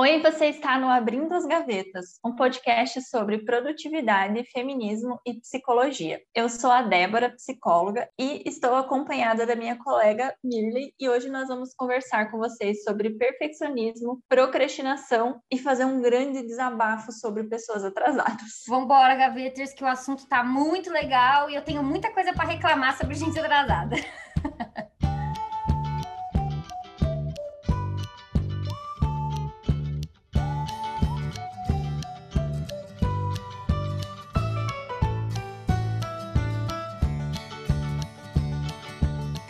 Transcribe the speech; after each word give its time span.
Oi, 0.00 0.22
você 0.22 0.46
está 0.46 0.78
no 0.78 0.88
Abrindo 0.88 1.34
as 1.34 1.44
Gavetas, 1.44 2.20
um 2.24 2.36
podcast 2.36 3.02
sobre 3.02 3.38
produtividade, 3.38 4.44
feminismo 4.44 5.18
e 5.26 5.34
psicologia. 5.40 6.20
Eu 6.32 6.48
sou 6.48 6.70
a 6.70 6.82
Débora, 6.82 7.30
psicóloga, 7.30 8.08
e 8.16 8.48
estou 8.48 8.76
acompanhada 8.76 9.44
da 9.44 9.56
minha 9.56 9.76
colega 9.76 10.32
Mirley, 10.44 10.94
e 11.00 11.08
hoje 11.08 11.28
nós 11.28 11.48
vamos 11.48 11.74
conversar 11.74 12.30
com 12.30 12.38
vocês 12.38 12.84
sobre 12.84 13.10
perfeccionismo, 13.10 14.22
procrastinação 14.28 15.40
e 15.50 15.58
fazer 15.58 15.84
um 15.84 16.00
grande 16.00 16.46
desabafo 16.46 17.10
sobre 17.10 17.42
pessoas 17.48 17.84
atrasadas. 17.84 18.62
Vambora, 18.68 19.16
gaveters, 19.16 19.74
que 19.74 19.82
o 19.82 19.88
assunto 19.88 20.20
está 20.20 20.44
muito 20.44 20.92
legal 20.92 21.50
e 21.50 21.56
eu 21.56 21.64
tenho 21.64 21.82
muita 21.82 22.12
coisa 22.12 22.32
para 22.32 22.46
reclamar 22.46 22.96
sobre 22.96 23.16
gente 23.16 23.36
atrasada. 23.36 23.96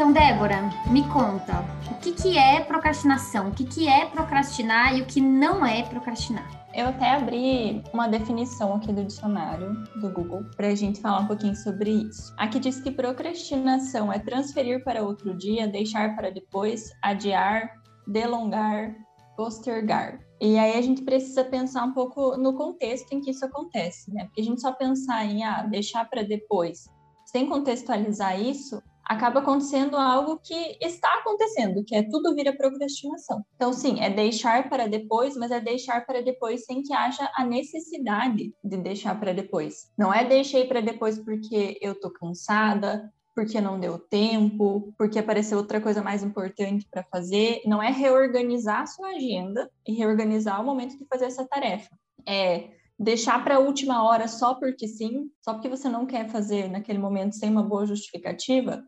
Então, 0.08 0.26
Débora, 0.26 0.70
me 0.90 1.06
conta, 1.08 1.62
o 1.90 1.94
que, 2.00 2.12
que 2.12 2.38
é 2.38 2.60
procrastinação? 2.60 3.50
O 3.50 3.52
que, 3.52 3.62
que 3.62 3.86
é 3.86 4.06
procrastinar 4.06 4.96
e 4.96 5.02
o 5.02 5.04
que 5.04 5.20
não 5.20 5.66
é 5.66 5.82
procrastinar? 5.82 6.66
Eu 6.74 6.88
até 6.88 7.10
abri 7.10 7.82
uma 7.92 8.08
definição 8.08 8.74
aqui 8.74 8.90
do 8.90 9.04
dicionário 9.04 9.74
do 10.00 10.10
Google 10.10 10.44
para 10.56 10.68
a 10.68 10.74
gente 10.74 10.98
falar 10.98 11.20
um 11.20 11.26
pouquinho 11.26 11.54
sobre 11.54 11.90
isso. 11.90 12.32
Aqui 12.38 12.58
diz 12.58 12.80
que 12.80 12.90
procrastinação 12.90 14.10
é 14.10 14.18
transferir 14.18 14.82
para 14.82 15.02
outro 15.02 15.36
dia, 15.36 15.68
deixar 15.68 16.16
para 16.16 16.30
depois, 16.30 16.90
adiar, 17.02 17.70
delongar, 18.06 18.94
postergar. 19.36 20.20
E 20.40 20.58
aí 20.58 20.78
a 20.78 20.80
gente 20.80 21.02
precisa 21.02 21.44
pensar 21.44 21.84
um 21.84 21.92
pouco 21.92 22.34
no 22.38 22.54
contexto 22.54 23.12
em 23.12 23.20
que 23.20 23.30
isso 23.30 23.44
acontece, 23.44 24.10
né? 24.10 24.24
Porque 24.24 24.40
a 24.40 24.44
gente 24.44 24.62
só 24.62 24.72
pensar 24.72 25.26
em 25.26 25.44
ah, 25.44 25.64
deixar 25.64 26.08
para 26.08 26.22
depois, 26.22 26.86
sem 27.26 27.46
contextualizar 27.46 28.40
isso, 28.40 28.82
acaba 29.08 29.40
acontecendo 29.40 29.96
algo 29.96 30.38
que 30.38 30.76
está 30.82 31.08
acontecendo, 31.14 31.82
que 31.82 31.96
é 31.96 32.02
tudo 32.02 32.34
vira 32.34 32.54
procrastinação. 32.54 33.42
Então, 33.56 33.72
sim, 33.72 34.00
é 34.00 34.10
deixar 34.10 34.68
para 34.68 34.86
depois, 34.86 35.34
mas 35.34 35.50
é 35.50 35.58
deixar 35.58 36.04
para 36.04 36.22
depois 36.22 36.66
sem 36.66 36.82
que 36.82 36.92
haja 36.92 37.28
a 37.34 37.44
necessidade 37.44 38.54
de 38.62 38.76
deixar 38.76 39.18
para 39.18 39.32
depois. 39.32 39.90
Não 39.96 40.12
é 40.12 40.24
deixei 40.24 40.66
para 40.66 40.82
depois 40.82 41.18
porque 41.18 41.78
eu 41.80 41.98
tô 41.98 42.10
cansada, 42.10 43.10
porque 43.34 43.60
não 43.60 43.80
deu 43.80 43.98
tempo, 43.98 44.92
porque 44.98 45.18
apareceu 45.18 45.56
outra 45.56 45.80
coisa 45.80 46.02
mais 46.02 46.22
importante 46.22 46.86
para 46.90 47.04
fazer. 47.04 47.62
Não 47.64 47.82
é 47.82 47.90
reorganizar 47.90 48.82
a 48.82 48.86
sua 48.86 49.10
agenda 49.10 49.70
e 49.86 49.94
reorganizar 49.94 50.60
o 50.60 50.64
momento 50.64 50.98
de 50.98 51.06
fazer 51.06 51.26
essa 51.26 51.46
tarefa. 51.46 51.96
É 52.26 52.70
deixar 52.98 53.42
para 53.44 53.56
a 53.56 53.60
última 53.60 54.02
hora 54.02 54.26
só 54.26 54.54
porque 54.54 54.88
sim, 54.88 55.30
só 55.40 55.54
porque 55.54 55.68
você 55.68 55.88
não 55.88 56.04
quer 56.04 56.28
fazer 56.28 56.68
naquele 56.68 56.98
momento 56.98 57.36
sem 57.36 57.48
uma 57.48 57.62
boa 57.62 57.86
justificativa, 57.86 58.84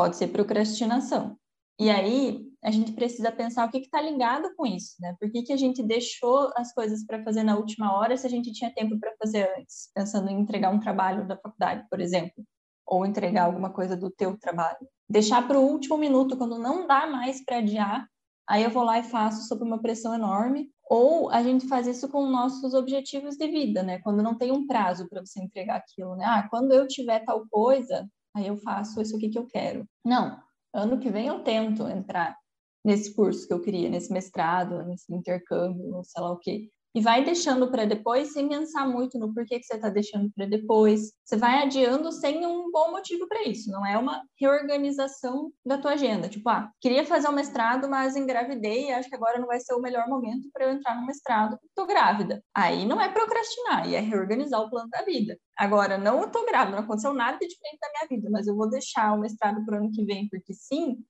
Pode 0.00 0.16
ser 0.16 0.28
procrastinação. 0.28 1.36
E 1.78 1.90
aí, 1.90 2.40
a 2.64 2.70
gente 2.70 2.92
precisa 2.92 3.30
pensar 3.30 3.68
o 3.68 3.70
que 3.70 3.76
está 3.76 4.00
ligado 4.00 4.48
com 4.56 4.64
isso, 4.64 4.94
né? 4.98 5.14
Por 5.20 5.30
que, 5.30 5.42
que 5.42 5.52
a 5.52 5.58
gente 5.58 5.82
deixou 5.82 6.50
as 6.56 6.72
coisas 6.72 7.04
para 7.04 7.22
fazer 7.22 7.42
na 7.42 7.54
última 7.54 7.94
hora 7.94 8.16
se 8.16 8.26
a 8.26 8.30
gente 8.30 8.50
tinha 8.50 8.72
tempo 8.72 8.98
para 8.98 9.12
fazer 9.18 9.50
antes? 9.58 9.90
Pensando 9.94 10.30
em 10.30 10.40
entregar 10.40 10.70
um 10.70 10.80
trabalho 10.80 11.28
da 11.28 11.36
faculdade, 11.36 11.86
por 11.90 12.00
exemplo, 12.00 12.42
ou 12.86 13.04
entregar 13.04 13.44
alguma 13.44 13.68
coisa 13.68 13.94
do 13.94 14.10
teu 14.10 14.38
trabalho. 14.38 14.78
Deixar 15.06 15.46
para 15.46 15.58
o 15.58 15.70
último 15.70 15.98
minuto, 15.98 16.34
quando 16.34 16.58
não 16.58 16.86
dá 16.86 17.06
mais 17.06 17.44
para 17.44 17.58
adiar, 17.58 18.08
aí 18.48 18.62
eu 18.64 18.70
vou 18.70 18.84
lá 18.84 19.00
e 19.00 19.02
faço 19.02 19.46
sob 19.46 19.62
uma 19.62 19.82
pressão 19.82 20.14
enorme. 20.14 20.70
Ou 20.88 21.28
a 21.28 21.42
gente 21.42 21.68
faz 21.68 21.86
isso 21.86 22.08
com 22.08 22.24
nossos 22.26 22.72
objetivos 22.72 23.36
de 23.36 23.46
vida, 23.48 23.82
né? 23.82 23.98
Quando 23.98 24.22
não 24.22 24.34
tem 24.34 24.50
um 24.50 24.66
prazo 24.66 25.06
para 25.10 25.20
você 25.20 25.42
entregar 25.42 25.76
aquilo, 25.76 26.16
né? 26.16 26.24
Ah, 26.24 26.48
quando 26.48 26.72
eu 26.72 26.88
tiver 26.88 27.22
tal 27.22 27.46
coisa, 27.50 28.08
aí 28.34 28.46
eu 28.46 28.56
faço 28.56 29.00
isso 29.00 29.16
aqui 29.16 29.28
que 29.28 29.38
eu 29.38 29.46
quero. 29.46 29.86
Não, 30.04 30.40
ano 30.74 30.98
que 30.98 31.10
vem 31.10 31.26
eu 31.26 31.42
tento 31.42 31.86
entrar 31.88 32.36
nesse 32.84 33.14
curso 33.14 33.46
que 33.46 33.52
eu 33.52 33.60
queria, 33.60 33.88
nesse 33.88 34.12
mestrado, 34.12 34.82
nesse 34.84 35.12
intercâmbio, 35.14 36.02
sei 36.04 36.22
lá 36.22 36.32
o 36.32 36.38
quê 36.38 36.70
e 36.94 37.00
vai 37.00 37.24
deixando 37.24 37.70
para 37.70 37.84
depois 37.84 38.32
sem 38.32 38.48
pensar 38.48 38.86
muito 38.86 39.18
no 39.18 39.32
porquê 39.32 39.58
que 39.58 39.64
você 39.64 39.74
está 39.74 39.88
deixando 39.88 40.30
para 40.34 40.46
depois. 40.46 41.12
Você 41.24 41.36
vai 41.36 41.62
adiando 41.62 42.10
sem 42.10 42.44
um 42.44 42.70
bom 42.70 42.90
motivo 42.90 43.28
para 43.28 43.44
isso. 43.44 43.70
Não 43.70 43.86
é 43.86 43.96
uma 43.96 44.22
reorganização 44.38 45.52
da 45.64 45.78
tua 45.78 45.92
agenda. 45.92 46.28
Tipo, 46.28 46.48
ah, 46.48 46.70
queria 46.80 47.06
fazer 47.06 47.28
um 47.28 47.32
mestrado, 47.32 47.88
mas 47.88 48.16
engravidei 48.16 48.88
e 48.88 48.92
acho 48.92 49.08
que 49.08 49.14
agora 49.14 49.38
não 49.38 49.46
vai 49.46 49.60
ser 49.60 49.74
o 49.74 49.80
melhor 49.80 50.08
momento 50.08 50.48
para 50.52 50.64
eu 50.66 50.72
entrar 50.72 50.96
no 50.96 51.06
mestrado 51.06 51.50
porque 51.50 51.66
estou 51.68 51.86
grávida. 51.86 52.42
Aí 52.54 52.84
não 52.84 53.00
é 53.00 53.08
procrastinar, 53.08 53.88
e 53.88 53.94
é 53.94 54.00
reorganizar 54.00 54.60
o 54.60 54.70
plano 54.70 54.88
da 54.90 55.02
vida. 55.02 55.38
Agora, 55.56 55.96
não 55.96 56.24
estou 56.24 56.44
grávida, 56.44 56.76
não 56.76 56.84
aconteceu 56.84 57.14
nada 57.14 57.38
de 57.38 57.46
diferente 57.46 57.78
da 57.80 57.88
minha 57.88 58.08
vida, 58.08 58.30
mas 58.30 58.46
eu 58.46 58.56
vou 58.56 58.68
deixar 58.68 59.12
o 59.12 59.20
mestrado 59.20 59.64
para 59.64 59.76
o 59.76 59.78
ano 59.78 59.92
que 59.92 60.04
vem 60.04 60.28
porque 60.28 60.52
sim, 60.52 61.04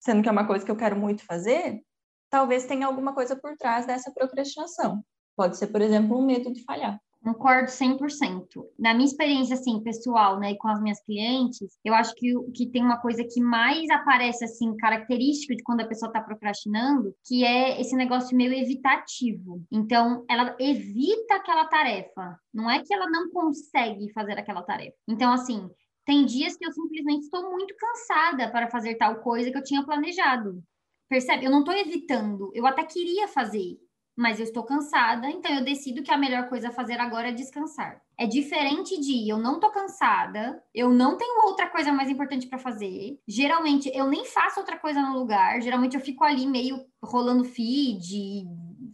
sendo 0.00 0.22
que 0.22 0.28
é 0.28 0.32
uma 0.32 0.46
coisa 0.46 0.64
que 0.64 0.70
eu 0.70 0.76
quero 0.76 0.96
muito 0.96 1.24
fazer, 1.24 1.82
talvez 2.30 2.66
tenha 2.66 2.86
alguma 2.86 3.14
coisa 3.14 3.36
por 3.36 3.56
trás 3.56 3.86
dessa 3.86 4.12
procrastinação. 4.12 5.02
Pode 5.36 5.58
ser, 5.58 5.66
por 5.68 5.82
exemplo, 5.82 6.18
um 6.18 6.24
medo 6.24 6.52
de 6.52 6.64
falhar. 6.64 6.98
Concordo 7.22 7.68
100%. 7.68 8.46
Na 8.78 8.94
minha 8.94 9.06
experiência, 9.06 9.54
assim, 9.54 9.82
pessoal, 9.82 10.38
né, 10.38 10.54
com 10.54 10.68
as 10.68 10.80
minhas 10.80 11.02
clientes, 11.04 11.76
eu 11.84 11.92
acho 11.92 12.14
que, 12.14 12.32
que 12.54 12.66
tem 12.68 12.82
uma 12.82 12.98
coisa 12.98 13.24
que 13.24 13.40
mais 13.40 13.90
aparece, 13.90 14.44
assim, 14.44 14.76
característica 14.76 15.56
de 15.56 15.62
quando 15.64 15.80
a 15.80 15.86
pessoa 15.88 16.08
está 16.08 16.20
procrastinando, 16.20 17.12
que 17.26 17.44
é 17.44 17.80
esse 17.80 17.96
negócio 17.96 18.36
meio 18.36 18.52
evitativo. 18.52 19.60
Então, 19.72 20.24
ela 20.30 20.54
evita 20.60 21.34
aquela 21.34 21.64
tarefa. 21.64 22.38
Não 22.54 22.70
é 22.70 22.80
que 22.80 22.94
ela 22.94 23.10
não 23.10 23.28
consegue 23.30 24.12
fazer 24.12 24.38
aquela 24.38 24.62
tarefa. 24.62 24.96
Então, 25.08 25.32
assim, 25.32 25.68
tem 26.04 26.24
dias 26.24 26.56
que 26.56 26.64
eu 26.64 26.72
simplesmente 26.72 27.24
estou 27.24 27.50
muito 27.50 27.74
cansada 27.76 28.48
para 28.52 28.70
fazer 28.70 28.94
tal 28.94 29.16
coisa 29.16 29.50
que 29.50 29.58
eu 29.58 29.64
tinha 29.64 29.84
planejado. 29.84 30.62
Percebe? 31.08 31.44
Eu 31.44 31.50
não 31.50 31.60
estou 31.60 31.74
evitando. 31.74 32.52
Eu 32.54 32.66
até 32.66 32.84
queria 32.84 33.26
fazer, 33.26 33.76
mas 34.16 34.38
eu 34.38 34.44
estou 34.44 34.64
cansada, 34.64 35.28
então 35.28 35.52
eu 35.52 35.64
decido 35.64 36.02
que 36.02 36.10
a 36.10 36.16
melhor 36.16 36.48
coisa 36.48 36.68
a 36.68 36.72
fazer 36.72 36.98
agora 36.98 37.28
é 37.28 37.32
descansar. 37.32 38.00
É 38.18 38.26
diferente 38.26 38.98
de 38.98 39.28
eu 39.28 39.38
não 39.38 39.60
tô 39.60 39.70
cansada, 39.70 40.62
eu 40.74 40.90
não 40.90 41.18
tenho 41.18 41.46
outra 41.46 41.68
coisa 41.68 41.92
mais 41.92 42.08
importante 42.08 42.46
para 42.46 42.58
fazer. 42.58 43.20
Geralmente 43.28 43.90
eu 43.94 44.06
nem 44.06 44.24
faço 44.24 44.58
outra 44.58 44.78
coisa 44.78 45.00
no 45.00 45.18
lugar, 45.18 45.60
geralmente 45.60 45.94
eu 45.94 46.00
fico 46.00 46.24
ali 46.24 46.46
meio 46.46 46.82
rolando 47.02 47.44
feed, 47.44 48.46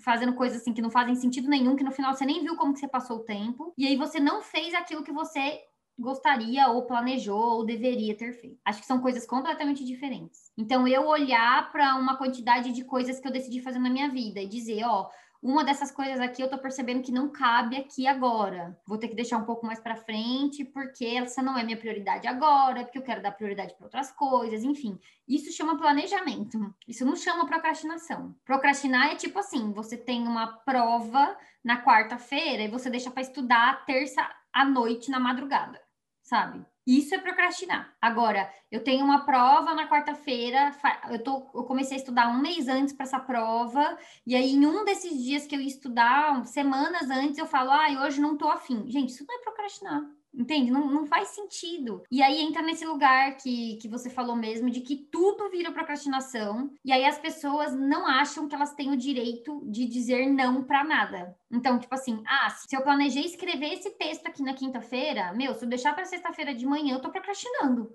fazendo 0.04 0.34
coisas 0.34 0.60
assim 0.60 0.72
que 0.72 0.82
não 0.82 0.90
fazem 0.90 1.14
sentido 1.14 1.48
nenhum, 1.48 1.76
que 1.76 1.84
no 1.84 1.92
final 1.92 2.12
você 2.12 2.24
nem 2.24 2.42
viu 2.42 2.56
como 2.56 2.72
que 2.72 2.80
você 2.80 2.88
passou 2.88 3.18
o 3.18 3.24
tempo, 3.24 3.72
e 3.78 3.86
aí 3.86 3.96
você 3.96 4.18
não 4.18 4.42
fez 4.42 4.74
aquilo 4.74 5.04
que 5.04 5.12
você 5.12 5.60
gostaria 5.98 6.68
ou 6.68 6.86
planejou 6.86 7.58
ou 7.58 7.64
deveria 7.64 8.16
ter 8.16 8.32
feito. 8.32 8.58
Acho 8.64 8.80
que 8.80 8.86
são 8.86 9.00
coisas 9.00 9.26
completamente 9.26 9.84
diferentes. 9.84 10.50
Então, 10.56 10.86
eu 10.86 11.06
olhar 11.06 11.70
para 11.70 11.96
uma 11.96 12.16
quantidade 12.16 12.72
de 12.72 12.84
coisas 12.84 13.20
que 13.20 13.26
eu 13.26 13.32
decidi 13.32 13.60
fazer 13.60 13.78
na 13.78 13.90
minha 13.90 14.08
vida 14.08 14.40
e 14.40 14.48
dizer, 14.48 14.84
ó, 14.84 15.08
uma 15.42 15.64
dessas 15.64 15.90
coisas 15.90 16.20
aqui 16.20 16.40
eu 16.40 16.48
tô 16.48 16.56
percebendo 16.56 17.02
que 17.02 17.10
não 17.10 17.28
cabe 17.28 17.76
aqui 17.76 18.06
agora. 18.06 18.78
Vou 18.86 18.96
ter 18.96 19.08
que 19.08 19.16
deixar 19.16 19.38
um 19.38 19.44
pouco 19.44 19.66
mais 19.66 19.80
para 19.80 19.96
frente, 19.96 20.64
porque 20.64 21.04
essa 21.04 21.42
não 21.42 21.58
é 21.58 21.64
minha 21.64 21.76
prioridade 21.76 22.28
agora, 22.28 22.84
porque 22.84 22.98
eu 22.98 23.02
quero 23.02 23.20
dar 23.20 23.32
prioridade 23.32 23.74
para 23.74 23.86
outras 23.86 24.12
coisas, 24.12 24.62
enfim. 24.62 24.96
Isso 25.26 25.50
chama 25.50 25.76
planejamento. 25.76 26.72
Isso 26.86 27.04
não 27.04 27.16
chama 27.16 27.44
procrastinação. 27.44 28.36
Procrastinar 28.44 29.10
é 29.10 29.16
tipo 29.16 29.36
assim, 29.36 29.72
você 29.72 29.96
tem 29.96 30.22
uma 30.22 30.46
prova 30.46 31.36
na 31.64 31.82
quarta-feira 31.82 32.62
e 32.62 32.68
você 32.68 32.88
deixa 32.88 33.10
para 33.10 33.22
estudar 33.22 33.84
terça 33.84 34.22
à 34.52 34.64
noite 34.64 35.10
na 35.10 35.18
madrugada, 35.18 35.80
sabe? 36.22 36.64
Isso 36.86 37.14
é 37.14 37.18
procrastinar. 37.18 37.94
Agora, 38.00 38.52
eu 38.70 38.82
tenho 38.82 39.04
uma 39.04 39.24
prova 39.24 39.72
na 39.72 39.88
quarta-feira, 39.88 40.72
eu, 41.10 41.50
eu 41.54 41.64
comecei 41.64 41.96
a 41.96 42.00
estudar 42.00 42.28
um 42.28 42.40
mês 42.40 42.66
antes 42.66 42.92
para 42.92 43.04
essa 43.04 43.20
prova, 43.20 43.96
e 44.26 44.34
aí 44.34 44.52
em 44.52 44.66
um 44.66 44.84
desses 44.84 45.16
dias 45.22 45.46
que 45.46 45.54
eu 45.54 45.60
ia 45.60 45.68
estudar, 45.68 46.44
semanas 46.44 47.08
antes, 47.08 47.38
eu 47.38 47.46
falo, 47.46 47.70
ah, 47.70 48.04
hoje 48.04 48.20
não 48.20 48.36
tô 48.36 48.48
afim. 48.48 48.90
Gente, 48.90 49.10
isso 49.10 49.24
não 49.26 49.34
é 49.34 49.42
procrastinar. 49.42 50.02
Entende? 50.34 50.70
Não, 50.70 50.90
não 50.90 51.06
faz 51.06 51.28
sentido. 51.28 52.02
E 52.10 52.22
aí 52.22 52.40
entra 52.40 52.62
nesse 52.62 52.86
lugar 52.86 53.36
que, 53.36 53.76
que 53.76 53.88
você 53.88 54.08
falou 54.08 54.34
mesmo, 54.34 54.70
de 54.70 54.80
que 54.80 54.96
tudo 54.96 55.50
vira 55.50 55.70
procrastinação, 55.70 56.72
e 56.84 56.90
aí 56.90 57.04
as 57.04 57.18
pessoas 57.18 57.74
não 57.74 58.06
acham 58.06 58.48
que 58.48 58.54
elas 58.54 58.74
têm 58.74 58.90
o 58.90 58.96
direito 58.96 59.62
de 59.66 59.86
dizer 59.86 60.26
não 60.26 60.64
para 60.64 60.84
nada. 60.84 61.36
Então, 61.50 61.78
tipo 61.78 61.94
assim, 61.94 62.22
ah, 62.26 62.48
se 62.50 62.74
eu 62.74 62.82
planejei 62.82 63.24
escrever 63.24 63.74
esse 63.74 63.90
texto 63.90 64.26
aqui 64.26 64.42
na 64.42 64.54
quinta-feira, 64.54 65.32
meu, 65.34 65.54
se 65.54 65.64
eu 65.64 65.68
deixar 65.68 65.94
para 65.94 66.06
sexta-feira 66.06 66.54
de 66.54 66.64
manhã, 66.64 66.94
eu 66.94 67.00
tô 67.00 67.10
procrastinando. 67.10 67.94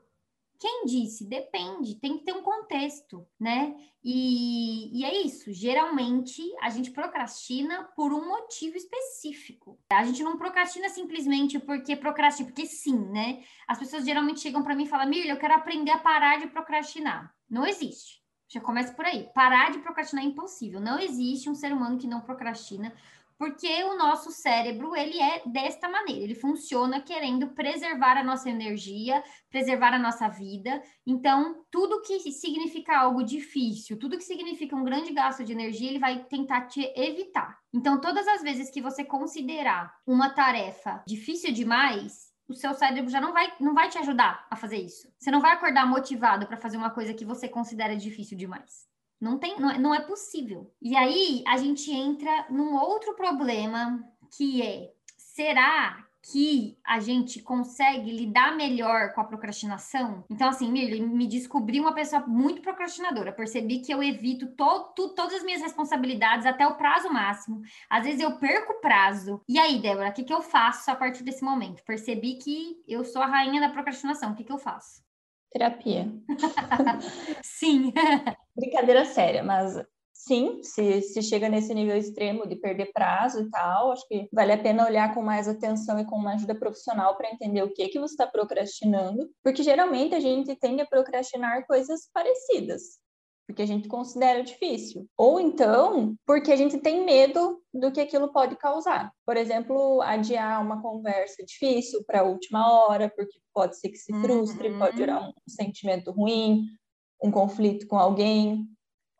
Quem 0.59 0.85
disse? 0.85 1.27
Depende, 1.27 1.95
tem 1.95 2.17
que 2.17 2.25
ter 2.25 2.33
um 2.33 2.41
contexto, 2.41 3.27
né? 3.39 3.75
E, 4.03 4.99
e, 4.99 5.05
é 5.05 5.21
isso. 5.21 5.51
Geralmente 5.53 6.41
a 6.61 6.69
gente 6.69 6.91
procrastina 6.91 7.83
por 7.95 8.13
um 8.13 8.27
motivo 8.27 8.77
específico. 8.77 9.79
A 9.91 10.03
gente 10.03 10.23
não 10.23 10.37
procrastina 10.37 10.89
simplesmente 10.89 11.59
porque 11.59 11.95
procrastina, 11.95 12.49
porque 12.49 12.65
sim, 12.65 12.97
né? 13.11 13.43
As 13.67 13.77
pessoas 13.77 14.05
geralmente 14.05 14.39
chegam 14.39 14.63
para 14.63 14.75
mim 14.75 14.83
e 14.83 14.89
falam: 14.89 15.07
Mirla, 15.07 15.31
eu 15.31 15.39
quero 15.39 15.53
aprender 15.53 15.91
a 15.91 15.99
parar 15.99 16.39
de 16.39 16.47
procrastinar. 16.47 17.33
Não 17.49 17.65
existe. 17.65 18.21
Já 18.49 18.61
começa 18.61 18.93
por 18.93 19.05
aí. 19.05 19.29
Parar 19.35 19.71
de 19.71 19.79
procrastinar 19.79 20.23
é 20.23 20.27
impossível. 20.27 20.79
Não 20.79 20.97
existe 20.97 21.49
um 21.49 21.55
ser 21.55 21.73
humano 21.73 21.97
que 21.97 22.07
não 22.07 22.21
procrastina, 22.21 22.93
porque 23.37 23.83
o 23.83 23.97
nosso 23.97 24.31
cérebro, 24.31 24.95
ele 24.95 25.19
é 25.19 25.43
desta 25.45 25.87
maneira, 25.87 26.23
ele 26.23 26.35
funciona 26.35 27.01
querendo 27.01 27.49
preservar 27.49 28.17
a 28.17 28.23
nossa 28.23 28.49
energia, 28.49 29.23
preservar 29.49 29.93
a 29.93 29.99
nossa 29.99 30.27
vida. 30.27 30.81
Então, 31.05 31.63
tudo 31.69 32.01
que 32.01 32.19
significa 32.31 32.97
algo 32.97 33.23
difícil, 33.23 33.97
tudo 33.99 34.17
que 34.17 34.23
significa 34.23 34.75
um 34.75 34.83
grande 34.83 35.13
gasto 35.13 35.43
de 35.43 35.51
energia, 35.51 35.89
ele 35.89 35.99
vai 35.99 36.23
tentar 36.25 36.67
te 36.67 36.81
evitar. 36.95 37.57
Então, 37.73 38.01
todas 38.01 38.27
as 38.27 38.41
vezes 38.41 38.71
que 38.71 38.81
você 38.81 39.03
considerar 39.03 39.93
uma 40.05 40.29
tarefa 40.29 41.03
difícil 41.07 41.53
demais, 41.53 42.31
o 42.47 42.53
seu 42.53 42.73
cérebro 42.73 43.09
já 43.09 43.19
não 43.19 43.33
vai, 43.33 43.53
não 43.59 43.73
vai 43.73 43.89
te 43.89 43.97
ajudar 43.97 44.47
a 44.49 44.55
fazer 44.55 44.77
isso. 44.77 45.07
Você 45.19 45.29
não 45.29 45.41
vai 45.41 45.51
acordar 45.51 45.85
motivado 45.85 46.47
para 46.47 46.57
fazer 46.57 46.77
uma 46.77 46.89
coisa 46.89 47.13
que 47.13 47.25
você 47.25 47.47
considera 47.47 47.95
difícil 47.95 48.37
demais. 48.37 48.87
Não 49.19 49.37
tem, 49.37 49.59
não 49.59 49.71
é, 49.71 49.77
não 49.77 49.95
é 49.95 50.01
possível. 50.01 50.71
E 50.81 50.95
aí 50.95 51.43
a 51.47 51.57
gente 51.57 51.91
entra 51.91 52.47
num 52.49 52.75
outro 52.75 53.15
problema 53.15 54.03
que 54.35 54.61
é: 54.61 54.91
será 55.17 56.07
que 56.31 56.77
a 56.83 56.99
gente 56.99 57.41
consegue 57.41 58.11
lidar 58.11 58.55
melhor 58.55 59.13
com 59.13 59.21
a 59.21 59.23
procrastinação. 59.23 60.25
Então, 60.29 60.49
assim, 60.49 60.69
Mirli, 60.69 60.99
me 60.99 61.25
descobri 61.25 61.79
uma 61.79 61.93
pessoa 61.93 62.25
muito 62.27 62.61
procrastinadora. 62.61 63.31
Percebi 63.31 63.79
que 63.79 63.93
eu 63.93 64.03
evito 64.03 64.47
to, 64.47 64.93
to, 64.95 65.09
todas 65.15 65.35
as 65.35 65.43
minhas 65.43 65.61
responsabilidades 65.61 66.45
até 66.45 66.67
o 66.67 66.75
prazo 66.75 67.09
máximo. 67.09 67.61
Às 67.89 68.03
vezes 68.03 68.19
eu 68.19 68.37
perco 68.37 68.73
o 68.73 68.81
prazo. 68.81 69.41
E 69.47 69.57
aí, 69.57 69.79
Débora, 69.79 70.09
o 70.09 70.13
que, 70.13 70.23
que 70.23 70.33
eu 70.33 70.41
faço 70.41 70.91
a 70.91 70.95
partir 70.95 71.23
desse 71.23 71.43
momento? 71.43 71.83
Percebi 71.83 72.35
que 72.35 72.83
eu 72.87 73.05
sou 73.05 73.21
a 73.21 73.27
rainha 73.27 73.61
da 73.61 73.69
procrastinação. 73.69 74.31
O 74.31 74.35
que, 74.35 74.43
que 74.43 74.51
eu 74.51 74.57
faço? 74.57 75.06
Terapia. 75.51 76.11
Sim. 77.43 77.93
Brincadeira 78.55 79.05
séria, 79.05 79.43
mas 79.43 79.81
sim, 80.13 80.61
se, 80.61 81.01
se 81.01 81.21
chega 81.21 81.47
nesse 81.47 81.73
nível 81.73 81.95
extremo 81.95 82.47
de 82.47 82.55
perder 82.55 82.91
prazo 82.91 83.41
e 83.41 83.49
tal, 83.49 83.91
acho 83.91 84.05
que 84.07 84.27
vale 84.33 84.51
a 84.51 84.57
pena 84.57 84.85
olhar 84.85 85.13
com 85.13 85.21
mais 85.21 85.47
atenção 85.47 85.99
e 85.99 86.05
com 86.05 86.17
uma 86.17 86.33
ajuda 86.33 86.53
profissional 86.53 87.15
para 87.15 87.31
entender 87.31 87.63
o 87.63 87.73
que 87.73 87.87
que 87.87 87.99
você 87.99 88.13
está 88.13 88.27
procrastinando, 88.27 89.29
porque 89.43 89.63
geralmente 89.63 90.15
a 90.15 90.19
gente 90.19 90.55
tende 90.55 90.81
a 90.81 90.85
procrastinar 90.85 91.65
coisas 91.65 92.09
parecidas 92.13 92.99
porque 93.47 93.61
a 93.61 93.65
gente 93.65 93.87
considera 93.87 94.43
difícil. 94.43 95.07
Ou 95.17 95.39
então, 95.39 96.15
porque 96.25 96.51
a 96.51 96.55
gente 96.55 96.77
tem 96.77 97.05
medo 97.05 97.61
do 97.73 97.91
que 97.91 98.01
aquilo 98.01 98.31
pode 98.31 98.57
causar. 98.57 99.11
Por 99.25 99.37
exemplo, 99.37 100.01
adiar 100.01 100.61
uma 100.61 100.81
conversa 100.81 101.43
difícil 101.45 102.03
para 102.05 102.19
a 102.19 102.23
última 102.23 102.69
hora, 102.69 103.09
porque 103.15 103.39
pode 103.53 103.79
ser 103.79 103.89
que 103.89 103.97
se 103.97 104.11
frustre, 104.21 104.69
uhum. 104.69 104.79
pode 104.79 104.97
gerar 104.97 105.21
um 105.21 105.33
sentimento 105.47 106.11
ruim, 106.11 106.65
um 107.23 107.31
conflito 107.31 107.87
com 107.87 107.97
alguém, 107.97 108.67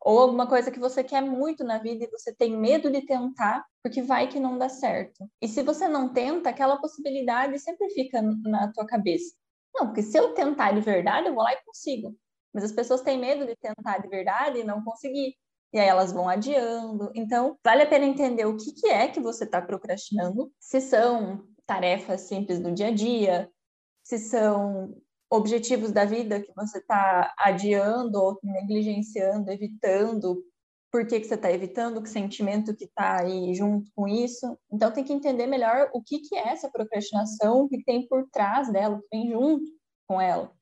ou 0.02 0.20
alguma 0.20 0.46
coisa 0.46 0.72
que 0.72 0.80
você 0.80 1.04
quer 1.04 1.22
muito 1.22 1.64
na 1.64 1.80
vida 1.80 2.04
e 2.04 2.12
você 2.12 2.36
tem 2.36 2.56
medo 2.56 2.92
de 2.92 3.06
tentar, 3.06 3.66
porque 3.82 4.02
vai 4.02 4.28
que 4.28 4.40
não 4.40 4.58
dá 4.58 4.70
certo. 4.70 5.26
E 5.42 5.48
se 5.48 5.64
você 5.64 5.88
não 5.88 6.14
tenta, 6.14 6.50
aquela 6.50 6.78
possibilidade 6.78 7.58
sempre 7.60 7.90
fica 7.92 8.22
na 8.22 8.72
tua 8.74 8.86
cabeça. 8.86 9.34
Não, 9.74 9.88
porque 9.88 10.02
se 10.02 10.18
eu 10.18 10.34
tentar 10.34 10.74
de 10.74 10.82
verdade, 10.82 11.28
eu 11.28 11.34
vou 11.34 11.44
lá 11.44 11.54
e 11.54 11.64
consigo. 11.66 12.16
Mas 12.58 12.64
as 12.64 12.72
pessoas 12.72 13.02
têm 13.02 13.20
medo 13.20 13.46
de 13.46 13.56
tentar 13.56 14.00
de 14.00 14.08
verdade 14.08 14.58
e 14.58 14.64
não 14.64 14.84
conseguir. 14.84 15.36
E 15.72 15.80
aí 15.80 15.88
elas 15.88 16.12
vão 16.12 16.28
adiando. 16.28 17.12
Então, 17.14 17.56
vale 17.64 17.84
a 17.84 17.88
pena 17.88 18.04
entender 18.04 18.48
o 18.48 18.58
que, 18.58 18.72
que 18.72 18.88
é 18.88 19.08
que 19.08 19.20
você 19.20 19.44
está 19.44 19.62
procrastinando, 19.62 20.52
se 20.60 20.82
são 20.82 21.46
tarefas 21.68 22.22
simples 22.22 22.60
do 22.60 22.72
dia 22.72 22.88
a 22.88 22.92
dia, 22.92 23.48
se 24.04 24.18
são 24.18 25.00
objetivos 25.30 25.92
da 25.92 26.04
vida 26.04 26.42
que 26.42 26.52
você 26.56 26.80
está 26.80 27.32
adiando 27.38 28.18
ou 28.20 28.40
negligenciando, 28.42 29.52
evitando, 29.52 30.44
por 30.92 31.06
que, 31.06 31.20
que 31.20 31.28
você 31.28 31.36
está 31.36 31.52
evitando, 31.52 32.02
que 32.02 32.10
sentimento 32.10 32.76
que 32.76 32.86
está 32.86 33.22
aí 33.22 33.54
junto 33.54 33.92
com 33.96 34.08
isso. 34.08 34.58
Então, 34.72 34.92
tem 34.92 35.04
que 35.04 35.14
entender 35.14 35.46
melhor 35.46 35.92
o 35.94 36.02
que, 36.02 36.22
que 36.22 36.36
é 36.36 36.48
essa 36.48 36.72
procrastinação, 36.72 37.62
o 37.62 37.70
que 37.70 37.84
tem 37.84 38.08
por 38.08 38.28
trás 38.32 38.74
dela, 38.74 38.96
o 38.96 39.02
que 39.02 39.08
vem 39.12 39.30
junto 39.30 39.72
com 40.08 40.20
ela 40.20 40.57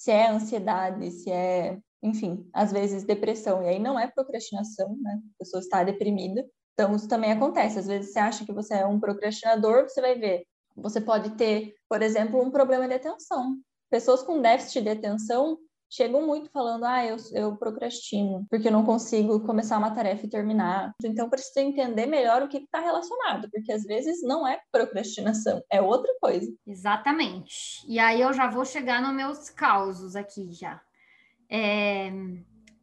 se 0.00 0.10
é 0.10 0.28
ansiedade, 0.30 1.10
se 1.10 1.30
é, 1.30 1.78
enfim, 2.02 2.48
às 2.54 2.72
vezes 2.72 3.04
depressão. 3.04 3.62
E 3.62 3.68
aí 3.68 3.78
não 3.78 4.00
é 4.00 4.06
procrastinação, 4.06 4.96
né? 4.98 5.20
A 5.34 5.38
pessoa 5.40 5.60
está 5.60 5.84
deprimida. 5.84 6.42
Então, 6.72 6.96
isso 6.96 7.06
também 7.06 7.30
acontece. 7.30 7.78
Às 7.78 7.86
vezes 7.86 8.10
você 8.10 8.18
acha 8.18 8.46
que 8.46 8.52
você 8.52 8.76
é 8.76 8.86
um 8.86 8.98
procrastinador, 8.98 9.82
você 9.82 10.00
vai 10.00 10.18
ver. 10.18 10.46
Você 10.74 11.02
pode 11.02 11.36
ter, 11.36 11.74
por 11.86 12.00
exemplo, 12.00 12.40
um 12.40 12.50
problema 12.50 12.88
de 12.88 12.94
atenção. 12.94 13.58
Pessoas 13.90 14.22
com 14.22 14.40
déficit 14.40 14.84
de 14.84 14.88
atenção 14.88 15.58
chegam 15.90 16.24
muito 16.24 16.48
falando, 16.50 16.84
ah, 16.84 17.04
eu, 17.04 17.16
eu 17.32 17.56
procrastino, 17.56 18.46
porque 18.48 18.68
eu 18.68 18.72
não 18.72 18.84
consigo 18.84 19.40
começar 19.40 19.76
uma 19.76 19.90
tarefa 19.90 20.24
e 20.24 20.30
terminar. 20.30 20.94
Então, 21.04 21.28
precisa 21.28 21.60
entender 21.60 22.06
melhor 22.06 22.42
o 22.42 22.48
que 22.48 22.58
está 22.58 22.80
relacionado, 22.80 23.50
porque 23.50 23.72
às 23.72 23.82
vezes 23.82 24.22
não 24.22 24.46
é 24.46 24.60
procrastinação, 24.70 25.62
é 25.68 25.82
outra 25.82 26.12
coisa. 26.20 26.50
Exatamente. 26.66 27.84
E 27.88 27.98
aí 27.98 28.20
eu 28.20 28.32
já 28.32 28.48
vou 28.48 28.64
chegar 28.64 29.02
nos 29.02 29.14
meus 29.14 29.50
causos 29.50 30.14
aqui 30.14 30.52
já. 30.52 30.80
É, 31.50 32.12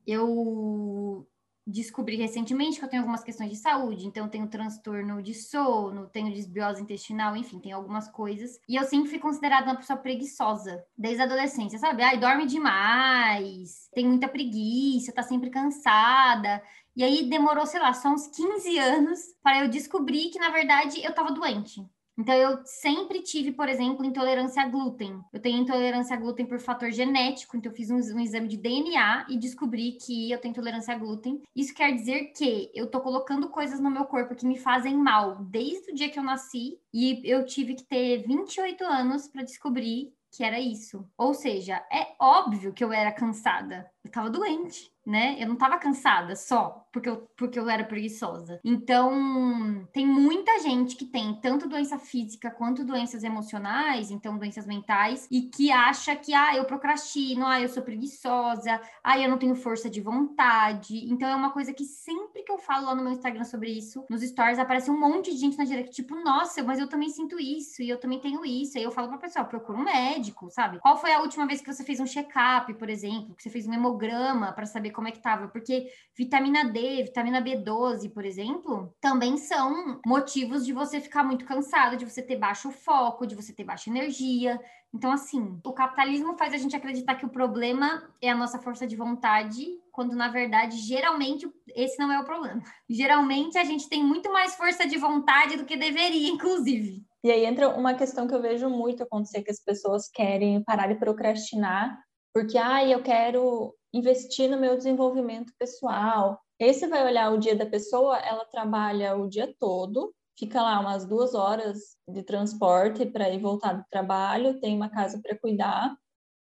eu 0.06 1.25
descobri 1.68 2.16
recentemente 2.16 2.80
que 2.80 2.86
eu 2.86 2.90
tenho 2.90 3.02
algumas 3.02 3.24
questões 3.24 3.50
de 3.50 3.58
saúde, 3.58 4.08
então 4.08 4.30
tenho 4.30 4.48
transtorno 4.48 5.22
de 5.22 5.34
sono, 5.34 6.08
tenho 6.08 6.34
desbiose 6.34 6.81
intestinal, 6.81 7.36
enfim, 7.36 7.60
tem 7.60 7.74
algumas 7.74 8.10
coisas. 8.10 8.60
E 8.68 8.78
eu 8.78 8.86
sempre 8.86 9.10
fui 9.10 9.19
considerada 9.19 9.66
uma 9.66 9.75
pessoa 9.75 9.98
preguiçosa, 9.98 10.81
desde 10.98 11.22
a 11.22 11.25
adolescência, 11.25 11.78
sabe? 11.78 12.02
Ai, 12.02 12.18
dorme 12.18 12.46
demais, 12.46 13.90
tem 13.94 14.08
muita 14.08 14.30
preguiça, 14.30 15.12
tá 15.12 15.22
sempre 15.22 15.50
cansada. 15.50 16.64
E 16.96 17.04
aí 17.04 17.30
demorou, 17.30 17.66
sei 17.66 17.80
lá, 17.80 17.94
só 17.94 18.10
uns 18.10 18.28
15 18.28 18.80
anos 18.80 19.19
para 19.44 19.64
eu 19.64 19.69
descobrir 19.69 20.30
que, 20.30 20.40
na 20.40 20.50
verdade, 20.50 21.04
eu 21.04 21.14
tava 21.14 21.31
doente. 21.31 21.86
Então, 22.18 22.34
eu 22.34 22.60
sempre 22.66 23.22
tive, 23.22 23.52
por 23.52 23.69
exemplo, 23.69 24.04
intolerância 24.04 24.64
a 24.64 24.68
glúten. 24.68 25.22
Eu 25.31 25.40
tenho 25.40 25.60
intolerância 25.60 26.16
a 26.16 26.19
glúten 26.19 26.48
por 26.48 26.60
fator 26.60 26.92
genético, 26.92 27.56
então 27.56 27.72
eu 27.72 27.75
fiz 27.75 27.92
um, 27.92 27.98
um, 28.16 28.19
exame 28.19 28.48
de 28.48 28.58
DNA 28.58 29.28
e 29.30 29.38
descobri 29.38 29.94
que 29.94 30.31
eu 30.31 30.40
tenho 30.40 30.52
intolerância 30.52 30.96
a 30.96 30.98
glúten. 30.98 31.42
Isso 31.56 31.75
quer 31.75 31.94
dizer 31.94 32.31
que 32.36 32.72
eu 32.74 32.88
tô 32.88 33.02
colocando 33.02 33.50
coisas 33.50 33.80
no 33.80 33.92
meu 33.92 34.06
corpo 34.06 34.36
que 34.36 34.48
me 34.48 34.58
fazem 34.58 34.96
mal 34.96 35.44
desde 35.44 35.92
o 35.92 35.96
dia 35.96 36.10
que 36.10 36.18
eu 36.18 36.24
nasci 36.24 36.80
e 36.92 37.22
eu 37.24 37.46
tive 37.46 37.75
que 37.75 37.84
ter 37.84 38.25
28 38.25 38.84
anos 38.84 39.28
para 39.28 39.44
descobrir 39.44 40.12
que 40.31 40.44
era 40.44 40.60
isso. 40.60 41.08
Ou 41.18 41.34
seja, 41.34 41.84
é 41.92 42.16
óbvio 42.19 42.74
que 42.74 42.84
eu 42.84 42.92
era 42.92 43.12
cansada. 43.12 43.90
Eu 44.04 44.12
tava 44.12 44.30
doente 44.30 44.92
né? 45.07 45.38
Eu 45.39 45.48
não 45.48 45.54
estava 45.54 45.77
cansada 45.77 46.36
só 46.36 46.86
porque 46.92 47.09
eu, 47.09 47.30
porque 47.38 47.57
eu 47.57 47.69
era 47.69 47.83
preguiçosa. 47.83 48.59
Então, 48.63 49.88
tem 49.94 50.06
muita 50.06 50.59
gente 50.59 50.95
que 50.95 51.06
tem 51.06 51.40
tanto 51.40 51.69
doença 51.69 51.97
física 51.97 52.52
quanto 52.52 52.83
doenças 52.83 53.23
emocionais, 53.23 54.11
então 54.11 54.37
doenças 54.37 54.66
mentais, 54.66 55.28
e 55.31 55.44
que 55.44 55.71
acha 55.71 56.16
que, 56.16 56.33
ah, 56.33 56.56
eu 56.56 56.66
procrastino, 56.66 57.45
ah, 57.45 57.61
eu 57.61 57.69
sou 57.69 57.83
preguiçosa, 57.83 58.81
ah, 59.04 59.18
eu 59.18 59.30
não 59.30 59.37
tenho 59.37 59.56
força 59.56 59.90
de 59.90 60.02
vontade. 60.02 61.06
Então, 61.09 61.30
é 61.30 61.35
uma 61.35 61.52
coisa 61.52 61.71
que 61.71 61.85
sempre 61.85 62.44
que 62.44 62.52
eu 62.52 62.57
falo 62.57 62.87
lá 62.87 62.95
no 62.95 63.04
meu 63.04 63.14
Instagram 63.14 63.44
sobre 63.44 63.69
isso, 63.69 64.04
nos 64.09 64.21
stories, 64.21 64.59
aparece 64.59 64.92
um 64.92 64.99
monte 64.99 65.31
de 65.31 65.37
gente 65.37 65.57
na 65.57 65.64
direct, 65.64 65.94
tipo, 65.94 66.16
nossa, 66.16 66.64
mas 66.64 66.80
eu 66.80 66.90
também 66.90 67.09
sinto 67.09 67.40
isso, 67.40 67.81
e 67.81 67.90
eu 67.90 67.99
também 67.99 68.19
tenho 68.19 68.44
isso. 68.45 68.78
Aí 68.78 68.83
eu 68.83 68.92
falo 68.92 69.07
pra 69.07 69.18
pessoa, 69.18 69.45
procura 69.45 69.78
um 69.78 69.83
médico, 69.83 70.49
sabe? 70.49 70.80
Qual 70.80 70.97
foi 70.97 71.14
a 71.14 71.21
última 71.21 71.45
vez 71.45 71.61
que 71.61 71.71
você 71.71 71.83
fez 71.83 71.99
um 71.99 72.06
check-up, 72.06 72.73
por 72.73 72.90
exemplo, 72.90 73.35
que 73.35 73.44
você 73.44 73.49
fez 73.49 73.68
um 73.68 73.73
hemograma 73.73 74.52
para 74.52 74.66
saber 74.66 74.96
como 74.97 75.07
é 75.07 75.11
que 75.11 75.21
tava, 75.21 75.47
porque 75.49 75.92
vitamina 76.18 76.66
D, 76.66 77.04
vitamina 77.04 77.39
B12, 77.39 78.11
por 78.11 78.25
exemplo, 78.25 78.92
também 78.99 79.37
são 79.37 80.01
motivos 80.04 80.66
de 80.66 80.73
você 80.73 80.99
ficar 80.99 81.23
muito 81.23 81.45
cansado, 81.45 81.95
de 81.95 82.04
você 82.04 82.19
ter 82.19 82.35
baixo 82.35 82.71
foco, 82.71 83.27
de 83.27 83.35
você 83.35 83.54
ter 83.54 83.63
baixa 83.63 83.92
energia. 83.92 84.59
Então, 84.92 85.11
assim, 85.11 85.59
o 85.63 85.71
capitalismo 85.71 86.35
faz 86.35 86.51
a 86.51 86.57
gente 86.57 86.75
acreditar 86.75 87.13
que 87.13 87.27
o 87.27 87.30
problema 87.30 88.11
é 88.19 88.31
a 88.31 88.35
nossa 88.35 88.57
força 88.57 88.87
de 88.87 88.95
vontade, 88.95 89.68
quando 89.92 90.16
na 90.16 90.30
verdade, 90.30 90.77
geralmente, 90.77 91.47
esse 91.75 91.99
não 91.99 92.11
é 92.11 92.19
o 92.19 92.25
problema. 92.25 92.63
Geralmente 92.89 93.56
a 93.56 93.63
gente 93.63 93.87
tem 93.87 94.04
muito 94.04 94.33
mais 94.33 94.56
força 94.56 94.87
de 94.87 94.97
vontade 94.97 95.57
do 95.57 95.66
que 95.66 95.77
deveria, 95.77 96.27
inclusive. 96.27 97.06
E 97.23 97.30
aí 97.30 97.45
entra 97.45 97.69
uma 97.69 97.94
questão 97.94 98.27
que 98.27 98.33
eu 98.33 98.42
vejo 98.42 98.68
muito 98.68 99.04
acontecer 99.04 99.44
que 99.44 99.51
as 99.51 99.63
pessoas 99.63 100.09
querem 100.09 100.63
parar 100.63 100.87
de 100.87 100.95
procrastinar 100.95 101.95
porque 102.37 102.56
ah, 102.56 102.85
eu 102.85 103.01
quero 103.01 103.73
investir 103.94 104.49
no 104.49 104.57
meu 104.57 104.77
desenvolvimento 104.77 105.53
pessoal. 105.57 106.39
Aí 106.61 106.73
você 106.73 106.87
vai 106.87 107.06
olhar 107.06 107.31
o 107.31 107.37
dia 107.37 107.56
da 107.56 107.65
pessoa, 107.65 108.17
ela 108.17 108.45
trabalha 108.45 109.15
o 109.15 109.27
dia 109.27 109.53
todo, 109.59 110.13
fica 110.37 110.61
lá 110.61 110.79
umas 110.79 111.06
duas 111.06 111.33
horas 111.33 111.97
de 112.07 112.23
transporte 112.23 113.06
para 113.06 113.29
ir 113.29 113.39
voltar 113.39 113.73
do 113.73 113.85
trabalho, 113.89 114.59
tem 114.59 114.75
uma 114.75 114.89
casa 114.89 115.19
para 115.21 115.37
cuidar, 115.37 115.95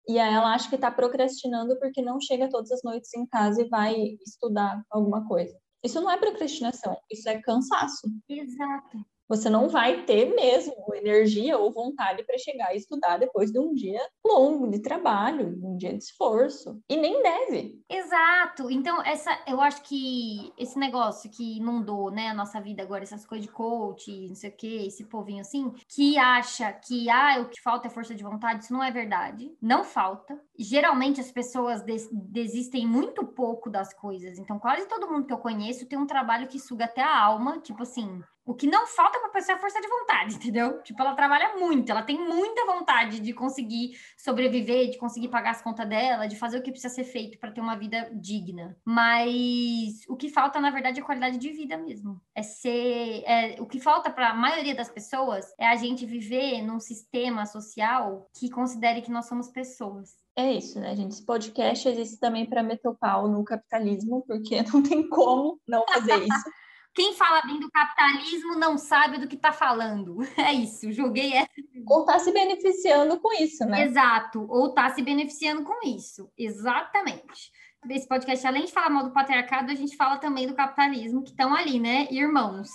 e 0.07 0.19
aí 0.19 0.33
ela 0.33 0.53
acha 0.53 0.69
que 0.69 0.75
está 0.75 0.91
procrastinando 0.91 1.77
porque 1.79 2.01
não 2.01 2.19
chega 2.21 2.49
todas 2.49 2.71
as 2.71 2.83
noites 2.83 3.13
em 3.13 3.25
casa 3.25 3.61
e 3.61 3.69
vai 3.69 3.95
estudar 4.25 4.83
alguma 4.89 5.27
coisa. 5.27 5.57
Isso 5.83 5.99
não 5.99 6.11
é 6.11 6.17
procrastinação, 6.17 6.95
isso 7.11 7.27
é 7.27 7.41
cansaço. 7.41 8.07
Exato. 8.29 9.05
Você 9.27 9.49
não 9.49 9.69
vai 9.69 10.03
ter 10.03 10.33
mesmo 10.35 10.75
energia 10.93 11.57
ou 11.57 11.71
vontade 11.71 12.23
para 12.23 12.37
chegar 12.37 12.73
e 12.73 12.77
estudar 12.77 13.17
depois 13.17 13.51
de 13.51 13.59
um 13.59 13.73
dia 13.73 14.01
longo 14.25 14.67
de 14.67 14.79
trabalho, 14.79 15.59
um 15.63 15.77
dia 15.77 15.91
de 15.91 16.03
esforço. 16.03 16.81
E 16.89 16.95
nem 16.95 17.21
deve. 17.21 17.79
Exato. 17.89 18.69
Então, 18.69 19.01
essa, 19.03 19.37
eu 19.47 19.61
acho 19.61 19.81
que 19.83 20.53
esse 20.57 20.77
negócio 20.77 21.29
que 21.29 21.57
inundou, 21.57 22.11
né, 22.11 22.29
a 22.29 22.33
nossa 22.33 22.59
vida 22.61 22.81
agora, 22.81 23.03
essas 23.03 23.25
coisas 23.25 23.45
de 23.45 23.51
coach, 23.51 24.27
não 24.27 24.35
sei 24.35 24.49
o 24.49 24.55
quê, 24.55 24.83
esse 24.87 25.05
povinho 25.05 25.41
assim, 25.41 25.71
que 25.89 26.17
acha 26.17 26.71
que 26.73 27.09
ah, 27.09 27.41
o 27.41 27.49
que 27.49 27.61
falta 27.61 27.87
é 27.87 27.89
força 27.89 28.15
de 28.15 28.23
vontade, 28.23 28.63
isso 28.63 28.73
não 28.73 28.83
é 28.83 28.91
verdade. 28.91 29.51
Não 29.61 29.83
falta. 29.83 30.39
Geralmente 30.57 31.19
as 31.19 31.31
pessoas 31.31 31.83
des 31.83 32.09
desistem 32.11 32.87
muito 32.87 33.25
pouco 33.25 33.69
das 33.69 33.93
coisas. 33.93 34.37
Então, 34.37 34.59
quase 34.59 34.87
todo 34.87 35.09
mundo 35.09 35.25
que 35.25 35.33
eu 35.33 35.37
conheço 35.37 35.87
tem 35.87 35.97
um 35.97 36.07
trabalho 36.07 36.47
que 36.47 36.59
suga 36.59 36.85
até 36.85 37.01
a 37.01 37.17
alma, 37.17 37.59
tipo 37.59 37.83
assim, 37.83 38.21
o 38.45 38.53
que 38.53 38.67
não 38.67 38.85
falta 38.85 39.19
para 39.19 39.29
a 39.29 39.31
pessoa 39.31 39.57
é 39.57 39.59
força 39.59 39.81
de 39.81 39.87
vontade, 39.87 40.35
entendeu? 40.35 40.81
Tipo, 40.83 41.01
ela 41.01 41.15
trabalha 41.15 41.57
muito, 41.57 41.89
ela 41.91 42.03
tem 42.03 42.17
muita 42.17 42.65
vontade 42.65 43.19
de 43.19 43.33
conseguir 43.33 43.97
sobreviver, 44.17 44.91
de 44.91 44.97
conseguir 44.97 45.29
pagar 45.29 45.51
as 45.51 45.61
contas 45.61 45.87
dela, 45.87 46.27
de 46.27 46.35
fazer 46.35 46.59
o 46.59 46.61
que 46.61 46.71
precisa 46.71 46.93
ser 46.93 47.03
feito 47.03 47.39
para 47.39 47.51
ter 47.51 47.61
uma 47.61 47.75
vida 47.75 48.09
digna. 48.13 48.77
Mas 48.85 50.05
o 50.07 50.15
que 50.15 50.29
falta, 50.29 50.59
na 50.59 50.69
verdade, 50.69 50.99
é 50.99 51.03
qualidade 51.03 51.37
de 51.37 51.51
vida 51.51 51.77
mesmo. 51.77 52.21
É 52.35 52.43
ser. 52.43 53.23
É, 53.25 53.55
o 53.59 53.65
que 53.65 53.79
falta 53.79 54.09
para 54.09 54.29
a 54.29 54.33
maioria 54.33 54.75
das 54.75 54.89
pessoas 54.89 55.45
é 55.59 55.67
a 55.67 55.75
gente 55.75 56.05
viver 56.05 56.61
num 56.61 56.79
sistema 56.79 57.45
social 57.45 58.29
que 58.37 58.49
considere 58.49 59.01
que 59.01 59.11
nós 59.11 59.27
somos 59.27 59.49
pessoas. 59.49 60.17
É 60.37 60.51
isso, 60.51 60.79
né, 60.81 60.93
gente? 60.95 61.13
Esse 61.13 61.25
podcast 61.25 61.87
existe 61.87 62.19
também 62.19 62.45
para 62.45 62.61
meter 62.61 62.89
o 62.89 62.95
pau 62.95 63.27
no 63.29 63.43
capitalismo, 63.43 64.23
porque 64.27 64.61
não 64.73 64.83
tem 64.83 65.07
como 65.09 65.59
não 65.67 65.85
fazer 65.87 66.17
isso. 66.17 66.49
Quem 66.95 67.13
fala 67.13 67.41
bem 67.41 67.59
do 67.59 67.69
capitalismo 67.69 68.55
não 68.55 68.77
sabe 68.77 69.17
do 69.17 69.27
que 69.27 69.35
está 69.35 69.51
falando. 69.51 70.17
É 70.37 70.53
isso, 70.53 70.91
joguei 70.91 71.33
essa. 71.33 71.49
Ou 71.87 72.01
está 72.01 72.19
se 72.19 72.31
beneficiando 72.31 73.19
com 73.19 73.33
isso, 73.33 73.65
né? 73.65 73.83
Exato, 73.83 74.45
ou 74.49 74.69
está 74.69 74.89
se 74.91 75.01
beneficiando 75.01 75.63
com 75.63 75.85
isso. 75.85 76.31
Exatamente. 76.37 77.51
Esse 77.89 78.07
podcast, 78.07 78.47
além 78.47 78.65
de 78.65 78.71
falar 78.71 78.89
mal 78.89 79.03
do 79.03 79.11
patriarcado, 79.11 79.71
a 79.71 79.75
gente 79.75 79.95
fala 79.97 80.17
também 80.17 80.47
do 80.47 80.55
capitalismo, 80.55 81.21
que 81.21 81.31
estão 81.31 81.53
ali, 81.53 81.79
né? 81.79 82.07
Irmãos. 82.09 82.69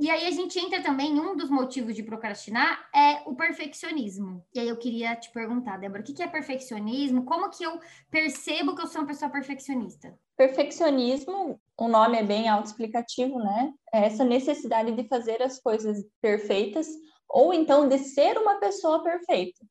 E 0.00 0.10
aí 0.10 0.26
a 0.26 0.30
gente 0.30 0.58
entra 0.58 0.80
também, 0.80 1.18
um 1.20 1.36
dos 1.36 1.50
motivos 1.50 1.94
de 1.94 2.02
procrastinar 2.02 2.88
é 2.94 3.22
o 3.26 3.34
perfeccionismo. 3.34 4.44
E 4.54 4.60
aí 4.60 4.68
eu 4.68 4.76
queria 4.76 5.14
te 5.16 5.30
perguntar, 5.32 5.76
Débora, 5.76 6.02
o 6.02 6.04
que 6.04 6.22
é 6.22 6.26
perfeccionismo? 6.26 7.24
Como 7.24 7.50
que 7.50 7.64
eu 7.64 7.80
percebo 8.10 8.74
que 8.74 8.82
eu 8.82 8.86
sou 8.86 9.00
uma 9.00 9.08
pessoa 9.08 9.30
perfeccionista? 9.30 10.16
Perfeccionismo, 10.36 11.60
o 11.78 11.86
nome 11.86 12.18
é 12.18 12.22
bem 12.24 12.48
autoexplicativo, 12.48 13.38
né? 13.38 13.72
É 13.94 14.06
essa 14.06 14.24
necessidade 14.24 14.92
de 14.92 15.06
fazer 15.06 15.40
as 15.40 15.60
coisas 15.60 16.04
perfeitas 16.20 16.88
ou 17.28 17.54
então 17.54 17.88
de 17.88 17.98
ser 17.98 18.36
uma 18.36 18.58
pessoa 18.58 19.02
perfeita, 19.02 19.64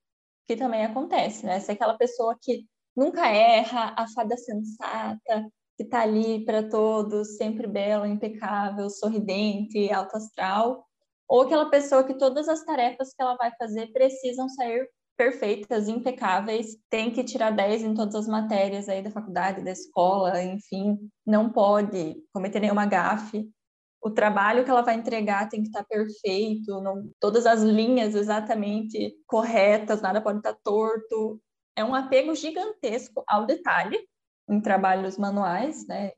que 0.47 0.55
também 0.55 0.85
acontece, 0.85 1.45
né? 1.45 1.59
Ser 1.59 1.73
aquela 1.73 1.97
pessoa 1.97 2.37
que 2.41 2.65
nunca 2.95 3.27
erra, 3.27 3.93
a 3.97 4.07
fada 4.07 4.37
sensata, 4.37 5.51
que 5.75 5.83
está 5.83 6.01
ali 6.01 6.45
para 6.45 6.69
todos, 6.69 7.35
sempre 7.35 7.67
bela, 7.67 8.07
impecável, 8.07 8.89
sorridente, 8.89 9.91
alto 9.91 10.15
astral, 10.15 10.85
ou 11.27 11.41
aquela 11.41 11.69
pessoa 11.69 12.05
que 12.05 12.17
todas 12.17 12.47
as 12.47 12.63
tarefas 12.63 13.13
que 13.13 13.21
ela 13.21 13.35
vai 13.35 13.51
fazer 13.57 13.91
precisam 13.91 14.47
sair 14.47 14.89
perfeitas, 15.17 15.87
impecáveis, 15.87 16.77
tem 16.89 17.11
que 17.11 17.23
tirar 17.23 17.49
10 17.51 17.81
em 17.81 17.93
todas 17.95 18.15
as 18.15 18.27
matérias 18.27 18.87
aí 18.87 19.01
da 19.01 19.09
faculdade, 19.09 19.63
da 19.63 19.71
escola, 19.71 20.41
enfim, 20.43 20.97
não 21.25 21.51
pode 21.51 22.15
cometer 22.31 22.59
nenhuma 22.59 22.85
gafe. 22.85 23.49
O 23.99 24.11
trabalho 24.11 24.63
que 24.63 24.69
ela 24.69 24.83
vai 24.83 24.95
entregar 24.95 25.49
tem 25.49 25.61
que 25.61 25.69
estar 25.69 25.83
perfeito, 25.83 26.79
não, 26.81 27.11
todas 27.19 27.47
as 27.47 27.61
linhas 27.61 28.13
exatamente 28.13 29.15
corretas, 29.25 30.01
nada 30.01 30.21
pode 30.21 30.37
estar 30.37 30.53
torto. 30.63 31.41
É 31.75 31.83
um 31.83 31.95
apego 31.95 32.35
gigantesco 32.35 33.23
ao 33.27 33.45
detalhe 33.45 33.97
em 34.47 34.61
trabalhos 34.61 35.17
manuais, 35.17 35.85
né? 35.87 36.11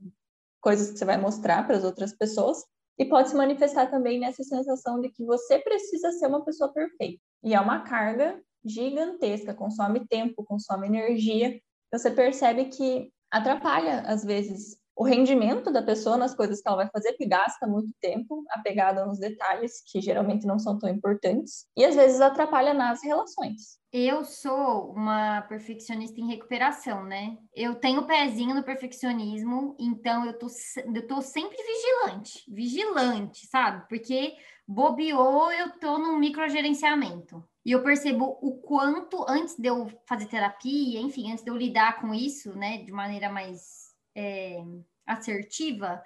Coisas 0.61 0.91
que 0.91 0.97
você 0.97 1.05
vai 1.05 1.17
mostrar 1.17 1.65
para 1.65 1.77
as 1.77 1.83
outras 1.83 2.13
pessoas. 2.13 2.63
E 2.97 3.05
pode 3.05 3.29
se 3.29 3.35
manifestar 3.35 3.89
também 3.89 4.19
nessa 4.19 4.43
sensação 4.43 4.99
de 4.99 5.09
que 5.09 5.23
você 5.23 5.57
precisa 5.57 6.11
ser 6.11 6.27
uma 6.27 6.43
pessoa 6.43 6.71
perfeita. 6.71 7.21
E 7.41 7.55
é 7.55 7.59
uma 7.59 7.79
carga 7.79 8.37
gigantesca, 8.63 9.53
consome 9.53 10.05
tempo, 10.07 10.43
consome 10.43 10.87
energia. 10.87 11.59
Você 11.91 12.11
percebe 12.11 12.65
que 12.65 13.11
atrapalha, 13.31 14.01
às 14.01 14.23
vezes, 14.23 14.79
o 14.99 15.03
rendimento 15.05 15.71
da 15.71 15.81
pessoa 15.81 16.17
nas 16.17 16.35
coisas 16.35 16.61
que 16.61 16.67
ela 16.67 16.75
vai 16.75 16.89
fazer, 16.89 17.13
que 17.13 17.25
gasta 17.25 17.65
muito 17.65 17.89
tempo 18.01 18.43
apegada 18.49 19.05
nos 19.05 19.17
detalhes, 19.17 19.81
que 19.89 20.01
geralmente 20.01 20.45
não 20.45 20.59
são 20.59 20.77
tão 20.77 20.89
importantes, 20.89 21.65
e 21.77 21.85
às 21.85 21.95
vezes 21.95 22.19
atrapalha 22.19 22.73
nas 22.73 23.01
relações. 23.01 23.79
Eu 23.93 24.25
sou 24.25 24.91
uma 24.91 25.41
perfeccionista 25.43 26.19
em 26.19 26.27
recuperação, 26.27 27.05
né? 27.05 27.37
Eu 27.55 27.75
tenho 27.75 28.05
pezinho 28.05 28.53
no 28.53 28.61
perfeccionismo, 28.61 29.73
então 29.79 30.25
eu 30.25 30.37
tô, 30.37 30.47
eu 30.93 31.07
tô 31.07 31.21
sempre 31.21 31.57
vigilante, 31.57 32.43
vigilante, 32.53 33.47
sabe? 33.47 33.87
Porque 33.87 34.33
bobeou, 34.67 35.49
eu 35.49 35.79
tô 35.79 35.97
num 35.97 36.19
microgerenciamento. 36.19 37.41
E 37.65 37.71
eu 37.71 37.83
percebo 37.83 38.37
o 38.41 38.57
quanto, 38.57 39.25
antes 39.27 39.55
de 39.57 39.67
eu 39.67 39.87
fazer 40.05 40.27
terapia, 40.27 40.99
enfim, 41.01 41.31
antes 41.31 41.43
de 41.43 41.49
eu 41.49 41.57
lidar 41.57 41.99
com 41.99 42.13
isso, 42.13 42.53
né, 42.55 42.77
de 42.77 42.91
maneira 42.91 43.29
mais 43.29 43.93
é, 44.15 44.63
assertiva, 45.05 46.01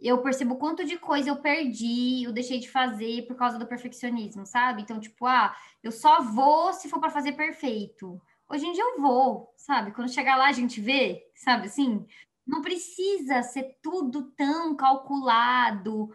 eu 0.00 0.20
percebo 0.22 0.56
quanto 0.56 0.84
de 0.84 0.98
coisa 0.98 1.30
eu 1.30 1.36
perdi, 1.36 2.24
eu 2.24 2.32
deixei 2.32 2.58
de 2.58 2.70
fazer 2.70 3.26
por 3.26 3.36
causa 3.36 3.58
do 3.58 3.66
perfeccionismo, 3.66 4.44
sabe? 4.44 4.82
Então, 4.82 5.00
tipo, 5.00 5.26
ah, 5.26 5.54
eu 5.82 5.90
só 5.90 6.22
vou 6.22 6.72
se 6.72 6.88
for 6.88 7.00
para 7.00 7.10
fazer 7.10 7.32
perfeito. 7.32 8.20
Hoje 8.48 8.66
em 8.66 8.72
dia 8.72 8.84
eu 8.84 9.00
vou, 9.00 9.52
sabe? 9.56 9.92
Quando 9.92 10.12
chegar 10.12 10.36
lá 10.36 10.48
a 10.48 10.52
gente 10.52 10.80
vê, 10.80 11.26
sabe 11.34 11.66
assim? 11.66 12.06
Não 12.46 12.62
precisa 12.62 13.42
ser 13.42 13.76
tudo 13.82 14.30
tão 14.36 14.76
calculado, 14.76 16.10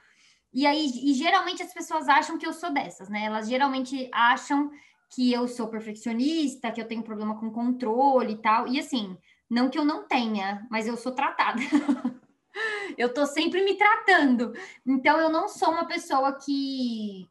e 0.53 0.65
aí, 0.67 0.91
e 1.03 1.13
geralmente 1.13 1.63
as 1.63 1.73
pessoas 1.73 2.09
acham 2.09 2.37
que 2.37 2.45
eu 2.45 2.53
sou 2.53 2.71
dessas, 2.73 3.09
né? 3.09 3.25
Elas 3.25 3.47
geralmente 3.47 4.09
acham 4.13 4.69
que 5.09 5.31
eu 5.31 5.47
sou 5.47 5.67
perfeccionista, 5.69 6.71
que 6.71 6.81
eu 6.81 6.87
tenho 6.87 7.03
problema 7.03 7.39
com 7.39 7.51
controle 7.51 8.33
e 8.33 8.41
tal. 8.41 8.67
E 8.67 8.79
assim, 8.79 9.17
não 9.49 9.69
que 9.69 9.77
eu 9.77 9.85
não 9.85 10.07
tenha, 10.07 10.65
mas 10.69 10.87
eu 10.87 10.97
sou 10.97 11.13
tratada. 11.13 11.59
eu 12.97 13.13
tô 13.13 13.25
sempre 13.25 13.63
me 13.63 13.75
tratando. 13.75 14.53
Então 14.85 15.19
eu 15.19 15.29
não 15.29 15.47
sou 15.47 15.71
uma 15.71 15.85
pessoa 15.85 16.33
que 16.37 17.27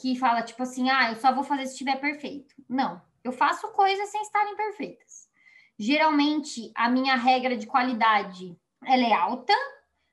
que 0.00 0.16
fala 0.18 0.42
tipo 0.42 0.62
assim: 0.62 0.90
"Ah, 0.90 1.10
eu 1.10 1.16
só 1.16 1.32
vou 1.34 1.44
fazer 1.44 1.66
se 1.66 1.72
estiver 1.72 1.96
perfeito". 2.00 2.54
Não, 2.68 3.00
eu 3.24 3.32
faço 3.32 3.68
coisas 3.72 4.08
sem 4.10 4.22
estarem 4.22 4.56
perfeitas. 4.56 5.28
Geralmente 5.78 6.72
a 6.74 6.88
minha 6.90 7.16
regra 7.16 7.56
de 7.56 7.66
qualidade, 7.66 8.56
ela 8.84 9.04
é 9.04 9.12
alta, 9.12 9.54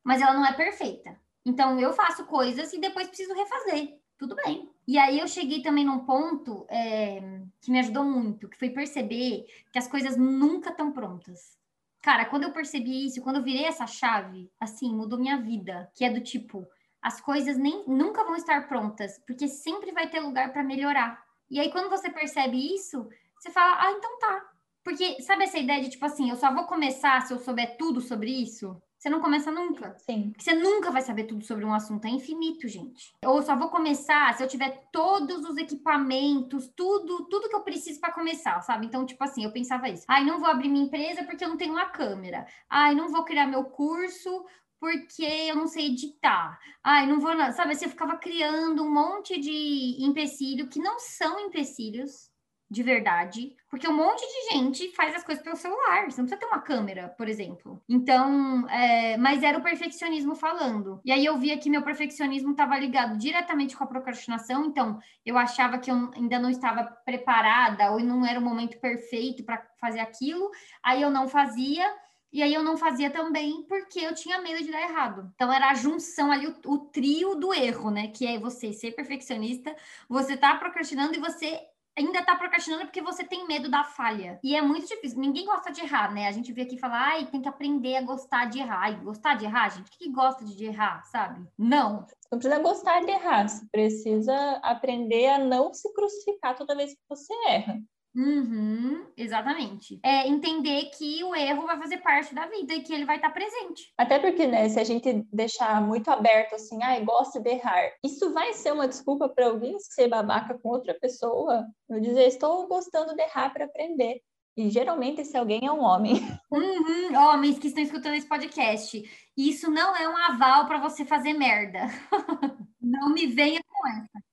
mas 0.03 0.21
ela 0.21 0.33
não 0.33 0.45
é 0.45 0.53
perfeita. 0.53 1.20
Então, 1.45 1.79
eu 1.79 1.93
faço 1.93 2.25
coisas 2.25 2.71
e 2.73 2.79
depois 2.79 3.07
preciso 3.07 3.33
refazer. 3.33 3.99
Tudo 4.17 4.35
bem. 4.35 4.69
E 4.87 4.97
aí 4.97 5.19
eu 5.19 5.27
cheguei 5.27 5.61
também 5.61 5.83
num 5.83 6.05
ponto 6.05 6.65
é, 6.69 7.19
que 7.59 7.71
me 7.71 7.79
ajudou 7.79 8.03
muito, 8.03 8.47
que 8.47 8.57
foi 8.57 8.69
perceber 8.69 9.45
que 9.71 9.79
as 9.79 9.87
coisas 9.87 10.15
nunca 10.15 10.69
estão 10.69 10.91
prontas. 10.91 11.57
Cara, 12.01 12.25
quando 12.25 12.43
eu 12.43 12.51
percebi 12.51 13.05
isso, 13.05 13.21
quando 13.21 13.37
eu 13.37 13.43
virei 13.43 13.65
essa 13.65 13.87
chave, 13.87 14.51
assim, 14.59 14.93
mudou 14.95 15.19
minha 15.19 15.37
vida, 15.41 15.91
que 15.95 16.03
é 16.03 16.09
do 16.11 16.21
tipo, 16.21 16.67
as 17.01 17.21
coisas 17.21 17.57
nem 17.57 17.83
nunca 17.87 18.23
vão 18.23 18.35
estar 18.35 18.67
prontas, 18.67 19.19
porque 19.25 19.47
sempre 19.47 19.91
vai 19.91 20.09
ter 20.09 20.19
lugar 20.19 20.51
para 20.51 20.63
melhorar. 20.63 21.23
E 21.49 21.59
aí 21.59 21.71
quando 21.71 21.89
você 21.89 22.09
percebe 22.09 22.57
isso, 22.75 23.07
você 23.39 23.49
fala: 23.51 23.77
"Ah, 23.81 23.91
então 23.91 24.19
tá". 24.19 24.45
Porque 24.83 25.21
sabe 25.21 25.43
essa 25.43 25.59
ideia 25.59 25.81
de 25.81 25.89
tipo 25.89 26.05
assim, 26.05 26.29
eu 26.29 26.35
só 26.35 26.53
vou 26.53 26.65
começar 26.65 27.21
se 27.21 27.33
eu 27.33 27.39
souber 27.39 27.77
tudo 27.77 28.01
sobre 28.01 28.31
isso? 28.31 28.81
Você 29.01 29.09
não 29.09 29.19
começa 29.19 29.51
nunca. 29.51 29.97
Sim. 29.97 30.31
Você 30.37 30.53
nunca 30.53 30.91
vai 30.91 31.01
saber 31.01 31.23
tudo 31.23 31.43
sobre 31.43 31.65
um 31.65 31.73
assunto, 31.73 32.05
é 32.05 32.09
infinito, 32.11 32.67
gente. 32.67 33.15
Ou 33.25 33.41
só 33.41 33.55
vou 33.55 33.69
começar 33.69 34.31
se 34.35 34.43
eu 34.43 34.47
tiver 34.47 34.89
todos 34.91 35.43
os 35.43 35.57
equipamentos, 35.57 36.71
tudo, 36.75 37.25
tudo 37.25 37.49
que 37.49 37.55
eu 37.55 37.63
preciso 37.63 37.99
para 37.99 38.13
começar, 38.13 38.61
sabe? 38.61 38.85
Então, 38.85 39.03
tipo 39.03 39.23
assim, 39.23 39.43
eu 39.43 39.51
pensava 39.51 39.89
isso. 39.89 40.05
Ai, 40.07 40.23
não 40.23 40.39
vou 40.39 40.47
abrir 40.47 40.69
minha 40.69 40.85
empresa 40.85 41.23
porque 41.23 41.43
eu 41.43 41.49
não 41.49 41.57
tenho 41.57 41.73
uma 41.73 41.89
câmera. 41.89 42.45
Ai, 42.69 42.93
não 42.93 43.09
vou 43.09 43.25
criar 43.25 43.47
meu 43.47 43.63
curso 43.63 44.45
porque 44.79 45.23
eu 45.23 45.55
não 45.55 45.65
sei 45.65 45.87
editar. 45.87 46.59
Ai, 46.83 47.07
não 47.07 47.19
vou, 47.19 47.31
sabe? 47.53 47.73
Você 47.73 47.89
ficava 47.89 48.17
criando 48.17 48.83
um 48.83 48.93
monte 48.93 49.39
de 49.39 49.97
empecilho 49.99 50.69
que 50.69 50.77
não 50.77 50.99
são 50.99 51.39
empecilhos 51.39 52.30
de 52.71 52.83
verdade, 52.83 53.53
porque 53.69 53.85
um 53.85 53.93
monte 53.93 54.21
de 54.21 54.55
gente 54.55 54.95
faz 54.95 55.13
as 55.13 55.25
coisas 55.25 55.43
pelo 55.43 55.57
celular, 55.57 56.09
você 56.09 56.21
não 56.21 56.25
precisa 56.25 56.37
ter 56.37 56.45
uma 56.45 56.61
câmera, 56.61 57.09
por 57.17 57.27
exemplo. 57.27 57.83
Então, 57.87 58.65
é, 58.69 59.17
mas 59.17 59.43
era 59.43 59.57
o 59.57 59.61
perfeccionismo 59.61 60.35
falando. 60.35 61.01
E 61.03 61.11
aí 61.11 61.25
eu 61.25 61.37
via 61.37 61.57
que 61.57 61.69
meu 61.69 61.81
perfeccionismo 61.81 62.51
estava 62.51 62.79
ligado 62.79 63.17
diretamente 63.17 63.75
com 63.75 63.83
a 63.83 63.87
procrastinação, 63.87 64.63
então 64.63 64.99
eu 65.25 65.37
achava 65.37 65.77
que 65.77 65.91
eu 65.91 66.11
ainda 66.15 66.39
não 66.39 66.49
estava 66.49 66.85
preparada 66.85 67.91
ou 67.91 67.99
não 67.99 68.25
era 68.25 68.39
o 68.39 68.43
momento 68.43 68.79
perfeito 68.79 69.43
para 69.43 69.61
fazer 69.77 69.99
aquilo, 69.99 70.49
aí 70.81 71.01
eu 71.01 71.11
não 71.11 71.27
fazia. 71.27 71.85
E 72.33 72.41
aí 72.41 72.53
eu 72.53 72.63
não 72.63 72.77
fazia 72.77 73.09
também 73.09 73.63
porque 73.67 73.99
eu 73.99 74.15
tinha 74.15 74.41
medo 74.41 74.63
de 74.63 74.71
dar 74.71 74.81
errado. 74.81 75.29
Então 75.35 75.51
era 75.51 75.69
a 75.69 75.73
junção 75.73 76.31
ali, 76.31 76.47
o, 76.47 76.55
o 76.65 76.77
trio 76.77 77.35
do 77.35 77.53
erro, 77.53 77.91
né? 77.91 78.07
Que 78.07 78.25
é 78.25 78.39
você 78.39 78.71
ser 78.71 78.91
perfeccionista, 78.91 79.75
você 80.07 80.37
tá 80.37 80.55
procrastinando 80.55 81.13
e 81.13 81.19
você 81.19 81.59
ainda 81.97 82.23
tá 82.23 82.35
procrastinando 82.35 82.85
porque 82.85 83.01
você 83.01 83.23
tem 83.23 83.47
medo 83.47 83.69
da 83.69 83.83
falha. 83.83 84.39
E 84.43 84.55
é 84.55 84.61
muito 84.61 84.87
difícil. 84.87 85.19
Ninguém 85.19 85.45
gosta 85.45 85.71
de 85.71 85.81
errar, 85.81 86.13
né? 86.13 86.27
A 86.27 86.31
gente 86.31 86.51
vê 86.51 86.61
aqui 86.61 86.77
falar, 86.77 87.09
ai, 87.09 87.25
tem 87.25 87.41
que 87.41 87.49
aprender 87.49 87.95
a 87.97 88.01
gostar 88.01 88.45
de 88.45 88.59
errar. 88.59 88.79
Ai, 88.81 88.95
gostar 89.01 89.35
de 89.35 89.45
errar, 89.45 89.69
gente? 89.69 89.91
Que 89.91 90.11
gosta 90.11 90.43
de 90.45 90.65
errar, 90.65 91.03
sabe? 91.03 91.45
Não. 91.57 92.05
Não 92.31 92.39
precisa 92.39 92.61
gostar 92.61 93.01
de 93.01 93.11
errar, 93.11 93.47
você 93.47 93.65
precisa 93.71 94.35
aprender 94.63 95.27
a 95.27 95.37
não 95.37 95.73
se 95.73 95.91
crucificar 95.93 96.55
toda 96.55 96.75
vez 96.75 96.93
que 96.93 97.01
você 97.09 97.33
erra. 97.47 97.77
Uhum, 98.13 99.05
exatamente. 99.15 99.99
É 100.03 100.27
entender 100.27 100.89
que 100.97 101.23
o 101.23 101.33
erro 101.33 101.65
vai 101.65 101.77
fazer 101.77 101.97
parte 101.97 102.35
da 102.35 102.45
vida 102.45 102.73
e 102.73 102.81
que 102.81 102.93
ele 102.93 103.05
vai 103.05 103.15
estar 103.15 103.29
presente. 103.29 103.93
Até 103.97 104.19
porque, 104.19 104.45
né, 104.45 104.67
se 104.67 104.79
a 104.79 104.83
gente 104.83 105.25
deixar 105.31 105.81
muito 105.81 106.09
aberto 106.09 106.55
assim, 106.55 106.83
ai, 106.83 107.01
ah, 107.01 107.05
gosto 107.05 107.39
de 107.39 107.49
errar, 107.49 107.89
isso 108.03 108.33
vai 108.33 108.53
ser 108.53 108.73
uma 108.73 108.87
desculpa 108.87 109.29
para 109.29 109.47
alguém 109.47 109.79
ser 109.79 110.09
babaca 110.09 110.57
com 110.59 110.69
outra 110.69 110.93
pessoa. 110.93 111.65
Eu 111.89 112.01
dizer, 112.01 112.27
estou 112.27 112.67
gostando 112.67 113.15
de 113.15 113.21
errar 113.21 113.51
para 113.51 113.65
aprender. 113.65 114.21
E 114.57 114.69
geralmente 114.69 115.21
esse 115.21 115.37
alguém 115.37 115.65
é 115.65 115.71
um 115.71 115.81
homem. 115.81 116.15
Uhum, 116.51 117.15
homens 117.15 117.57
que 117.57 117.67
estão 117.67 117.81
escutando 117.81 118.15
esse 118.15 118.27
podcast. 118.27 119.01
Isso 119.37 119.71
não 119.71 119.95
é 119.95 120.09
um 120.09 120.17
aval 120.17 120.67
para 120.67 120.79
você 120.79 121.05
fazer 121.05 121.33
merda. 121.33 121.87
não 122.81 123.13
me 123.13 123.27
venha 123.27 123.61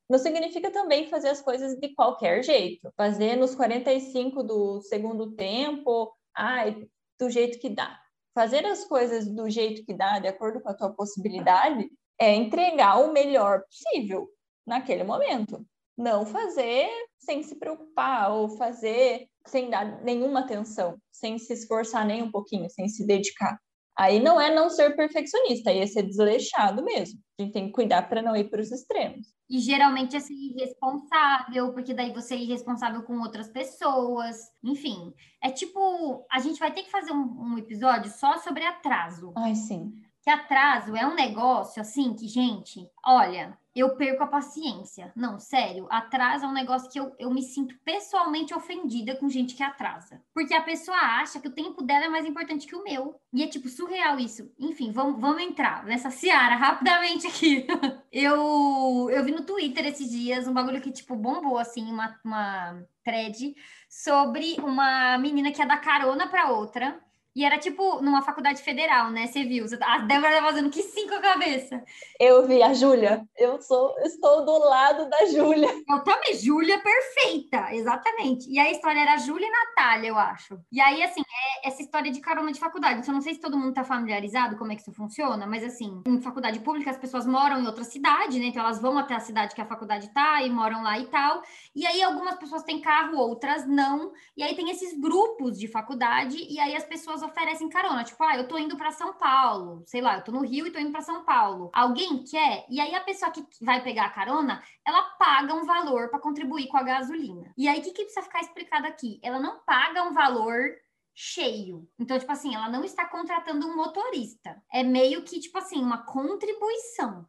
Não 0.09 0.19
significa 0.19 0.71
também 0.71 1.09
fazer 1.09 1.28
as 1.28 1.40
coisas 1.40 1.76
de 1.78 1.95
qualquer 1.95 2.43
jeito. 2.43 2.90
Fazer 2.97 3.37
nos 3.37 3.55
45 3.55 4.43
do 4.43 4.81
segundo 4.83 5.33
tempo, 5.33 6.12
ai, 6.35 6.87
do 7.19 7.28
jeito 7.28 7.59
que 7.59 7.69
dá. 7.69 7.99
Fazer 8.35 8.64
as 8.64 8.85
coisas 8.85 9.26
do 9.28 9.50
jeito 9.50 9.85
que 9.85 9.95
dá, 9.95 10.19
de 10.19 10.28
acordo 10.28 10.61
com 10.61 10.69
a 10.69 10.75
tua 10.75 10.95
possibilidade, 10.95 11.88
é 12.19 12.35
entregar 12.35 13.00
o 13.00 13.12
melhor 13.12 13.62
possível 13.64 14.28
naquele 14.67 15.05
momento. 15.05 15.64
Não 15.97 16.25
fazer 16.25 16.88
sem 17.19 17.43
se 17.43 17.57
preocupar 17.59 18.33
ou 18.33 18.57
fazer 18.57 19.28
sem 19.47 19.69
dar 19.69 20.02
nenhuma 20.02 20.40
atenção, 20.40 20.97
sem 21.11 21.38
se 21.38 21.52
esforçar 21.52 22.07
nem 22.07 22.23
um 22.23 22.31
pouquinho, 22.31 22.71
sem 22.71 22.88
se 22.88 23.07
dedicar. 23.07 23.59
Aí 23.99 24.21
não 24.21 24.40
é 24.40 24.55
não 24.55 24.71
ser 24.71 24.95
perfeccionista, 24.95 25.71
aí 25.71 25.81
é 25.81 25.87
ser 25.87 26.05
desleixado 26.05 26.85
mesmo. 26.85 27.19
A 27.37 27.43
gente 27.43 27.52
tem 27.52 27.67
que 27.67 27.73
cuidar 27.73 28.09
para 28.09 28.23
não 28.23 28.37
ir 28.37 28.49
para 28.49 28.61
os 28.61 28.71
extremos. 28.71 29.26
E 29.50 29.59
geralmente 29.59 30.14
é 30.14 30.21
ser 30.21 30.35
irresponsável, 30.35 31.73
porque 31.73 31.93
daí 31.93 32.12
você 32.12 32.35
é 32.35 32.38
irresponsável 32.38 33.02
com 33.02 33.19
outras 33.19 33.49
pessoas. 33.49 34.37
Enfim, 34.62 35.12
é 35.43 35.50
tipo, 35.50 36.25
a 36.31 36.38
gente 36.38 36.61
vai 36.61 36.73
ter 36.73 36.85
que 36.85 36.93
fazer 36.93 37.11
um, 37.11 37.55
um 37.55 37.59
episódio 37.59 38.09
só 38.12 38.38
sobre 38.38 38.64
atraso. 38.64 39.33
Ai, 39.37 39.57
sim. 39.57 39.93
Que 40.23 40.31
atraso 40.31 40.95
é 40.95 41.05
um 41.05 41.14
negócio 41.14 41.81
assim 41.81 42.14
que, 42.14 42.28
gente, 42.28 42.88
olha, 43.05 43.59
eu 43.80 43.97
perco 43.97 44.23
a 44.23 44.26
paciência. 44.26 45.12
Não, 45.14 45.38
sério, 45.38 45.87
atraso 45.90 46.44
é 46.44 46.49
um 46.49 46.52
negócio 46.52 46.90
que 46.90 46.99
eu, 46.99 47.14
eu 47.18 47.30
me 47.30 47.42
sinto 47.42 47.75
pessoalmente 47.85 48.54
ofendida 48.54 49.16
com 49.16 49.28
gente 49.28 49.54
que 49.54 49.62
atrasa. 49.62 50.23
Porque 50.35 50.54
a 50.54 50.62
pessoa 50.62 50.97
acha 50.97 51.40
que 51.40 51.49
o 51.49 51.54
tempo 51.54 51.82
dela 51.82 52.06
é 52.06 52.08
mais 52.08 52.26
importante 52.26 52.66
que 52.66 52.76
o 52.76 52.82
meu. 52.82 53.14
E 53.32 53.42
é 53.42 53.47
tipo 53.47 53.68
surreal 53.68 54.18
isso. 54.18 54.50
Enfim, 54.58 54.90
vamos, 54.90 55.20
vamos 55.20 55.42
entrar 55.42 55.85
nessa 55.85 56.11
seara 56.11 56.56
rapidamente 56.56 57.26
aqui. 57.26 57.66
eu, 58.11 59.08
eu 59.11 59.25
vi 59.25 59.32
no 59.32 59.44
Twitter 59.44 59.87
esses 59.87 60.11
dias 60.11 60.49
um 60.49 60.52
bagulho 60.52 60.80
que, 60.80 60.90
tipo, 60.90 61.14
bombou 61.14 61.58
assim, 61.58 61.85
uma, 61.90 62.18
uma 62.25 62.82
thread 63.04 63.54
sobre 63.88 64.56
uma 64.61 65.18
menina 65.18 65.50
que 65.50 65.61
ia 65.61 65.66
dar 65.66 65.80
carona 65.80 66.26
para 66.26 66.50
outra 66.50 67.00
e 67.38 67.45
era 67.45 67.57
tipo 67.57 68.02
numa 68.02 68.21
faculdade 68.21 68.61
federal, 68.61 69.12
né? 69.12 69.28
Você 69.28 69.45
viu? 69.45 69.64
A 69.80 69.99
Débora 69.99 70.38
tá 70.38 70.42
fazendo 70.42 70.71
que 70.71 70.83
cinco 70.83 71.14
a 71.14 71.21
cabeça. 71.21 71.85
Eu 72.18 72.45
vi 72.49 72.61
a 72.61 72.75
Júlia. 72.75 73.25
Eu 73.37 73.62
sou, 73.62 73.97
estou 74.00 74.45
do 74.45 74.59
lado 74.59 75.09
da 75.09 75.25
Júlia. 75.26 75.68
Eu 75.88 76.00
também, 76.02 76.35
Júlia 76.35 76.83
perfeita, 76.83 77.73
exatamente. 77.73 78.50
E 78.50 78.59
a 78.59 78.68
história 78.73 78.99
era 78.99 79.16
Júlia 79.18 79.47
e 79.47 79.50
Natália, 79.52 80.09
eu 80.09 80.18
acho. 80.18 80.59
E 80.73 80.80
aí, 80.80 81.00
assim, 81.00 81.21
é 81.21 81.68
essa 81.68 81.80
história 81.80 82.11
de 82.11 82.21
carona 82.21 82.50
de 82.50 82.59
faculdade. 82.59 82.99
Então, 82.99 83.14
não 83.14 83.21
sei 83.21 83.35
se 83.35 83.40
todo 83.40 83.57
mundo 83.57 83.73
tá 83.73 83.85
familiarizado 83.85 84.57
como 84.57 84.73
é 84.73 84.75
que 84.75 84.83
isso 84.83 84.92
funciona, 84.92 85.47
mas 85.47 85.62
assim, 85.62 86.02
em 86.09 86.21
faculdade 86.21 86.59
pública, 86.59 86.90
as 86.90 86.99
pessoas 86.99 87.25
moram 87.25 87.61
em 87.61 87.66
outra 87.66 87.85
cidade, 87.85 88.40
né? 88.40 88.47
Então 88.47 88.64
elas 88.64 88.80
vão 88.80 88.99
até 88.99 89.14
a 89.14 89.21
cidade 89.21 89.54
que 89.54 89.61
a 89.61 89.66
faculdade 89.66 90.12
tá 90.12 90.42
e 90.42 90.50
moram 90.50 90.83
lá 90.83 90.99
e 90.99 91.07
tal. 91.07 91.40
E 91.73 91.87
aí 91.87 92.02
algumas 92.02 92.35
pessoas 92.35 92.65
têm 92.65 92.80
carro, 92.80 93.17
outras 93.17 93.65
não. 93.65 94.10
E 94.36 94.43
aí 94.43 94.56
tem 94.56 94.71
esses 94.71 94.99
grupos 94.99 95.56
de 95.56 95.69
faculdade, 95.69 96.36
e 96.50 96.58
aí 96.58 96.75
as 96.75 96.84
pessoas 96.84 97.27
oferecem 97.28 97.69
carona, 97.69 98.04
tipo, 98.04 98.23
ah, 98.23 98.36
eu 98.36 98.49
tô 98.49 98.58
indo 98.58 98.76
para 98.76 98.91
São 98.91 99.14
Paulo, 99.14 99.82
sei 99.86 100.00
lá, 100.00 100.17
eu 100.17 100.25
tô 100.25 100.32
no 100.32 100.43
Rio 100.43 100.67
e 100.67 100.71
tô 100.71 100.78
indo 100.78 100.91
para 100.91 101.00
São 101.00 101.25
Paulo. 101.25 101.71
Alguém 101.73 102.25
quer? 102.25 102.67
E 102.69 102.80
aí 102.80 102.95
a 102.95 103.00
pessoa 103.00 103.30
que 103.30 103.45
vai 103.62 103.82
pegar 103.82 104.06
a 104.06 104.10
carona, 104.10 104.62
ela 104.86 105.02
paga 105.19 105.54
um 105.54 105.64
valor 105.64 106.10
para 106.10 106.21
contribuir 106.21 106.69
com 106.69 106.76
a 106.76 106.82
gasolina. 106.82 107.52
E 107.56 107.69
aí 107.69 107.80
o 107.80 107.82
que, 107.82 107.93
que 107.93 108.04
precisa 108.04 108.23
ficar 108.23 108.41
explicado 108.41 108.86
aqui? 108.86 109.21
Ela 109.23 109.38
não 109.38 109.60
paga 109.60 110.02
um 110.02 110.12
valor 110.12 110.75
cheio. 111.14 111.88
Então, 111.99 112.17
tipo 112.17 112.30
assim, 112.30 112.54
ela 112.54 112.69
não 112.69 112.84
está 112.84 113.04
contratando 113.04 113.67
um 113.67 113.75
motorista. 113.75 114.62
É 114.73 114.84
meio 114.84 115.23
que, 115.23 115.41
tipo 115.41 115.58
assim, 115.58 115.82
uma 115.82 116.04
contribuição. 116.04 117.26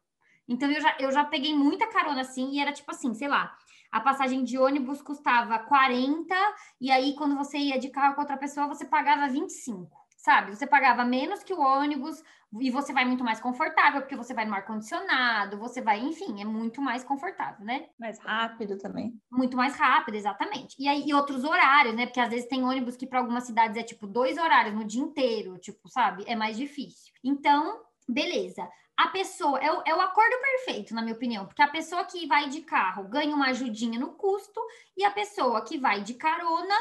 Então, 0.47 0.71
eu 0.71 0.79
já, 0.79 0.95
eu 0.99 1.11
já 1.11 1.23
peguei 1.23 1.55
muita 1.55 1.87
carona 1.87 2.21
assim, 2.21 2.51
e 2.51 2.59
era 2.59 2.71
tipo 2.71 2.91
assim, 2.91 3.13
sei 3.13 3.27
lá, 3.27 3.55
a 3.91 3.99
passagem 3.99 4.43
de 4.43 4.57
ônibus 4.57 5.01
custava 5.01 5.59
40, 5.59 6.35
e 6.79 6.91
aí 6.91 7.15
quando 7.15 7.35
você 7.35 7.57
ia 7.57 7.79
de 7.79 7.89
carro 7.89 8.15
com 8.15 8.21
outra 8.21 8.37
pessoa, 8.37 8.67
você 8.67 8.85
pagava 8.85 9.27
25, 9.27 9.89
sabe? 10.17 10.55
Você 10.55 10.67
pagava 10.67 11.03
menos 11.03 11.43
que 11.43 11.53
o 11.53 11.59
ônibus 11.59 12.23
e 12.59 12.71
você 12.71 12.91
vai 12.91 13.05
muito 13.05 13.23
mais 13.23 13.39
confortável, 13.39 14.01
porque 14.01 14.15
você 14.15 14.33
vai 14.33 14.45
no 14.45 14.53
ar-condicionado, 14.53 15.57
você 15.57 15.81
vai, 15.81 15.99
enfim, 15.99 16.41
é 16.41 16.45
muito 16.45 16.81
mais 16.81 17.03
confortável, 17.03 17.63
né? 17.63 17.87
Mais 17.99 18.19
rápido 18.19 18.77
também. 18.77 19.13
Muito 19.31 19.55
mais 19.55 19.75
rápido, 19.75 20.15
exatamente. 20.15 20.75
E 20.79 20.87
aí, 20.87 21.03
e 21.07 21.13
outros 21.13 21.43
horários, 21.43 21.95
né? 21.95 22.07
Porque 22.07 22.19
às 22.19 22.29
vezes 22.29 22.47
tem 22.47 22.63
ônibus 22.63 22.95
que 22.95 23.05
para 23.05 23.19
algumas 23.19 23.43
cidades 23.43 23.77
é 23.77 23.83
tipo 23.83 24.07
dois 24.07 24.37
horários 24.37 24.73
no 24.73 24.83
dia 24.83 25.01
inteiro, 25.01 25.59
tipo, 25.59 25.87
sabe? 25.89 26.23
É 26.25 26.35
mais 26.35 26.57
difícil. 26.57 27.13
Então, 27.23 27.81
beleza 28.07 28.67
a 28.99 29.07
pessoa, 29.07 29.57
é 29.59 29.71
o, 29.71 29.81
é 29.85 29.95
o 29.95 30.01
acordo 30.01 30.35
perfeito, 30.41 30.93
na 30.93 31.01
minha 31.01 31.15
opinião, 31.15 31.45
porque 31.45 31.61
a 31.61 31.69
pessoa 31.69 32.03
que 32.03 32.27
vai 32.27 32.49
de 32.49 32.59
carro 32.63 33.07
ganha 33.07 33.33
uma 33.33 33.47
ajudinha 33.47 33.97
no 33.97 34.11
custo 34.11 34.59
e 34.97 35.05
a 35.05 35.11
pessoa 35.11 35.61
que 35.61 35.77
vai 35.77 36.01
de 36.01 36.15
carona 36.15 36.75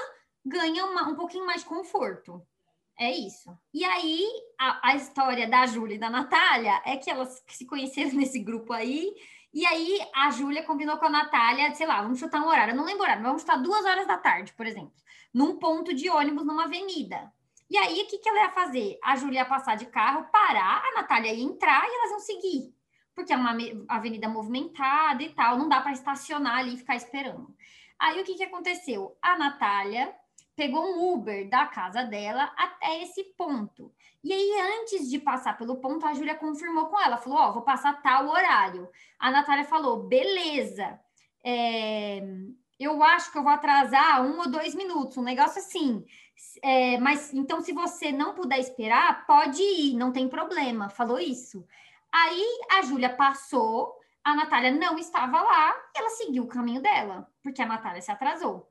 ganha 0.45 0.85
uma, 0.85 1.09
um 1.09 1.15
pouquinho 1.15 1.47
mais 1.47 1.63
de 1.63 1.69
conforto. 1.69 2.45
É 2.99 3.09
isso. 3.09 3.57
E 3.73 3.85
aí, 3.85 4.27
a, 4.59 4.91
a 4.91 4.97
história 4.97 5.49
da 5.49 5.65
Júlia 5.67 5.95
e 5.95 6.01
da 6.01 6.11
Natália 6.11 6.83
é 6.85 6.97
que 6.97 7.09
elas 7.09 7.41
se 7.47 7.65
conheceram 7.65 8.11
nesse 8.19 8.41
grupo 8.41 8.73
aí, 8.73 9.15
e 9.55 9.65
aí 9.65 10.01
a 10.13 10.29
Júlia 10.33 10.65
combinou 10.65 10.99
com 10.99 11.07
a 11.07 11.11
Natália, 11.11 11.73
sei 11.77 11.87
lá, 11.87 12.03
vamos 12.03 12.19
chutar 12.19 12.41
um 12.41 12.49
horário, 12.49 12.73
eu 12.73 12.77
não 12.77 12.85
lembro 12.85 13.05
horário, 13.05 13.23
vamos 13.23 13.43
chutar 13.43 13.63
duas 13.63 13.85
horas 13.85 14.09
da 14.09 14.19
tarde, 14.19 14.53
por 14.55 14.67
exemplo, 14.67 14.93
num 15.33 15.57
ponto 15.57 15.95
de 15.95 16.11
ônibus 16.11 16.45
numa 16.45 16.65
avenida. 16.65 17.33
E 17.71 17.77
aí, 17.77 18.03
o 18.03 18.07
que, 18.07 18.19
que 18.19 18.29
ela 18.29 18.45
ia 18.45 18.51
fazer? 18.51 18.99
A 19.03 19.17
Júlia 19.17 19.41
ia 19.41 19.45
passar 19.45 19.77
de 19.77 19.87
carro, 19.87 20.27
parar, 20.33 20.83
a 20.85 21.01
Natália 21.01 21.33
ia 21.33 21.45
entrar 21.45 21.85
e 21.87 21.95
elas 21.95 22.11
iam 22.11 22.21
seguir. 22.21 22.75
Porque 23.15 23.33
é 23.33 23.37
uma 23.37 23.57
avenida 23.89 24.29
movimentada 24.29 25.23
e 25.23 25.31
tal, 25.35 25.59
não 25.59 25.69
dá 25.69 25.81
para 25.81 25.93
estacionar 25.93 26.59
ali 26.59 26.75
e 26.75 26.79
ficar 26.79 26.97
esperando. 26.97 27.55
Aí, 27.99 28.21
o 28.21 28.25
que, 28.25 28.35
que 28.35 28.45
aconteceu? 28.45 29.17
A 29.21 29.37
Natália 29.37 30.15
pegou 30.59 30.85
um 30.85 31.13
Uber 31.13 31.49
da 31.49 31.67
casa 31.67 32.05
dela 32.05 32.53
até 32.57 33.03
esse 33.03 33.23
ponto. 33.37 33.93
E 34.25 34.33
aí, 34.33 34.81
antes 34.81 35.09
de 35.09 35.19
passar 35.19 35.57
pelo 35.57 35.77
ponto, 35.77 36.05
a 36.05 36.15
Júlia 36.15 36.35
confirmou 36.35 36.87
com 36.87 37.01
ela, 37.01 37.17
falou: 37.17 37.39
Ó, 37.39 37.49
oh, 37.49 37.53
vou 37.55 37.63
passar 37.63 38.03
tal 38.03 38.29
horário. 38.29 38.89
A 39.19 39.31
Natália 39.31 39.65
falou: 39.65 40.09
beleza. 40.09 40.99
É, 41.45 42.21
eu 42.79 43.03
acho 43.03 43.31
que 43.31 43.39
eu 43.39 43.43
vou 43.43 43.53
atrasar 43.53 44.23
um 44.25 44.39
ou 44.39 44.51
dois 44.51 44.75
minutos, 44.75 45.17
um 45.17 45.23
negócio 45.23 45.61
assim. 45.61 46.05
É, 46.63 46.99
mas 46.99 47.33
então, 47.35 47.61
se 47.61 47.73
você 47.73 48.13
não 48.13 48.35
puder 48.35 48.59
esperar, 48.59 49.27
pode 49.27 49.63
ir, 49.63 49.95
não 49.95 50.13
tem 50.13 50.29
problema. 50.29 50.89
Falou 50.89 51.19
isso. 51.19 51.67
Aí 52.13 52.45
a 52.73 52.83
Júlia 52.83 53.15
passou, 53.15 53.95
a 54.25 54.35
Natália 54.35 54.71
não 54.71 54.99
estava 54.99 55.41
lá, 55.41 55.75
ela 55.97 56.11
seguiu 56.11 56.45
o 56.45 56.49
caminho 56.49 56.83
dela, 56.83 57.31
porque 57.43 57.63
a 57.63 57.67
Natália 57.67 58.01
se 58.01 58.11
atrasou. 58.11 58.71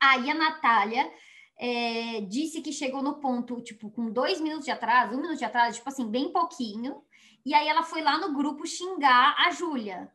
Aí 0.00 0.30
a 0.30 0.34
Natália 0.34 1.10
é, 1.58 2.22
disse 2.22 2.62
que 2.62 2.72
chegou 2.72 3.02
no 3.02 3.20
ponto, 3.20 3.60
tipo, 3.60 3.90
com 3.90 4.10
dois 4.10 4.40
minutos 4.40 4.64
de 4.64 4.70
atraso, 4.70 5.14
um 5.14 5.20
minuto 5.20 5.38
de 5.38 5.44
atraso, 5.44 5.76
tipo 5.76 5.88
assim, 5.88 6.10
bem 6.10 6.32
pouquinho. 6.32 7.02
E 7.44 7.54
aí 7.54 7.68
ela 7.68 7.82
foi 7.82 8.02
lá 8.02 8.18
no 8.18 8.34
grupo 8.34 8.66
xingar 8.66 9.34
a 9.38 9.50
Júlia. 9.50 10.10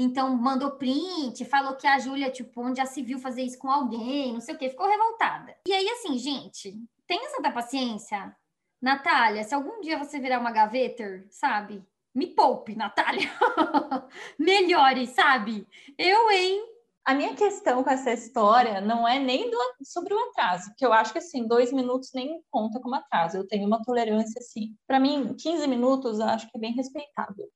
Então, 0.00 0.36
mandou 0.36 0.70
print, 0.70 1.44
falou 1.44 1.74
que 1.74 1.84
a 1.84 1.98
Júlia, 1.98 2.30
tipo, 2.30 2.62
onde 2.62 2.78
já 2.78 2.86
se 2.86 3.02
viu 3.02 3.18
fazer 3.18 3.42
isso 3.42 3.58
com 3.58 3.68
alguém, 3.68 4.32
não 4.32 4.40
sei 4.40 4.54
o 4.54 4.58
quê, 4.58 4.70
ficou 4.70 4.88
revoltada. 4.88 5.56
E 5.66 5.72
aí, 5.72 5.88
assim, 5.88 6.16
gente, 6.16 6.72
tenha 7.04 7.28
santa 7.30 7.50
paciência. 7.50 8.32
Natália, 8.80 9.42
se 9.42 9.52
algum 9.52 9.80
dia 9.80 9.98
você 9.98 10.20
virar 10.20 10.38
uma 10.38 10.52
gaveta, 10.52 11.26
sabe? 11.28 11.84
Me 12.14 12.28
poupe, 12.28 12.76
Natália. 12.76 13.28
Melhore, 14.38 15.04
sabe? 15.08 15.66
Eu, 15.98 16.30
hein? 16.30 16.64
A 17.04 17.12
minha 17.12 17.34
questão 17.34 17.82
com 17.82 17.90
essa 17.90 18.12
história 18.12 18.80
não 18.80 19.08
é 19.08 19.18
nem 19.18 19.50
do, 19.50 19.58
sobre 19.82 20.14
o 20.14 20.18
atraso, 20.28 20.72
que 20.76 20.86
eu 20.86 20.92
acho 20.92 21.10
que 21.10 21.18
assim, 21.18 21.48
dois 21.48 21.72
minutos 21.72 22.10
nem 22.14 22.40
conta 22.50 22.78
como 22.78 22.94
atraso. 22.94 23.36
Eu 23.36 23.48
tenho 23.48 23.66
uma 23.66 23.82
tolerância 23.82 24.38
assim. 24.38 24.76
Para 24.86 25.00
mim, 25.00 25.34
15 25.34 25.66
minutos 25.66 26.20
eu 26.20 26.26
acho 26.26 26.48
que 26.48 26.56
é 26.56 26.60
bem 26.60 26.72
respeitável. 26.74 27.48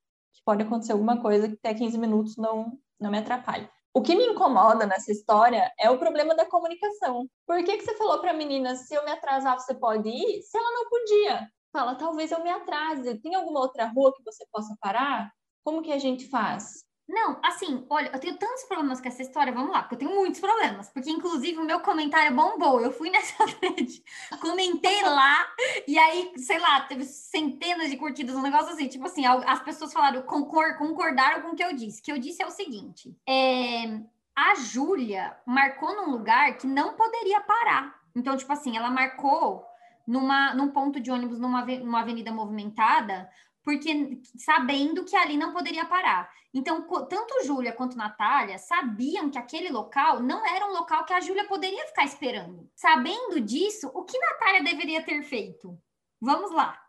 Pode 0.45 0.63
acontecer 0.63 0.93
alguma 0.93 1.21
coisa 1.21 1.49
que 1.49 1.55
até 1.55 1.75
15 1.75 1.99
minutos 1.99 2.37
não, 2.37 2.79
não 3.01 3.11
me 3.11 3.19
atrapalhe. 3.19 3.69
O 3.95 4.01
que 4.01 4.17
me 4.17 4.27
incomoda 4.27 4.87
nessa 4.87 5.13
história 5.13 5.71
é 5.79 5.91
o 5.91 5.99
problema 5.99 6.35
da 6.35 6.47
comunicação. 6.47 7.29
Por 7.47 7.63
que, 7.63 7.77
que 7.77 7.85
você 7.85 7.95
falou 7.97 8.21
para 8.21 8.31
a 8.31 8.35
menina, 8.35 8.75
se 8.75 8.95
eu 8.95 9.05
me 9.05 9.11
atrasar, 9.11 9.59
você 9.61 9.75
pode 9.75 10.09
ir? 10.09 10.43
Se 10.43 10.57
ela 10.57 10.73
não 10.73 10.89
podia. 10.89 11.49
Fala, 11.71 11.95
talvez 11.95 12.33
eu 12.33 12.43
me 12.43 12.51
atrase. 12.51 13.21
Tem 13.21 13.35
alguma 13.35 13.61
outra 13.61 13.87
rua 13.87 14.13
que 14.17 14.23
você 14.25 14.47
possa 14.51 14.75
parar? 14.81 15.31
Como 15.63 15.83
que 15.83 15.93
a 15.93 15.99
gente 15.99 16.29
faz? 16.29 16.85
Não, 17.13 17.39
assim, 17.43 17.85
olha, 17.91 18.11
eu 18.11 18.19
tenho 18.19 18.39
tantos 18.39 18.65
problemas 18.65 18.99
com 18.99 19.07
essa 19.07 19.21
história, 19.21 19.53
vamos 19.53 19.71
lá, 19.71 19.83
porque 19.83 19.97
eu 19.97 19.99
tenho 19.99 20.15
muitos 20.15 20.41
problemas, 20.41 20.89
porque 20.89 21.11
inclusive 21.11 21.59
o 21.59 21.65
meu 21.65 21.81
comentário 21.81 22.35
bombou, 22.35 22.81
eu 22.81 22.91
fui 22.91 23.11
nessa 23.13 23.45
rede, 23.45 24.03
comentei 24.41 25.03
lá, 25.03 25.47
e 25.87 25.99
aí, 25.99 26.33
sei 26.39 26.59
lá, 26.59 26.81
teve 26.81 27.05
centenas 27.05 27.91
de 27.91 27.99
curtidas, 27.99 28.35
um 28.35 28.41
negócio 28.41 28.73
assim, 28.73 28.89
tipo 28.89 29.05
assim, 29.05 29.27
as 29.27 29.63
pessoas 29.63 29.93
falaram, 29.93 30.23
concordaram 30.23 31.43
com 31.43 31.49
o 31.49 31.55
que 31.55 31.63
eu 31.63 31.75
disse, 31.75 32.01
que 32.01 32.11
eu 32.11 32.19
disse 32.19 32.43
é 32.43 32.47
o 32.47 32.51
seguinte, 32.51 33.15
é, 33.29 34.01
a 34.35 34.55
Júlia 34.55 35.37
marcou 35.45 35.95
num 35.95 36.11
lugar 36.11 36.57
que 36.57 36.67
não 36.67 36.95
poderia 36.95 37.43
parar, 37.43 37.95
então, 38.17 38.35
tipo 38.39 38.53
assim, 38.55 38.75
ela 38.75 38.91
marcou 38.91 39.67
numa, 40.07 40.55
num 40.55 40.69
ponto 40.69 40.99
de 40.99 41.11
ônibus 41.11 41.39
numa, 41.39 41.63
numa 41.65 42.01
avenida 42.01 42.33
movimentada, 42.33 43.29
porque 43.63 44.21
sabendo 44.39 45.05
que 45.05 45.17
ali 45.17 45.37
não 45.37 45.53
poderia 45.53 45.85
parar. 45.85 46.31
Então, 46.53 46.83
tanto 47.09 47.45
Júlia 47.45 47.73
quanto 47.73 47.97
Natália 47.97 48.59
sabiam 48.59 49.31
que 49.31 49.39
aquele 49.39 49.71
local 49.71 50.21
não 50.21 50.45
era 50.45 50.67
um 50.67 50.73
local 50.73 51.05
que 51.05 51.13
a 51.13 51.21
Júlia 51.21 51.47
poderia 51.47 51.87
ficar 51.87 52.05
esperando. 52.05 52.69
Sabendo 52.75 53.41
disso, 53.41 53.91
o 53.95 54.05
que 54.05 54.19
Natália 54.19 54.63
deveria 54.63 55.03
ter 55.03 55.23
feito? 55.23 55.79
Vamos 56.21 56.51
lá. 56.53 56.82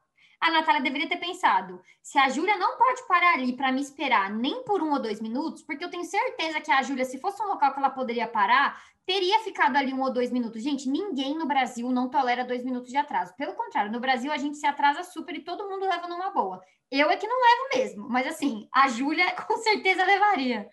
A 0.43 0.51
Natália 0.51 0.81
deveria 0.81 1.07
ter 1.07 1.15
pensado: 1.15 1.81
se 2.01 2.19
a 2.19 2.27
Júlia 2.27 2.57
não 2.57 2.77
pode 2.77 3.07
parar 3.07 3.35
ali 3.35 3.55
para 3.55 3.71
me 3.71 3.79
esperar 3.79 4.29
nem 4.29 4.61
por 4.65 4.83
um 4.83 4.91
ou 4.91 5.01
dois 5.01 5.21
minutos, 5.21 5.63
porque 5.63 5.85
eu 5.85 5.89
tenho 5.89 6.03
certeza 6.03 6.59
que 6.59 6.69
a 6.69 6.81
Júlia, 6.81 7.05
se 7.05 7.17
fosse 7.17 7.41
um 7.41 7.47
local 7.47 7.71
que 7.71 7.79
ela 7.79 7.89
poderia 7.89 8.27
parar, 8.27 8.77
teria 9.05 9.39
ficado 9.39 9.77
ali 9.77 9.93
um 9.93 10.01
ou 10.01 10.11
dois 10.11 10.33
minutos. 10.33 10.61
Gente, 10.61 10.89
ninguém 10.89 11.37
no 11.37 11.45
Brasil 11.45 11.89
não 11.89 12.09
tolera 12.09 12.43
dois 12.43 12.61
minutos 12.61 12.89
de 12.89 12.97
atraso. 12.97 13.33
Pelo 13.37 13.53
contrário, 13.53 13.89
no 13.89 14.01
Brasil 14.01 14.33
a 14.33 14.37
gente 14.37 14.57
se 14.57 14.67
atrasa 14.67 15.01
super 15.01 15.33
e 15.33 15.45
todo 15.45 15.69
mundo 15.69 15.85
leva 15.85 16.09
numa 16.09 16.29
boa. 16.31 16.59
Eu 16.91 17.09
é 17.09 17.15
que 17.15 17.25
não 17.25 17.37
levo 17.39 17.77
mesmo, 17.77 18.09
mas 18.09 18.27
assim, 18.27 18.67
a 18.73 18.89
Júlia 18.89 19.31
com 19.47 19.55
certeza 19.59 20.03
levaria. 20.03 20.67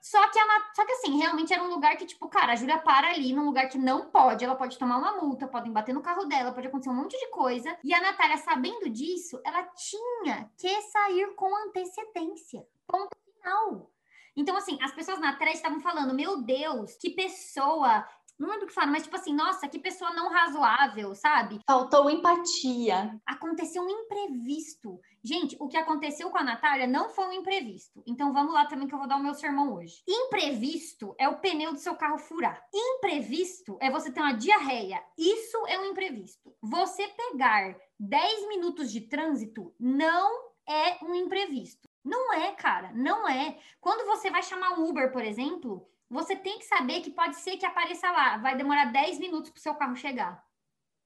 Só 0.00 0.26
que, 0.30 0.38
a, 0.38 0.74
só 0.74 0.84
que 0.86 0.92
assim, 0.92 1.18
realmente 1.18 1.52
era 1.52 1.62
um 1.62 1.68
lugar 1.68 1.96
que, 1.96 2.06
tipo, 2.06 2.28
cara, 2.28 2.52
a 2.52 2.56
Júlia 2.56 2.78
para 2.78 3.10
ali 3.10 3.32
num 3.32 3.44
lugar 3.44 3.68
que 3.68 3.76
não 3.76 4.10
pode, 4.10 4.44
ela 4.44 4.54
pode 4.54 4.78
tomar 4.78 4.98
uma 4.98 5.20
multa, 5.20 5.46
podem 5.46 5.72
bater 5.72 5.94
no 5.94 6.00
carro 6.00 6.24
dela, 6.24 6.52
pode 6.52 6.66
acontecer 6.66 6.90
um 6.90 6.94
monte 6.94 7.18
de 7.18 7.30
coisa. 7.30 7.76
E 7.84 7.92
a 7.92 8.00
Natália, 8.00 8.38
sabendo 8.38 8.88
disso, 8.88 9.40
ela 9.44 9.62
tinha 9.64 10.50
que 10.56 10.82
sair 10.82 11.34
com 11.34 11.54
antecedência. 11.66 12.66
Ponto 12.86 13.10
final. 13.40 13.90
Então, 14.34 14.56
assim, 14.56 14.78
as 14.80 14.92
pessoas 14.92 15.20
na 15.20 15.36
thread 15.36 15.56
estavam 15.56 15.80
falando, 15.80 16.14
meu 16.14 16.42
Deus, 16.42 16.96
que 16.96 17.10
pessoa 17.10 18.06
não 18.40 18.48
lembro 18.48 18.64
o 18.64 18.68
que 18.68 18.74
fala, 18.74 18.90
mas 18.90 19.02
tipo 19.02 19.14
assim, 19.14 19.34
nossa, 19.34 19.68
que 19.68 19.78
pessoa 19.78 20.14
não 20.14 20.30
razoável, 20.30 21.14
sabe? 21.14 21.60
Faltou 21.66 22.08
empatia. 22.08 23.20
Aconteceu 23.26 23.82
um 23.82 23.90
imprevisto. 23.90 24.98
Gente, 25.22 25.54
o 25.60 25.68
que 25.68 25.76
aconteceu 25.76 26.30
com 26.30 26.38
a 26.38 26.42
Natália 26.42 26.86
não 26.86 27.10
foi 27.10 27.26
um 27.26 27.32
imprevisto. 27.34 28.02
Então 28.06 28.32
vamos 28.32 28.54
lá 28.54 28.64
também 28.64 28.88
que 28.88 28.94
eu 28.94 28.98
vou 28.98 29.06
dar 29.06 29.16
o 29.16 29.22
meu 29.22 29.34
sermão 29.34 29.74
hoje. 29.74 30.02
Imprevisto 30.08 31.14
é 31.18 31.28
o 31.28 31.38
pneu 31.38 31.72
do 31.72 31.78
seu 31.78 31.94
carro 31.94 32.18
furar. 32.18 32.64
Imprevisto 32.74 33.76
é 33.80 33.90
você 33.90 34.10
ter 34.10 34.20
uma 34.20 34.32
diarreia. 34.32 35.04
Isso 35.18 35.58
é 35.66 35.78
um 35.78 35.84
imprevisto. 35.84 36.54
Você 36.62 37.06
pegar 37.08 37.76
10 37.98 38.48
minutos 38.48 38.90
de 38.90 39.02
trânsito 39.02 39.74
não 39.78 40.50
é 40.66 41.04
um 41.04 41.14
imprevisto. 41.14 41.90
Não 42.02 42.32
é, 42.32 42.52
cara, 42.52 42.90
não 42.94 43.28
é. 43.28 43.58
Quando 43.80 44.06
você 44.06 44.30
vai 44.30 44.42
chamar 44.42 44.78
um 44.78 44.88
Uber, 44.88 45.12
por 45.12 45.22
exemplo, 45.22 45.86
você 46.10 46.34
tem 46.34 46.58
que 46.58 46.64
saber 46.64 47.00
que 47.00 47.10
pode 47.10 47.36
ser 47.36 47.56
que 47.56 47.64
apareça 47.64 48.10
lá, 48.10 48.36
vai 48.38 48.56
demorar 48.56 48.86
10 48.86 49.18
minutos 49.18 49.50
para 49.50 49.58
o 49.58 49.62
seu 49.62 49.74
carro 49.74 49.94
chegar. 49.94 50.44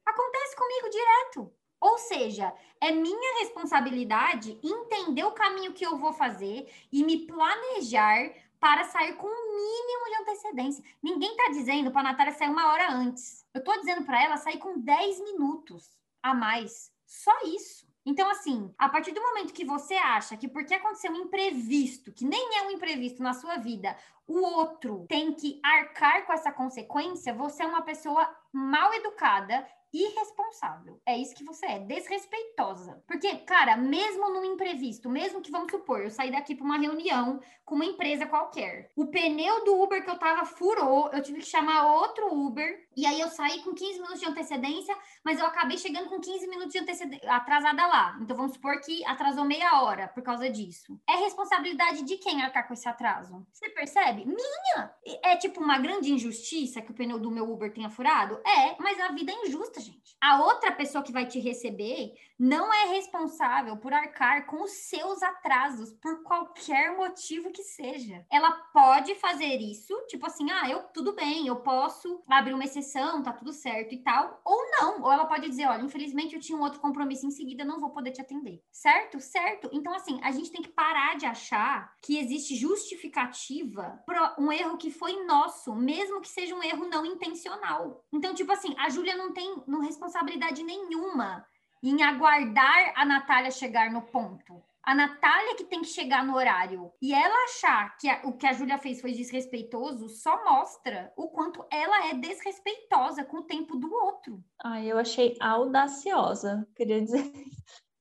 Acontece 0.04 0.56
comigo 0.56 0.88
direto. 0.90 1.52
Ou 1.80 1.98
seja, 1.98 2.54
é 2.80 2.90
minha 2.90 3.40
responsabilidade 3.40 4.58
entender 4.62 5.24
o 5.24 5.32
caminho 5.32 5.74
que 5.74 5.84
eu 5.84 5.98
vou 5.98 6.14
fazer 6.14 6.72
e 6.90 7.04
me 7.04 7.26
planejar 7.26 8.32
para 8.58 8.84
sair 8.84 9.14
com 9.16 9.26
o 9.26 9.30
um 9.30 9.56
mínimo 9.56 10.04
de 10.06 10.22
antecedência. 10.22 10.84
Ninguém 11.02 11.30
está 11.32 11.50
dizendo 11.50 11.90
para 11.90 12.00
a 12.00 12.04
Natália 12.04 12.32
sair 12.32 12.48
uma 12.48 12.72
hora 12.72 12.90
antes. 12.90 13.46
Eu 13.52 13.58
estou 13.58 13.78
dizendo 13.78 14.06
para 14.06 14.22
ela 14.24 14.38
sair 14.38 14.56
com 14.56 14.80
10 14.80 15.20
minutos 15.20 15.90
a 16.22 16.32
mais. 16.32 16.90
Só 17.04 17.32
isso. 17.44 17.86
Então, 18.06 18.28
assim, 18.30 18.74
a 18.78 18.88
partir 18.88 19.12
do 19.12 19.20
momento 19.20 19.52
que 19.52 19.64
você 19.64 19.94
acha 19.94 20.36
que 20.36 20.48
porque 20.48 20.74
aconteceu 20.74 21.10
um 21.10 21.16
imprevisto, 21.16 22.12
que 22.12 22.24
nem 22.24 22.58
é 22.58 22.62
um 22.62 22.70
imprevisto 22.70 23.22
na 23.22 23.32
sua 23.32 23.56
vida, 23.56 23.96
o 24.26 24.40
outro 24.40 25.06
tem 25.08 25.32
que 25.32 25.60
arcar 25.62 26.26
com 26.26 26.32
essa 26.32 26.50
consequência, 26.50 27.34
você 27.34 27.62
é 27.62 27.66
uma 27.66 27.82
pessoa 27.82 28.28
mal 28.52 28.92
educada 28.94 29.66
irresponsável. 29.94 31.00
É 31.06 31.16
isso 31.16 31.36
que 31.36 31.44
você 31.44 31.66
é, 31.66 31.78
desrespeitosa. 31.78 33.00
Porque, 33.06 33.36
cara, 33.38 33.76
mesmo 33.76 34.28
num 34.28 34.44
imprevisto, 34.44 35.08
mesmo 35.08 35.40
que 35.40 35.52
vamos 35.52 35.70
supor, 35.70 36.00
eu 36.00 36.10
saí 36.10 36.32
daqui 36.32 36.56
para 36.56 36.64
uma 36.64 36.78
reunião 36.78 37.40
com 37.64 37.76
uma 37.76 37.84
empresa 37.84 38.26
qualquer. 38.26 38.90
O 38.96 39.06
pneu 39.06 39.64
do 39.64 39.80
Uber 39.80 40.02
que 40.02 40.10
eu 40.10 40.18
tava 40.18 40.44
furou, 40.44 41.10
eu 41.12 41.22
tive 41.22 41.38
que 41.38 41.46
chamar 41.46 41.94
outro 41.94 42.26
Uber, 42.34 42.83
e 42.96 43.06
aí 43.06 43.20
eu 43.20 43.28
saí 43.28 43.62
com 43.62 43.74
15 43.74 44.00
minutos 44.00 44.20
de 44.20 44.26
antecedência, 44.26 44.96
mas 45.24 45.38
eu 45.38 45.46
acabei 45.46 45.78
chegando 45.78 46.08
com 46.08 46.20
15 46.20 46.46
minutos 46.48 46.72
de 46.72 46.78
antecedência 46.78 47.32
atrasada 47.32 47.86
lá. 47.86 48.18
Então 48.20 48.36
vamos 48.36 48.52
supor 48.52 48.80
que 48.80 49.04
atrasou 49.04 49.44
meia 49.44 49.82
hora 49.82 50.08
por 50.08 50.22
causa 50.22 50.48
disso. 50.48 50.98
É 51.08 51.16
responsabilidade 51.16 52.02
de 52.04 52.16
quem 52.18 52.42
arcar 52.42 52.66
com 52.66 52.74
esse 52.74 52.88
atraso? 52.88 53.46
Você 53.52 53.68
percebe? 53.70 54.24
Minha! 54.24 54.90
É 55.22 55.36
tipo 55.36 55.60
uma 55.60 55.78
grande 55.78 56.12
injustiça 56.12 56.80
que 56.80 56.90
o 56.90 56.94
pneu 56.94 57.18
do 57.18 57.30
meu 57.30 57.50
Uber 57.50 57.72
tenha 57.72 57.90
furado? 57.90 58.40
É, 58.46 58.76
mas 58.80 59.00
a 59.00 59.08
vida 59.08 59.32
é 59.32 59.46
injusta, 59.46 59.80
gente. 59.80 60.16
A 60.20 60.42
outra 60.42 60.72
pessoa 60.72 61.02
que 61.04 61.12
vai 61.12 61.26
te 61.26 61.38
receber 61.38 62.14
não 62.38 62.72
é 62.72 62.86
responsável 62.86 63.76
por 63.76 63.92
arcar 63.92 64.46
com 64.46 64.62
os 64.62 64.70
seus 64.70 65.22
atrasos 65.22 65.92
por 65.94 66.22
qualquer 66.22 66.96
motivo 66.96 67.52
que 67.52 67.62
seja. 67.62 68.24
Ela 68.30 68.50
pode 68.72 69.14
fazer 69.16 69.56
isso, 69.60 69.94
tipo 70.08 70.26
assim, 70.26 70.50
ah, 70.50 70.68
eu 70.68 70.82
tudo 70.94 71.14
bem, 71.14 71.46
eu 71.46 71.56
posso 71.56 72.22
abrir 72.28 72.54
uma 72.54 72.64
exceção, 72.64 73.22
tá 73.22 73.32
tudo 73.32 73.52
certo 73.52 73.94
e 73.94 74.02
tal, 74.02 74.40
ou 74.44 74.58
não. 74.72 75.02
Ou 75.02 75.12
ela 75.12 75.26
pode 75.26 75.48
dizer, 75.48 75.66
olha, 75.66 75.82
infelizmente 75.82 76.34
eu 76.34 76.40
tinha 76.40 76.58
um 76.58 76.62
outro 76.62 76.80
compromisso 76.80 77.26
em 77.26 77.30
seguida, 77.30 77.64
não 77.64 77.80
vou 77.80 77.90
poder 77.90 78.10
te 78.10 78.20
atender. 78.20 78.62
Certo? 78.72 79.20
Certo. 79.20 79.70
Então 79.72 79.94
assim, 79.94 80.20
a 80.22 80.30
gente 80.30 80.50
tem 80.50 80.62
que 80.62 80.72
parar 80.72 81.16
de 81.16 81.26
achar 81.26 81.92
que 82.02 82.18
existe 82.18 82.56
justificativa 82.56 84.02
para 84.04 84.34
um 84.38 84.50
erro 84.50 84.76
que 84.76 84.90
foi 84.90 85.24
nosso, 85.24 85.74
mesmo 85.74 86.20
que 86.20 86.28
seja 86.28 86.54
um 86.54 86.62
erro 86.62 86.88
não 86.88 87.06
intencional. 87.06 88.04
Então, 88.12 88.34
tipo 88.34 88.52
assim, 88.52 88.74
a 88.78 88.88
Júlia 88.88 89.16
não 89.16 89.32
tem 89.32 89.62
não 89.66 89.80
responsabilidade 89.80 90.62
nenhuma 90.62 91.46
em 91.90 92.02
aguardar 92.02 92.92
a 92.96 93.04
Natália 93.04 93.50
chegar 93.50 93.90
no 93.90 94.02
ponto. 94.02 94.62
A 94.82 94.94
Natália 94.94 95.54
que 95.54 95.64
tem 95.64 95.80
que 95.80 95.88
chegar 95.88 96.24
no 96.24 96.34
horário. 96.34 96.92
E 97.00 97.14
ela 97.14 97.44
achar 97.44 97.96
que 97.96 98.08
a, 98.08 98.20
o 98.24 98.36
que 98.36 98.46
a 98.46 98.52
Júlia 98.52 98.78
fez 98.78 99.00
foi 99.00 99.12
desrespeitoso 99.12 100.08
só 100.08 100.44
mostra 100.44 101.12
o 101.16 101.28
quanto 101.28 101.64
ela 101.70 102.08
é 102.08 102.14
desrespeitosa 102.14 103.24
com 103.24 103.38
o 103.38 103.44
tempo 103.44 103.76
do 103.76 103.92
outro. 103.92 104.42
Ah, 104.62 104.82
eu 104.82 104.98
achei 104.98 105.36
audaciosa, 105.40 106.66
queria 106.74 107.00
dizer. 107.00 107.32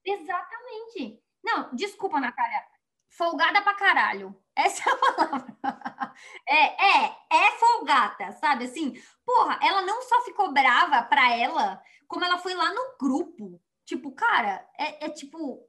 Exatamente. 0.06 1.22
Não, 1.44 1.74
desculpa, 1.74 2.20
Natália. 2.20 2.62
Folgada 3.10 3.62
pra 3.62 3.76
caralho. 3.76 4.36
Essa 4.56 4.90
é 4.90 4.94
a 4.94 4.98
palavra. 4.98 5.58
É, 6.48 7.06
é, 7.06 7.18
é 7.32 7.52
folgada, 7.58 8.34
sabe? 8.34 8.66
Assim, 8.66 8.94
porra, 9.26 9.58
ela 9.64 9.82
não 9.82 10.04
só 10.04 10.22
ficou 10.22 10.54
brava 10.54 11.02
pra 11.02 11.36
ela, 11.36 11.82
como 12.08 12.24
ela 12.24 12.38
foi 12.38 12.54
lá 12.54 12.72
no 12.72 12.96
grupo 13.00 13.60
Tipo, 13.86 14.12
cara, 14.12 14.66
é, 14.80 15.06
é 15.06 15.10
tipo, 15.10 15.60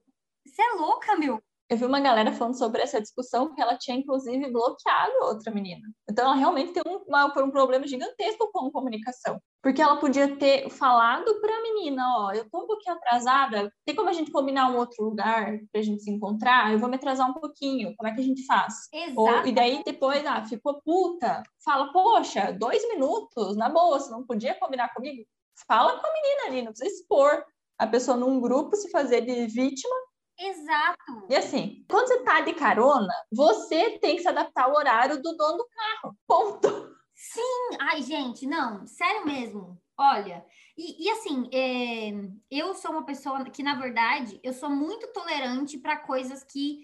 você 0.47 0.63
é 0.63 0.75
louca, 0.77 1.17
meu. 1.17 1.43
Eu 1.69 1.79
vi 1.79 1.87
uma 1.87 1.99
galera 1.99 2.31
falando 2.31 2.59
sobre 2.59 2.83
essa 2.83 3.01
discussão 3.01 3.55
que 3.55 3.61
ela 3.61 3.77
tinha, 3.79 3.97
inclusive, 3.97 4.51
bloqueado 4.51 5.13
outra 5.23 5.51
menina. 5.51 5.81
Então, 6.09 6.27
ela 6.27 6.35
realmente 6.35 6.73
tem 6.73 6.83
um, 6.87 6.99
uma, 7.09 7.25
um 7.25 7.51
problema 7.51 7.87
gigantesco 7.87 8.51
com 8.53 8.71
comunicação. 8.71 9.41
Porque 9.63 9.81
ela 9.81 9.97
podia 9.97 10.37
ter 10.37 10.69
falado 10.69 11.41
para 11.41 11.57
a 11.57 11.63
menina: 11.63 12.05
Ó, 12.19 12.33
eu 12.33 12.49
tô 12.51 12.63
um 12.63 12.67
pouquinho 12.67 12.95
atrasada, 12.95 13.73
tem 13.87 13.95
como 13.95 14.11
a 14.11 14.13
gente 14.13 14.31
combinar 14.31 14.71
um 14.71 14.77
outro 14.77 15.03
lugar 15.03 15.59
para 15.73 15.81
a 15.81 15.85
gente 15.85 16.03
se 16.03 16.11
encontrar? 16.11 16.71
Eu 16.71 16.79
vou 16.79 16.89
me 16.89 16.97
atrasar 16.97 17.31
um 17.31 17.35
pouquinho, 17.35 17.97
como 17.97 18.09
é 18.09 18.15
que 18.15 18.21
a 18.21 18.25
gente 18.25 18.45
faz? 18.45 18.75
Exato. 18.93 19.21
Ou, 19.21 19.47
e 19.47 19.53
daí 19.53 19.83
depois, 19.83 20.25
ah, 20.27 20.45
ficou 20.45 20.83
puta, 20.83 21.43
fala: 21.65 21.91
Poxa, 21.93 22.53
dois 22.53 22.87
minutos, 22.91 23.57
na 23.57 23.71
boa, 23.71 23.99
você 23.99 24.11
não 24.11 24.27
podia 24.27 24.55
combinar 24.55 24.93
comigo? 24.93 25.25
Fala 25.67 25.99
com 25.99 26.07
a 26.07 26.13
menina 26.13 26.47
ali, 26.47 26.63
não 26.63 26.73
precisa 26.73 26.95
expor 26.95 27.43
a 27.79 27.87
pessoa 27.87 28.17
num 28.17 28.41
grupo 28.41 28.77
se 28.77 28.91
fazer 28.91 29.23
de 29.23 29.47
vítima 29.47 29.95
Exato. 30.39 31.27
E 31.31 31.37
assim, 31.37 31.85
quando 31.89 32.09
você 32.09 32.23
tá 32.25 32.41
de 32.41 32.55
carona, 32.55 33.13
você 33.33 33.99
tem 33.99 34.17
que 34.17 34.23
se 34.23 34.29
adaptar 34.29 34.65
ao 34.65 34.75
horário 34.75 35.23
do 35.23 35.37
dono 35.37 35.59
do 35.59 35.69
carro. 35.69 36.17
Ponto. 36.27 36.95
Sim, 37.15 37.77
ai, 37.81 38.03
gente, 38.03 38.47
não, 38.47 38.87
sério 38.87 39.25
mesmo. 39.25 39.81
Olha, 39.97 40.45
e, 40.77 41.07
e 41.07 41.11
assim, 41.11 41.49
é, 41.53 42.11
eu 42.51 42.75
sou 42.75 42.91
uma 42.91 43.07
pessoa 43.07 43.45
que, 43.45 43.63
na 43.63 43.77
verdade, 43.77 44.41
eu 44.43 44.53
sou 44.53 44.69
muito 44.69 45.13
tolerante 45.13 45.79
para 45.79 45.97
coisas 45.97 46.43
que 46.43 46.81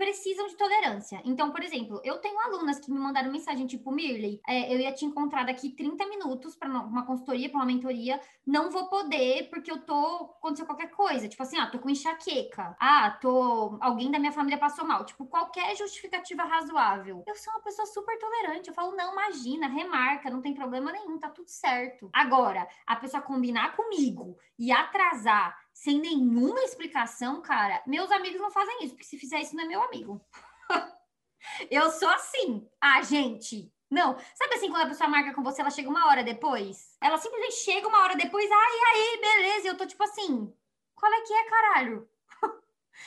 precisam 0.00 0.46
de 0.46 0.56
tolerância. 0.56 1.20
Então, 1.26 1.50
por 1.50 1.62
exemplo, 1.62 2.00
eu 2.02 2.16
tenho 2.20 2.40
alunas 2.40 2.80
que 2.80 2.90
me 2.90 2.98
mandaram 2.98 3.30
mensagem 3.30 3.66
tipo, 3.66 3.92
Mirley, 3.92 4.40
é, 4.48 4.74
eu 4.74 4.80
ia 4.80 4.94
te 4.94 5.04
encontrar 5.04 5.44
daqui 5.44 5.68
30 5.68 6.06
minutos 6.06 6.56
para 6.56 6.70
uma 6.70 7.04
consultoria, 7.04 7.50
para 7.50 7.58
uma 7.58 7.66
mentoria, 7.66 8.18
não 8.46 8.70
vou 8.70 8.88
poder 8.88 9.50
porque 9.50 9.70
eu 9.70 9.82
tô 9.82 10.30
aconteceu 10.38 10.64
qualquer 10.64 10.90
coisa, 10.90 11.28
tipo 11.28 11.42
assim, 11.42 11.58
ah, 11.58 11.66
tô 11.66 11.78
com 11.78 11.90
enxaqueca. 11.90 12.74
Ah, 12.80 13.10
tô 13.20 13.76
alguém 13.78 14.10
da 14.10 14.18
minha 14.18 14.32
família 14.32 14.56
passou 14.56 14.86
mal, 14.86 15.04
tipo, 15.04 15.26
qualquer 15.26 15.76
justificativa 15.76 16.44
razoável. 16.44 17.22
Eu 17.26 17.34
sou 17.34 17.52
uma 17.52 17.60
pessoa 17.60 17.84
super 17.84 18.18
tolerante, 18.18 18.70
eu 18.70 18.74
falo, 18.74 18.96
não, 18.96 19.12
imagina, 19.12 19.68
remarca, 19.68 20.30
não 20.30 20.40
tem 20.40 20.54
problema 20.54 20.90
nenhum, 20.92 21.18
tá 21.18 21.28
tudo 21.28 21.50
certo. 21.50 22.08
Agora, 22.10 22.66
a 22.86 22.96
pessoa 22.96 23.22
combinar 23.22 23.76
comigo 23.76 24.38
e 24.58 24.72
atrasar 24.72 25.59
sem 25.80 25.98
nenhuma 25.98 26.60
explicação, 26.60 27.40
cara, 27.40 27.82
meus 27.86 28.12
amigos 28.12 28.38
não 28.38 28.50
fazem 28.50 28.84
isso, 28.84 28.92
porque 28.92 29.06
se 29.06 29.18
fizer 29.18 29.40
isso 29.40 29.56
não 29.56 29.64
é 29.64 29.66
meu 29.66 29.82
amigo. 29.82 30.20
eu 31.70 31.90
sou 31.90 32.08
assim. 32.10 32.68
Ah, 32.78 33.00
gente, 33.00 33.72
não. 33.90 34.14
Sabe 34.34 34.56
assim, 34.56 34.68
quando 34.68 34.82
a 34.82 34.88
pessoa 34.88 35.08
marca 35.08 35.32
com 35.32 35.42
você, 35.42 35.62
ela 35.62 35.70
chega 35.70 35.88
uma 35.88 36.06
hora 36.06 36.22
depois? 36.22 36.98
Ela 37.00 37.16
simplesmente 37.16 37.54
chega 37.54 37.88
uma 37.88 38.02
hora 38.02 38.14
depois, 38.14 38.46
ai, 38.52 38.78
aí, 38.92 39.20
beleza. 39.22 39.68
Eu 39.68 39.76
tô 39.78 39.86
tipo 39.86 40.04
assim, 40.04 40.54
qual 40.94 41.10
é 41.14 41.22
que 41.22 41.32
é, 41.32 41.44
caralho? 41.44 42.06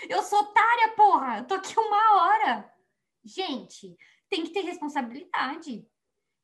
eu 0.09 0.23
sou 0.23 0.39
otária, 0.39 0.95
porra. 0.95 1.37
Eu 1.37 1.45
tô 1.45 1.53
aqui 1.53 1.79
uma 1.79 2.23
hora. 2.23 2.73
Gente, 3.23 3.95
tem 4.27 4.43
que 4.43 4.49
ter 4.49 4.61
responsabilidade. 4.61 5.87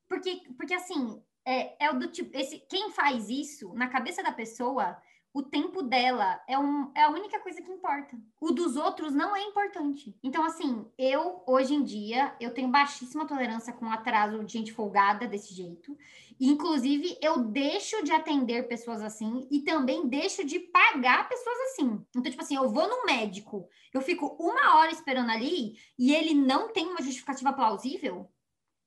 Porque, 0.08 0.44
porque 0.56 0.74
assim, 0.74 1.20
é, 1.44 1.86
é 1.86 1.92
do 1.92 2.06
tipo, 2.06 2.30
esse, 2.38 2.60
quem 2.68 2.92
faz 2.92 3.28
isso 3.28 3.74
na 3.74 3.88
cabeça 3.88 4.22
da 4.22 4.30
pessoa 4.30 4.96
o 5.32 5.42
tempo 5.42 5.82
dela 5.82 6.42
é, 6.48 6.58
um, 6.58 6.90
é 6.94 7.02
a 7.02 7.10
única 7.10 7.38
coisa 7.38 7.62
que 7.62 7.70
importa. 7.70 8.18
O 8.40 8.50
dos 8.50 8.76
outros 8.76 9.14
não 9.14 9.34
é 9.36 9.42
importante. 9.42 10.16
Então, 10.22 10.44
assim, 10.44 10.84
eu, 10.98 11.42
hoje 11.46 11.74
em 11.74 11.84
dia, 11.84 12.34
eu 12.40 12.52
tenho 12.52 12.68
baixíssima 12.68 13.26
tolerância 13.26 13.72
com 13.72 13.90
atraso 13.90 14.42
de 14.44 14.52
gente 14.52 14.72
folgada 14.72 15.28
desse 15.28 15.54
jeito. 15.54 15.96
Inclusive, 16.40 17.16
eu 17.22 17.38
deixo 17.44 18.02
de 18.02 18.10
atender 18.10 18.66
pessoas 18.66 19.02
assim 19.02 19.46
e 19.50 19.60
também 19.60 20.08
deixo 20.08 20.44
de 20.44 20.58
pagar 20.58 21.28
pessoas 21.28 21.58
assim. 21.70 22.04
Então, 22.08 22.22
tipo 22.22 22.42
assim, 22.42 22.56
eu 22.56 22.68
vou 22.68 22.88
no 22.88 23.04
médico, 23.04 23.68
eu 23.92 24.00
fico 24.00 24.36
uma 24.38 24.78
hora 24.78 24.90
esperando 24.90 25.30
ali 25.30 25.76
e 25.98 26.12
ele 26.12 26.34
não 26.34 26.72
tem 26.72 26.86
uma 26.86 27.02
justificativa 27.02 27.52
plausível, 27.52 28.28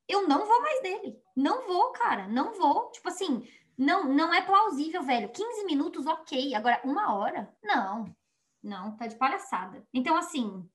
eu 0.08 0.28
não 0.28 0.46
vou 0.46 0.62
mais 0.62 0.82
dele. 0.82 1.16
Não 1.36 1.66
vou, 1.66 1.92
cara, 1.92 2.28
não 2.28 2.54
vou. 2.54 2.92
Tipo 2.92 3.08
assim, 3.08 3.48
não, 3.78 4.06
não 4.06 4.34
é 4.34 4.42
plausível, 4.42 5.02
velho. 5.04 5.30
15 5.30 5.66
minutos, 5.66 6.06
ok. 6.06 6.54
Agora, 6.56 6.82
uma 6.84 7.14
hora? 7.14 7.54
Não. 7.64 8.14
Não, 8.62 8.96
tá 8.96 9.08
de 9.08 9.16
palhaçada. 9.16 9.86
Então, 9.94 10.16
assim, 10.16 10.68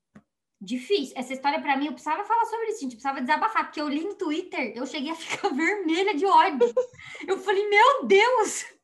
difícil. 0.61 1.13
Essa 1.17 1.33
história, 1.33 1.61
para 1.61 1.77
mim, 1.77 1.87
eu 1.87 1.93
precisava 1.93 2.23
falar 2.23 2.45
sobre 2.45 2.67
isso, 2.67 2.81
gente. 2.81 2.93
Eu 2.93 2.97
precisava 2.97 3.21
desabafar, 3.21 3.65
porque 3.65 3.81
eu 3.81 3.89
li 3.89 4.03
no 4.03 4.15
Twitter, 4.15 4.73
eu 4.75 4.85
cheguei 4.85 5.11
a 5.11 5.15
ficar 5.17 5.49
vermelha 5.49 6.15
de 6.15 6.25
ódio. 6.25 6.73
Eu 7.27 7.37
falei, 7.39 7.67
meu 7.67 8.05
Deus! 8.05 8.78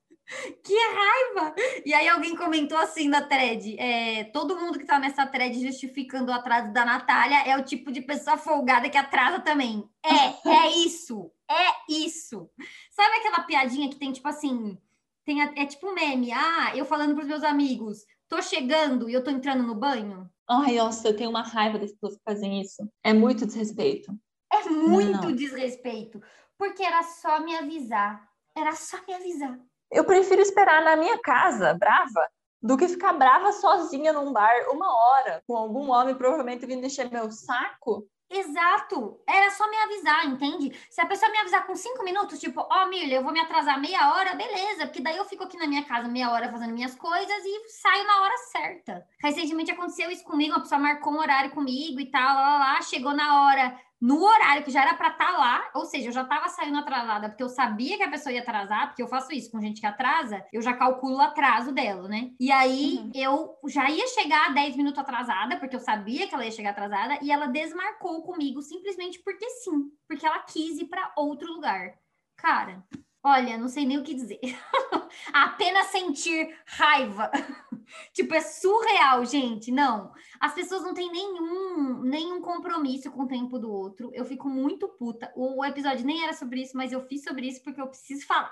Que 0.64 0.74
raiva! 0.74 1.56
E 1.86 1.94
aí 1.94 2.08
alguém 2.08 2.36
comentou 2.36 2.78
assim 2.78 3.08
na 3.08 3.22
thread: 3.22 3.76
é, 3.80 4.24
todo 4.26 4.60
mundo 4.60 4.80
que 4.80 4.86
tá 4.86 4.98
nessa 4.98 5.26
thread 5.26 5.60
justificando 5.62 6.32
o 6.32 6.34
atraso 6.34 6.74
da 6.74 6.84
Natália 6.84 7.44
é 7.46 7.58
o 7.58 7.64
tipo 7.64 7.92
de 7.92 8.02
pessoa 8.02 8.38
folgada 8.38 8.90
que 8.90 8.98
atrasa 8.98 9.40
também. 9.40 9.88
É, 10.04 10.50
é 10.50 10.72
isso, 10.78 11.32
é 11.50 11.94
isso. 11.94 12.50
Sabe 12.92 13.18
aquela 13.18 13.44
piadinha 13.44 13.90
que 13.90 13.98
tem 13.98 14.12
tipo 14.12 14.28
assim, 14.28 14.78
tem 15.24 15.42
é 15.42 15.66
tipo 15.66 15.94
meme, 15.94 16.32
ah, 16.32 16.76
eu 16.76 16.86
falando 16.86 17.14
pros 17.14 17.28
meus 17.28 17.44
amigos, 17.44 18.06
tô 18.28 18.42
chegando 18.42 19.10
e 19.10 19.14
eu 19.14 19.24
tô 19.24 19.30
entrando 19.30 19.64
no 19.64 19.76
banho? 19.76 20.30
Ai, 20.48 20.76
nossa, 20.76 21.08
eu 21.08 21.16
tenho 21.16 21.30
uma 21.30 21.42
raiva 21.42 21.80
das 21.80 21.92
pessoas 21.92 22.18
que 22.18 22.24
fazem 22.24 22.62
isso. 22.62 22.88
É 23.04 23.14
muito 23.14 23.46
desrespeito. 23.46 24.12
É 24.52 24.70
muito 24.70 25.28
não. 25.28 25.36
desrespeito. 25.36 26.22
Porque 26.58 26.84
era 26.84 27.02
só 27.04 27.40
me 27.44 27.56
avisar. 27.56 28.28
Era 28.56 28.74
só 28.74 28.98
me 29.08 29.14
avisar. 29.14 29.60
Eu 29.96 30.04
prefiro 30.04 30.42
esperar 30.42 30.84
na 30.84 30.98
minha 30.98 31.18
casa, 31.20 31.74
brava, 31.74 32.28
do 32.62 32.76
que 32.76 32.86
ficar 32.86 33.14
brava 33.14 33.54
sozinha 33.54 34.12
num 34.12 34.34
bar 34.34 34.52
uma 34.70 34.94
hora, 34.94 35.42
com 35.48 35.56
algum 35.56 35.90
homem 35.90 36.14
provavelmente 36.14 36.66
vindo 36.66 36.86
encher 36.86 37.10
meu 37.10 37.32
saco. 37.32 38.06
Exato, 38.30 39.22
era 39.26 39.52
só 39.52 39.70
me 39.70 39.78
avisar, 39.78 40.26
entende? 40.26 40.78
Se 40.90 41.00
a 41.00 41.06
pessoa 41.06 41.32
me 41.32 41.38
avisar 41.38 41.66
com 41.66 41.76
cinco 41.76 42.04
minutos, 42.04 42.40
tipo, 42.40 42.60
ó, 42.60 42.88
oh, 42.88 42.94
eu 42.94 43.24
vou 43.24 43.32
me 43.32 43.40
atrasar 43.40 43.80
meia 43.80 44.14
hora, 44.14 44.36
beleza, 44.36 44.88
porque 44.88 45.00
daí 45.00 45.16
eu 45.16 45.24
fico 45.24 45.44
aqui 45.44 45.56
na 45.58 45.68
minha 45.68 45.86
casa 45.86 46.10
meia 46.10 46.30
hora 46.30 46.52
fazendo 46.52 46.74
minhas 46.74 46.96
coisas 46.96 47.46
e 47.46 47.70
saio 47.70 48.06
na 48.06 48.22
hora 48.22 48.38
certa. 48.52 49.08
Recentemente 49.22 49.72
aconteceu 49.72 50.12
isso 50.12 50.26
comigo, 50.26 50.54
uma 50.54 50.62
pessoa 50.62 50.82
marcou 50.82 51.14
um 51.14 51.20
horário 51.20 51.52
comigo 51.52 52.02
e 52.02 52.12
tal, 52.12 52.36
lá, 52.36 52.42
lá, 52.42 52.58
lá 52.58 52.82
chegou 52.82 53.14
na 53.14 53.46
hora, 53.46 53.80
no 54.02 54.24
horário 54.24 54.64
que 54.64 54.72
já 54.72 54.82
era 54.82 54.94
para 54.94 55.10
estar 55.10 55.32
tá 55.32 55.38
lá, 55.38 55.70
ou 55.74 55.86
seja, 55.86 56.10
eu 56.10 56.12
já 56.12 56.24
estava 56.24 56.50
saindo 56.50 56.78
atrasada 56.78 57.30
porque 57.30 57.44
eu 57.44 57.50
sabia 57.50 57.98
que 57.98 58.04
a 58.04 58.10
pessoa 58.10 58.34
ia 58.34 58.42
atrasar, 58.42 58.88
porque 58.88 59.02
eu 59.02 59.08
faço 59.08 59.34
isso 59.34 59.52
com 59.52 59.62
gente 59.62 59.80
que 59.80 59.88
atrasa, 59.88 60.46
eu 60.52 60.62
já 60.62 60.74
calculo 60.74 61.18
o 61.18 61.22
atraso 61.22 61.72
dela, 61.72 62.08
né? 62.08 62.32
E 62.40 62.52
aí 62.52 62.98
uhum. 62.98 63.12
eu 63.14 63.58
já 63.68 63.90
ia 63.90 64.08
chegar 64.08 64.54
10 64.54 64.76
minutos 64.76 65.00
atrasada, 65.00 65.58
porque 65.58 65.76
eu 65.76 65.80
sabia 65.80 66.28
que 66.28 66.36
ela 66.36 66.46
ia 66.46 66.52
chegar 66.52 66.72
atrasada, 66.72 67.20
e 67.22 67.32
ela 67.32 67.48
desmarcou 67.48 68.22
comigo 68.24 68.62
simplesmente 68.62 69.20
porque 69.24 69.50
sim, 69.50 69.92
porque 70.08 70.26
ela 70.26 70.40
quis 70.40 70.80
ir 70.80 70.86
para 70.86 71.12
outro 71.16 71.52
lugar. 71.52 71.94
Cara, 72.36 72.84
Olha, 73.28 73.58
não 73.58 73.68
sei 73.68 73.88
nem 73.88 73.98
o 73.98 74.04
que 74.04 74.14
dizer. 74.14 74.40
Apenas 75.34 75.88
sentir 75.88 76.56
raiva. 76.64 77.32
tipo, 78.14 78.36
é 78.36 78.40
surreal, 78.40 79.26
gente. 79.26 79.72
Não. 79.72 80.12
As 80.40 80.54
pessoas 80.54 80.84
não 80.84 80.94
têm 80.94 81.12
nenhum, 81.12 82.04
nenhum 82.04 82.40
compromisso 82.40 83.12
com 83.12 83.24
o 83.24 83.28
tempo 83.28 83.58
do 83.58 83.72
outro. 83.72 84.12
Eu 84.14 84.26
fico 84.26 84.48
muito 84.48 84.88
puta. 84.88 85.34
O 85.36 85.66
episódio 85.66 86.06
nem 86.06 86.24
era 86.24 86.34
sobre 86.34 86.62
isso, 86.62 86.78
mas 86.78 86.92
eu 86.92 87.02
fiz 87.08 87.24
sobre 87.24 87.48
isso 87.48 87.64
porque 87.64 87.82
eu 87.82 87.88
preciso 87.88 88.28
falar. 88.28 88.52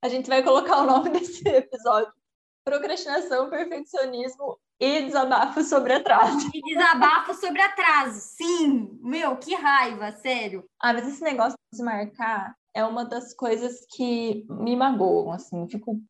A 0.00 0.08
gente 0.08 0.30
vai 0.30 0.42
colocar 0.42 0.78
o 0.78 0.86
nome 0.86 1.10
desse 1.10 1.46
episódio. 1.46 2.10
Procrastinação, 2.64 3.50
perfeccionismo 3.50 4.58
e 4.80 5.02
desabafo 5.02 5.62
sobre 5.62 5.92
atraso. 5.92 6.50
E 6.54 6.62
desabafo 6.62 7.34
sobre 7.34 7.60
atraso, 7.60 8.20
sim. 8.20 8.98
Meu, 9.02 9.36
que 9.36 9.54
raiva, 9.54 10.12
sério. 10.12 10.64
Ah, 10.80 10.94
mas 10.94 11.06
esse 11.06 11.22
negócio 11.22 11.58
de 11.70 11.82
marcar 11.82 12.58
é 12.74 12.84
uma 12.84 13.04
das 13.04 13.34
coisas 13.34 13.86
que 13.94 14.44
me 14.48 14.76
magoam, 14.76 15.32
assim, 15.32 15.68
fico 15.68 16.00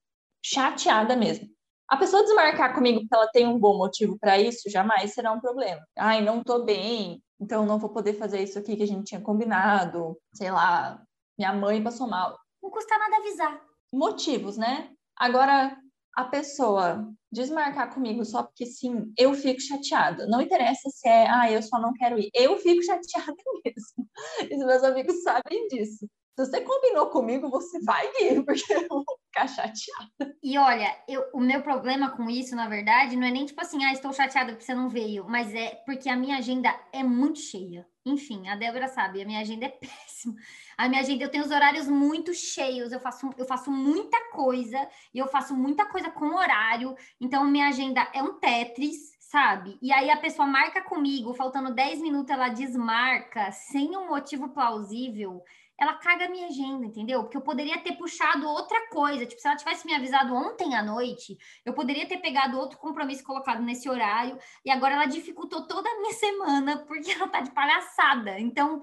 chateada 0.44 1.16
mesmo. 1.16 1.48
A 1.88 1.96
pessoa 1.96 2.22
desmarcar 2.22 2.74
comigo 2.74 3.00
porque 3.00 3.14
ela 3.14 3.28
tem 3.32 3.46
um 3.46 3.58
bom 3.58 3.76
motivo 3.76 4.16
para 4.18 4.38
isso, 4.38 4.70
jamais 4.70 5.12
será 5.12 5.32
um 5.32 5.40
problema. 5.40 5.82
Ai, 5.98 6.22
não 6.22 6.42
tô 6.42 6.64
bem, 6.64 7.20
então 7.40 7.66
não 7.66 7.78
vou 7.78 7.90
poder 7.90 8.14
fazer 8.14 8.42
isso 8.42 8.58
aqui 8.58 8.76
que 8.76 8.82
a 8.82 8.86
gente 8.86 9.06
tinha 9.06 9.20
combinado. 9.20 10.16
Sei 10.32 10.50
lá, 10.50 11.02
minha 11.36 11.52
mãe 11.52 11.82
passou 11.82 12.06
mal. 12.06 12.38
Não 12.62 12.70
custa 12.70 12.96
nada 12.96 13.16
avisar. 13.16 13.60
Motivos, 13.92 14.56
né? 14.56 14.90
Agora, 15.16 15.76
a 16.14 16.24
pessoa 16.24 17.12
desmarcar 17.32 17.92
comigo 17.94 18.24
só 18.24 18.42
porque 18.42 18.66
sim, 18.66 19.12
eu 19.16 19.34
fico 19.34 19.60
chateada. 19.60 20.26
Não 20.26 20.40
interessa 20.40 20.90
se 20.90 21.08
é, 21.08 21.28
ah, 21.28 21.50
eu 21.50 21.62
só 21.62 21.80
não 21.80 21.92
quero 21.92 22.18
ir. 22.18 22.30
Eu 22.34 22.58
fico 22.58 22.82
chateada 22.84 23.34
mesmo. 23.64 24.08
E 24.48 24.54
os 24.54 24.64
meus 24.64 24.84
amigos 24.84 25.22
sabem 25.22 25.66
disso. 25.68 26.06
Se 26.40 26.46
você 26.46 26.60
combinou 26.62 27.08
comigo, 27.08 27.50
você 27.50 27.78
vai 27.80 28.06
ir, 28.22 28.42
porque 28.46 28.72
eu 28.72 28.88
vou 28.88 29.04
ficar 29.26 29.46
chateada. 29.46 30.34
E 30.42 30.56
olha, 30.56 30.96
eu, 31.06 31.28
o 31.34 31.40
meu 31.40 31.62
problema 31.62 32.10
com 32.10 32.30
isso, 32.30 32.56
na 32.56 32.66
verdade, 32.66 33.14
não 33.14 33.26
é 33.26 33.30
nem 33.30 33.44
tipo 33.44 33.60
assim, 33.60 33.84
ah, 33.84 33.92
estou 33.92 34.10
chateada 34.10 34.52
porque 34.52 34.64
você 34.64 34.74
não 34.74 34.88
veio, 34.88 35.26
mas 35.28 35.54
é 35.54 35.74
porque 35.84 36.08
a 36.08 36.16
minha 36.16 36.38
agenda 36.38 36.74
é 36.94 37.02
muito 37.02 37.38
cheia. 37.38 37.86
Enfim, 38.06 38.48
a 38.48 38.56
Débora 38.56 38.88
sabe, 38.88 39.20
a 39.20 39.26
minha 39.26 39.40
agenda 39.40 39.66
é 39.66 39.68
péssima. 40.08 40.34
A 40.78 40.88
minha 40.88 41.02
agenda, 41.02 41.24
eu 41.24 41.30
tenho 41.30 41.44
os 41.44 41.50
horários 41.50 41.86
muito 41.86 42.32
cheios, 42.32 42.90
eu 42.90 43.00
faço, 43.00 43.28
eu 43.36 43.44
faço 43.44 43.70
muita 43.70 44.18
coisa, 44.30 44.88
e 45.12 45.18
eu 45.18 45.28
faço 45.28 45.54
muita 45.54 45.84
coisa 45.84 46.10
com 46.10 46.34
horário, 46.36 46.96
então 47.20 47.44
minha 47.44 47.68
agenda 47.68 48.08
é 48.14 48.22
um 48.22 48.38
Tetris, 48.38 49.10
sabe? 49.18 49.78
E 49.82 49.92
aí 49.92 50.10
a 50.10 50.16
pessoa 50.16 50.48
marca 50.48 50.80
comigo, 50.82 51.34
faltando 51.34 51.74
10 51.74 52.00
minutos, 52.00 52.30
ela 52.30 52.48
desmarca, 52.48 53.52
sem 53.52 53.94
um 53.94 54.08
motivo 54.08 54.48
plausível 54.48 55.44
ela 55.80 55.94
caga 55.94 56.26
a 56.26 56.28
minha 56.28 56.46
agenda, 56.46 56.84
entendeu? 56.84 57.22
Porque 57.22 57.38
eu 57.38 57.40
poderia 57.40 57.78
ter 57.78 57.96
puxado 57.96 58.46
outra 58.46 58.88
coisa. 58.88 59.24
Tipo, 59.24 59.40
se 59.40 59.48
ela 59.48 59.56
tivesse 59.56 59.86
me 59.86 59.94
avisado 59.94 60.34
ontem 60.34 60.76
à 60.76 60.82
noite, 60.82 61.38
eu 61.64 61.72
poderia 61.72 62.06
ter 62.06 62.18
pegado 62.18 62.58
outro 62.58 62.76
compromisso 62.76 63.24
colocado 63.24 63.62
nesse 63.62 63.88
horário. 63.88 64.38
E 64.62 64.70
agora 64.70 64.94
ela 64.94 65.06
dificultou 65.06 65.66
toda 65.66 65.88
a 65.88 65.96
minha 65.96 66.12
semana 66.14 66.84
porque 66.86 67.10
ela 67.12 67.26
tá 67.28 67.40
de 67.40 67.50
palhaçada. 67.50 68.38
Então, 68.38 68.82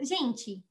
gente, 0.00 0.64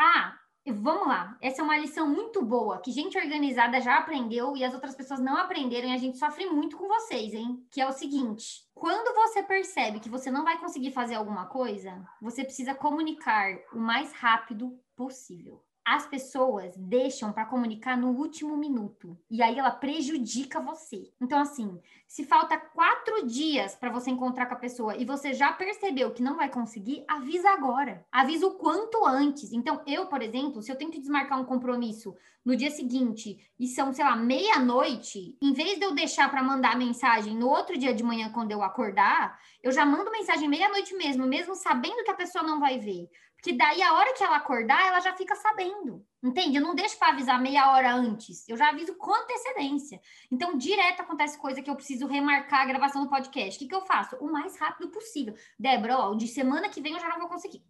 ah, 0.00 0.38
Vamos 0.70 1.08
lá, 1.08 1.34
essa 1.40 1.62
é 1.62 1.64
uma 1.64 1.78
lição 1.78 2.06
muito 2.06 2.44
boa 2.44 2.78
que 2.82 2.90
gente 2.90 3.16
organizada 3.16 3.80
já 3.80 3.96
aprendeu 3.96 4.54
e 4.54 4.62
as 4.62 4.74
outras 4.74 4.94
pessoas 4.94 5.18
não 5.18 5.34
aprenderam 5.34 5.88
e 5.88 5.94
a 5.94 5.96
gente 5.96 6.18
sofre 6.18 6.44
muito 6.44 6.76
com 6.76 6.86
vocês, 6.86 7.32
hein? 7.32 7.66
Que 7.70 7.80
é 7.80 7.88
o 7.88 7.92
seguinte: 7.92 8.68
quando 8.74 9.14
você 9.14 9.42
percebe 9.42 9.98
que 9.98 10.10
você 10.10 10.30
não 10.30 10.44
vai 10.44 10.58
conseguir 10.58 10.90
fazer 10.90 11.14
alguma 11.14 11.46
coisa, 11.46 12.06
você 12.20 12.44
precisa 12.44 12.74
comunicar 12.74 13.56
o 13.72 13.78
mais 13.78 14.12
rápido 14.12 14.78
possível 14.98 15.62
as 15.88 16.06
pessoas 16.06 16.76
deixam 16.76 17.32
para 17.32 17.46
comunicar 17.46 17.96
no 17.96 18.10
último 18.10 18.54
minuto. 18.58 19.18
E 19.30 19.42
aí 19.42 19.58
ela 19.58 19.70
prejudica 19.70 20.60
você. 20.60 21.10
Então, 21.18 21.40
assim, 21.40 21.80
se 22.06 22.24
falta 22.24 22.58
quatro 22.58 23.26
dias 23.26 23.74
para 23.74 23.90
você 23.90 24.10
encontrar 24.10 24.44
com 24.44 24.52
a 24.52 24.58
pessoa 24.58 24.94
e 24.98 25.06
você 25.06 25.32
já 25.32 25.50
percebeu 25.50 26.10
que 26.10 26.22
não 26.22 26.36
vai 26.36 26.50
conseguir, 26.50 27.04
avisa 27.08 27.48
agora. 27.48 28.04
Avisa 28.12 28.46
o 28.46 28.56
quanto 28.56 29.02
antes. 29.06 29.50
Então, 29.50 29.80
eu, 29.86 30.04
por 30.08 30.20
exemplo, 30.20 30.60
se 30.60 30.70
eu 30.70 30.76
tenho 30.76 30.90
que 30.90 31.00
desmarcar 31.00 31.40
um 31.40 31.46
compromisso 31.46 32.14
no 32.44 32.54
dia 32.54 32.70
seguinte 32.70 33.38
e 33.58 33.66
são, 33.66 33.90
sei 33.92 34.04
lá, 34.04 34.14
meia-noite, 34.14 35.38
em 35.40 35.54
vez 35.54 35.78
de 35.78 35.84
eu 35.86 35.94
deixar 35.94 36.30
para 36.30 36.42
mandar 36.42 36.76
mensagem 36.76 37.34
no 37.34 37.48
outro 37.48 37.78
dia 37.78 37.94
de 37.94 38.02
manhã 38.02 38.30
quando 38.30 38.52
eu 38.52 38.62
acordar, 38.62 39.38
eu 39.62 39.72
já 39.72 39.86
mando 39.86 40.10
mensagem 40.10 40.48
meia-noite 40.48 40.94
mesmo, 40.94 41.26
mesmo 41.26 41.54
sabendo 41.54 42.04
que 42.04 42.10
a 42.10 42.14
pessoa 42.14 42.44
não 42.44 42.60
vai 42.60 42.78
ver. 42.78 43.08
Porque 43.38 43.52
daí, 43.52 43.80
a 43.80 43.94
hora 43.94 44.12
que 44.14 44.24
ela 44.24 44.36
acordar, 44.36 44.84
ela 44.84 44.98
já 44.98 45.14
fica 45.14 45.36
sabendo. 45.36 46.04
Entende? 46.20 46.56
Eu 46.56 46.62
não 46.62 46.74
deixo 46.74 46.98
para 46.98 47.12
avisar 47.12 47.40
meia 47.40 47.70
hora 47.70 47.94
antes. 47.94 48.48
Eu 48.48 48.56
já 48.56 48.70
aviso 48.70 48.96
com 48.96 49.14
antecedência. 49.14 50.00
Então, 50.28 50.58
direto 50.58 51.02
acontece 51.02 51.38
coisa 51.38 51.62
que 51.62 51.70
eu 51.70 51.76
preciso 51.76 52.08
remarcar 52.08 52.62
a 52.62 52.66
gravação 52.66 53.04
do 53.04 53.08
podcast. 53.08 53.54
O 53.54 53.58
que, 53.60 53.68
que 53.68 53.74
eu 53.74 53.86
faço? 53.86 54.16
O 54.16 54.30
mais 54.30 54.58
rápido 54.58 54.90
possível. 54.90 55.36
Débora, 55.56 55.98
ó, 55.98 56.14
de 56.14 56.26
semana 56.26 56.68
que 56.68 56.80
vem 56.80 56.94
eu 56.94 57.00
já 57.00 57.08
não 57.08 57.20
vou 57.20 57.28
conseguir. 57.28 57.62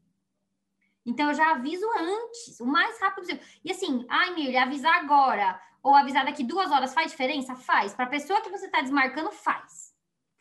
Então, 1.05 1.29
eu 1.29 1.35
já 1.35 1.51
aviso 1.51 1.87
antes, 1.99 2.59
o 2.61 2.67
mais 2.67 2.99
rápido 2.99 3.27
possível. 3.27 3.47
E 3.63 3.71
assim, 3.71 4.07
ai, 4.09 4.35
Mirля, 4.35 4.63
avisar 4.63 4.95
agora 4.95 5.61
ou 5.83 5.95
avisar 5.95 6.25
daqui 6.25 6.43
duas 6.43 6.71
horas 6.71 6.95
faz 6.95 7.11
diferença? 7.11 7.55
Faz. 7.55 7.93
Para 7.93 8.07
a 8.07 8.11
pessoa 8.11 8.41
que 8.41 8.51
você 8.51 8.67
está 8.67 8.81
desmarcando, 8.81 9.31
faz. 9.31 9.95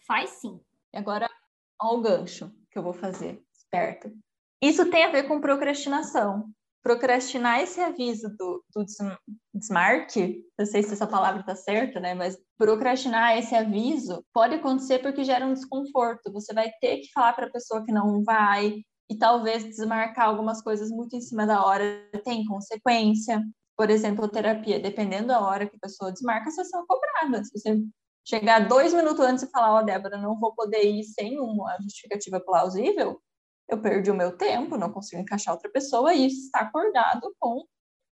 Faz 0.07 0.29
sim. 0.29 0.61
E 0.93 0.97
agora, 0.97 1.29
ó 1.81 1.95
o 1.95 2.01
gancho 2.01 2.49
que 2.71 2.79
eu 2.79 2.83
vou 2.83 2.93
fazer. 2.93 3.43
Esperto. 3.51 4.09
Isso 4.61 4.89
tem 4.89 5.05
a 5.05 5.11
ver 5.11 5.23
com 5.23 5.41
procrastinação. 5.41 6.49
Procrastinar 6.81 7.61
esse 7.61 7.81
aviso 7.81 8.29
do, 8.37 8.63
do 8.73 8.85
desmarque, 9.53 10.45
não 10.57 10.65
sei 10.65 10.83
se 10.83 10.93
essa 10.93 11.05
palavra 11.05 11.41
está 11.41 11.55
certa, 11.55 11.99
né? 11.99 12.13
Mas 12.13 12.37
procrastinar 12.57 13.37
esse 13.37 13.53
aviso 13.53 14.23
pode 14.33 14.55
acontecer 14.55 14.99
porque 14.99 15.23
gera 15.23 15.45
um 15.45 15.53
desconforto. 15.53 16.31
Você 16.31 16.53
vai 16.53 16.71
ter 16.79 16.97
que 16.97 17.11
falar 17.11 17.33
para 17.33 17.47
a 17.47 17.51
pessoa 17.51 17.83
que 17.83 17.91
não 17.91 18.23
vai, 18.23 18.81
e 19.09 19.17
talvez 19.17 19.63
desmarcar 19.63 20.27
algumas 20.27 20.61
coisas 20.61 20.89
muito 20.89 21.15
em 21.15 21.21
cima 21.21 21.45
da 21.45 21.65
hora 21.65 21.83
tem 22.23 22.45
consequência. 22.45 23.41
Por 23.75 23.89
exemplo, 23.89 24.27
terapia, 24.27 24.79
dependendo 24.79 25.27
da 25.27 25.39
hora 25.39 25.67
que 25.67 25.75
a 25.75 25.79
pessoa 25.79 26.11
desmarca, 26.11 26.51
você 26.51 26.61
é 26.61 26.81
cobrada. 26.87 27.43
Se 27.43 27.51
você 27.57 27.81
chegar 28.27 28.67
dois 28.67 28.93
minutos 28.93 29.23
antes 29.23 29.43
e 29.43 29.49
falar, 29.49 29.75
ó, 29.75 29.79
oh, 29.79 29.83
Débora, 29.83 30.17
não 30.17 30.37
vou 30.37 30.53
poder 30.53 30.83
ir 30.83 31.03
sem 31.03 31.39
uma 31.39 31.77
justificativa 31.81 32.39
plausível, 32.39 33.21
eu 33.69 33.81
perdi 33.81 34.09
o 34.09 34.15
meu 34.15 34.35
tempo, 34.37 34.77
não 34.77 34.91
consigo 34.91 35.21
encaixar 35.21 35.53
outra 35.53 35.69
pessoa, 35.69 36.13
e 36.13 36.27
isso 36.27 36.45
está 36.45 36.59
acordado 36.59 37.33
com 37.39 37.65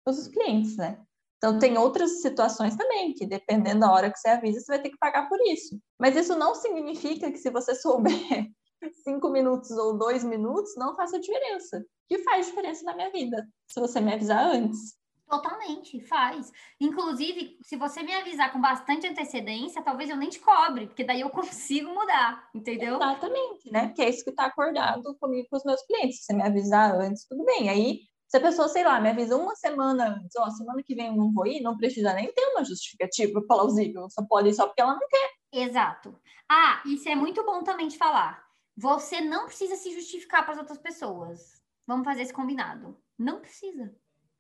os 0.07 0.29
clientes, 0.29 0.77
né? 0.77 1.01
Então, 1.39 1.59
tem 1.59 1.77
outras 1.77 2.23
situações 2.23 2.75
também, 2.75 3.13
que 3.13 3.27
dependendo 3.27 3.81
da 3.81 3.93
hora 3.93 4.11
que 4.11 4.19
você 4.19 4.31
avisa, 4.31 4.61
você 4.61 4.73
vai 4.73 4.83
ter 4.83 4.91
que 4.91 4.99
pagar 4.99 5.29
por 5.29 5.39
isso. 5.47 5.79
Mas 6.01 6.17
isso 6.17 6.37
não 6.39 6.55
significa 6.55 7.31
que 7.31 7.37
se 7.37 7.51
você 7.51 7.75
souber 7.75 8.11
cinco 9.05 9.29
minutos 9.29 9.71
ou 9.73 9.99
dois 9.99 10.25
minutos, 10.25 10.75
não 10.77 10.95
faça 10.95 11.21
diferença. 11.21 11.85
Que 12.09 12.19
faz 12.21 12.47
diferença 12.47 12.83
na 12.85 12.95
minha 12.95 13.11
vida, 13.11 13.47
se 13.71 13.79
você 13.79 14.01
me 14.01 14.15
avisar 14.15 14.43
antes. 14.43 14.95
Totalmente, 15.35 16.01
faz. 16.01 16.53
Inclusive, 16.81 17.59
se 17.63 17.77
você 17.77 18.03
me 18.03 18.15
avisar 18.15 18.53
com 18.53 18.61
bastante 18.61 19.07
antecedência, 19.07 19.83
talvez 19.83 20.09
eu 20.09 20.17
nem 20.17 20.29
te 20.29 20.39
cobre, 20.39 20.87
porque 20.87 21.03
daí 21.03 21.21
eu 21.23 21.31
consigo 21.31 21.93
mudar, 21.93 22.49
entendeu? 22.55 22.97
Exatamente, 22.97 23.71
né? 23.73 23.89
Porque 23.89 24.03
é 24.03 24.09
isso 24.09 24.23
que 24.23 24.31
está 24.31 24.47
acordado 24.47 25.17
comigo 25.19 25.49
com 25.51 25.57
os 25.57 25.65
meus 25.65 25.83
clientes. 25.83 26.19
Se 26.19 26.27
você 26.27 26.35
me 26.35 26.43
avisar 26.43 26.95
antes, 26.95 27.27
tudo 27.27 27.45
bem. 27.45 27.69
Aí, 27.69 28.01
se 28.29 28.37
a 28.37 28.41
pessoa, 28.41 28.69
sei 28.69 28.85
lá, 28.85 29.01
me 29.01 29.11
avisa 29.11 29.37
uma 29.37 29.57
semana 29.57 30.17
antes, 30.17 30.37
ó, 30.39 30.49
semana 30.51 30.83
que 30.85 30.95
vem 30.95 31.09
eu 31.09 31.17
não 31.17 31.33
vou 31.33 31.47
ir, 31.47 31.61
não 31.61 31.77
precisa 31.77 32.13
nem 32.15 32.33
ter 32.33 32.47
uma 32.53 32.65
justificativa 32.65 33.43
plausível, 33.47 34.09
só 34.11 34.25
pode 34.25 34.51
ir 34.51 34.55
só 34.55 34.67
porque 34.67 34.83
ela 34.83 34.95
não 34.95 35.09
quer. 35.09 35.31
Exato. 35.53 36.17
Ah, 36.49 36.81
isso 36.87 37.09
é 37.09 37.17
muito 37.17 37.45
bom 37.45 37.65
também 37.65 37.89
de 37.89 37.99
falar. 37.99 38.45
Você 38.77 39.21
não 39.21 39.47
precisa 39.47 39.75
se 39.75 39.93
justificar 39.93 40.45
para 40.45 40.53
as 40.53 40.59
outras 40.59 40.79
pessoas. 40.79 41.61
Vamos 41.87 42.05
fazer 42.05 42.23
esse 42.23 42.33
combinado. 42.33 42.97
Não 43.19 43.41
precisa. 43.41 43.95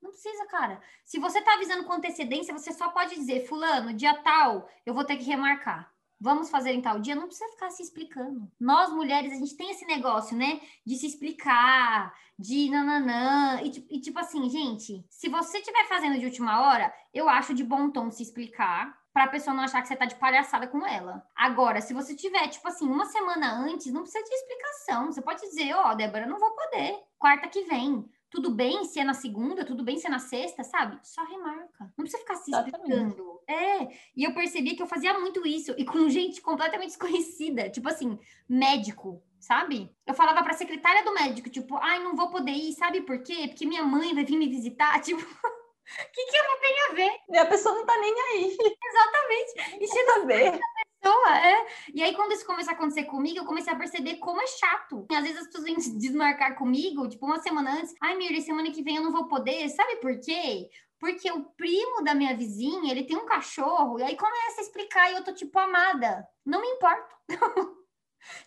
Não 0.05 0.11
precisa, 0.11 0.45
cara. 0.49 0.83
Se 1.03 1.19
você 1.19 1.41
tá 1.41 1.55
avisando 1.55 1.85
com 1.85 1.95
antecedência, 1.95 2.53
você 2.53 2.75
só 2.75 2.91
pode 2.91 3.15
dizer, 3.15 3.47
fulano, 3.47 3.95
dia 3.95 4.13
tal, 4.23 4.69
eu 4.85 4.93
vou 4.93 5.03
ter 5.03 5.17
que 5.17 5.25
remarcar. 5.25 5.91
Vamos 6.21 6.51
fazer 6.51 6.73
em 6.73 6.83
tal 6.83 7.01
dia, 7.01 7.15
não 7.15 7.27
precisa 7.27 7.51
ficar 7.53 7.71
se 7.71 7.83
explicando. 7.83 8.47
Nós, 8.61 8.93
mulheres, 8.93 9.33
a 9.33 9.37
gente 9.37 9.57
tem 9.57 9.71
esse 9.71 9.87
negócio, 9.87 10.37
né? 10.37 10.61
De 10.85 10.95
se 10.97 11.07
explicar, 11.07 12.15
de 12.39 12.69
nananã. 12.69 13.63
E, 13.63 13.97
e 13.97 13.99
tipo 13.99 14.19
assim, 14.19 14.49
gente, 14.51 15.03
se 15.09 15.31
você 15.31 15.59
estiver 15.59 15.89
fazendo 15.89 16.19
de 16.19 16.27
última 16.27 16.61
hora, 16.61 16.93
eu 17.15 17.27
acho 17.27 17.55
de 17.55 17.65
bom 17.65 17.91
tom 17.91 18.11
se 18.11 18.23
explicar, 18.23 18.95
para 19.11 19.25
a 19.25 19.29
pessoa 19.29 19.55
não 19.55 19.65
achar 19.65 19.81
que 19.81 19.89
você 19.89 19.97
tá 19.97 20.05
de 20.05 20.17
palhaçada 20.17 20.67
com 20.67 20.87
ela. 20.87 21.27
Agora, 21.35 21.81
se 21.81 21.95
você 21.95 22.15
tiver, 22.15 22.47
tipo 22.49 22.69
assim, 22.69 22.87
uma 22.87 23.07
semana 23.07 23.55
antes, 23.55 23.91
não 23.91 24.03
precisa 24.03 24.23
de 24.23 24.35
explicação. 24.35 25.11
Você 25.11 25.23
pode 25.23 25.41
dizer, 25.41 25.73
ó, 25.73 25.93
oh, 25.93 25.95
Débora, 25.95 26.27
não 26.27 26.39
vou 26.39 26.51
poder. 26.51 26.99
Quarta 27.19 27.49
que 27.49 27.63
vem. 27.63 28.07
Tudo 28.35 28.51
bem 28.51 28.85
se 28.85 28.99
é 28.99 29.05
na 29.05 29.15
segunda, 29.15 29.65
tudo 29.65 29.85
bem 29.85 29.97
se 29.97 30.09
é 30.09 30.11
na 30.11 30.19
sexta, 30.19 30.65
sabe? 30.65 30.99
Só 31.05 31.23
remarca. 31.25 31.85
Não 31.97 32.03
precisa 32.03 32.19
ficar 32.19 32.35
se 32.35 32.51
explicando. 32.51 33.41
É. 33.47 33.85
E 34.17 34.25
eu 34.25 34.35
percebi 34.35 34.75
que 34.75 34.83
eu 34.83 34.89
fazia 34.89 35.17
muito 35.21 35.47
isso. 35.47 35.73
E 35.79 35.85
com 35.85 36.09
gente 36.09 36.43
completamente 36.43 36.89
desconhecida. 36.99 37.71
Tipo 37.71 37.89
assim, 37.89 38.19
médico, 38.49 39.23
sabe? 39.39 39.89
Eu 40.05 40.15
falava 40.15 40.43
pra 40.43 40.53
secretária 40.53 41.05
do 41.05 41.15
médico, 41.15 41.49
tipo, 41.49 41.77
ai, 41.77 42.03
não 42.03 42.17
vou 42.17 42.29
poder 42.29 42.51
ir, 42.51 42.73
sabe 42.73 43.03
por 43.03 43.23
quê? 43.23 43.47
Porque 43.47 43.67
minha 43.67 43.85
mãe 43.85 44.13
vai 44.13 44.25
vir 44.25 44.37
me 44.37 44.49
visitar. 44.49 44.99
Tipo. 45.01 45.23
O 45.23 46.13
que, 46.13 46.25
que 46.25 46.37
ela 46.37 46.61
tem 46.61 46.81
a 46.81 46.95
ver? 46.95 47.19
E 47.29 47.39
a 47.39 47.47
pessoa 47.47 47.75
não 47.75 47.85
tá 47.85 47.97
nem 47.99 48.13
aí. 48.13 48.57
Exatamente. 48.59 49.83
E 49.85 49.87
se 49.87 50.03
não 50.05 50.27
ver 50.27 50.59
pessoa, 51.05 51.39
é. 51.39 51.67
E 51.93 52.03
aí, 52.03 52.15
quando 52.15 52.33
isso 52.33 52.47
começou 52.47 52.73
a 52.73 52.77
acontecer 52.77 53.05
comigo, 53.05 53.39
eu 53.39 53.45
comecei 53.45 53.73
a 53.73 53.77
perceber 53.77 54.17
como 54.17 54.41
é 54.41 54.47
chato. 54.47 55.07
Às 55.11 55.23
vezes 55.23 55.39
as 55.39 55.47
pessoas 55.47 55.65
vêm 55.65 55.99
desmarcar 55.99 56.57
comigo, 56.57 57.09
tipo, 57.09 57.27
uma 57.27 57.39
semana 57.39 57.79
antes. 57.79 57.95
Ai, 58.01 58.17
Mirly, 58.17 58.41
semana 58.41 58.71
que 58.71 58.83
vem 58.83 58.97
eu 58.97 59.03
não 59.03 59.13
vou 59.13 59.29
poder. 59.29 59.69
Sabe 59.69 59.97
por 59.97 60.19
quê? 60.21 60.71
Porque 60.99 61.31
o 61.31 61.45
primo 61.45 62.03
da 62.03 62.15
minha 62.15 62.35
vizinha, 62.35 62.91
ele 62.91 63.05
tem 63.05 63.17
um 63.17 63.27
cachorro, 63.27 63.99
e 63.99 64.03
aí 64.03 64.17
começa 64.17 64.61
a 64.61 64.65
explicar 64.65 65.11
e 65.11 65.17
eu 65.17 65.25
tô 65.25 65.35
tipo, 65.35 65.59
amada, 65.59 66.27
não 66.45 66.63
me 66.63 66.69
importo. 66.69 67.15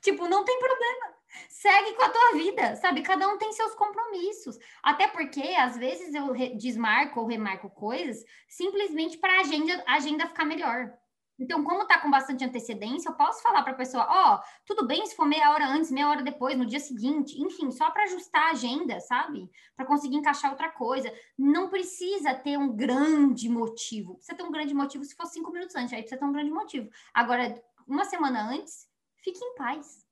tipo, 0.02 0.28
não 0.28 0.44
tem 0.44 0.58
problema. 0.58 1.18
Segue 1.50 1.94
com 1.94 2.04
a 2.04 2.10
tua 2.10 2.32
vida, 2.34 2.76
sabe? 2.78 3.04
Cada 3.04 3.28
um 3.28 3.38
tem 3.38 3.52
seus 3.52 3.76
compromissos. 3.76 4.58
Até 4.82 5.08
porque, 5.08 5.42
às 5.56 5.78
vezes, 5.78 6.16
eu 6.16 6.34
desmarco 6.58 7.20
ou 7.20 7.28
remarco 7.28 7.70
coisas 7.70 8.24
simplesmente 8.48 9.18
para 9.18 9.34
a 9.34 9.42
agenda, 9.42 9.84
agenda 9.86 10.28
ficar 10.28 10.46
melhor. 10.46 10.98
Então, 11.40 11.64
como 11.64 11.84
está 11.84 12.00
com 12.00 12.10
bastante 12.10 12.44
antecedência, 12.44 13.10
eu 13.10 13.14
posso 13.14 13.42
falar 13.44 13.62
para 13.62 13.74
a 13.74 13.76
pessoa, 13.76 14.08
ó, 14.10 14.36
oh, 14.36 14.40
tudo 14.66 14.88
bem 14.88 15.06
se 15.06 15.16
for 15.16 15.26
meia 15.26 15.52
hora 15.52 15.68
antes, 15.68 15.92
meia 15.92 16.10
hora 16.10 16.24
depois, 16.24 16.58
no 16.58 16.66
dia 16.66 16.80
seguinte, 16.80 17.40
enfim, 17.40 17.70
só 17.72 17.92
para 17.92 18.04
ajustar 18.04 18.48
a 18.48 18.52
agenda, 18.52 19.00
sabe? 19.00 19.50
Para 19.76 19.86
conseguir 19.86 20.16
encaixar 20.16 20.52
outra 20.52 20.70
coisa. 20.70 21.14
Não 21.38 21.70
precisa 21.70 22.34
ter 22.34 22.58
um 22.58 22.76
grande 22.76 23.48
motivo. 23.50 24.16
Precisa 24.16 24.36
ter 24.36 24.44
um 24.44 24.52
grande 24.52 24.74
motivo 24.74 25.04
se 25.04 25.16
for 25.16 25.28
cinco 25.28 25.52
minutos 25.52 25.76
antes, 25.76 25.94
aí 25.94 26.02
precisa 26.02 26.20
ter 26.20 26.26
um 26.26 26.34
grande 26.34 26.52
motivo. 26.52 26.90
Agora, 27.14 27.62
uma 27.88 28.04
semana 28.04 28.50
antes, 28.50 28.88
fique 29.18 29.44
em 29.44 29.56
paz, 29.56 30.06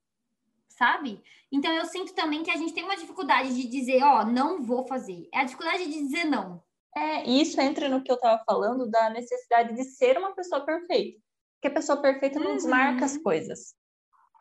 sabe? 0.68 1.22
Então, 1.50 1.72
eu 1.72 1.84
sinto 1.86 2.14
também 2.14 2.42
que 2.42 2.50
a 2.50 2.56
gente 2.56 2.72
tem 2.72 2.84
uma 2.84 2.96
dificuldade 2.96 3.54
de 3.54 3.66
dizer, 3.66 4.02
ó, 4.02 4.20
oh, 4.20 4.24
não 4.24 4.62
vou 4.62 4.86
fazer. 4.86 5.28
É 5.32 5.40
a 5.40 5.44
dificuldade 5.44 5.86
de 5.86 5.92
dizer 5.92 6.24
não. 6.24 6.62
É, 6.96 7.28
isso 7.28 7.60
entra 7.60 7.90
no 7.90 8.02
que 8.02 8.10
eu 8.10 8.16
estava 8.16 8.42
falando 8.46 8.88
da 8.88 9.10
necessidade 9.10 9.74
de 9.74 9.84
ser 9.84 10.16
uma 10.16 10.34
pessoa 10.34 10.64
perfeita. 10.64 11.20
Porque 11.54 11.68
a 11.68 11.74
pessoa 11.74 12.00
perfeita 12.00 12.40
não 12.40 12.52
uhum. 12.52 12.56
desmarca 12.56 13.04
as 13.04 13.18
coisas. 13.18 13.74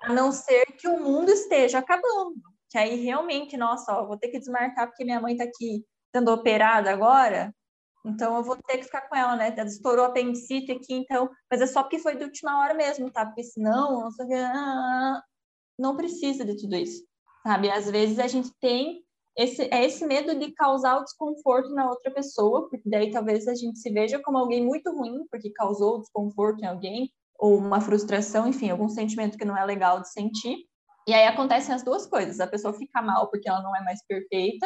A 0.01 0.13
não 0.13 0.31
ser 0.31 0.65
que 0.77 0.87
o 0.87 0.97
mundo 0.97 1.29
esteja 1.29 1.79
acabando. 1.79 2.35
Que 2.69 2.77
aí 2.77 3.03
realmente, 3.03 3.57
nossa, 3.57 3.91
ó, 3.93 4.07
vou 4.07 4.17
ter 4.17 4.29
que 4.29 4.39
desmarcar 4.39 4.87
porque 4.87 5.03
minha 5.03 5.19
mãe 5.19 5.33
está 5.33 5.43
aqui 5.43 5.85
sendo 6.15 6.31
operada 6.31 6.89
agora. 6.91 7.53
Então 8.05 8.37
eu 8.37 8.43
vou 8.43 8.55
ter 8.55 8.77
que 8.77 8.83
ficar 8.83 9.01
com 9.01 9.15
ela, 9.15 9.35
né? 9.35 9.53
Ela 9.55 9.67
estourou 9.67 10.05
a 10.05 10.07
apendicite 10.07 10.71
aqui, 10.71 10.93
então. 10.93 11.29
Mas 11.51 11.59
é 11.59 11.67
só 11.67 11.83
porque 11.83 11.99
foi 11.99 12.15
de 12.15 12.23
última 12.23 12.59
hora 12.59 12.73
mesmo, 12.73 13.11
tá? 13.11 13.25
Porque 13.25 13.43
senão, 13.43 14.01
não, 14.01 14.11
sei, 14.11 14.27
não 15.77 15.97
precisa 15.97 16.45
de 16.45 16.55
tudo 16.55 16.75
isso, 16.75 17.03
sabe? 17.43 17.69
Às 17.69 17.89
vezes 17.89 18.19
a 18.19 18.27
gente 18.27 18.49
tem 18.61 19.04
esse, 19.37 19.63
é 19.63 19.83
esse 19.83 20.05
medo 20.05 20.37
de 20.37 20.51
causar 20.53 20.97
o 20.97 21.03
desconforto 21.03 21.69
na 21.73 21.89
outra 21.89 22.11
pessoa, 22.11 22.69
porque 22.69 22.89
daí 22.89 23.11
talvez 23.11 23.47
a 23.47 23.55
gente 23.55 23.79
se 23.79 23.89
veja 23.89 24.19
como 24.21 24.37
alguém 24.37 24.63
muito 24.63 24.91
ruim, 24.91 25.25
porque 25.29 25.49
causou 25.51 25.99
desconforto 25.99 26.63
em 26.63 26.67
alguém, 26.67 27.11
ou 27.37 27.57
uma 27.57 27.81
frustração, 27.81 28.47
enfim, 28.47 28.69
algum 28.69 28.87
sentimento 28.87 29.37
que 29.37 29.45
não 29.45 29.57
é 29.57 29.65
legal 29.65 30.01
de 30.01 30.09
sentir. 30.09 30.57
E 31.07 31.13
aí 31.13 31.27
acontecem 31.27 31.75
as 31.75 31.83
duas 31.83 32.05
coisas: 32.05 32.39
a 32.39 32.47
pessoa 32.47 32.73
fica 32.73 33.01
mal 33.01 33.29
porque 33.29 33.49
ela 33.49 33.61
não 33.61 33.75
é 33.75 33.81
mais 33.83 33.99
perfeita, 34.07 34.65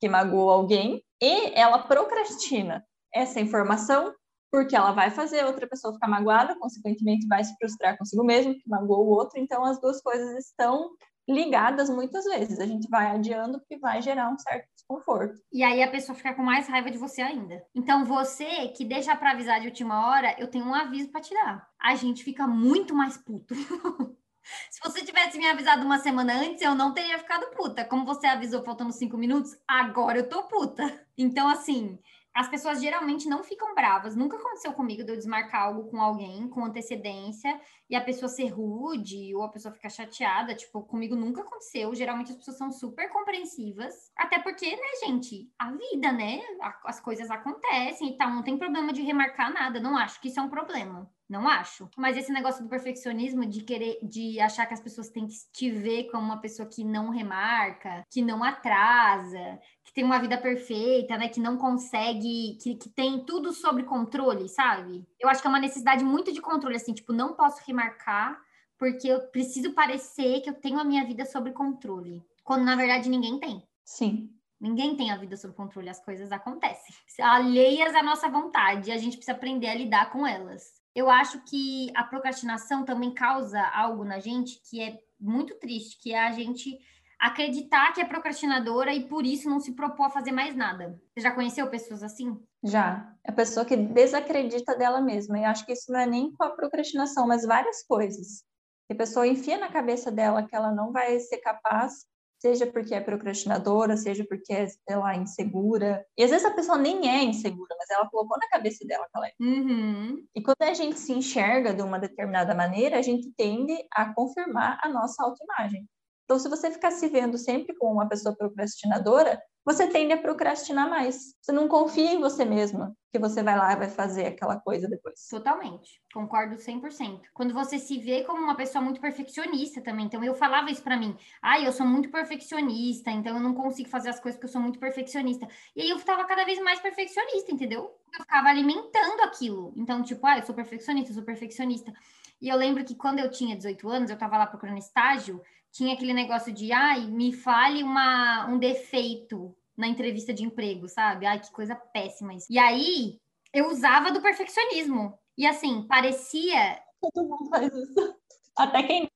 que 0.00 0.08
magoou 0.08 0.50
alguém 0.50 1.02
e 1.20 1.52
ela 1.54 1.78
procrastina 1.78 2.84
essa 3.14 3.40
informação 3.40 4.14
porque 4.50 4.76
ela 4.76 4.92
vai 4.92 5.10
fazer 5.10 5.44
outra 5.44 5.66
pessoa 5.66 5.92
ficar 5.92 6.08
magoada, 6.08 6.58
consequentemente 6.58 7.26
vai 7.26 7.44
se 7.44 7.54
frustrar 7.56 7.98
consigo 7.98 8.24
mesmo, 8.24 8.54
que 8.54 8.68
magoou 8.68 9.06
o 9.06 9.10
outro, 9.10 9.38
então 9.38 9.64
as 9.64 9.80
duas 9.80 10.00
coisas 10.00 10.46
estão 10.46 10.90
ligadas 11.28 11.90
muitas 11.90 12.24
vezes. 12.24 12.60
A 12.60 12.66
gente 12.66 12.88
vai 12.88 13.08
adiando 13.08 13.58
porque 13.58 13.78
vai 13.78 14.00
gerar 14.00 14.30
um 14.30 14.38
certo 14.38 14.68
desconforto. 14.74 15.34
E 15.52 15.62
aí 15.62 15.82
a 15.82 15.90
pessoa 15.90 16.16
fica 16.16 16.34
com 16.34 16.42
mais 16.42 16.68
raiva 16.68 16.90
de 16.90 16.98
você 16.98 17.20
ainda. 17.22 17.62
Então 17.74 18.04
você 18.04 18.68
que 18.68 18.84
deixa 18.84 19.14
para 19.16 19.32
avisar 19.32 19.60
de 19.60 19.66
última 19.66 20.08
hora, 20.08 20.34
eu 20.38 20.48
tenho 20.48 20.64
um 20.64 20.74
aviso 20.74 21.10
para 21.10 21.20
te 21.20 21.34
dar. 21.34 21.68
A 21.80 21.94
gente 21.94 22.22
fica 22.22 22.46
muito 22.46 22.94
mais 22.94 23.16
puto. 23.16 23.54
Se 24.70 24.80
você 24.80 25.04
tivesse 25.04 25.36
me 25.38 25.46
avisado 25.46 25.84
uma 25.84 25.98
semana 25.98 26.34
antes, 26.34 26.62
eu 26.62 26.74
não 26.74 26.94
teria 26.94 27.18
ficado 27.18 27.50
puta. 27.50 27.84
Como 27.84 28.06
você 28.06 28.28
avisou 28.28 28.62
faltando 28.62 28.92
cinco 28.92 29.16
minutos, 29.16 29.56
agora 29.66 30.18
eu 30.18 30.28
tô 30.28 30.44
puta. 30.44 30.84
Então, 31.18 31.48
assim, 31.48 31.98
as 32.36 32.50
pessoas 32.50 32.82
geralmente 32.82 33.26
não 33.28 33.42
ficam 33.42 33.74
bravas. 33.74 34.14
Nunca 34.14 34.36
aconteceu 34.36 34.74
comigo 34.74 35.02
de 35.02 35.10
eu 35.10 35.16
desmarcar 35.16 35.62
algo 35.62 35.90
com 35.90 35.98
alguém 36.02 36.46
com 36.50 36.66
antecedência 36.66 37.58
e 37.88 37.96
a 37.96 38.00
pessoa 38.00 38.28
ser 38.28 38.48
rude 38.48 39.34
ou 39.34 39.42
a 39.42 39.48
pessoa 39.48 39.72
ficar 39.72 39.88
chateada. 39.88 40.54
Tipo, 40.54 40.82
comigo 40.82 41.16
nunca 41.16 41.40
aconteceu. 41.40 41.94
Geralmente 41.94 42.32
as 42.32 42.36
pessoas 42.36 42.58
são 42.58 42.70
super 42.70 43.08
compreensivas. 43.08 44.12
Até 44.14 44.38
porque, 44.38 44.70
né, 44.70 45.06
gente, 45.06 45.50
a 45.58 45.72
vida, 45.72 46.12
né? 46.12 46.42
As 46.84 47.00
coisas 47.00 47.30
acontecem 47.30 48.10
e 48.10 48.16
tal. 48.18 48.28
Não 48.28 48.42
tem 48.42 48.58
problema 48.58 48.92
de 48.92 49.00
remarcar 49.00 49.50
nada. 49.50 49.80
Não 49.80 49.96
acho 49.96 50.20
que 50.20 50.28
isso 50.28 50.38
é 50.38 50.42
um 50.42 50.50
problema. 50.50 51.10
Não 51.28 51.48
acho. 51.48 51.90
Mas 51.96 52.16
esse 52.16 52.32
negócio 52.32 52.62
do 52.62 52.68
perfeccionismo, 52.68 53.44
de 53.44 53.62
querer, 53.62 53.98
de 54.00 54.38
achar 54.38 54.64
que 54.64 54.74
as 54.74 54.80
pessoas 54.80 55.08
têm 55.08 55.26
que 55.26 55.34
te 55.52 55.70
ver 55.70 56.04
como 56.04 56.24
uma 56.24 56.40
pessoa 56.40 56.68
que 56.68 56.84
não 56.84 57.10
remarca, 57.10 58.04
que 58.08 58.22
não 58.22 58.44
atrasa, 58.44 59.58
que 59.84 59.92
tem 59.92 60.04
uma 60.04 60.20
vida 60.20 60.38
perfeita, 60.38 61.16
né? 61.16 61.28
Que 61.28 61.40
não 61.40 61.56
consegue, 61.56 62.56
que, 62.62 62.76
que 62.76 62.88
tem 62.88 63.24
tudo 63.24 63.52
sobre 63.52 63.82
controle, 63.82 64.48
sabe? 64.48 65.04
Eu 65.18 65.28
acho 65.28 65.40
que 65.40 65.48
é 65.48 65.50
uma 65.50 65.60
necessidade 65.60 66.04
muito 66.04 66.32
de 66.32 66.40
controle, 66.40 66.76
assim, 66.76 66.94
tipo, 66.94 67.12
não 67.12 67.34
posso 67.34 67.60
remarcar 67.66 68.40
porque 68.78 69.08
eu 69.08 69.20
preciso 69.28 69.72
parecer 69.72 70.42
que 70.42 70.50
eu 70.50 70.54
tenho 70.54 70.78
a 70.78 70.84
minha 70.84 71.04
vida 71.04 71.24
sob 71.24 71.50
controle. 71.52 72.22
Quando 72.44 72.64
na 72.64 72.76
verdade 72.76 73.08
ninguém 73.08 73.40
tem. 73.40 73.66
Sim. 73.84 74.30
Ninguém 74.60 74.96
tem 74.96 75.10
a 75.10 75.16
vida 75.16 75.36
sob 75.36 75.54
controle, 75.54 75.88
as 75.88 76.02
coisas 76.02 76.30
acontecem. 76.30 76.94
Alheias 77.20 77.94
à 77.94 78.02
nossa 78.02 78.28
vontade, 78.28 78.92
a 78.92 78.96
gente 78.96 79.16
precisa 79.16 79.36
aprender 79.36 79.68
a 79.68 79.74
lidar 79.74 80.10
com 80.10 80.26
elas 80.26 80.85
eu 80.96 81.10
acho 81.10 81.42
que 81.44 81.92
a 81.94 82.02
procrastinação 82.02 82.82
também 82.82 83.12
causa 83.12 83.60
algo 83.60 84.02
na 84.02 84.18
gente 84.18 84.62
que 84.64 84.80
é 84.80 84.98
muito 85.20 85.54
triste, 85.56 86.00
que 86.02 86.14
é 86.14 86.26
a 86.26 86.32
gente 86.32 86.78
acreditar 87.20 87.92
que 87.92 88.00
é 88.00 88.04
procrastinadora 88.04 88.94
e 88.94 89.06
por 89.06 89.26
isso 89.26 89.48
não 89.48 89.60
se 89.60 89.74
propor 89.74 90.06
a 90.06 90.10
fazer 90.10 90.32
mais 90.32 90.56
nada. 90.56 90.98
Você 91.12 91.20
já 91.20 91.32
conheceu 91.32 91.68
pessoas 91.68 92.02
assim? 92.02 92.42
Já. 92.64 93.14
É 93.22 93.30
a 93.30 93.34
pessoa 93.34 93.66
que 93.66 93.76
desacredita 93.76 94.74
dela 94.74 95.02
mesma. 95.02 95.38
E 95.38 95.44
acho 95.44 95.66
que 95.66 95.72
isso 95.72 95.92
não 95.92 96.00
é 96.00 96.06
nem 96.06 96.32
com 96.32 96.44
a 96.44 96.56
procrastinação, 96.56 97.26
mas 97.26 97.44
várias 97.44 97.82
coisas. 97.82 98.42
a 98.90 98.94
pessoa 98.94 99.26
enfia 99.26 99.58
na 99.58 99.68
cabeça 99.70 100.10
dela 100.10 100.46
que 100.46 100.56
ela 100.56 100.72
não 100.72 100.92
vai 100.92 101.18
ser 101.20 101.38
capaz 101.38 102.06
seja 102.46 102.66
porque 102.66 102.94
é 102.94 103.00
procrastinadora, 103.00 103.96
seja 103.96 104.24
porque 104.28 104.52
é, 104.52 104.66
sei 104.68 104.96
lá, 104.96 105.16
insegura. 105.16 106.06
E 106.16 106.22
às 106.22 106.30
vezes 106.30 106.46
a 106.46 106.54
pessoa 106.54 106.78
nem 106.78 107.08
é 107.08 107.24
insegura, 107.24 107.74
mas 107.76 107.90
ela 107.90 108.08
colocou 108.08 108.38
na 108.38 108.48
cabeça 108.48 108.86
dela 108.86 109.04
que 109.10 109.16
ela 109.16 109.26
é. 109.26 109.32
Uhum. 109.40 110.24
E 110.32 110.40
quando 110.40 110.62
a 110.62 110.72
gente 110.72 110.98
se 110.98 111.12
enxerga 111.12 111.74
de 111.74 111.82
uma 111.82 111.98
determinada 111.98 112.54
maneira, 112.54 112.98
a 112.98 113.02
gente 113.02 113.32
tende 113.36 113.76
a 113.90 114.14
confirmar 114.14 114.78
a 114.80 114.88
nossa 114.88 115.24
autoimagem. 115.24 115.88
Então, 116.26 116.40
se 116.40 116.48
você 116.48 116.72
ficar 116.72 116.90
se 116.90 117.08
vendo 117.08 117.38
sempre 117.38 117.74
como 117.76 117.94
uma 117.94 118.08
pessoa 118.08 118.34
procrastinadora, 118.36 119.40
você 119.64 119.86
tende 119.86 120.12
a 120.12 120.16
procrastinar 120.16 120.90
mais. 120.90 121.34
Você 121.40 121.52
não 121.52 121.68
confia 121.68 122.12
em 122.12 122.20
você 122.20 122.44
mesma 122.44 122.96
que 123.12 123.18
você 123.18 123.42
vai 123.42 123.56
lá 123.56 123.72
e 123.72 123.76
vai 123.76 123.88
fazer 123.88 124.26
aquela 124.26 124.60
coisa 124.60 124.88
depois. 124.88 125.26
Totalmente. 125.30 126.02
Concordo 126.12 126.56
100%. 126.56 127.22
Quando 127.32 127.54
você 127.54 127.78
se 127.78 127.98
vê 127.98 128.24
como 128.24 128.42
uma 128.42 128.56
pessoa 128.56 128.82
muito 128.82 129.00
perfeccionista 129.00 129.80
também. 129.80 130.06
Então, 130.06 130.22
eu 130.22 130.34
falava 130.34 130.70
isso 130.70 130.82
para 130.82 130.96
mim. 130.96 131.16
Ah, 131.40 131.60
eu 131.60 131.72
sou 131.72 131.86
muito 131.86 132.10
perfeccionista, 132.10 133.10
então 133.10 133.36
eu 133.36 133.42
não 133.42 133.54
consigo 133.54 133.88
fazer 133.88 134.08
as 134.08 134.18
coisas 134.18 134.36
porque 134.36 134.46
eu 134.48 134.52
sou 134.52 134.60
muito 134.60 134.80
perfeccionista. 134.80 135.48
E 135.74 135.82
aí 135.82 135.90
eu 135.90 135.98
ficava 135.98 136.24
cada 136.24 136.44
vez 136.44 136.60
mais 136.60 136.80
perfeccionista, 136.80 137.52
entendeu? 137.52 137.96
Eu 138.12 138.20
ficava 138.20 138.48
alimentando 138.48 139.20
aquilo. 139.22 139.72
Então, 139.76 140.02
tipo, 140.02 140.26
ah, 140.26 140.38
eu 140.38 140.44
sou 140.44 140.54
perfeccionista, 140.54 141.10
eu 141.10 141.14
sou 141.14 141.24
perfeccionista. 141.24 141.92
E 142.40 142.48
eu 142.48 142.56
lembro 142.56 142.84
que 142.84 142.94
quando 142.94 143.18
eu 143.18 143.30
tinha 143.30 143.56
18 143.56 143.88
anos, 143.88 144.10
eu 144.10 144.18
tava 144.18 144.36
lá 144.36 144.46
procurando 144.46 144.78
estágio, 144.78 145.40
tinha 145.76 145.94
aquele 145.94 146.14
negócio 146.14 146.52
de, 146.52 146.72
ai, 146.72 147.06
me 147.06 147.32
fale 147.32 147.82
uma, 147.82 148.46
um 148.46 148.58
defeito 148.58 149.54
na 149.76 149.86
entrevista 149.86 150.32
de 150.32 150.42
emprego, 150.42 150.88
sabe? 150.88 151.26
Ai, 151.26 151.38
que 151.38 151.52
coisa 151.52 151.76
péssima 151.76 152.32
isso. 152.32 152.46
E 152.50 152.58
aí, 152.58 153.20
eu 153.52 153.68
usava 153.68 154.10
do 154.10 154.22
perfeccionismo. 154.22 155.18
E 155.36 155.46
assim, 155.46 155.86
parecia. 155.86 156.80
Todo 157.00 157.28
mundo 157.28 157.50
faz 157.50 157.70
isso. 157.74 158.16
Até 158.56 158.82
quem 158.82 159.04
é. 159.04 159.08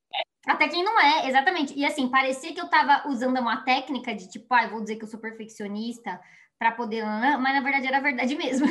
Até 0.47 0.69
quem 0.69 0.85
não 0.85 1.01
é, 1.01 1.29
exatamente. 1.29 1.73
E 1.79 1.85
assim, 1.85 2.09
parecia 2.11 2.53
que 2.53 2.61
eu 2.61 2.69
tava 2.69 3.09
usando 3.09 3.39
uma 3.39 3.63
técnica 3.65 4.15
de 4.15 4.29
tipo, 4.29 4.53
ai, 4.53 4.67
ah, 4.67 4.69
vou 4.69 4.83
dizer 4.83 4.97
que 4.97 5.05
eu 5.05 5.09
sou 5.09 5.19
perfeccionista 5.19 6.21
para 6.59 6.73
poder. 6.73 7.05
Mas 7.05 7.55
na 7.55 7.61
verdade 7.63 7.87
era 7.87 8.01
verdade 8.01 8.35
mesmo. 8.37 8.67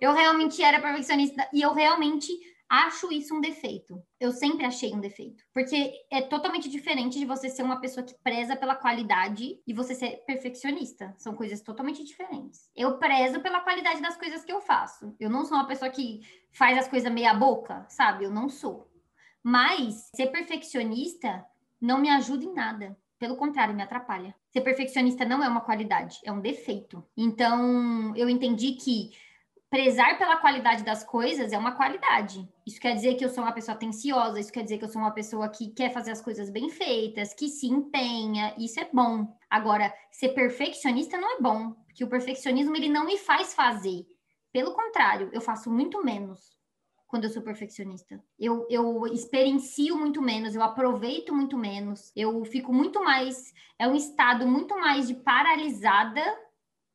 Eu 0.00 0.12
realmente 0.12 0.60
era 0.62 0.80
perfeccionista 0.80 1.48
e 1.52 1.62
eu 1.62 1.72
realmente 1.72 2.32
acho 2.70 3.12
isso 3.12 3.34
um 3.34 3.40
defeito. 3.40 4.00
Eu 4.20 4.30
sempre 4.30 4.64
achei 4.64 4.94
um 4.94 5.00
defeito. 5.00 5.42
Porque 5.52 5.92
é 6.08 6.22
totalmente 6.22 6.68
diferente 6.68 7.18
de 7.18 7.24
você 7.24 7.48
ser 7.48 7.64
uma 7.64 7.80
pessoa 7.80 8.06
que 8.06 8.14
preza 8.22 8.54
pela 8.54 8.76
qualidade 8.76 9.60
e 9.66 9.74
você 9.74 9.92
ser 9.92 10.22
perfeccionista. 10.24 11.12
São 11.18 11.34
coisas 11.34 11.60
totalmente 11.60 12.04
diferentes. 12.04 12.70
Eu 12.76 12.96
prezo 12.98 13.40
pela 13.40 13.60
qualidade 13.60 14.00
das 14.00 14.16
coisas 14.16 14.44
que 14.44 14.52
eu 14.52 14.60
faço. 14.60 15.12
Eu 15.18 15.28
não 15.28 15.44
sou 15.44 15.58
uma 15.58 15.66
pessoa 15.66 15.90
que 15.90 16.20
faz 16.52 16.78
as 16.78 16.86
coisas 16.86 17.12
meia 17.12 17.34
boca, 17.34 17.84
sabe? 17.88 18.24
Eu 18.24 18.30
não 18.30 18.48
sou. 18.48 18.88
Mas 19.42 20.08
ser 20.14 20.28
perfeccionista 20.28 21.44
não 21.80 21.98
me 21.98 22.08
ajuda 22.08 22.44
em 22.44 22.54
nada. 22.54 22.96
Pelo 23.18 23.36
contrário, 23.36 23.74
me 23.74 23.82
atrapalha. 23.82 24.34
Ser 24.52 24.60
perfeccionista 24.60 25.24
não 25.24 25.42
é 25.42 25.48
uma 25.48 25.60
qualidade, 25.60 26.20
é 26.24 26.32
um 26.32 26.40
defeito. 26.40 27.04
Então, 27.16 28.14
eu 28.16 28.28
entendi 28.28 28.72
que 28.72 29.10
prezar 29.70 30.18
pela 30.18 30.36
qualidade 30.36 30.82
das 30.82 31.04
coisas 31.04 31.52
é 31.52 31.58
uma 31.58 31.76
qualidade. 31.76 32.46
Isso 32.66 32.80
quer 32.80 32.94
dizer 32.94 33.14
que 33.14 33.24
eu 33.24 33.28
sou 33.28 33.44
uma 33.44 33.52
pessoa 33.52 33.76
atenciosa, 33.76 34.40
isso 34.40 34.52
quer 34.52 34.64
dizer 34.64 34.78
que 34.78 34.84
eu 34.84 34.88
sou 34.88 35.00
uma 35.00 35.12
pessoa 35.12 35.48
que 35.48 35.68
quer 35.68 35.92
fazer 35.92 36.10
as 36.10 36.20
coisas 36.20 36.50
bem 36.50 36.68
feitas, 36.68 37.32
que 37.32 37.48
se 37.48 37.68
empenha, 37.68 38.52
isso 38.58 38.80
é 38.80 38.88
bom. 38.92 39.32
Agora, 39.48 39.94
ser 40.10 40.30
perfeccionista 40.30 41.16
não 41.16 41.38
é 41.38 41.40
bom, 41.40 41.72
porque 41.86 42.02
o 42.02 42.08
perfeccionismo 42.08 42.76
ele 42.76 42.88
não 42.88 43.06
me 43.06 43.16
faz 43.16 43.54
fazer. 43.54 44.04
Pelo 44.52 44.74
contrário, 44.74 45.30
eu 45.32 45.40
faço 45.40 45.70
muito 45.70 46.04
menos 46.04 46.58
quando 47.06 47.24
eu 47.24 47.30
sou 47.30 47.42
perfeccionista. 47.42 48.20
Eu, 48.36 48.66
eu 48.68 49.06
experiencio 49.06 49.96
muito 49.96 50.20
menos, 50.20 50.56
eu 50.56 50.62
aproveito 50.62 51.32
muito 51.32 51.56
menos, 51.56 52.10
eu 52.16 52.44
fico 52.44 52.72
muito 52.72 53.02
mais. 53.04 53.52
É 53.78 53.86
um 53.86 53.94
estado 53.94 54.48
muito 54.48 54.76
mais 54.78 55.06
de 55.06 55.14
paralisada 55.14 56.22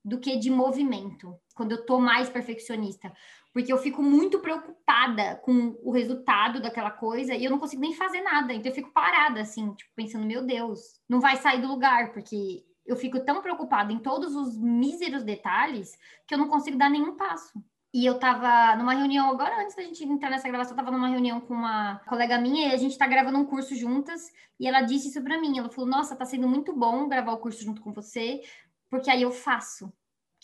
do 0.03 0.19
que 0.19 0.37
de 0.37 0.49
movimento 0.49 1.33
quando 1.55 1.71
eu 1.71 1.85
tô 1.85 1.99
mais 1.99 2.29
perfeccionista, 2.29 3.11
porque 3.53 3.71
eu 3.71 3.77
fico 3.77 4.03
muito 4.03 4.39
preocupada 4.39 5.35
com 5.37 5.79
o 5.81 5.91
resultado 5.91 6.61
daquela 6.61 6.91
coisa 6.91 7.33
e 7.33 7.45
eu 7.45 7.49
não 7.49 7.57
consigo 7.57 7.81
nem 7.81 7.93
fazer 7.93 8.21
nada, 8.21 8.53
então 8.53 8.69
eu 8.69 8.75
fico 8.75 8.91
parada 8.91 9.41
assim, 9.41 9.73
tipo 9.73 9.91
pensando, 9.95 10.25
meu 10.25 10.45
Deus, 10.45 10.99
não 11.09 11.21
vai 11.21 11.37
sair 11.37 11.61
do 11.61 11.67
lugar, 11.67 12.11
porque 12.11 12.63
eu 12.85 12.95
fico 12.95 13.19
tão 13.21 13.41
preocupada 13.41 13.91
em 13.91 13.99
todos 13.99 14.35
os 14.35 14.57
míseros 14.57 15.23
detalhes 15.23 15.97
que 16.27 16.35
eu 16.35 16.37
não 16.37 16.47
consigo 16.47 16.77
dar 16.77 16.89
nenhum 16.89 17.15
passo. 17.15 17.59
E 17.93 18.05
eu 18.05 18.19
tava 18.19 18.75
numa 18.75 18.93
reunião 18.93 19.29
agora, 19.31 19.63
antes 19.63 19.73
da 19.73 19.81
gente 19.81 20.03
entrar 20.03 20.29
nessa 20.29 20.49
gravação, 20.49 20.73
eu 20.73 20.75
tava 20.75 20.91
numa 20.91 21.07
reunião 21.07 21.39
com 21.39 21.53
uma 21.53 21.99
colega 21.99 22.37
minha 22.37 22.67
e 22.67 22.73
a 22.73 22.77
gente 22.77 22.97
tá 22.97 23.07
gravando 23.07 23.37
um 23.37 23.45
curso 23.45 23.73
juntas. 23.73 24.29
E 24.59 24.67
ela 24.67 24.81
disse 24.81 25.07
isso 25.07 25.23
pra 25.23 25.39
mim. 25.39 25.57
Ela 25.57 25.69
falou: 25.69 25.89
Nossa, 25.89 26.13
tá 26.13 26.25
sendo 26.25 26.45
muito 26.45 26.73
bom 26.73 27.07
gravar 27.07 27.31
o 27.31 27.37
curso 27.37 27.63
junto 27.63 27.81
com 27.81 27.93
você, 27.93 28.41
porque 28.89 29.09
aí 29.09 29.21
eu 29.21 29.31
faço 29.31 29.93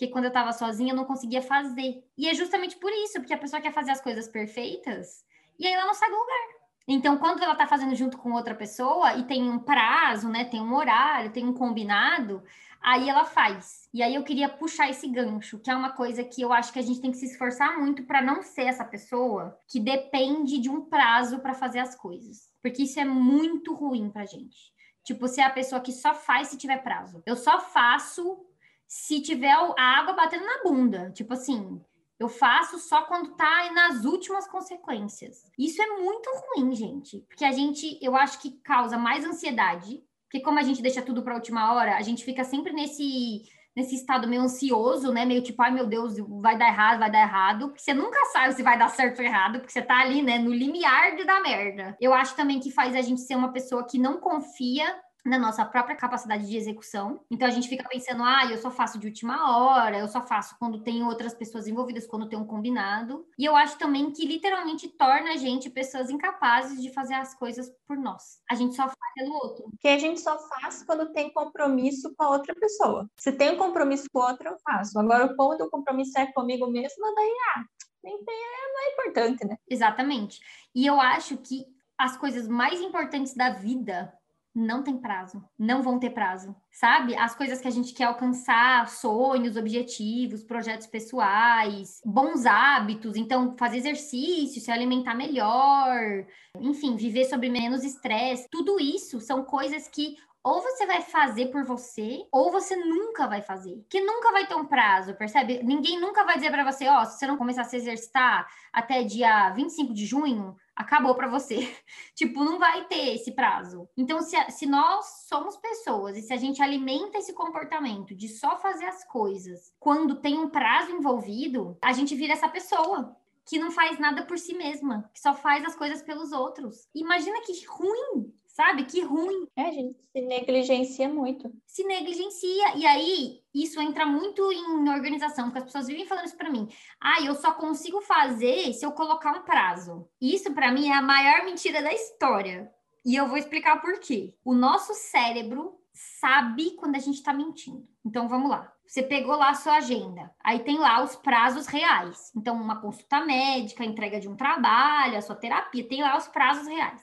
que 0.01 0.07
quando 0.07 0.23
eu 0.23 0.29
estava 0.29 0.51
sozinha 0.51 0.93
eu 0.93 0.95
não 0.95 1.05
conseguia 1.05 1.43
fazer. 1.43 2.03
E 2.17 2.27
é 2.27 2.33
justamente 2.33 2.75
por 2.77 2.91
isso, 2.91 3.19
porque 3.19 3.35
a 3.35 3.37
pessoa 3.37 3.61
quer 3.61 3.71
fazer 3.71 3.91
as 3.91 4.01
coisas 4.01 4.27
perfeitas 4.27 5.23
e 5.59 5.67
aí 5.67 5.73
ela 5.73 5.85
não 5.85 5.93
sai 5.93 6.09
do 6.09 6.15
lugar. 6.15 6.47
Então, 6.87 7.19
quando 7.19 7.43
ela 7.43 7.53
está 7.53 7.67
fazendo 7.67 7.93
junto 7.93 8.17
com 8.17 8.31
outra 8.31 8.55
pessoa 8.55 9.13
e 9.13 9.25
tem 9.25 9.47
um 9.47 9.59
prazo, 9.59 10.27
né, 10.27 10.43
tem 10.43 10.59
um 10.59 10.73
horário, 10.73 11.31
tem 11.31 11.45
um 11.45 11.53
combinado, 11.53 12.41
aí 12.81 13.07
ela 13.07 13.25
faz. 13.25 13.87
E 13.93 14.01
aí 14.01 14.15
eu 14.15 14.23
queria 14.23 14.49
puxar 14.49 14.89
esse 14.89 15.07
gancho, 15.07 15.59
que 15.59 15.69
é 15.69 15.75
uma 15.75 15.91
coisa 15.91 16.23
que 16.23 16.41
eu 16.41 16.51
acho 16.51 16.73
que 16.73 16.79
a 16.79 16.81
gente 16.81 16.99
tem 16.99 17.11
que 17.11 17.17
se 17.17 17.27
esforçar 17.27 17.77
muito 17.77 18.03
para 18.03 18.23
não 18.23 18.41
ser 18.41 18.63
essa 18.63 18.83
pessoa 18.83 19.55
que 19.67 19.79
depende 19.79 20.57
de 20.57 20.67
um 20.67 20.81
prazo 20.81 21.37
para 21.41 21.53
fazer 21.53 21.77
as 21.77 21.93
coisas. 21.93 22.49
Porque 22.59 22.81
isso 22.81 22.99
é 22.99 23.05
muito 23.05 23.75
ruim 23.75 24.09
pra 24.09 24.25
gente. 24.25 24.73
Tipo, 25.03 25.27
ser 25.27 25.41
a 25.41 25.49
pessoa 25.51 25.79
que 25.79 25.91
só 25.91 26.15
faz 26.15 26.47
se 26.47 26.57
tiver 26.57 26.81
prazo. 26.81 27.21
Eu 27.23 27.35
só 27.35 27.59
faço 27.59 28.47
se 28.91 29.21
tiver 29.21 29.53
a 29.53 29.99
água 29.99 30.11
batendo 30.11 30.45
na 30.45 30.63
bunda. 30.63 31.11
Tipo 31.11 31.31
assim, 31.31 31.81
eu 32.19 32.27
faço 32.27 32.77
só 32.77 33.03
quando 33.03 33.37
tá 33.37 33.71
nas 33.71 34.03
últimas 34.03 34.45
consequências. 34.49 35.49
Isso 35.57 35.81
é 35.81 35.87
muito 35.97 36.29
ruim, 36.29 36.75
gente, 36.75 37.19
porque 37.29 37.45
a 37.45 37.53
gente, 37.53 37.97
eu 38.01 38.17
acho 38.17 38.41
que 38.41 38.51
causa 38.61 38.97
mais 38.97 39.23
ansiedade, 39.23 40.03
porque 40.25 40.41
como 40.41 40.59
a 40.59 40.61
gente 40.61 40.81
deixa 40.81 41.01
tudo 41.01 41.23
para 41.23 41.31
a 41.31 41.37
última 41.37 41.73
hora, 41.73 41.95
a 41.95 42.01
gente 42.01 42.25
fica 42.25 42.43
sempre 42.43 42.73
nesse 42.73 43.43
nesse 43.73 43.95
estado 43.95 44.27
meio 44.27 44.41
ansioso, 44.41 45.13
né? 45.13 45.23
Meio 45.23 45.41
tipo, 45.41 45.61
ai 45.61 45.71
meu 45.71 45.87
Deus, 45.87 46.17
vai 46.41 46.57
dar 46.57 46.67
errado, 46.67 46.99
vai 46.99 47.09
dar 47.09 47.21
errado. 47.21 47.69
Porque 47.69 47.81
você 47.81 47.93
nunca 47.93 48.19
sabe 48.25 48.53
se 48.53 48.61
vai 48.61 48.77
dar 48.77 48.89
certo 48.89 49.19
ou 49.19 49.25
errado, 49.25 49.59
porque 49.59 49.71
você 49.71 49.81
tá 49.81 50.01
ali, 50.01 50.21
né, 50.21 50.37
no 50.37 50.53
limiar 50.53 51.15
dar 51.25 51.41
merda. 51.41 51.95
Eu 51.97 52.13
acho 52.13 52.35
também 52.35 52.59
que 52.59 52.69
faz 52.69 52.93
a 52.93 53.01
gente 53.01 53.21
ser 53.21 53.37
uma 53.37 53.53
pessoa 53.53 53.87
que 53.87 53.97
não 53.97 54.19
confia 54.19 54.93
na 55.25 55.37
nossa 55.37 55.63
própria 55.65 55.95
capacidade 55.95 56.47
de 56.47 56.57
execução. 56.57 57.23
Então 57.29 57.47
a 57.47 57.51
gente 57.51 57.67
fica 57.67 57.87
pensando, 57.87 58.23
ah, 58.23 58.45
eu 58.49 58.57
só 58.57 58.71
faço 58.71 58.97
de 58.97 59.07
última 59.07 59.57
hora, 59.57 59.99
eu 59.99 60.07
só 60.07 60.25
faço 60.25 60.55
quando 60.59 60.81
tem 60.81 61.03
outras 61.03 61.33
pessoas 61.33 61.67
envolvidas, 61.67 62.07
quando 62.07 62.27
tem 62.27 62.37
um 62.37 62.45
combinado. 62.45 63.25
E 63.37 63.45
eu 63.45 63.55
acho 63.55 63.77
também 63.77 64.11
que 64.11 64.25
literalmente 64.25 64.87
torna 64.89 65.33
a 65.33 65.37
gente 65.37 65.69
pessoas 65.69 66.09
incapazes 66.09 66.81
de 66.81 66.91
fazer 66.93 67.13
as 67.13 67.35
coisas 67.35 67.71
por 67.87 67.97
nós. 67.97 68.39
A 68.49 68.55
gente 68.55 68.75
só 68.75 68.83
faz 68.83 68.97
pelo 69.15 69.33
outro. 69.35 69.71
Que 69.79 69.89
a 69.89 69.97
gente 69.97 70.19
só 70.19 70.37
faz 70.37 70.83
quando 70.83 71.11
tem 71.11 71.31
compromisso 71.31 72.13
com 72.15 72.23
a 72.23 72.29
outra 72.29 72.55
pessoa. 72.55 73.09
Se 73.17 73.31
tem 73.31 73.51
um 73.51 73.57
compromisso 73.57 74.07
com 74.11 74.19
outra, 74.19 74.49
eu 74.49 74.57
faço. 74.63 74.97
Agora, 74.99 75.33
quando 75.35 75.61
o 75.61 75.69
compromisso 75.69 76.17
é 76.17 76.31
comigo 76.31 76.67
mesma, 76.67 77.13
daí, 77.15 77.35
ah, 77.55 77.63
nem 78.03 78.23
tem, 78.23 78.35
é, 78.35 78.73
não 78.73 78.81
é 78.81 78.93
importante, 78.93 79.45
né? 79.45 79.57
Exatamente. 79.69 80.39
E 80.73 80.85
eu 80.85 80.99
acho 80.99 81.37
que 81.37 81.65
as 81.97 82.17
coisas 82.17 82.47
mais 82.47 82.81
importantes 82.81 83.35
da 83.35 83.51
vida 83.51 84.11
não 84.53 84.83
tem 84.83 84.97
prazo, 84.97 85.43
não 85.57 85.81
vão 85.81 85.97
ter 85.97 86.09
prazo, 86.09 86.55
sabe? 86.71 87.15
As 87.15 87.33
coisas 87.33 87.61
que 87.61 87.67
a 87.67 87.71
gente 87.71 87.93
quer 87.93 88.05
alcançar, 88.05 88.87
sonhos, 88.89 89.55
objetivos, 89.55 90.43
projetos 90.43 90.87
pessoais, 90.87 92.01
bons 92.05 92.45
hábitos, 92.45 93.15
então 93.15 93.55
fazer 93.57 93.77
exercício, 93.77 94.61
se 94.61 94.71
alimentar 94.71 95.15
melhor, 95.15 96.25
enfim, 96.59 96.95
viver 96.95 97.25
sobre 97.25 97.49
menos 97.49 97.83
estresse, 97.83 98.47
tudo 98.51 98.79
isso 98.79 99.21
são 99.21 99.43
coisas 99.43 99.87
que 99.87 100.17
ou 100.43 100.59
você 100.59 100.87
vai 100.87 101.01
fazer 101.01 101.47
por 101.47 101.63
você, 101.63 102.25
ou 102.31 102.51
você 102.51 102.75
nunca 102.75 103.27
vai 103.27 103.41
fazer. 103.41 103.85
Que 103.87 104.01
nunca 104.01 104.31
vai 104.31 104.47
ter 104.47 104.55
um 104.55 104.65
prazo, 104.65 105.13
percebe? 105.13 105.61
Ninguém 105.63 105.99
nunca 105.99 106.23
vai 106.23 106.35
dizer 106.35 106.49
para 106.49 106.69
você, 106.69 106.87
ó, 106.87 107.01
oh, 107.01 107.05
se 107.05 107.19
você 107.19 107.27
não 107.27 107.37
começar 107.37 107.61
a 107.61 107.65
se 107.65 107.77
exercitar 107.77 108.47
até 108.73 109.03
dia 109.03 109.51
25 109.51 109.93
de 109.93 110.05
junho, 110.05 110.55
acabou 110.81 111.15
para 111.15 111.27
você. 111.27 111.73
tipo, 112.15 112.43
não 112.43 112.59
vai 112.59 112.85
ter 112.87 113.15
esse 113.15 113.31
prazo. 113.31 113.87
Então, 113.95 114.21
se, 114.21 114.35
se 114.51 114.65
nós 114.65 115.05
somos 115.27 115.57
pessoas 115.57 116.17
e 116.17 116.21
se 116.21 116.33
a 116.33 116.37
gente 116.37 116.61
alimenta 116.61 117.17
esse 117.17 117.33
comportamento 117.33 118.15
de 118.15 118.27
só 118.27 118.57
fazer 118.57 118.85
as 118.85 119.03
coisas 119.05 119.73
quando 119.79 120.21
tem 120.21 120.37
um 120.37 120.49
prazo 120.49 120.91
envolvido, 120.91 121.77
a 121.81 121.93
gente 121.93 122.15
vira 122.15 122.33
essa 122.33 122.49
pessoa 122.49 123.15
que 123.45 123.59
não 123.59 123.71
faz 123.71 123.99
nada 123.99 124.23
por 124.23 124.37
si 124.37 124.53
mesma, 124.53 125.09
que 125.13 125.19
só 125.19 125.33
faz 125.33 125.65
as 125.65 125.75
coisas 125.75 126.01
pelos 126.01 126.31
outros. 126.31 126.87
Imagina 126.93 127.41
que 127.41 127.65
ruim 127.65 128.33
sabe? 128.53 128.85
Que 128.85 129.01
ruim. 129.01 129.47
É, 129.55 129.63
a 129.63 129.71
gente 129.71 129.93
se 129.93 130.21
negligencia 130.21 131.09
muito. 131.09 131.51
Se 131.65 131.83
negligencia. 131.83 132.75
E 132.75 132.85
aí, 132.85 133.41
isso 133.53 133.81
entra 133.81 134.05
muito 134.05 134.51
em 134.51 134.89
organização, 134.89 135.45
porque 135.45 135.59
as 135.59 135.65
pessoas 135.65 135.87
vivem 135.87 136.05
falando 136.05 136.25
isso 136.25 136.37
para 136.37 136.49
mim. 136.49 136.67
Ah, 136.99 137.21
eu 137.21 137.35
só 137.35 137.53
consigo 137.53 138.01
fazer 138.01 138.73
se 138.73 138.85
eu 138.85 138.91
colocar 138.91 139.31
um 139.33 139.43
prazo. 139.43 140.07
Isso, 140.21 140.53
para 140.53 140.71
mim, 140.71 140.89
é 140.89 140.93
a 140.93 141.01
maior 141.01 141.43
mentira 141.45 141.81
da 141.81 141.93
história. 141.93 142.71
E 143.05 143.15
eu 143.15 143.27
vou 143.27 143.37
explicar 143.37 143.81
por 143.81 143.99
quê. 143.99 144.33
O 144.43 144.53
nosso 144.53 144.93
cérebro 144.93 145.79
sabe 145.93 146.71
quando 146.71 146.95
a 146.95 146.99
gente 146.99 147.15
está 147.15 147.33
mentindo. 147.33 147.87
Então, 148.05 148.27
vamos 148.27 148.49
lá. 148.49 148.71
Você 148.91 149.01
pegou 149.03 149.37
lá 149.37 149.51
a 149.51 149.53
sua 149.53 149.77
agenda, 149.77 150.29
aí 150.43 150.59
tem 150.59 150.77
lá 150.77 151.01
os 151.01 151.15
prazos 151.15 151.65
reais. 151.65 152.29
Então, 152.35 152.53
uma 152.55 152.81
consulta 152.81 153.23
médica, 153.23 153.85
entrega 153.85 154.19
de 154.19 154.27
um 154.27 154.35
trabalho, 154.35 155.17
a 155.17 155.21
sua 155.21 155.33
terapia, 155.33 155.87
tem 155.87 156.01
lá 156.01 156.17
os 156.17 156.27
prazos 156.27 156.67
reais. 156.67 157.01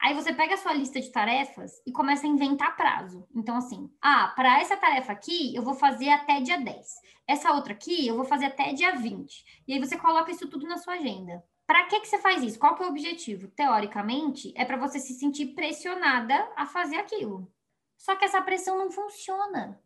Aí 0.00 0.14
você 0.14 0.32
pega 0.32 0.54
a 0.54 0.56
sua 0.56 0.72
lista 0.72 1.00
de 1.00 1.10
tarefas 1.10 1.82
e 1.84 1.90
começa 1.90 2.24
a 2.26 2.30
inventar 2.30 2.76
prazo. 2.76 3.26
Então, 3.34 3.56
assim, 3.56 3.90
ah, 4.00 4.28
para 4.28 4.60
essa 4.60 4.76
tarefa 4.76 5.12
aqui, 5.12 5.54
eu 5.54 5.62
vou 5.62 5.74
fazer 5.74 6.08
até 6.10 6.40
dia 6.40 6.56
10. 6.58 6.86
Essa 7.26 7.52
outra 7.52 7.72
aqui, 7.72 8.06
eu 8.06 8.14
vou 8.14 8.24
fazer 8.24 8.46
até 8.46 8.72
dia 8.72 8.94
20. 8.94 9.62
E 9.66 9.74
aí 9.74 9.80
você 9.80 9.96
coloca 9.96 10.30
isso 10.30 10.48
tudo 10.48 10.66
na 10.66 10.78
sua 10.78 10.94
agenda. 10.94 11.44
Para 11.66 11.84
que, 11.84 12.00
que 12.00 12.08
você 12.08 12.18
faz 12.18 12.42
isso? 12.42 12.58
Qual 12.58 12.74
que 12.76 12.82
é 12.82 12.86
o 12.86 12.88
objetivo? 12.88 13.48
Teoricamente, 13.48 14.54
é 14.56 14.64
para 14.64 14.78
você 14.78 14.98
se 14.98 15.14
sentir 15.14 15.48
pressionada 15.48 16.48
a 16.56 16.64
fazer 16.64 16.96
aquilo. 16.96 17.52
Só 17.98 18.14
que 18.14 18.24
essa 18.24 18.40
pressão 18.40 18.78
não 18.78 18.90
funciona. 18.90 19.78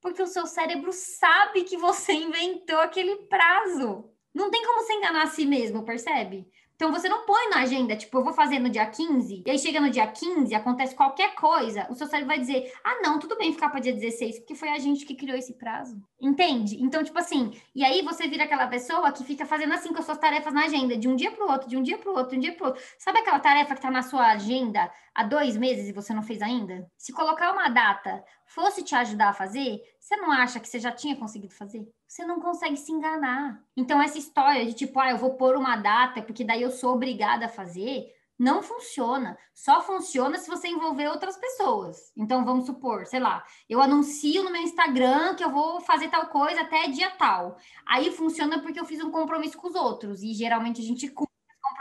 Porque 0.00 0.20
o 0.20 0.26
seu 0.26 0.46
cérebro 0.46 0.92
sabe 0.92 1.62
que 1.62 1.76
você 1.76 2.12
inventou 2.12 2.80
aquele 2.80 3.16
prazo. 3.28 4.10
Não 4.34 4.50
tem 4.50 4.64
como 4.64 4.80
você 4.82 4.94
enganar 4.94 5.22
a 5.22 5.28
si 5.28 5.46
mesmo, 5.46 5.84
percebe? 5.84 6.50
Então 6.82 6.90
você 6.90 7.08
não 7.08 7.24
põe 7.24 7.48
na 7.48 7.60
agenda, 7.60 7.94
tipo, 7.94 8.18
eu 8.18 8.24
vou 8.24 8.32
fazer 8.32 8.58
no 8.58 8.68
dia 8.68 8.84
15, 8.84 9.44
e 9.46 9.48
aí 9.48 9.56
chega 9.56 9.80
no 9.80 9.88
dia 9.88 10.04
15, 10.04 10.52
acontece 10.52 10.96
qualquer 10.96 11.32
coisa, 11.36 11.86
o 11.88 11.94
seu 11.94 12.08
cérebro 12.08 12.34
vai 12.34 12.40
dizer: 12.40 12.72
"Ah, 12.82 12.98
não, 13.00 13.20
tudo 13.20 13.38
bem 13.38 13.52
ficar 13.52 13.68
para 13.68 13.78
dia 13.78 13.92
16, 13.92 14.40
porque 14.40 14.56
foi 14.56 14.68
a 14.68 14.80
gente 14.80 15.06
que 15.06 15.14
criou 15.14 15.38
esse 15.38 15.56
prazo". 15.56 16.02
Entende? 16.20 16.82
Então, 16.82 17.04
tipo 17.04 17.16
assim, 17.16 17.52
e 17.72 17.84
aí 17.84 18.02
você 18.02 18.26
vira 18.26 18.42
aquela 18.42 18.66
pessoa 18.66 19.12
que 19.12 19.22
fica 19.22 19.46
fazendo 19.46 19.72
assim 19.72 19.92
com 19.92 20.00
as 20.00 20.04
suas 20.04 20.18
tarefas 20.18 20.52
na 20.52 20.64
agenda, 20.64 20.96
de 20.96 21.06
um 21.06 21.14
dia 21.14 21.30
para 21.30 21.46
o 21.46 21.52
outro, 21.52 21.68
de 21.68 21.76
um 21.76 21.84
dia 21.84 21.98
para 21.98 22.10
o 22.10 22.16
outro, 22.16 22.30
de 22.32 22.38
um 22.38 22.40
dia 22.40 22.52
para 22.52 22.64
o 22.64 22.66
outro. 22.70 22.82
Sabe 22.98 23.20
aquela 23.20 23.38
tarefa 23.38 23.74
que 23.74 23.78
está 23.78 23.90
na 23.90 24.02
sua 24.02 24.32
agenda 24.32 24.90
há 25.14 25.22
dois 25.22 25.56
meses 25.56 25.88
e 25.88 25.92
você 25.92 26.12
não 26.12 26.24
fez 26.24 26.42
ainda? 26.42 26.90
Se 26.98 27.12
colocar 27.12 27.52
uma 27.52 27.68
data 27.68 28.24
fosse 28.44 28.82
te 28.82 28.94
ajudar 28.96 29.28
a 29.28 29.32
fazer, 29.32 29.80
você 30.02 30.16
não 30.16 30.32
acha 30.32 30.58
que 30.58 30.68
você 30.68 30.80
já 30.80 30.90
tinha 30.90 31.14
conseguido 31.14 31.54
fazer? 31.54 31.88
Você 32.08 32.24
não 32.24 32.40
consegue 32.40 32.76
se 32.76 32.90
enganar. 32.90 33.62
Então, 33.76 34.02
essa 34.02 34.18
história 34.18 34.66
de 34.66 34.74
tipo, 34.74 34.98
ah, 34.98 35.10
eu 35.10 35.16
vou 35.16 35.34
pôr 35.34 35.54
uma 35.54 35.76
data 35.76 36.20
porque 36.20 36.42
daí 36.42 36.60
eu 36.60 36.72
sou 36.72 36.94
obrigada 36.94 37.46
a 37.46 37.48
fazer, 37.48 38.12
não 38.36 38.64
funciona. 38.64 39.38
Só 39.54 39.80
funciona 39.80 40.38
se 40.38 40.50
você 40.50 40.66
envolver 40.66 41.06
outras 41.06 41.36
pessoas. 41.36 42.12
Então, 42.16 42.44
vamos 42.44 42.66
supor, 42.66 43.06
sei 43.06 43.20
lá, 43.20 43.44
eu 43.68 43.80
anuncio 43.80 44.42
no 44.42 44.50
meu 44.50 44.62
Instagram 44.62 45.36
que 45.36 45.44
eu 45.44 45.50
vou 45.50 45.80
fazer 45.80 46.08
tal 46.08 46.26
coisa 46.26 46.62
até 46.62 46.88
dia 46.88 47.10
tal. 47.12 47.56
Aí 47.86 48.10
funciona 48.10 48.60
porque 48.60 48.80
eu 48.80 48.84
fiz 48.84 49.00
um 49.00 49.10
compromisso 49.12 49.56
com 49.56 49.68
os 49.68 49.76
outros. 49.76 50.20
E 50.24 50.34
geralmente 50.34 50.80
a 50.80 50.84
gente 50.84 51.08
cumpre 51.10 51.32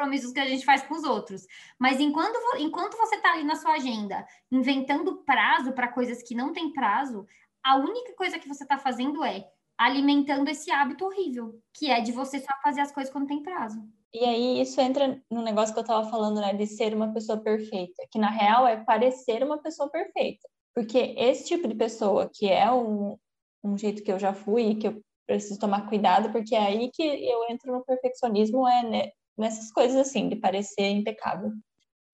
compromissos 0.02 0.32
que 0.32 0.40
a 0.40 0.48
gente 0.48 0.66
faz 0.66 0.84
com 0.84 0.96
os 0.96 1.04
outros. 1.04 1.46
Mas 1.78 2.00
enquanto, 2.00 2.38
enquanto 2.58 2.98
você 2.98 3.16
está 3.16 3.34
ali 3.34 3.44
na 3.44 3.56
sua 3.56 3.74
agenda 3.74 4.26
inventando 4.52 5.18
prazo 5.24 5.74
para 5.74 5.88
coisas 5.88 6.24
que 6.24 6.36
não 6.36 6.54
tem 6.54 6.72
prazo, 6.72 7.28
a 7.64 7.78
única 7.78 8.14
coisa 8.16 8.40
que 8.40 8.48
você 8.48 8.64
está 8.64 8.78
fazendo 8.78 9.24
é 9.24 9.46
alimentando 9.78 10.50
esse 10.50 10.72
hábito 10.72 11.06
horrível, 11.06 11.60
que 11.74 11.90
é 11.90 12.02
de 12.02 12.12
você 12.12 12.40
só 12.40 12.54
fazer 12.64 12.82
as 12.82 12.92
coisas 12.92 13.12
quando 13.12 13.28
tem 13.28 13.42
prazo. 13.42 13.82
E 14.14 14.24
aí 14.26 14.62
isso 14.62 14.80
entra 14.80 15.22
no 15.32 15.42
negócio 15.42 15.74
que 15.74 15.80
eu 15.80 15.84
estava 15.84 16.08
falando, 16.10 16.42
né, 16.42 16.54
de 16.54 16.68
ser 16.68 16.94
uma 16.94 17.14
pessoa 17.14 17.40
perfeita, 17.40 18.06
que 18.12 18.20
na 18.20 18.30
real 18.30 18.68
é 18.68 18.84
parecer 18.84 19.44
uma 19.44 19.58
pessoa 19.58 19.90
perfeita. 19.90 20.48
Porque 20.76 21.16
esse 21.18 21.46
tipo 21.48 21.68
de 21.68 21.76
pessoa, 21.76 22.30
que 22.32 22.50
é 22.50 22.72
um, 22.72 23.18
um 23.64 23.78
jeito 23.78 24.04
que 24.04 24.12
eu 24.12 24.20
já 24.20 24.34
fui 24.34 24.64
e 24.64 24.76
que 24.76 24.88
eu 24.88 25.02
preciso 25.26 25.60
tomar 25.60 25.88
cuidado, 25.88 26.32
porque 26.32 26.56
é 26.56 26.60
aí 26.60 26.92
que 26.92 27.02
eu 27.04 27.46
entro 27.50 27.72
no 27.72 27.86
perfeccionismo, 27.86 28.68
é 28.68 29.12
nessas 29.38 29.72
coisas 29.72 29.98
assim, 29.98 30.30
de 30.30 30.36
parecer 30.36 30.90
impecável. 30.90 31.52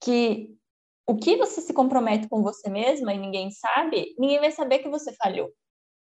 Que 0.02 0.56
o 1.08 1.16
que 1.16 1.38
você 1.38 1.62
se 1.62 1.74
compromete 1.74 2.28
com 2.28 2.44
você 2.44 2.70
mesma 2.70 3.14
e 3.14 3.18
ninguém 3.18 3.50
sabe, 3.50 4.14
ninguém 4.20 4.40
vai 4.40 4.52
saber 4.52 4.80
que 4.80 4.90
você 4.90 5.14
falhou. 5.14 5.50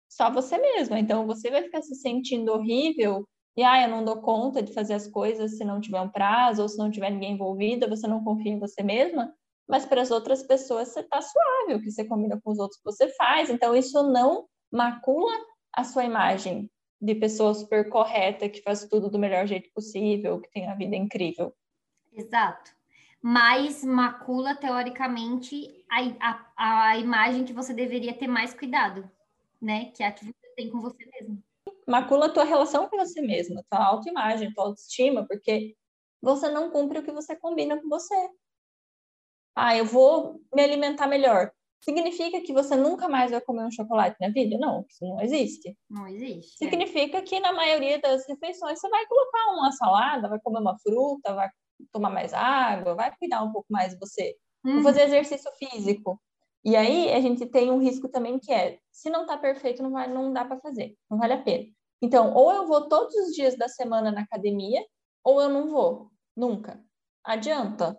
Só 0.09 0.29
você 0.29 0.57
mesma. 0.57 0.99
Então 0.99 1.25
você 1.25 1.49
vai 1.49 1.63
ficar 1.63 1.81
se 1.81 1.95
sentindo 1.95 2.51
horrível 2.51 3.25
e 3.55 3.63
ah, 3.63 3.83
eu 3.83 3.89
não 3.89 4.03
dou 4.03 4.21
conta 4.21 4.61
de 4.61 4.73
fazer 4.73 4.93
as 4.93 5.07
coisas 5.07 5.57
se 5.57 5.63
não 5.63 5.79
tiver 5.79 6.01
um 6.01 6.09
prazo 6.09 6.61
ou 6.61 6.69
se 6.69 6.77
não 6.77 6.91
tiver 6.91 7.09
ninguém 7.09 7.33
envolvido, 7.33 7.87
você 7.87 8.05
não 8.07 8.23
confia 8.23 8.51
em 8.51 8.59
você 8.59 8.83
mesma. 8.83 9.33
Mas 9.67 9.85
para 9.85 10.01
as 10.01 10.11
outras 10.11 10.43
pessoas 10.43 10.89
você 10.89 10.99
está 10.99 11.21
suave, 11.21 11.75
o 11.75 11.81
que 11.81 11.89
você 11.89 12.03
combina 12.03 12.39
com 12.43 12.51
os 12.51 12.59
outros 12.59 12.81
você 12.83 13.07
faz. 13.15 13.49
Então 13.49 13.73
isso 13.73 14.03
não 14.11 14.45
macula 14.69 15.31
a 15.73 15.85
sua 15.85 16.03
imagem 16.03 16.69
de 17.01 17.15
pessoa 17.15 17.53
super 17.53 17.89
correta, 17.89 18.49
que 18.49 18.61
faz 18.61 18.85
tudo 18.87 19.09
do 19.09 19.17
melhor 19.17 19.47
jeito 19.47 19.69
possível, 19.73 20.41
que 20.41 20.51
tem 20.51 20.67
a 20.67 20.75
vida 20.75 20.95
incrível. 20.95 21.53
Exato. 22.11 22.80
Mas 23.21 23.83
macula, 23.83 24.55
teoricamente, 24.55 25.85
a, 25.89 26.41
a, 26.57 26.87
a 26.87 26.97
imagem 26.97 27.45
que 27.45 27.53
você 27.53 27.73
deveria 27.73 28.17
ter 28.17 28.27
mais 28.27 28.53
cuidado, 28.53 29.09
né? 29.61 29.91
Que 29.91 30.01
é 30.01 30.07
a 30.07 30.11
que 30.11 30.25
você 30.25 30.55
tem 30.55 30.71
com 30.71 30.81
você 30.81 31.05
mesmo. 31.05 31.43
Macula 31.87 32.25
a 32.25 32.29
tua 32.29 32.43
relação 32.43 32.89
com 32.89 32.97
você 32.97 33.21
mesma, 33.21 33.63
tua 33.69 33.85
autoimagem, 33.85 34.51
tua 34.53 34.65
autoestima, 34.65 35.27
porque 35.27 35.75
você 36.19 36.49
não 36.49 36.71
cumpre 36.71 36.99
o 36.99 37.03
que 37.03 37.11
você 37.11 37.35
combina 37.35 37.79
com 37.79 37.87
você. 37.87 38.29
Ah, 39.55 39.75
eu 39.77 39.85
vou 39.85 40.41
me 40.53 40.63
alimentar 40.63 41.07
melhor. 41.07 41.51
Significa 41.83 42.41
que 42.41 42.53
você 42.53 42.75
nunca 42.75 43.09
mais 43.09 43.31
vai 43.31 43.41
comer 43.41 43.65
um 43.65 43.71
chocolate 43.71 44.15
na 44.21 44.29
vida? 44.29 44.57
Não, 44.57 44.85
isso 44.87 45.03
não 45.03 45.19
existe. 45.19 45.75
Não 45.89 46.07
existe. 46.07 46.63
É. 46.63 46.69
Significa 46.69 47.17
é. 47.17 47.21
que 47.21 47.39
na 47.39 47.51
maioria 47.51 47.99
das 47.99 48.27
refeições 48.27 48.79
você 48.79 48.87
vai 48.87 49.05
colocar 49.07 49.51
uma 49.53 49.71
salada, 49.71 50.29
vai 50.29 50.39
comer 50.39 50.59
uma 50.59 50.77
fruta, 50.79 51.33
vai 51.33 51.49
tomar 51.91 52.09
mais 52.09 52.33
água, 52.33 52.95
vai 52.95 53.15
cuidar 53.17 53.43
um 53.43 53.51
pouco 53.51 53.67
mais 53.69 53.93
de 53.93 53.99
você. 53.99 54.35
Hum. 54.63 54.75
Vou 54.75 54.83
fazer 54.83 55.03
exercício 55.03 55.51
físico. 55.57 56.21
E 56.63 56.75
aí 56.75 57.11
a 57.11 57.19
gente 57.19 57.45
tem 57.45 57.71
um 57.71 57.79
risco 57.79 58.07
também 58.07 58.37
que 58.37 58.51
é, 58.51 58.77
se 58.91 59.09
não 59.09 59.25
tá 59.25 59.37
perfeito, 59.37 59.81
não, 59.81 59.91
vai, 59.91 60.07
não 60.07 60.31
dá 60.31 60.45
para 60.45 60.59
fazer, 60.59 60.95
não 61.09 61.17
vale 61.17 61.33
a 61.33 61.41
pena. 61.41 61.65
Então, 62.01 62.33
ou 62.33 62.51
eu 62.51 62.67
vou 62.67 62.87
todos 62.87 63.15
os 63.15 63.33
dias 63.33 63.57
da 63.57 63.67
semana 63.67 64.11
na 64.11 64.21
academia, 64.21 64.83
ou 65.23 65.41
eu 65.41 65.49
não 65.49 65.69
vou, 65.69 66.11
nunca. 66.35 66.83
Adianta. 67.23 67.97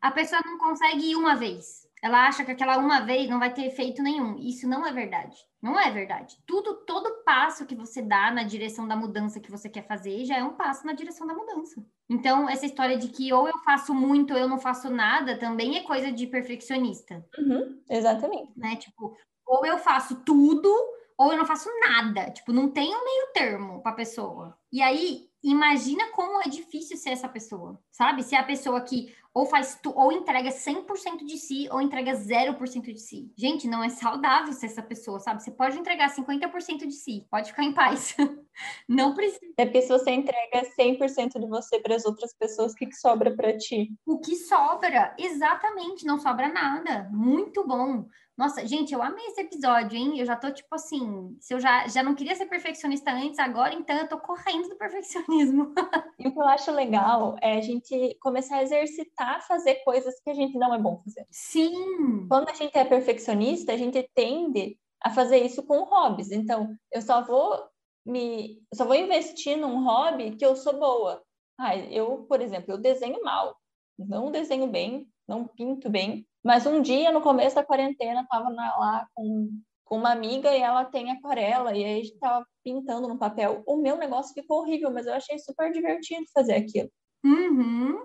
A 0.00 0.10
pessoa 0.10 0.40
não 0.44 0.58
consegue 0.58 1.10
ir 1.10 1.16
uma 1.16 1.36
vez 1.36 1.86
Ela 2.02 2.26
acha 2.26 2.44
que 2.44 2.50
aquela 2.50 2.78
uma 2.78 3.00
vez 3.00 3.28
não 3.28 3.38
vai 3.38 3.52
ter 3.52 3.66
efeito 3.66 4.02
nenhum. 4.02 4.38
Isso 4.38 4.68
não 4.68 4.86
é 4.86 4.92
verdade. 4.92 5.36
Não 5.62 5.78
é 5.78 5.90
verdade. 5.90 6.38
Tudo, 6.46 6.74
todo 6.86 7.22
passo 7.24 7.66
que 7.66 7.74
você 7.74 8.00
dá 8.00 8.30
na 8.30 8.42
direção 8.42 8.88
da 8.88 8.96
mudança 8.96 9.40
que 9.40 9.50
você 9.50 9.68
quer 9.68 9.86
fazer 9.86 10.24
já 10.24 10.36
é 10.36 10.44
um 10.44 10.54
passo 10.54 10.86
na 10.86 10.94
direção 10.94 11.26
da 11.26 11.34
mudança. 11.34 11.84
Então, 12.08 12.48
essa 12.48 12.66
história 12.66 12.96
de 12.96 13.08
que 13.08 13.32
ou 13.32 13.46
eu 13.46 13.58
faço 13.58 13.94
muito 13.94 14.32
ou 14.32 14.38
eu 14.38 14.48
não 14.48 14.58
faço 14.58 14.88
nada 14.90 15.38
também 15.38 15.76
é 15.76 15.82
coisa 15.82 16.10
de 16.10 16.26
perfeccionista. 16.26 17.24
Uhum, 17.38 17.80
exatamente. 17.88 18.50
Né? 18.56 18.76
Tipo, 18.76 19.16
ou 19.46 19.66
eu 19.66 19.78
faço 19.78 20.16
tudo 20.24 20.74
ou 21.18 21.32
eu 21.32 21.38
não 21.38 21.44
faço 21.44 21.68
nada. 21.80 22.30
Tipo, 22.30 22.52
não 22.52 22.70
tem 22.70 22.88
um 22.88 23.04
meio 23.04 23.32
termo 23.34 23.82
para 23.82 23.92
pessoa. 23.92 24.56
E 24.72 24.80
aí, 24.80 25.29
imagina 25.42 26.10
como 26.12 26.40
é 26.42 26.48
difícil 26.48 26.96
ser 26.96 27.10
essa 27.10 27.28
pessoa, 27.28 27.80
sabe? 27.90 28.22
Se 28.22 28.34
é 28.34 28.38
a 28.38 28.44
pessoa 28.44 28.80
que 28.80 29.14
ou 29.32 29.46
faz 29.46 29.78
tu, 29.80 29.92
ou 29.96 30.10
entrega 30.10 30.50
100% 30.50 31.24
de 31.24 31.36
si 31.36 31.68
ou 31.70 31.80
entrega 31.80 32.12
0% 32.12 32.92
de 32.92 32.98
si. 32.98 33.32
Gente, 33.36 33.68
não 33.68 33.82
é 33.82 33.88
saudável 33.88 34.52
ser 34.52 34.66
essa 34.66 34.82
pessoa, 34.82 35.20
sabe? 35.20 35.42
Você 35.42 35.52
pode 35.52 35.78
entregar 35.78 36.12
50% 36.12 36.86
de 36.86 36.92
si, 36.92 37.26
pode 37.30 37.50
ficar 37.50 37.62
em 37.62 37.72
paz. 37.72 38.16
não 38.88 39.14
precisa. 39.14 39.52
É 39.56 39.64
porque 39.64 39.82
se 39.82 39.88
você 39.88 40.10
entrega 40.10 40.66
100% 40.76 41.38
de 41.38 41.46
você 41.46 41.78
para 41.80 41.94
as 41.94 42.04
outras 42.04 42.34
pessoas, 42.34 42.72
o 42.72 42.74
que, 42.74 42.86
que 42.86 42.96
sobra 42.96 43.34
para 43.34 43.56
ti? 43.56 43.92
O 44.04 44.18
que 44.18 44.34
sobra? 44.34 45.14
Exatamente, 45.16 46.04
não 46.04 46.18
sobra 46.18 46.48
nada. 46.48 47.08
Muito 47.12 47.64
bom. 47.64 48.06
Nossa, 48.40 48.66
gente, 48.66 48.94
eu 48.94 49.02
amei 49.02 49.26
esse 49.26 49.42
episódio, 49.42 49.98
hein? 49.98 50.18
Eu 50.18 50.24
já 50.24 50.34
tô 50.34 50.50
tipo 50.50 50.74
assim, 50.74 51.36
se 51.38 51.52
eu 51.52 51.60
já, 51.60 51.86
já 51.86 52.02
não 52.02 52.14
queria 52.14 52.34
ser 52.34 52.46
perfeccionista 52.46 53.12
antes, 53.12 53.38
agora 53.38 53.74
então 53.74 53.94
eu 53.94 54.08
tô 54.08 54.18
correndo 54.18 54.66
do 54.66 54.78
perfeccionismo. 54.78 55.74
e 56.18 56.26
o 56.26 56.32
que 56.32 56.38
eu 56.38 56.48
acho 56.48 56.72
legal 56.72 57.36
é 57.42 57.58
a 57.58 57.60
gente 57.60 58.16
começar 58.18 58.56
a 58.56 58.62
exercitar 58.62 59.46
fazer 59.46 59.84
coisas 59.84 60.18
que 60.22 60.30
a 60.30 60.34
gente 60.34 60.56
não 60.56 60.74
é 60.74 60.78
bom 60.78 61.02
fazer. 61.04 61.26
Sim. 61.30 62.26
Quando 62.28 62.48
a 62.48 62.54
gente 62.54 62.74
é 62.78 62.82
perfeccionista, 62.82 63.74
a 63.74 63.76
gente 63.76 64.08
tende 64.14 64.78
a 65.02 65.10
fazer 65.10 65.44
isso 65.44 65.62
com 65.62 65.84
hobbies. 65.84 66.32
Então, 66.32 66.74
eu 66.90 67.02
só 67.02 67.22
vou 67.22 67.62
me, 68.06 68.62
só 68.72 68.86
vou 68.86 68.94
investir 68.94 69.58
num 69.58 69.84
hobby 69.84 70.34
que 70.34 70.46
eu 70.46 70.56
sou 70.56 70.80
boa. 70.80 71.22
Ah, 71.58 71.76
eu, 71.76 72.24
por 72.24 72.40
exemplo, 72.40 72.72
eu 72.72 72.78
desenho 72.78 73.22
mal, 73.22 73.54
não 73.98 74.30
desenho 74.30 74.66
bem, 74.66 75.06
não 75.28 75.46
pinto 75.46 75.90
bem, 75.90 76.26
mas 76.42 76.66
um 76.66 76.80
dia, 76.80 77.12
no 77.12 77.20
começo 77.20 77.56
da 77.56 77.64
quarentena, 77.64 78.22
estava 78.22 78.48
lá 78.48 79.06
com, 79.14 79.50
com 79.84 79.96
uma 79.96 80.10
amiga 80.10 80.54
e 80.54 80.60
ela 80.60 80.84
tem 80.84 81.10
aquarela, 81.10 81.76
e 81.76 81.84
aí 81.84 81.92
a 81.92 82.02
gente 82.02 82.14
estava 82.14 82.46
pintando 82.64 83.08
no 83.08 83.18
papel. 83.18 83.62
O 83.66 83.76
meu 83.76 83.96
negócio 83.96 84.32
ficou 84.32 84.60
horrível, 84.60 84.90
mas 84.90 85.06
eu 85.06 85.14
achei 85.14 85.38
super 85.38 85.70
divertido 85.70 86.24
fazer 86.32 86.54
aquilo. 86.54 86.90
Uhum. 87.24 88.00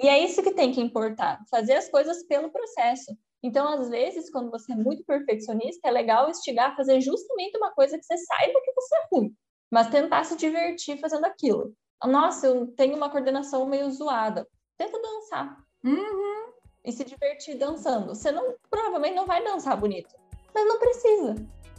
E 0.00 0.08
é 0.08 0.18
isso 0.24 0.42
que 0.42 0.54
tem 0.54 0.72
que 0.72 0.80
importar, 0.80 1.40
fazer 1.50 1.74
as 1.74 1.88
coisas 1.88 2.24
pelo 2.26 2.50
processo. 2.50 3.16
Então, 3.42 3.68
às 3.68 3.88
vezes, 3.88 4.30
quando 4.30 4.50
você 4.50 4.72
é 4.72 4.76
muito 4.76 5.04
perfeccionista, 5.04 5.88
é 5.88 5.90
legal 5.90 6.30
instigar 6.30 6.70
a 6.70 6.76
fazer 6.76 7.00
justamente 7.00 7.58
uma 7.58 7.72
coisa 7.72 7.98
que 7.98 8.04
você 8.04 8.16
saiba 8.16 8.60
que 8.62 8.72
você 8.72 8.96
é 8.96 9.06
ruim, 9.12 9.34
mas 9.70 9.88
tentar 9.88 10.22
se 10.24 10.36
divertir 10.36 10.98
fazendo 10.98 11.24
aquilo. 11.24 11.74
Nossa, 12.04 12.46
eu 12.46 12.68
tenho 12.68 12.96
uma 12.96 13.10
coordenação 13.10 13.66
meio 13.66 13.90
zoada. 13.90 14.46
Tenta 14.78 15.00
dançar. 15.00 15.56
Uhum 15.84 16.41
e 16.84 16.92
se 16.92 17.04
divertir 17.04 17.56
dançando. 17.58 18.14
Você 18.14 18.30
não 18.30 18.54
provavelmente 18.70 19.14
não 19.14 19.26
vai 19.26 19.42
dançar 19.42 19.76
bonito, 19.76 20.14
mas 20.54 20.66
não 20.66 20.78
precisa. 20.78 21.34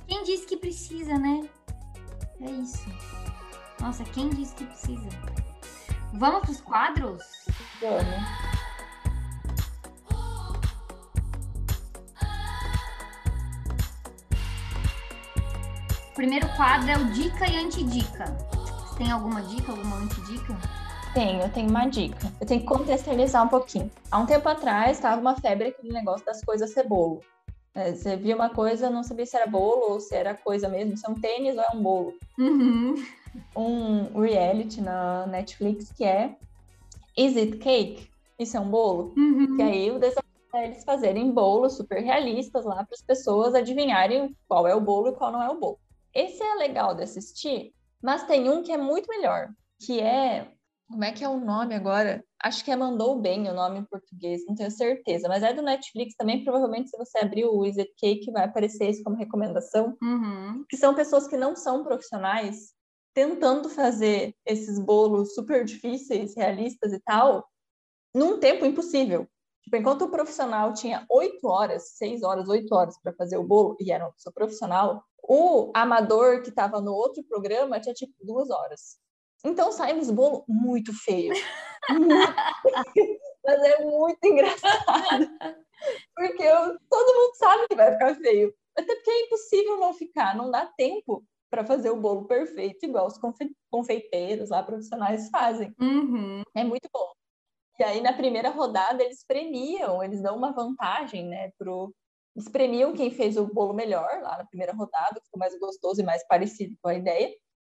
Quem 0.08 0.24
disse 0.24 0.46
que 0.46 0.58
precisa, 0.58 1.18
né? 1.18 1.50
É 2.42 2.52
isso. 2.52 2.86
Nossa, 3.80 4.04
quem 4.06 4.30
disse 4.30 4.56
que 4.56 4.66
precisa? 4.66 5.08
Vamos 6.14 6.42
para 6.42 6.52
os 6.52 6.62
quadros? 6.62 7.24
Vamos. 7.82 8.54
O 16.12 16.16
primeiro 16.16 16.48
quadro 16.56 16.90
é 16.90 16.98
o 16.98 17.12
dica 17.12 17.50
e 17.50 17.58
antidica. 17.58 18.26
Você 18.26 18.98
tem 18.98 19.12
alguma 19.12 19.42
dica, 19.42 19.72
alguma 19.72 19.98
antidica? 19.98 20.83
Tenho, 21.14 21.42
eu 21.42 21.50
tenho 21.50 21.70
uma 21.70 21.86
dica. 21.86 22.32
Eu 22.42 22.48
tenho 22.48 22.62
que 22.62 22.66
contextualizar 22.66 23.46
um 23.46 23.48
pouquinho. 23.48 23.92
Há 24.10 24.18
um 24.18 24.26
tempo 24.26 24.50
atrás, 24.50 24.98
estava 24.98 25.22
uma 25.22 25.36
febre 25.36 25.68
aquele 25.68 25.94
negócio 25.94 26.26
das 26.26 26.44
coisas 26.44 26.74
ser 26.74 26.88
bolo. 26.88 27.22
É, 27.76 27.94
você 27.94 28.16
via 28.16 28.36
uma 28.36 28.50
coisa, 28.50 28.90
não 28.90 29.04
sabia 29.04 29.26
se 29.26 29.36
era 29.36 29.46
bolo 29.46 29.92
ou 29.92 30.00
se 30.00 30.16
era 30.16 30.34
coisa 30.34 30.68
mesmo, 30.68 30.98
se 30.98 31.06
é 31.06 31.10
um 31.10 31.14
tênis 31.14 31.56
ou 31.56 31.62
é 31.62 31.76
um 31.76 31.84
bolo. 31.84 32.14
Uhum. 32.40 32.96
Um 33.56 34.22
reality 34.22 34.82
na 34.82 35.28
Netflix 35.28 35.92
que 35.92 36.04
é 36.04 36.36
Is 37.16 37.38
It 37.38 37.58
Cake? 37.58 38.10
Isso 38.40 38.58
é 38.58 38.60
um 38.60 38.70
bolo? 38.70 39.14
Uhum. 39.16 39.56
Que 39.56 39.62
aí 39.62 39.92
o 39.92 40.00
desafio 40.00 40.24
é 40.56 40.66
eles 40.66 40.84
fazerem 40.84 41.32
bolos 41.32 41.78
super 41.78 42.02
realistas 42.02 42.66
lá 42.66 42.76
para 42.76 42.94
as 42.94 43.02
pessoas 43.02 43.54
adivinharem 43.54 44.36
qual 44.48 44.68
é 44.68 44.76
o 44.76 44.82
bolo 44.82 45.10
e 45.10 45.16
qual 45.16 45.32
não 45.32 45.42
é 45.42 45.50
o 45.50 45.60
bolo. 45.60 45.80
Esse 46.14 46.42
é 46.44 46.56
legal 46.56 46.96
de 46.96 47.04
assistir, 47.04 47.72
mas 48.02 48.24
tem 48.24 48.50
um 48.50 48.64
que 48.64 48.72
é 48.72 48.78
muito 48.78 49.08
melhor, 49.10 49.50
que 49.80 50.00
é 50.00 50.48
como 50.94 51.04
é 51.04 51.12
que 51.12 51.24
é 51.24 51.28
o 51.28 51.40
nome 51.40 51.74
agora? 51.74 52.24
Acho 52.44 52.64
que 52.64 52.70
é 52.70 52.76
Mandou 52.76 53.20
Bem 53.20 53.50
o 53.50 53.54
nome 53.54 53.80
em 53.80 53.84
português, 53.86 54.46
não 54.48 54.54
tenho 54.54 54.70
certeza. 54.70 55.28
Mas 55.28 55.42
é 55.42 55.52
do 55.52 55.64
Netflix 55.64 56.14
também. 56.16 56.44
Provavelmente, 56.44 56.92
se 56.92 56.98
você 56.98 57.18
abrir 57.18 57.46
o 57.46 57.64
It 57.64 57.92
Cake, 57.98 58.32
vai 58.32 58.46
aparecer 58.46 58.92
isso 58.92 59.04
como 59.04 59.16
recomendação. 59.16 59.98
Uhum. 60.04 60.64
Que 60.70 60.78
são 60.78 60.94
pessoas 60.94 61.28
que 61.28 61.36
não 61.36 61.56
são 61.56 61.84
profissionais 61.84 62.74
tentando 63.12 63.70
fazer 63.70 64.36
esses 64.46 64.78
bolos 64.78 65.34
super 65.34 65.66
difíceis, 65.66 66.36
realistas 66.36 66.94
e 66.94 67.00
tal, 67.00 67.44
num 68.14 68.40
tempo 68.40 68.64
impossível. 68.64 69.28
Tipo, 69.64 69.78
enquanto 69.78 70.04
o 70.04 70.12
profissional 70.12 70.74
tinha 70.74 71.06
oito 71.10 71.48
horas, 71.48 71.96
seis 71.96 72.22
horas, 72.22 72.48
oito 72.50 72.74
horas 72.76 73.00
para 73.02 73.14
fazer 73.14 73.38
o 73.38 73.44
bolo, 73.44 73.76
e 73.80 73.92
era 73.92 74.06
uma 74.06 74.14
pessoa 74.14 74.34
profissional, 74.34 75.04
o 75.24 75.72
amador 75.74 76.44
que 76.44 76.50
estava 76.50 76.82
no 76.82 76.94
outro 76.94 77.24
programa 77.24 77.80
tinha 77.80 77.96
tipo 77.96 78.14
duas 78.22 78.50
horas. 78.52 79.02
Então 79.44 79.72
sai 79.72 79.94
uns 79.94 80.10
bolos 80.10 80.44
muito 80.48 80.94
feios. 80.94 81.38
Mas 83.46 83.62
é 83.64 83.84
muito 83.84 84.24
engraçado. 84.24 85.30
Porque 86.16 86.44
eu, 86.44 86.80
todo 86.90 87.16
mundo 87.16 87.36
sabe 87.36 87.68
que 87.68 87.76
vai 87.76 87.92
ficar 87.92 88.16
feio. 88.16 88.54
Até 88.76 88.96
porque 88.96 89.12
é 89.12 89.26
impossível 89.26 89.78
não 89.78 89.94
ficar, 89.94 90.36
não 90.36 90.50
dá 90.50 90.66
tempo 90.66 91.24
para 91.50 91.66
fazer 91.66 91.92
o 91.92 92.00
bolo 92.00 92.26
perfeito, 92.26 92.84
igual 92.84 93.06
os 93.06 93.20
confeiteiros 93.70 94.50
lá 94.50 94.64
profissionais 94.64 95.30
fazem. 95.30 95.72
Uhum. 95.80 96.42
É 96.56 96.64
muito 96.64 96.90
bom. 96.92 97.12
E 97.80 97.84
aí, 97.84 98.02
na 98.02 98.14
primeira 98.14 98.50
rodada, 98.50 99.04
eles 99.04 99.24
premiam, 99.24 100.02
eles 100.04 100.22
dão 100.22 100.36
uma 100.36 100.52
vantagem, 100.52 101.28
né, 101.28 101.52
pro... 101.58 101.94
Eles 102.36 102.50
premiam 102.50 102.94
quem 102.94 103.12
fez 103.12 103.38
o 103.38 103.46
bolo 103.46 103.74
melhor 103.74 104.10
lá 104.22 104.40
na 104.40 104.46
primeira 104.46 104.74
rodada, 104.74 105.20
que 105.20 105.26
ficou 105.26 105.40
mais 105.40 105.58
gostoso 105.60 106.02
e 106.02 106.04
mais 106.04 106.26
parecido 106.28 106.76
com 106.82 106.90
a 106.90 106.96
ideia. 106.96 107.32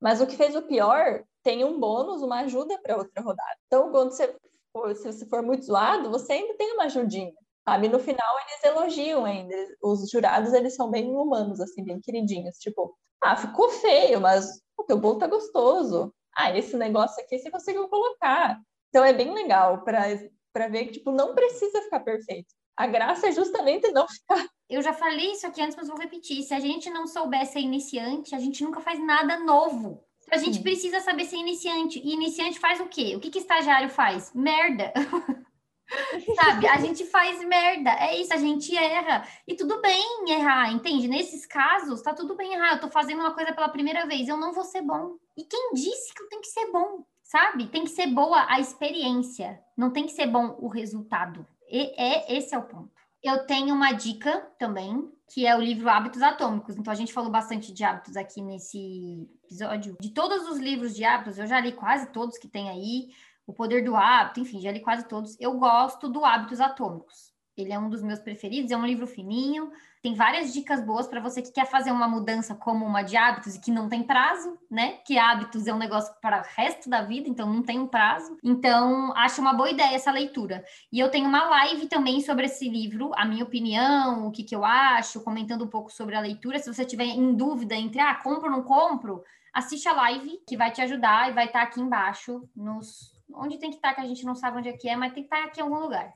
Mas 0.04 0.20
o 0.20 0.26
que 0.26 0.36
fez 0.36 0.54
o 0.54 0.60
pior 0.60 1.24
tem 1.42 1.64
um 1.64 1.80
bônus, 1.80 2.20
uma 2.20 2.40
ajuda 2.40 2.78
para 2.82 2.98
outra 2.98 3.22
rodada. 3.22 3.56
Então, 3.66 3.90
quando 3.90 4.10
você 4.10 4.36
for, 4.70 4.94
se 4.94 5.10
você 5.10 5.24
for 5.24 5.42
muito 5.42 5.64
zoado, 5.64 6.10
você 6.10 6.34
ainda 6.34 6.54
tem 6.58 6.74
uma 6.74 6.84
ajudinha. 6.84 7.32
Sabe? 7.66 7.88
No 7.88 7.98
final, 7.98 8.38
eles 8.40 8.64
elogiam 8.64 9.24
ainda. 9.24 9.56
Os 9.82 10.10
jurados, 10.10 10.52
eles 10.52 10.74
são 10.76 10.90
bem 10.90 11.10
humanos, 11.10 11.58
assim, 11.58 11.82
bem 11.82 11.98
queridinhos. 12.02 12.58
Tipo, 12.58 12.94
ah, 13.22 13.34
ficou 13.34 13.70
feio, 13.70 14.20
mas 14.20 14.60
o 14.78 14.84
teu 14.84 14.98
bolo 14.98 15.18
tá 15.18 15.26
gostoso. 15.26 16.14
Ah, 16.36 16.54
esse 16.54 16.76
negócio 16.76 17.24
aqui 17.24 17.38
você 17.38 17.50
conseguiu 17.50 17.88
colocar. 17.88 18.60
Então, 18.90 19.02
é 19.02 19.14
bem 19.14 19.32
legal 19.32 19.84
para 19.84 20.68
ver 20.68 20.84
que, 20.84 20.92
tipo, 20.98 21.12
não 21.12 21.34
precisa 21.34 21.80
ficar 21.80 22.00
perfeito. 22.00 22.54
A 22.76 22.86
graça 22.86 23.28
é 23.28 23.32
justamente 23.32 23.90
não 23.92 24.06
ficar 24.08 24.48
eu 24.68 24.82
já 24.82 24.92
falei 24.92 25.32
isso 25.32 25.46
aqui 25.46 25.60
antes, 25.60 25.76
mas 25.76 25.88
vou 25.88 25.98
repetir. 25.98 26.42
Se 26.42 26.54
a 26.54 26.60
gente 26.60 26.88
não 26.90 27.06
souber 27.06 27.46
ser 27.46 27.60
iniciante, 27.60 28.34
a 28.34 28.38
gente 28.38 28.64
nunca 28.64 28.80
faz 28.80 28.98
nada 28.98 29.38
novo. 29.38 30.02
A 30.30 30.38
gente 30.38 30.62
precisa 30.62 31.00
saber 31.00 31.26
ser 31.26 31.36
iniciante. 31.36 32.00
E 32.02 32.14
iniciante 32.14 32.58
faz 32.58 32.80
o 32.80 32.86
quê? 32.86 33.14
O 33.14 33.20
que, 33.20 33.30
que 33.30 33.38
estagiário 33.38 33.90
faz? 33.90 34.32
Merda. 34.34 34.92
Sabe? 36.34 36.66
A 36.66 36.78
gente 36.78 37.04
faz 37.04 37.44
merda. 37.44 37.90
É 37.90 38.18
isso, 38.18 38.32
a 38.32 38.38
gente 38.38 38.74
erra. 38.74 39.28
E 39.46 39.54
tudo 39.54 39.82
bem 39.82 40.24
errar, 40.28 40.72
entende? 40.72 41.06
Nesses 41.06 41.44
casos, 41.44 42.00
tá 42.00 42.14
tudo 42.14 42.34
bem 42.34 42.54
errar. 42.54 42.72
Eu 42.72 42.80
tô 42.80 42.88
fazendo 42.88 43.20
uma 43.20 43.34
coisa 43.34 43.52
pela 43.52 43.68
primeira 43.68 44.06
vez, 44.06 44.26
eu 44.26 44.36
não 44.36 44.52
vou 44.52 44.64
ser 44.64 44.80
bom. 44.80 45.16
E 45.36 45.44
quem 45.44 45.72
disse 45.74 46.14
que 46.14 46.22
eu 46.22 46.28
tenho 46.28 46.42
que 46.42 46.48
ser 46.48 46.72
bom? 46.72 47.04
Sabe? 47.22 47.66
Tem 47.66 47.84
que 47.84 47.90
ser 47.90 48.06
boa 48.06 48.46
a 48.48 48.58
experiência, 48.58 49.60
não 49.76 49.92
tem 49.92 50.06
que 50.06 50.12
ser 50.12 50.26
bom 50.26 50.56
o 50.58 50.68
resultado. 50.68 51.46
E 51.74 51.92
é 51.96 52.32
esse 52.32 52.54
é 52.54 52.58
o 52.58 52.62
ponto. 52.62 52.92
Eu 53.20 53.46
tenho 53.46 53.74
uma 53.74 53.90
dica 53.90 54.48
também, 54.60 55.10
que 55.32 55.44
é 55.44 55.56
o 55.56 55.60
livro 55.60 55.88
Hábitos 55.88 56.22
Atômicos. 56.22 56.76
Então, 56.76 56.92
a 56.92 56.94
gente 56.94 57.12
falou 57.12 57.32
bastante 57.32 57.72
de 57.72 57.82
hábitos 57.82 58.16
aqui 58.16 58.40
nesse 58.40 59.28
episódio. 59.42 59.96
De 60.00 60.10
todos 60.10 60.48
os 60.48 60.58
livros 60.58 60.94
de 60.94 61.04
hábitos, 61.04 61.36
eu 61.36 61.48
já 61.48 61.58
li 61.58 61.72
quase 61.72 62.12
todos 62.12 62.38
que 62.38 62.46
tem 62.46 62.70
aí. 62.70 63.08
O 63.44 63.52
Poder 63.52 63.82
do 63.82 63.96
Hábito, 63.96 64.38
enfim, 64.38 64.60
já 64.60 64.70
li 64.70 64.78
quase 64.78 65.08
todos. 65.08 65.36
Eu 65.40 65.58
gosto 65.58 66.08
do 66.08 66.24
Hábitos 66.24 66.60
Atômicos. 66.60 67.33
Ele 67.56 67.72
é 67.72 67.78
um 67.78 67.88
dos 67.88 68.02
meus 68.02 68.18
preferidos, 68.18 68.70
é 68.70 68.76
um 68.76 68.86
livro 68.86 69.06
fininho, 69.06 69.70
tem 70.02 70.14
várias 70.14 70.52
dicas 70.52 70.84
boas 70.84 71.06
para 71.06 71.18
você 71.18 71.40
que 71.40 71.50
quer 71.50 71.66
fazer 71.66 71.90
uma 71.90 72.06
mudança 72.06 72.54
como 72.54 72.84
uma 72.84 73.00
de 73.00 73.16
hábitos 73.16 73.54
e 73.54 73.60
que 73.60 73.70
não 73.70 73.88
tem 73.88 74.02
prazo, 74.02 74.58
né? 74.70 74.98
Que 75.06 75.18
hábitos 75.18 75.66
é 75.66 75.72
um 75.72 75.78
negócio 75.78 76.14
para 76.20 76.40
o 76.40 76.44
resto 76.56 76.90
da 76.90 77.02
vida, 77.02 77.26
então 77.26 77.50
não 77.50 77.62
tem 77.62 77.78
um 77.78 77.86
prazo. 77.86 78.36
Então, 78.44 79.16
acho 79.16 79.40
uma 79.40 79.54
boa 79.54 79.70
ideia 79.70 79.94
essa 79.94 80.12
leitura. 80.12 80.62
E 80.92 81.00
eu 81.00 81.10
tenho 81.10 81.26
uma 81.26 81.44
live 81.48 81.86
também 81.86 82.20
sobre 82.20 82.44
esse 82.44 82.68
livro, 82.68 83.12
a 83.14 83.24
minha 83.24 83.44
opinião, 83.44 84.26
o 84.26 84.30
que, 84.30 84.42
que 84.42 84.54
eu 84.54 84.62
acho, 84.62 85.24
comentando 85.24 85.64
um 85.64 85.68
pouco 85.68 85.90
sobre 85.90 86.14
a 86.14 86.20
leitura. 86.20 86.58
Se 86.58 86.70
você 86.70 86.84
tiver 86.84 87.04
em 87.04 87.34
dúvida 87.34 87.74
entre, 87.74 88.00
ah, 88.00 88.14
compro 88.16 88.50
ou 88.50 88.50
não 88.50 88.62
compro, 88.62 89.24
assiste 89.54 89.88
a 89.88 89.94
live, 89.94 90.42
que 90.46 90.56
vai 90.56 90.70
te 90.70 90.82
ajudar 90.82 91.30
e 91.30 91.32
vai 91.32 91.46
estar 91.46 91.62
aqui 91.62 91.80
embaixo, 91.80 92.46
nos 92.54 93.14
onde 93.32 93.58
tem 93.58 93.70
que 93.70 93.76
estar, 93.76 93.94
que 93.94 94.00
a 94.00 94.06
gente 94.06 94.24
não 94.24 94.34
sabe 94.34 94.58
onde 94.58 94.68
é 94.68 94.72
que 94.72 94.88
é, 94.88 94.96
mas 94.96 95.12
tem 95.12 95.22
que 95.22 95.34
estar 95.34 95.46
aqui 95.46 95.60
em 95.60 95.62
algum 95.62 95.78
lugar, 95.78 96.12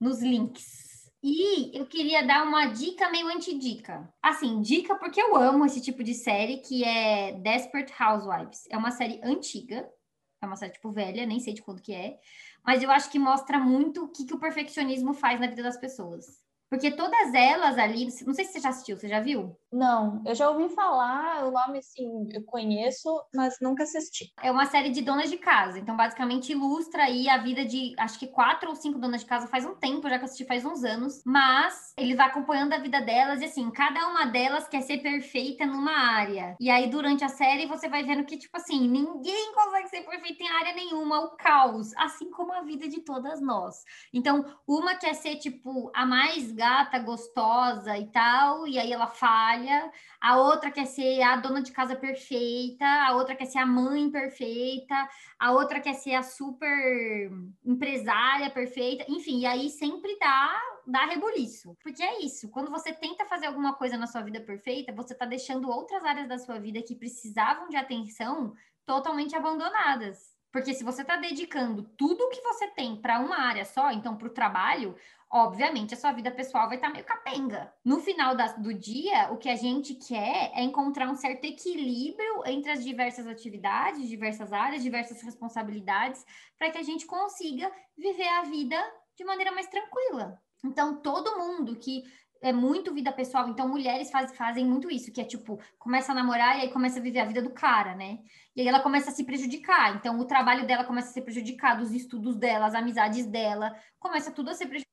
nos 0.00 0.20
links. 0.20 0.88
E 1.22 1.76
eu 1.76 1.86
queria 1.86 2.24
dar 2.24 2.46
uma 2.46 2.66
dica 2.66 3.10
meio 3.10 3.26
anti-dica. 3.28 4.08
Assim, 4.22 4.60
dica 4.60 4.94
porque 4.94 5.20
eu 5.20 5.34
amo 5.34 5.66
esse 5.66 5.80
tipo 5.80 6.04
de 6.04 6.14
série, 6.14 6.58
que 6.58 6.84
é 6.84 7.32
Desperate 7.32 7.92
Housewives. 8.00 8.64
É 8.70 8.76
uma 8.76 8.92
série 8.92 9.20
antiga, 9.24 9.88
é 10.40 10.46
uma 10.46 10.54
série, 10.54 10.72
tipo, 10.72 10.92
velha, 10.92 11.26
nem 11.26 11.40
sei 11.40 11.52
de 11.54 11.62
quando 11.62 11.82
que 11.82 11.92
é. 11.92 12.18
Mas 12.64 12.82
eu 12.82 12.90
acho 12.90 13.10
que 13.10 13.18
mostra 13.18 13.58
muito 13.58 14.04
o 14.04 14.08
que, 14.08 14.24
que 14.24 14.34
o 14.34 14.38
perfeccionismo 14.38 15.12
faz 15.12 15.40
na 15.40 15.48
vida 15.48 15.62
das 15.62 15.76
pessoas. 15.76 16.40
Porque 16.70 16.90
todas 16.90 17.34
elas 17.34 17.78
ali, 17.78 18.04
não 18.24 18.34
sei 18.34 18.44
se 18.44 18.52
você 18.52 18.60
já 18.60 18.68
assistiu, 18.68 18.96
você 18.96 19.08
já 19.08 19.20
viu? 19.20 19.58
Não, 19.70 20.22
eu 20.24 20.34
já 20.34 20.48
ouvi 20.48 20.74
falar, 20.74 21.44
o 21.44 21.50
nome 21.50 21.78
assim, 21.78 22.26
eu 22.32 22.42
conheço, 22.44 23.08
mas 23.34 23.58
nunca 23.60 23.82
assisti. 23.82 24.32
É 24.42 24.50
uma 24.50 24.64
série 24.64 24.88
de 24.90 25.02
donas 25.02 25.28
de 25.28 25.36
casa, 25.36 25.78
então 25.78 25.94
basicamente 25.94 26.52
ilustra 26.52 27.04
aí 27.04 27.28
a 27.28 27.36
vida 27.36 27.66
de, 27.66 27.94
acho 27.98 28.18
que 28.18 28.28
quatro 28.28 28.70
ou 28.70 28.74
cinco 28.74 28.98
donas 28.98 29.20
de 29.20 29.26
casa 29.26 29.46
faz 29.46 29.66
um 29.66 29.74
tempo, 29.74 30.08
já 30.08 30.16
que 30.16 30.24
eu 30.24 30.24
assisti 30.24 30.46
faz 30.46 30.64
uns 30.64 30.84
anos, 30.84 31.22
mas 31.26 31.92
ele 31.98 32.14
vai 32.14 32.28
acompanhando 32.28 32.72
a 32.72 32.78
vida 32.78 33.00
delas 33.02 33.42
e 33.42 33.44
assim, 33.44 33.70
cada 33.70 34.08
uma 34.08 34.24
delas 34.26 34.66
quer 34.66 34.80
ser 34.80 34.98
perfeita 34.98 35.66
numa 35.66 35.92
área. 35.92 36.56
E 36.58 36.70
aí 36.70 36.88
durante 36.88 37.22
a 37.22 37.28
série 37.28 37.66
você 37.66 37.90
vai 37.90 38.02
vendo 38.04 38.24
que, 38.24 38.38
tipo 38.38 38.56
assim, 38.56 38.88
ninguém 38.88 39.52
consegue 39.52 39.88
ser 39.88 40.02
perfeita 40.02 40.44
em 40.44 40.48
área 40.48 40.74
nenhuma, 40.74 41.20
o 41.20 41.36
caos, 41.36 41.94
assim 41.96 42.30
como 42.30 42.54
a 42.54 42.62
vida 42.62 42.88
de 42.88 43.02
todas 43.02 43.40
nós. 43.42 43.84
Então, 44.14 44.44
uma 44.66 44.94
quer 44.94 45.14
ser, 45.14 45.36
tipo, 45.36 45.90
a 45.94 46.06
mais 46.06 46.52
gata, 46.52 46.98
gostosa 46.98 47.98
e 47.98 48.06
tal, 48.10 48.66
e 48.66 48.78
aí 48.78 48.90
ela 48.92 49.06
falha, 49.08 49.57
a 50.20 50.36
outra 50.36 50.70
quer 50.70 50.86
ser 50.86 51.22
a 51.22 51.36
dona 51.36 51.62
de 51.62 51.72
casa 51.72 51.96
perfeita, 51.96 52.84
a 52.84 53.14
outra 53.14 53.34
quer 53.34 53.46
ser 53.46 53.58
a 53.58 53.66
mãe 53.66 54.10
perfeita, 54.10 54.94
a 55.38 55.52
outra 55.52 55.80
quer 55.80 55.94
ser 55.94 56.14
a 56.14 56.22
super 56.22 57.30
empresária 57.64 58.50
perfeita, 58.50 59.04
enfim, 59.08 59.40
e 59.40 59.46
aí 59.46 59.70
sempre 59.70 60.18
dá, 60.18 60.60
dá 60.86 61.06
rebuliço. 61.06 61.76
Porque 61.82 62.02
é 62.02 62.20
isso, 62.22 62.50
quando 62.50 62.70
você 62.70 62.92
tenta 62.92 63.24
fazer 63.24 63.46
alguma 63.46 63.74
coisa 63.74 63.96
na 63.96 64.06
sua 64.06 64.22
vida 64.22 64.40
perfeita, 64.40 64.92
você 64.92 65.14
tá 65.14 65.24
deixando 65.24 65.70
outras 65.70 66.04
áreas 66.04 66.28
da 66.28 66.38
sua 66.38 66.58
vida 66.58 66.82
que 66.82 66.94
precisavam 66.94 67.68
de 67.68 67.76
atenção 67.76 68.52
totalmente 68.84 69.34
abandonadas. 69.36 70.38
Porque 70.50 70.72
se 70.72 70.82
você 70.82 71.02
está 71.02 71.16
dedicando 71.16 71.82
tudo 71.96 72.24
o 72.24 72.30
que 72.30 72.40
você 72.40 72.68
tem 72.68 72.96
para 72.96 73.20
uma 73.20 73.38
área 73.38 73.64
só, 73.64 73.90
então 73.92 74.16
para 74.16 74.28
o 74.28 74.32
trabalho, 74.32 74.96
obviamente 75.30 75.94
a 75.94 75.96
sua 75.96 76.12
vida 76.12 76.30
pessoal 76.30 76.66
vai 76.66 76.76
estar 76.76 76.88
tá 76.88 76.92
meio 76.92 77.04
capenga. 77.04 77.72
No 77.84 78.00
final 78.00 78.34
da, 78.34 78.46
do 78.52 78.72
dia, 78.72 79.30
o 79.30 79.36
que 79.36 79.48
a 79.48 79.56
gente 79.56 79.94
quer 79.94 80.50
é 80.54 80.62
encontrar 80.62 81.08
um 81.08 81.16
certo 81.16 81.44
equilíbrio 81.44 82.42
entre 82.46 82.70
as 82.70 82.82
diversas 82.82 83.26
atividades, 83.26 84.08
diversas 84.08 84.52
áreas, 84.52 84.82
diversas 84.82 85.20
responsabilidades, 85.22 86.24
para 86.58 86.70
que 86.70 86.78
a 86.78 86.82
gente 86.82 87.06
consiga 87.06 87.70
viver 87.96 88.28
a 88.28 88.42
vida 88.42 88.76
de 89.16 89.24
maneira 89.24 89.52
mais 89.52 89.66
tranquila. 89.66 90.40
Então, 90.64 91.00
todo 91.00 91.38
mundo 91.38 91.76
que 91.76 92.02
é 92.40 92.52
muito 92.52 92.94
vida 92.94 93.12
pessoal, 93.12 93.48
então 93.48 93.68
mulheres 93.68 94.10
faz, 94.12 94.34
fazem 94.36 94.64
muito 94.64 94.88
isso, 94.88 95.10
que 95.10 95.20
é 95.20 95.24
tipo, 95.24 95.60
começa 95.76 96.12
a 96.12 96.14
namorar 96.14 96.56
e 96.56 96.62
aí 96.62 96.72
começa 96.72 97.00
a 97.00 97.02
viver 97.02 97.18
a 97.18 97.24
vida 97.24 97.42
do 97.42 97.50
cara, 97.50 97.96
né? 97.96 98.20
E 98.54 98.60
aí 98.60 98.68
ela 98.68 98.80
começa 98.80 99.10
a 99.10 99.12
se 99.12 99.24
prejudicar. 99.24 99.96
Então, 99.96 100.18
o 100.18 100.24
trabalho 100.24 100.66
dela 100.66 100.84
começa 100.84 101.08
a 101.08 101.12
ser 101.12 101.22
prejudicado, 101.22 101.82
os 101.82 101.92
estudos 101.92 102.36
dela, 102.36 102.66
as 102.66 102.74
amizades 102.74 103.26
dela, 103.26 103.76
começa 103.98 104.30
tudo 104.30 104.50
a 104.50 104.54
ser 104.54 104.66
prejudicado 104.66 104.87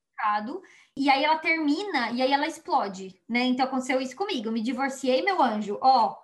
e 0.97 1.09
aí 1.09 1.23
ela 1.23 1.37
termina 1.37 2.11
e 2.11 2.21
aí 2.21 2.31
ela 2.31 2.47
explode, 2.47 3.19
né? 3.27 3.43
Então 3.43 3.65
aconteceu 3.65 4.01
isso 4.01 4.15
comigo. 4.15 4.47
Eu 4.47 4.51
me 4.51 4.61
divorciei, 4.61 5.21
meu 5.21 5.41
anjo, 5.41 5.77
ó, 5.81 6.15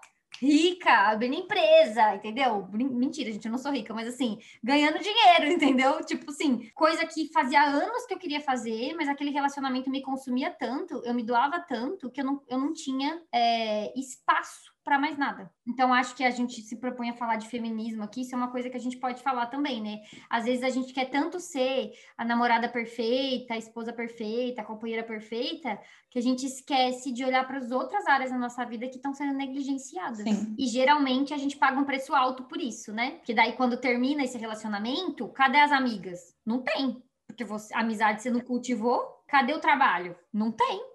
rica, 0.41 1.09
abrindo 1.09 1.35
empresa, 1.35 2.15
entendeu? 2.15 2.67
Mentira, 2.71 3.31
gente, 3.31 3.45
eu 3.45 3.51
não 3.51 3.59
sou 3.59 3.71
rica, 3.71 3.93
mas 3.93 4.07
assim, 4.07 4.39
ganhando 4.63 4.99
dinheiro, 4.99 5.45
entendeu? 5.51 6.03
Tipo 6.03 6.31
assim, 6.31 6.69
coisa 6.73 7.05
que 7.05 7.31
fazia 7.31 7.61
anos 7.61 8.05
que 8.05 8.13
eu 8.13 8.19
queria 8.19 8.41
fazer, 8.41 8.93
mas 8.95 9.07
aquele 9.07 9.31
relacionamento 9.31 9.89
me 9.89 10.01
consumia 10.01 10.49
tanto, 10.49 11.01
eu 11.05 11.13
me 11.13 11.23
doava 11.23 11.59
tanto, 11.59 12.09
que 12.09 12.21
eu 12.21 12.25
não, 12.25 12.41
eu 12.47 12.57
não 12.57 12.73
tinha 12.73 13.21
é, 13.31 13.97
espaço 13.99 14.70
para 14.83 14.97
mais 14.97 15.17
nada. 15.17 15.51
Então, 15.67 15.93
acho 15.93 16.15
que 16.15 16.23
a 16.23 16.31
gente 16.31 16.61
se 16.61 16.75
propõe 16.77 17.09
a 17.09 17.15
falar 17.15 17.35
de 17.35 17.47
feminismo 17.47 18.03
aqui, 18.03 18.21
isso 18.21 18.33
é 18.33 18.37
uma 18.37 18.51
coisa 18.51 18.69
que 18.69 18.77
a 18.77 18.79
gente 18.79 18.97
pode 18.97 19.21
falar 19.21 19.45
também, 19.47 19.81
né? 19.81 20.01
Às 20.29 20.45
vezes 20.45 20.63
a 20.63 20.69
gente 20.69 20.93
quer 20.93 21.05
tanto 21.05 21.39
ser 21.39 21.91
a 22.17 22.25
namorada 22.25 22.67
perfeita, 22.67 23.53
a 23.53 23.57
esposa 23.57 23.93
perfeita, 23.93 24.61
a 24.61 24.65
companheira 24.65 25.03
perfeita, 25.03 25.79
que 26.09 26.17
a 26.17 26.21
gente 26.21 26.45
esquece 26.45 27.11
de 27.11 27.23
olhar 27.23 27.45
para 27.45 27.57
as 27.57 27.71
outras 27.71 28.05
áreas 28.07 28.31
da 28.31 28.37
nossa 28.37 28.65
vida 28.65 28.87
que 28.87 28.95
estão 28.95 29.13
sendo 29.13 29.33
negligenciadas. 29.33 30.23
Sim. 30.23 30.55
E 30.57 30.67
geralmente 30.67 31.33
a 31.33 31.37
gente 31.37 31.57
paga 31.57 31.79
um 31.79 31.85
preço 31.85 32.15
alto 32.15 32.43
por 32.43 32.59
isso, 32.59 32.91
né? 32.91 33.11
Porque 33.11 33.33
daí, 33.33 33.53
quando 33.53 33.77
termina 33.77 34.23
esse 34.23 34.37
relacionamento, 34.37 35.27
cadê 35.29 35.59
as 35.59 35.71
amigas? 35.71 36.35
Não 36.45 36.61
tem. 36.61 37.01
Porque 37.27 37.45
você, 37.45 37.73
amizade 37.73 38.21
você 38.21 38.29
não 38.29 38.41
cultivou, 38.41 38.99
cadê 39.27 39.53
o 39.53 39.59
trabalho? 39.59 40.15
Não 40.33 40.51
tem 40.51 40.90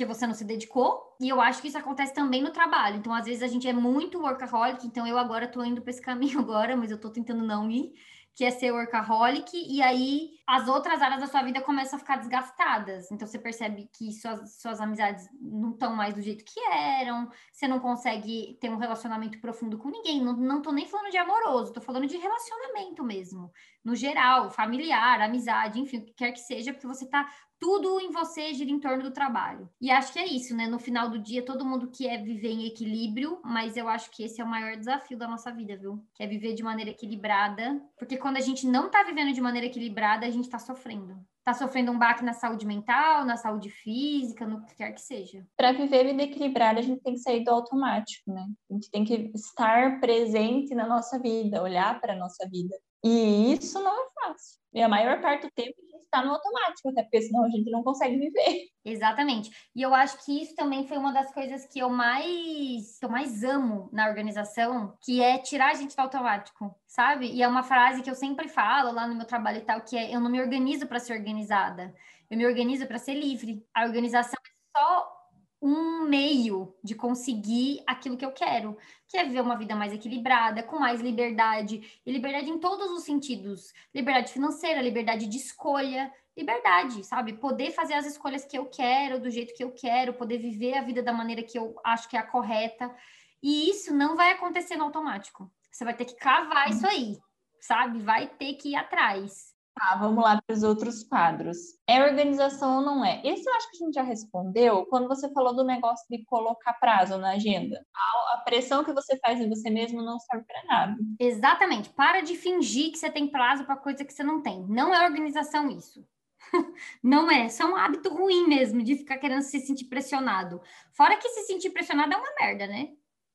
porque 0.00 0.14
você 0.14 0.26
não 0.26 0.32
se 0.32 0.44
dedicou. 0.44 1.14
E 1.20 1.28
eu 1.28 1.42
acho 1.42 1.60
que 1.60 1.68
isso 1.68 1.76
acontece 1.76 2.14
também 2.14 2.42
no 2.42 2.50
trabalho. 2.50 2.96
Então, 2.96 3.12
às 3.12 3.26
vezes, 3.26 3.42
a 3.42 3.46
gente 3.46 3.68
é 3.68 3.72
muito 3.72 4.18
workaholic. 4.18 4.86
Então, 4.86 5.06
eu 5.06 5.18
agora 5.18 5.46
tô 5.46 5.62
indo 5.62 5.82
para 5.82 5.90
esse 5.90 6.00
caminho 6.00 6.38
agora, 6.38 6.74
mas 6.74 6.90
eu 6.90 6.98
tô 6.98 7.10
tentando 7.10 7.44
não 7.44 7.70
ir, 7.70 7.92
que 8.34 8.42
é 8.42 8.50
ser 8.50 8.72
workaholic. 8.72 9.50
E 9.54 9.82
aí, 9.82 10.30
as 10.46 10.68
outras 10.68 11.02
áreas 11.02 11.20
da 11.20 11.26
sua 11.26 11.42
vida 11.42 11.60
começam 11.60 11.98
a 11.98 12.00
ficar 12.00 12.16
desgastadas. 12.16 13.12
Então, 13.12 13.28
você 13.28 13.38
percebe 13.38 13.90
que 13.92 14.10
suas, 14.12 14.58
suas 14.58 14.80
amizades 14.80 15.28
não 15.38 15.72
estão 15.72 15.94
mais 15.94 16.14
do 16.14 16.22
jeito 16.22 16.46
que 16.46 16.58
eram. 16.70 17.28
Você 17.52 17.68
não 17.68 17.78
consegue 17.78 18.56
ter 18.58 18.70
um 18.70 18.78
relacionamento 18.78 19.38
profundo 19.38 19.76
com 19.76 19.90
ninguém. 19.90 20.24
Não, 20.24 20.34
não 20.34 20.62
tô 20.62 20.72
nem 20.72 20.86
falando 20.86 21.10
de 21.10 21.18
amoroso, 21.18 21.74
tô 21.74 21.80
falando 21.82 22.06
de 22.06 22.16
relacionamento 22.16 23.04
mesmo. 23.04 23.52
No 23.84 23.94
geral, 23.94 24.50
familiar, 24.50 25.20
amizade, 25.20 25.80
enfim, 25.80 25.98
o 25.98 26.04
que 26.04 26.12
quer 26.12 26.32
que 26.32 26.40
seja, 26.40 26.72
porque 26.72 26.86
você 26.86 27.08
tá 27.08 27.28
tudo 27.60 28.00
em 28.00 28.10
você 28.10 28.54
gira 28.54 28.70
em 28.70 28.80
torno 28.80 29.02
do 29.02 29.10
trabalho. 29.10 29.68
E 29.80 29.90
acho 29.90 30.14
que 30.14 30.18
é 30.18 30.26
isso, 30.26 30.56
né? 30.56 30.66
No 30.66 30.78
final 30.78 31.10
do 31.10 31.18
dia, 31.18 31.44
todo 31.44 31.64
mundo 31.64 31.90
quer 31.90 32.22
viver 32.22 32.48
em 32.48 32.66
equilíbrio, 32.66 33.38
mas 33.44 33.76
eu 33.76 33.86
acho 33.86 34.10
que 34.10 34.24
esse 34.24 34.40
é 34.40 34.44
o 34.44 34.48
maior 34.48 34.76
desafio 34.76 35.18
da 35.18 35.28
nossa 35.28 35.52
vida, 35.52 35.76
viu? 35.76 36.02
Que 36.14 36.22
é 36.22 36.26
viver 36.26 36.54
de 36.54 36.62
maneira 36.62 36.90
equilibrada. 36.90 37.78
Porque 37.98 38.16
quando 38.16 38.38
a 38.38 38.40
gente 38.40 38.66
não 38.66 38.90
tá 38.90 39.02
vivendo 39.02 39.34
de 39.34 39.40
maneira 39.42 39.66
equilibrada, 39.66 40.26
a 40.26 40.30
gente 40.30 40.48
tá 40.48 40.58
sofrendo. 40.58 41.14
Tá 41.44 41.52
sofrendo 41.52 41.92
um 41.92 41.98
baque 41.98 42.24
na 42.24 42.32
saúde 42.32 42.66
mental, 42.66 43.26
na 43.26 43.36
saúde 43.36 43.68
física, 43.68 44.46
no 44.46 44.64
que 44.64 44.74
quer 44.76 44.92
que 44.92 45.00
seja. 45.00 45.46
Para 45.56 45.72
viver 45.72 46.06
vida 46.06 46.22
equilibrada, 46.22 46.80
a 46.80 46.82
gente 46.82 47.02
tem 47.02 47.14
que 47.14 47.20
sair 47.20 47.44
do 47.44 47.50
automático, 47.50 48.32
né? 48.32 48.46
A 48.70 48.74
gente 48.74 48.90
tem 48.90 49.04
que 49.04 49.30
estar 49.34 50.00
presente 50.00 50.74
na 50.74 50.86
nossa 50.86 51.18
vida, 51.18 51.62
olhar 51.62 52.00
para 52.00 52.16
nossa 52.16 52.48
vida. 52.48 52.74
E 53.02 53.54
isso 53.54 53.80
não 53.82 53.92
é 53.92 54.08
fácil. 54.14 54.60
E 54.72 54.82
a 54.82 54.88
maior 54.88 55.20
parte 55.20 55.46
do 55.46 55.50
tempo 55.52 55.74
está 56.10 56.22
no 56.24 56.32
automático, 56.32 56.88
até 56.88 57.02
porque 57.02 57.22
senão 57.22 57.44
a 57.44 57.48
gente 57.48 57.70
não 57.70 57.82
consegue 57.82 58.18
viver. 58.18 58.68
Exatamente. 58.84 59.50
E 59.74 59.80
eu 59.80 59.94
acho 59.94 60.24
que 60.24 60.42
isso 60.42 60.54
também 60.54 60.86
foi 60.86 60.98
uma 60.98 61.12
das 61.12 61.32
coisas 61.32 61.66
que 61.66 61.78
eu 61.78 61.88
mais, 61.88 62.98
que 62.98 63.04
eu 63.04 63.08
mais 63.08 63.44
amo 63.44 63.88
na 63.92 64.08
organização, 64.08 64.96
que 65.02 65.22
é 65.22 65.38
tirar 65.38 65.70
a 65.70 65.74
gente 65.74 65.94
do 65.94 66.00
automático, 66.00 66.74
sabe? 66.86 67.30
E 67.30 67.42
é 67.42 67.48
uma 67.48 67.62
frase 67.62 68.02
que 68.02 68.10
eu 68.10 68.14
sempre 68.14 68.48
falo 68.48 68.92
lá 68.92 69.06
no 69.06 69.14
meu 69.14 69.26
trabalho 69.26 69.58
e 69.58 69.64
tal, 69.64 69.80
que 69.82 69.96
é 69.96 70.14
eu 70.14 70.20
não 70.20 70.30
me 70.30 70.40
organizo 70.40 70.86
para 70.86 70.98
ser 70.98 71.14
organizada, 71.14 71.94
eu 72.28 72.36
me 72.36 72.46
organizo 72.46 72.86
para 72.86 72.98
ser 72.98 73.14
livre. 73.14 73.64
A 73.74 73.84
organização 73.84 74.38
é 74.44 74.78
só 74.78 75.19
um 75.62 76.04
meio 76.04 76.74
de 76.82 76.94
conseguir 76.94 77.82
aquilo 77.86 78.16
que 78.16 78.24
eu 78.24 78.32
quero, 78.32 78.76
que 79.06 79.16
é 79.16 79.24
viver 79.24 79.42
uma 79.42 79.56
vida 79.56 79.76
mais 79.76 79.92
equilibrada, 79.92 80.62
com 80.62 80.78
mais 80.78 81.00
liberdade, 81.00 82.00
e 82.04 82.10
liberdade 82.10 82.48
em 82.48 82.58
todos 82.58 82.90
os 82.90 83.02
sentidos, 83.02 83.72
liberdade 83.94 84.32
financeira, 84.32 84.80
liberdade 84.80 85.26
de 85.26 85.36
escolha, 85.36 86.10
liberdade, 86.36 87.04
sabe? 87.04 87.34
Poder 87.34 87.72
fazer 87.72 87.94
as 87.94 88.06
escolhas 88.06 88.44
que 88.44 88.56
eu 88.56 88.66
quero, 88.66 89.20
do 89.20 89.30
jeito 89.30 89.54
que 89.54 89.62
eu 89.62 89.70
quero, 89.70 90.14
poder 90.14 90.38
viver 90.38 90.74
a 90.74 90.82
vida 90.82 91.02
da 91.02 91.12
maneira 91.12 91.42
que 91.42 91.58
eu 91.58 91.78
acho 91.84 92.08
que 92.08 92.16
é 92.16 92.20
a 92.20 92.26
correta. 92.26 92.94
E 93.42 93.68
isso 93.68 93.94
não 93.94 94.16
vai 94.16 94.32
acontecer 94.32 94.76
no 94.76 94.84
automático. 94.84 95.50
Você 95.70 95.84
vai 95.84 95.94
ter 95.94 96.06
que 96.06 96.14
cavar 96.14 96.70
isso 96.70 96.86
aí, 96.86 97.18
sabe? 97.60 97.98
Vai 98.00 98.26
ter 98.26 98.54
que 98.54 98.70
ir 98.70 98.76
atrás. 98.76 99.49
Tá, 99.74 99.96
vamos 99.96 100.22
lá 100.22 100.40
para 100.42 100.54
os 100.54 100.62
outros 100.62 101.02
quadros. 101.04 101.56
É 101.88 102.04
organização 102.04 102.76
ou 102.76 102.82
não 102.82 103.04
é? 103.04 103.22
Esse 103.24 103.48
eu 103.48 103.54
acho 103.54 103.70
que 103.70 103.76
a 103.76 103.86
gente 103.86 103.94
já 103.94 104.02
respondeu 104.02 104.84
quando 104.86 105.08
você 105.08 105.32
falou 105.32 105.54
do 105.54 105.64
negócio 105.64 106.04
de 106.10 106.24
colocar 106.24 106.74
prazo 106.74 107.16
na 107.16 107.30
agenda. 107.30 107.84
A, 107.94 108.34
a 108.34 108.38
pressão 108.38 108.84
que 108.84 108.92
você 108.92 109.16
faz 109.18 109.40
em 109.40 109.48
você 109.48 109.70
mesmo 109.70 110.02
não 110.02 110.18
serve 110.18 110.44
para 110.44 110.64
nada. 110.64 110.96
Exatamente. 111.18 111.88
Para 111.90 112.20
de 112.20 112.36
fingir 112.36 112.92
que 112.92 112.98
você 112.98 113.10
tem 113.10 113.28
prazo 113.28 113.64
para 113.64 113.76
coisa 113.76 114.04
que 114.04 114.12
você 114.12 114.22
não 114.22 114.42
tem. 114.42 114.66
Não 114.68 114.94
é 114.94 115.04
organização 115.04 115.70
isso. 115.70 116.04
Não 117.02 117.30
é, 117.30 117.48
só 117.48 117.66
um 117.66 117.76
hábito 117.76 118.08
ruim 118.08 118.48
mesmo, 118.48 118.82
de 118.82 118.96
ficar 118.96 119.18
querendo 119.18 119.42
se 119.42 119.60
sentir 119.60 119.84
pressionado. 119.84 120.60
Fora 120.96 121.16
que 121.16 121.28
se 121.28 121.42
sentir 121.42 121.70
pressionado 121.70 122.12
é 122.12 122.16
uma 122.16 122.34
merda, 122.40 122.66
né? 122.66 122.88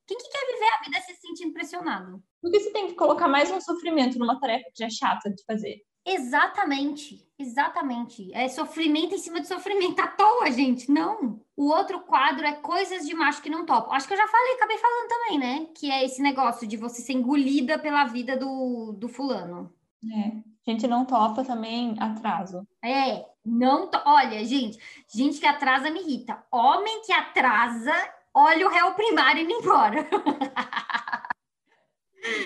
Quem 0.07 0.17
que 0.17 0.29
quer 0.29 0.45
viver 0.53 0.67
a 0.67 0.83
vida 0.83 1.01
se 1.01 1.15
sentindo 1.15 1.53
pressionado? 1.53 2.21
Porque 2.41 2.59
você 2.59 2.71
tem 2.71 2.87
que 2.87 2.95
colocar 2.95 3.27
mais 3.27 3.49
um 3.51 3.59
sofrimento 3.59 4.19
numa 4.19 4.39
tarefa 4.39 4.65
que 4.65 4.79
já 4.79 4.85
é 4.85 4.89
chata 4.89 5.29
de 5.29 5.43
fazer. 5.45 5.81
Exatamente, 6.05 7.27
exatamente. 7.37 8.31
É 8.33 8.47
sofrimento 8.47 9.15
em 9.15 9.17
cima 9.17 9.41
de 9.41 9.47
sofrimento 9.47 9.99
à 9.99 10.07
toa, 10.07 10.51
gente. 10.51 10.89
Não. 10.91 11.39
O 11.57 11.67
outro 11.69 12.01
quadro 12.01 12.45
é 12.45 12.53
coisas 12.53 13.07
de 13.07 13.15
macho 13.15 13.41
que 13.41 13.49
não 13.49 13.65
topo. 13.65 13.91
Acho 13.91 14.07
que 14.07 14.13
eu 14.13 14.17
já 14.17 14.27
falei, 14.27 14.53
acabei 14.53 14.77
falando 14.77 15.07
também, 15.07 15.39
né? 15.39 15.67
Que 15.73 15.89
é 15.89 16.05
esse 16.05 16.21
negócio 16.21 16.67
de 16.67 16.77
você 16.77 17.01
ser 17.01 17.13
engolida 17.13 17.79
pela 17.79 18.05
vida 18.05 18.37
do, 18.37 18.93
do 18.93 19.09
fulano. 19.09 19.73
É. 20.13 20.31
Gente 20.67 20.87
não 20.87 21.05
topa 21.05 21.43
também 21.43 21.95
atraso. 21.99 22.67
É, 22.83 23.25
não. 23.43 23.87
To... 23.87 23.99
Olha, 24.05 24.43
gente, 24.45 24.77
gente 25.07 25.39
que 25.39 25.47
atrasa 25.47 25.89
me 25.89 26.01
irrita. 26.01 26.43
Homem 26.51 27.01
que 27.01 27.11
atrasa, 27.11 27.93
olha 28.33 28.67
o 28.67 28.69
réu 28.69 28.93
primário 28.93 29.41
indo 29.41 29.53
embora. 29.53 30.07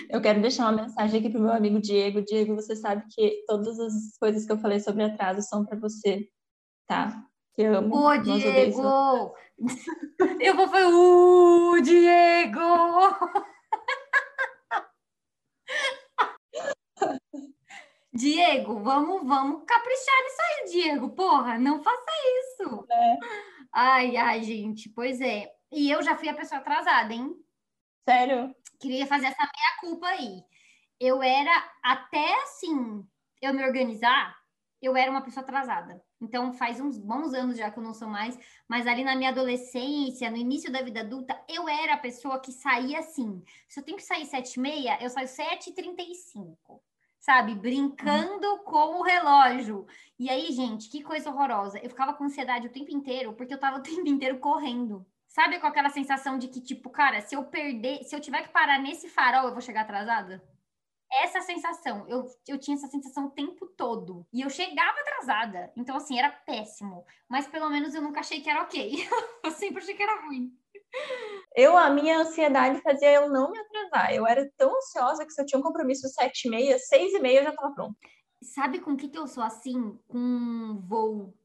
Eu 0.10 0.22
quero 0.22 0.42
deixar 0.42 0.64
uma 0.64 0.84
mensagem 0.84 1.20
aqui 1.20 1.30
pro 1.30 1.42
meu 1.42 1.52
amigo 1.52 1.80
Diego. 1.80 2.22
Diego, 2.22 2.56
você 2.56 2.76
sabe 2.76 3.04
que 3.10 3.44
todas 3.48 3.80
as 3.80 3.94
coisas 4.20 4.46
que 4.46 4.52
eu 4.52 4.58
falei 4.58 4.80
sobre 4.80 5.04
atraso 5.04 5.42
são 5.42 5.66
para 5.66 5.78
você, 5.78 6.28
tá? 6.88 7.24
Te 7.56 7.66
amo. 7.66 7.96
Ô, 7.96 8.18
Diego! 8.18 9.34
Eu 10.40 10.56
vou 10.56 10.68
falar, 10.68 10.90
uh, 10.90 11.82
Diego! 11.82 12.60
Diego, 18.14 18.80
vamos, 18.80 19.26
vamos 19.26 19.64
caprichar 19.66 20.16
nisso 20.24 20.42
aí, 20.42 20.70
Diego. 20.72 21.10
Porra, 21.10 21.58
não 21.58 21.82
faça 21.84 22.12
isso. 22.40 22.86
É. 22.90 23.18
Ai, 23.72 24.18
ai, 24.18 24.44
gente, 24.44 24.90
pois 24.90 25.22
é. 25.22 25.52
E 25.72 25.90
eu 25.90 26.02
já 26.02 26.18
fui 26.18 26.28
a 26.28 26.34
pessoa 26.34 26.60
atrasada, 26.60 27.14
hein? 27.14 27.34
Sério? 28.08 28.54
Queria 28.80 29.06
fazer 29.06 29.28
essa 29.28 29.44
meia 29.44 29.80
culpa 29.80 30.08
aí. 30.08 30.44
Eu 31.00 31.22
era 31.22 31.72
até 31.84 32.42
assim, 32.44 33.06
eu 33.42 33.54
me 33.54 33.64
organizar, 33.64 34.36
eu 34.82 34.96
era 34.96 35.12
uma 35.12 35.22
pessoa 35.22 35.44
atrasada. 35.44 36.02
Então 36.22 36.54
faz 36.54 36.80
uns 36.80 36.98
bons 36.98 37.34
anos 37.34 37.58
já 37.58 37.72
que 37.72 37.80
eu 37.80 37.84
não 37.84 37.94
sou 37.94 38.08
mais, 38.08 38.38
mas 38.68 38.88
ali 38.88 39.04
na 39.04 39.16
minha 39.16 39.30
adolescência, 39.30 40.30
no 40.30 40.38
início 40.38 40.72
da 40.72 40.82
vida 40.82 41.02
adulta, 41.02 41.40
eu 41.48 41.68
era 41.68 41.94
a 41.94 41.98
pessoa 41.98 42.40
que 42.40 42.52
saía 42.52 43.00
assim. 43.00 43.44
Se 43.68 43.80
eu 43.80 43.84
tenho 43.84 43.98
que 43.98 44.04
sair 44.04 44.26
sete 44.26 44.56
e 44.56 44.60
meia, 44.60 44.98
eu 45.02 45.10
saio 45.10 45.28
sete 45.28 45.70
e 45.70 45.74
trinta 45.74 46.02
e 46.02 46.16
cinco. 46.16 46.84
Sabe, 47.20 47.54
brincando 47.54 48.48
uhum. 48.48 48.64
com 48.64 49.00
o 49.00 49.04
relógio. 49.04 49.86
E 50.18 50.30
aí, 50.30 50.52
gente, 50.54 50.90
que 50.90 51.04
coisa 51.04 51.30
horrorosa. 51.30 51.78
Eu 51.80 51.90
ficava 51.90 52.14
com 52.14 52.24
ansiedade 52.24 52.68
o 52.68 52.72
tempo 52.72 52.92
inteiro, 52.92 53.34
porque 53.34 53.54
eu 53.54 53.60
tava 53.60 53.78
o 53.78 53.84
tempo 53.84 54.08
inteiro 54.08 54.40
correndo. 54.40 55.06
Sabe 55.30 55.60
com 55.60 55.68
aquela 55.68 55.90
sensação 55.90 56.40
de 56.40 56.48
que, 56.48 56.60
tipo, 56.60 56.90
cara, 56.90 57.22
se 57.22 57.36
eu 57.36 57.46
perder, 57.46 58.04
se 58.04 58.16
eu 58.16 58.20
tiver 58.20 58.42
que 58.42 58.50
parar 58.50 58.80
nesse 58.80 59.08
farol, 59.08 59.46
eu 59.46 59.54
vou 59.54 59.62
chegar 59.62 59.82
atrasada? 59.82 60.44
Essa 61.12 61.42
sensação, 61.42 62.08
eu, 62.08 62.28
eu 62.48 62.60
tinha 62.60 62.76
essa 62.76 62.88
sensação 62.88 63.28
o 63.28 63.32
tempo 63.32 63.68
todo. 63.78 64.26
E 64.34 64.42
eu 64.42 64.50
chegava 64.50 65.00
atrasada. 65.00 65.72
Então, 65.78 65.96
assim, 65.96 66.18
era 66.18 66.32
péssimo. 66.32 67.06
Mas 67.30 67.48
pelo 67.48 67.70
menos 67.70 67.94
eu 67.94 68.02
nunca 68.02 68.22
achei 68.22 68.42
que 68.42 68.50
era 68.50 68.64
ok. 68.64 69.08
eu 69.46 69.52
sempre 69.52 69.84
achei 69.84 69.96
que 69.96 70.04
era 70.04 70.26
ruim. 70.26 70.52
Eu, 71.56 71.78
a 71.78 71.92
minha 71.92 72.20
ansiedade 72.20 72.82
fazia 72.82 73.14
eu 73.14 73.30
não 73.30 73.52
me 73.52 73.60
atrasar. 73.60 74.14
Eu 74.14 74.26
era 74.26 74.52
tão 74.58 74.76
ansiosa 74.76 75.26
que 75.26 75.32
se 75.32 75.42
eu 75.42 75.46
tinha 75.46 75.60
um 75.60 75.64
compromisso 75.64 76.08
sete 76.10 76.48
e 76.48 76.52
meia, 76.52 76.78
seis 76.80 77.14
e 77.14 77.20
meia 77.20 77.40
eu 77.40 77.44
já 77.44 77.50
estava 77.52 77.74
pronto. 77.74 77.96
Sabe 78.42 78.80
com 78.80 78.96
que, 78.96 79.10
que 79.10 79.18
eu 79.18 79.28
sou 79.28 79.44
assim? 79.44 80.00
Com 80.08 80.80
voo 80.88 81.39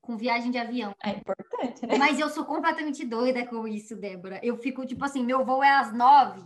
com 0.00 0.16
viagem 0.16 0.50
de 0.50 0.58
avião. 0.58 0.92
É 1.02 1.10
importante, 1.10 1.86
né? 1.86 1.96
Mas 1.98 2.18
eu 2.18 2.28
sou 2.28 2.44
completamente 2.44 3.04
doida 3.04 3.46
com 3.46 3.66
isso, 3.66 3.96
Débora. 3.96 4.40
Eu 4.42 4.56
fico, 4.56 4.86
tipo 4.86 5.04
assim, 5.04 5.24
meu 5.24 5.44
voo 5.44 5.62
é 5.62 5.70
às 5.70 5.92
nove, 5.92 6.42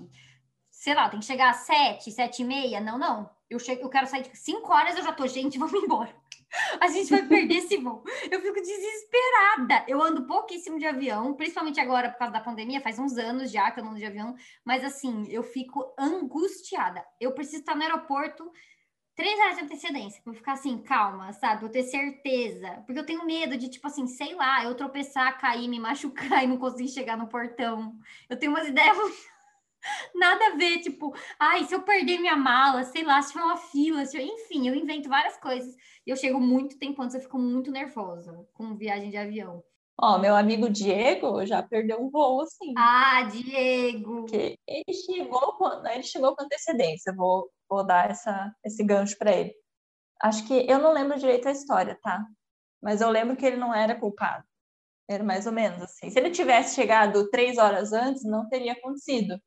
sei 0.71 0.95
lá, 0.95 1.09
tem 1.09 1.21
que 1.21 1.27
chegar 1.27 1.51
às 1.51 1.59
sete, 1.59 2.11
sete 2.11 2.43
e 2.43 2.45
meia. 2.45 2.81
Não, 2.81 2.99
não. 2.99 3.31
Eu, 3.49 3.59
chego, 3.59 3.83
eu 3.83 3.89
quero 3.89 4.07
sair 4.07 4.23
de 4.23 4.37
cinco 4.37 4.73
horas, 4.73 4.97
eu 4.97 5.05
já 5.05 5.13
tô, 5.13 5.27
gente, 5.27 5.59
vamos 5.59 5.83
embora. 5.83 6.15
A 6.81 6.89
gente 6.89 7.11
vai 7.11 7.27
perder 7.27 7.57
esse 7.57 7.77
voo. 7.77 8.03
Eu 8.31 8.41
fico 8.41 8.61
desesperada. 8.61 9.85
Eu 9.89 10.03
ando 10.03 10.27
pouquíssimo 10.27 10.79
de 10.79 10.87
avião, 10.87 11.35
principalmente 11.35 11.81
agora 11.81 12.11
por 12.11 12.19
causa 12.19 12.33
da 12.33 12.41
pandemia, 12.41 12.81
faz 12.81 12.99
uns 12.99 13.17
anos 13.19 13.51
já 13.51 13.71
que 13.71 13.81
eu 13.81 13.85
não 13.85 13.91
ando 13.91 14.01
de 14.01 14.07
avião, 14.07 14.35
mas 14.65 14.85
assim, 14.85 15.27
eu 15.29 15.43
fico 15.43 15.93
angustiada. 15.99 17.05
Eu 17.21 17.33
preciso 17.33 17.59
estar 17.61 17.75
no 17.75 17.83
aeroporto 17.83 18.51
três 19.15 19.39
horas 19.39 19.57
de 19.57 19.65
antecedência, 19.65 20.23
eu 20.25 20.35
ficar 20.35 20.53
assim, 20.55 20.79
calma, 20.79 21.33
sabe? 21.33 21.65
Eu 21.65 21.71
ter 21.71 21.85
certeza. 21.85 22.83
Porque 22.87 22.99
eu 22.99 23.07
tenho 23.07 23.25
medo 23.25 23.57
de, 23.57 23.69
tipo 23.69 23.87
assim, 23.87 24.07
sei 24.07 24.35
lá, 24.35 24.65
eu 24.65 24.75
tropeçar, 24.75 25.39
cair, 25.39 25.69
me 25.69 25.81
machucar 25.81 26.43
e 26.45 26.47
não 26.47 26.57
conseguir 26.57 26.89
chegar 26.89 27.17
no 27.17 27.29
portão. 27.29 27.99
Eu 28.29 28.39
tenho 28.39 28.53
umas 28.53 28.67
ideias 28.69 28.97
nada 30.15 30.47
a 30.47 30.57
ver, 30.57 30.81
tipo, 30.81 31.15
ai, 31.39 31.65
se 31.65 31.75
eu 31.75 31.83
perder 31.83 32.19
minha 32.19 32.37
mala, 32.37 32.85
sei 32.85 33.05
lá, 33.05 33.21
se 33.23 33.33
tiver 33.33 33.45
uma 33.45 33.57
fila, 33.57 34.05
se 34.07 34.17
eu... 34.17 34.23
enfim, 34.23 34.69
eu 34.69 34.75
invento 34.75 35.09
várias 35.09 35.37
coisas. 35.37 35.75
E 36.07 36.11
eu 36.11 36.17
chego 36.17 36.41
muito 36.41 36.79
tempo 36.79 37.03
antes, 37.03 37.15
eu 37.15 37.21
fico 37.21 37.39
muito 37.39 37.71
nervosa 37.71 38.47
com 38.55 38.77
viagem 38.77 39.11
de 39.11 39.17
avião. 39.17 39.63
Ó, 39.97 40.19
meu 40.19 40.35
amigo 40.35 40.69
Diego 40.69 41.47
já 41.47 41.63
perdeu 41.63 42.03
um 42.03 42.11
voo, 42.11 42.41
assim. 42.41 42.75
Ah, 42.77 43.23
Diego! 43.31 44.25
Que 44.27 44.59
ele 44.67 44.93
chegou 44.93 45.53
com, 45.57 45.87
ele 45.87 46.03
chegou 46.03 46.35
com 46.35 46.45
antecedência, 46.45 47.15
vou, 47.15 47.49
vou 47.69 47.85
dar 47.85 48.11
essa, 48.11 48.53
esse 48.65 48.83
gancho 48.83 49.17
para 49.17 49.33
ele. 49.33 49.55
Acho 50.21 50.47
que 50.47 50.67
eu 50.69 50.79
não 50.79 50.93
lembro 50.93 51.19
direito 51.19 51.49
a 51.49 51.53
história, 51.53 51.99
tá? 52.03 52.27
Mas 52.83 53.01
eu 53.01 53.11
lembro 53.11 53.37
que 53.37 53.47
ele 53.47 53.57
não 53.57 53.75
era 53.75 53.99
culpado. 53.99 54.45
Era 55.09 55.23
mais 55.23 55.47
ou 55.47 55.53
menos 55.53 55.83
assim. 55.83 56.11
Se 56.11 56.19
ele 56.19 56.31
tivesse 56.31 56.75
chegado 56.75 57.31
três 57.31 57.59
horas 57.59 57.93
antes, 57.93 58.25
não 58.25 58.49
teria 58.49 58.73
acontecido. 58.73 59.39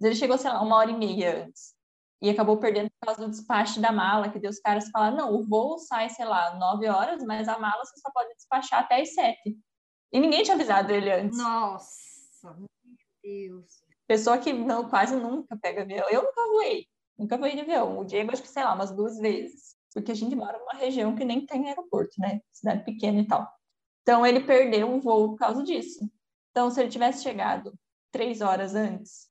Mas 0.00 0.06
ele 0.06 0.14
chegou, 0.14 0.38
sei 0.38 0.50
lá, 0.50 0.62
uma 0.62 0.76
hora 0.76 0.90
e 0.90 0.96
meia 0.96 1.44
antes. 1.44 1.74
E 2.22 2.30
acabou 2.30 2.58
perdendo 2.58 2.90
por 2.90 3.06
causa 3.06 3.22
do 3.22 3.30
despacho 3.30 3.80
da 3.80 3.92
mala, 3.92 4.30
que 4.30 4.38
deu 4.38 4.50
os 4.50 4.60
caras 4.60 4.88
falaram, 4.90 5.16
não, 5.16 5.34
o 5.34 5.46
voo 5.46 5.78
sai, 5.78 6.08
sei 6.10 6.24
lá, 6.24 6.54
nove 6.58 6.86
horas, 6.88 7.22
mas 7.24 7.48
a 7.48 7.58
mala 7.58 7.84
você 7.84 7.98
só 7.98 8.10
pode 8.12 8.34
despachar 8.34 8.80
até 8.80 9.00
as 9.00 9.14
sete. 9.14 9.58
E 10.12 10.18
ninguém 10.18 10.42
tinha 10.42 10.54
avisado 10.54 10.92
ele 10.92 11.10
antes. 11.10 11.38
Nossa, 11.38 12.54
meu 12.56 12.68
Deus. 13.22 13.82
Pessoa 14.06 14.38
que 14.38 14.52
não, 14.52 14.88
quase 14.88 15.14
nunca 15.14 15.56
pega 15.56 15.82
avião. 15.82 16.08
Eu 16.10 16.22
nunca 16.22 16.42
voei. 16.48 16.86
Nunca 17.16 17.36
voei 17.36 17.54
de 17.54 17.60
avião. 17.60 18.00
O 18.00 18.04
Diego, 18.04 18.32
acho 18.32 18.42
que, 18.42 18.48
sei 18.48 18.64
lá, 18.64 18.74
umas 18.74 18.90
duas 18.90 19.18
vezes. 19.18 19.76
Porque 19.92 20.12
a 20.12 20.14
gente 20.14 20.34
mora 20.34 20.58
numa 20.58 20.74
região 20.74 21.14
que 21.14 21.24
nem 21.24 21.46
tem 21.46 21.68
aeroporto, 21.68 22.14
né? 22.18 22.40
Cidade 22.52 22.84
pequena 22.84 23.20
e 23.20 23.26
tal. 23.26 23.48
Então, 24.02 24.26
ele 24.26 24.40
perdeu 24.40 24.88
um 24.88 25.00
voo 25.00 25.30
por 25.30 25.38
causa 25.38 25.62
disso. 25.62 26.10
Então, 26.50 26.70
se 26.70 26.80
ele 26.80 26.90
tivesse 26.90 27.22
chegado 27.22 27.72
três 28.10 28.40
horas 28.40 28.74
antes, 28.74 29.28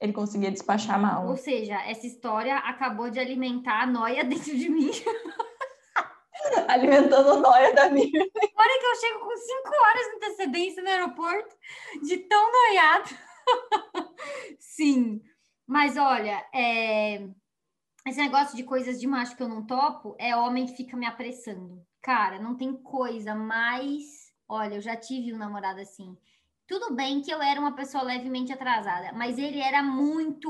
ele 0.00 0.12
conseguia 0.12 0.50
despachar 0.50 0.98
mal. 1.00 1.28
Ou 1.28 1.36
seja, 1.36 1.74
essa 1.82 2.06
história 2.06 2.56
acabou 2.56 3.10
de 3.10 3.18
alimentar 3.18 3.82
a 3.82 3.86
noia 3.86 4.24
dentro 4.24 4.56
de 4.56 4.68
mim. 4.68 4.90
alimentando 6.68 7.34
o 7.34 7.40
noia 7.40 7.74
da 7.74 7.90
minha. 7.90 8.20
Olha 8.56 8.80
que 8.80 8.86
eu 8.86 8.96
chego 8.96 9.20
com 9.20 9.36
cinco 9.36 9.68
horas 9.68 10.06
de 10.06 10.16
antecedência 10.16 10.82
no 10.82 10.88
aeroporto, 10.88 11.56
de 12.02 12.16
tão 12.18 12.50
noiado. 12.52 13.10
Sim, 14.58 15.20
mas 15.66 15.96
olha, 15.96 16.44
é... 16.54 17.28
esse 18.06 18.20
negócio 18.20 18.56
de 18.56 18.64
coisas 18.64 19.00
de 19.00 19.06
macho 19.06 19.36
que 19.36 19.42
eu 19.42 19.48
não 19.48 19.66
topo 19.66 20.16
é 20.18 20.36
homem 20.36 20.66
que 20.66 20.76
fica 20.76 20.96
me 20.96 21.06
apressando. 21.06 21.82
Cara, 22.02 22.38
não 22.38 22.56
tem 22.56 22.72
coisa 22.74 23.34
mais. 23.34 24.30
Olha, 24.48 24.76
eu 24.76 24.80
já 24.80 24.96
tive 24.96 25.32
um 25.32 25.38
namorado 25.38 25.80
assim. 25.80 26.16
Tudo 26.66 26.94
bem 26.94 27.20
que 27.20 27.30
eu 27.30 27.42
era 27.42 27.60
uma 27.60 27.74
pessoa 27.74 28.04
levemente 28.04 28.52
atrasada, 28.52 29.12
mas 29.12 29.38
ele 29.38 29.60
era 29.60 29.82
muito. 29.82 30.48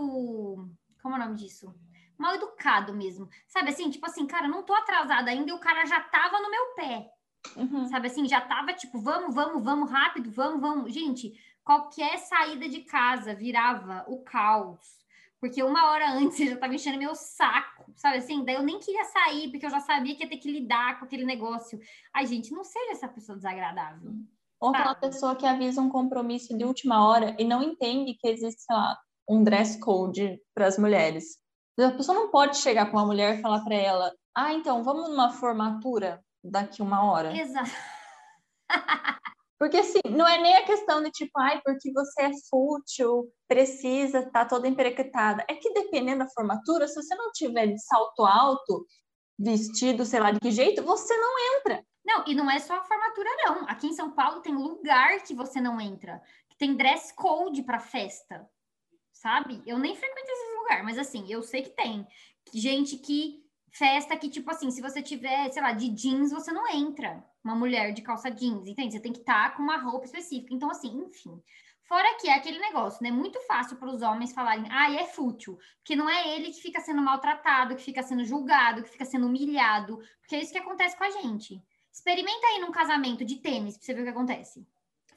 Como 1.02 1.14
é 1.14 1.18
o 1.18 1.22
nome 1.22 1.36
disso? 1.36 1.74
Mal 2.20 2.34
educado 2.34 2.92
mesmo. 2.92 3.28
Sabe 3.48 3.70
assim, 3.70 3.90
tipo 3.90 4.06
assim, 4.06 4.26
cara, 4.26 4.46
não 4.46 4.62
tô 4.62 4.74
atrasada 4.74 5.30
ainda 5.30 5.50
e 5.50 5.54
o 5.54 5.60
cara 5.60 5.84
já 5.86 6.00
tava 6.00 6.38
no 6.40 6.50
meu 6.50 6.74
pé. 6.74 7.10
Uhum. 7.56 7.86
Sabe 7.86 8.08
assim, 8.08 8.28
já 8.28 8.40
tava 8.40 8.74
tipo, 8.74 9.00
vamos, 9.00 9.34
vamos, 9.34 9.64
vamos, 9.64 9.90
rápido, 9.90 10.30
vamos, 10.30 10.60
vamos. 10.60 10.92
Gente, 10.92 11.32
qualquer 11.64 12.18
saída 12.18 12.68
de 12.68 12.80
casa 12.80 13.34
virava 13.34 14.04
o 14.06 14.22
caos. 14.22 15.00
Porque 15.40 15.62
uma 15.62 15.90
hora 15.90 16.12
antes 16.12 16.38
ele 16.38 16.50
já 16.50 16.58
tava 16.58 16.74
enchendo 16.74 16.98
meu 16.98 17.14
saco, 17.14 17.90
sabe 17.96 18.18
assim? 18.18 18.44
Daí 18.44 18.56
eu 18.56 18.62
nem 18.62 18.78
queria 18.78 19.04
sair, 19.04 19.50
porque 19.50 19.64
eu 19.64 19.70
já 19.70 19.80
sabia 19.80 20.14
que 20.14 20.22
ia 20.22 20.28
ter 20.28 20.36
que 20.36 20.52
lidar 20.52 20.98
com 20.98 21.06
aquele 21.06 21.24
negócio. 21.24 21.80
Ai, 22.12 22.26
gente, 22.26 22.52
não 22.52 22.62
seja 22.62 22.92
essa 22.92 23.08
pessoa 23.08 23.36
desagradável. 23.36 24.12
Ou 24.60 24.68
aquela 24.68 24.94
pessoa 24.94 25.34
que 25.34 25.46
avisa 25.46 25.80
um 25.80 25.88
compromisso 25.88 26.56
de 26.56 26.64
última 26.64 27.08
hora 27.08 27.34
e 27.38 27.44
não 27.44 27.62
entende 27.62 28.12
que 28.12 28.28
existe, 28.28 28.60
sei 28.60 28.76
lá, 28.76 28.98
um 29.26 29.42
dress 29.42 29.80
code 29.80 30.38
para 30.54 30.66
as 30.66 30.76
mulheres. 30.76 31.39
A 31.78 31.92
pessoa 31.92 32.18
não 32.18 32.30
pode 32.30 32.58
chegar 32.58 32.86
com 32.86 32.96
uma 32.96 33.06
mulher 33.06 33.38
e 33.38 33.42
falar 33.42 33.60
para 33.64 33.74
ela: 33.74 34.12
ah, 34.34 34.52
então 34.52 34.82
vamos 34.82 35.08
numa 35.08 35.30
formatura 35.30 36.22
daqui 36.42 36.82
uma 36.82 37.04
hora. 37.04 37.36
Exato. 37.36 37.70
Porque 39.58 39.76
assim, 39.76 40.00
não 40.08 40.26
é 40.26 40.40
nem 40.40 40.56
a 40.56 40.64
questão 40.64 41.02
de 41.02 41.10
tipo, 41.10 41.38
ai, 41.38 41.60
porque 41.62 41.92
você 41.92 42.22
é 42.22 42.30
fútil, 42.48 43.30
precisa 43.46 44.22
tá 44.30 44.46
toda 44.46 44.66
emperequetada. 44.66 45.44
É 45.46 45.54
que 45.54 45.74
dependendo 45.74 46.20
da 46.20 46.30
formatura, 46.30 46.88
se 46.88 46.94
você 46.94 47.14
não 47.14 47.30
tiver 47.30 47.66
de 47.66 47.78
salto 47.78 48.24
alto, 48.24 48.86
vestido, 49.38 50.06
sei 50.06 50.18
lá 50.18 50.30
de 50.30 50.40
que 50.40 50.50
jeito, 50.50 50.82
você 50.82 51.14
não 51.14 51.58
entra. 51.58 51.84
Não, 52.02 52.24
e 52.26 52.34
não 52.34 52.50
é 52.50 52.58
só 52.58 52.74
a 52.74 52.82
formatura, 52.82 53.28
não. 53.44 53.68
Aqui 53.68 53.86
em 53.86 53.92
São 53.92 54.10
Paulo 54.12 54.40
tem 54.40 54.54
lugar 54.54 55.22
que 55.24 55.34
você 55.34 55.60
não 55.60 55.78
entra, 55.78 56.22
que 56.48 56.56
tem 56.56 56.74
dress 56.74 57.14
code 57.14 57.62
para 57.62 57.78
festa, 57.78 58.48
sabe? 59.12 59.62
Eu 59.66 59.78
nem 59.78 59.94
frequento 59.94 60.30
esses 60.30 60.49
lugares, 60.70 60.84
mas 60.84 60.98
assim, 60.98 61.26
eu 61.28 61.42
sei 61.42 61.62
que 61.62 61.70
tem. 61.70 62.06
Gente 62.54 62.96
que 62.96 63.44
festa 63.72 64.16
que, 64.16 64.28
tipo 64.28 64.50
assim, 64.50 64.70
se 64.70 64.80
você 64.80 65.02
tiver, 65.02 65.50
sei 65.50 65.62
lá, 65.62 65.72
de 65.72 65.88
jeans, 65.88 66.30
você 66.30 66.52
não 66.52 66.68
entra. 66.68 67.24
Uma 67.42 67.54
mulher 67.54 67.92
de 67.92 68.02
calça 68.02 68.30
jeans, 68.30 68.66
entende? 68.66 68.92
Você 68.92 69.00
tem 69.00 69.12
que 69.12 69.20
estar 69.20 69.50
tá 69.50 69.56
com 69.56 69.62
uma 69.62 69.78
roupa 69.78 70.04
específica. 70.04 70.54
Então, 70.54 70.70
assim, 70.70 70.88
enfim. 70.88 71.40
Fora 71.82 72.16
que 72.18 72.28
é 72.28 72.34
aquele 72.34 72.58
negócio, 72.58 73.02
né? 73.02 73.10
Muito 73.10 73.40
fácil 73.46 73.76
para 73.76 73.88
os 73.88 74.02
homens 74.02 74.32
falarem, 74.32 74.64
ah, 74.70 74.92
é 74.92 75.06
fútil, 75.06 75.58
porque 75.78 75.96
não 75.96 76.08
é 76.08 76.36
ele 76.36 76.52
que 76.52 76.60
fica 76.60 76.80
sendo 76.80 77.02
maltratado, 77.02 77.74
que 77.74 77.82
fica 77.82 78.02
sendo 78.02 78.24
julgado, 78.24 78.82
que 78.84 78.90
fica 78.90 79.04
sendo 79.04 79.26
humilhado, 79.26 79.98
porque 80.20 80.36
é 80.36 80.40
isso 80.40 80.52
que 80.52 80.58
acontece 80.58 80.96
com 80.96 81.02
a 81.02 81.10
gente. 81.10 81.60
Experimenta 81.92 82.46
aí 82.46 82.60
num 82.60 82.70
casamento 82.70 83.24
de 83.24 83.36
tênis 83.36 83.76
pra 83.76 83.84
você 83.84 83.94
ver 83.94 84.02
o 84.02 84.04
que 84.04 84.10
acontece. 84.10 84.64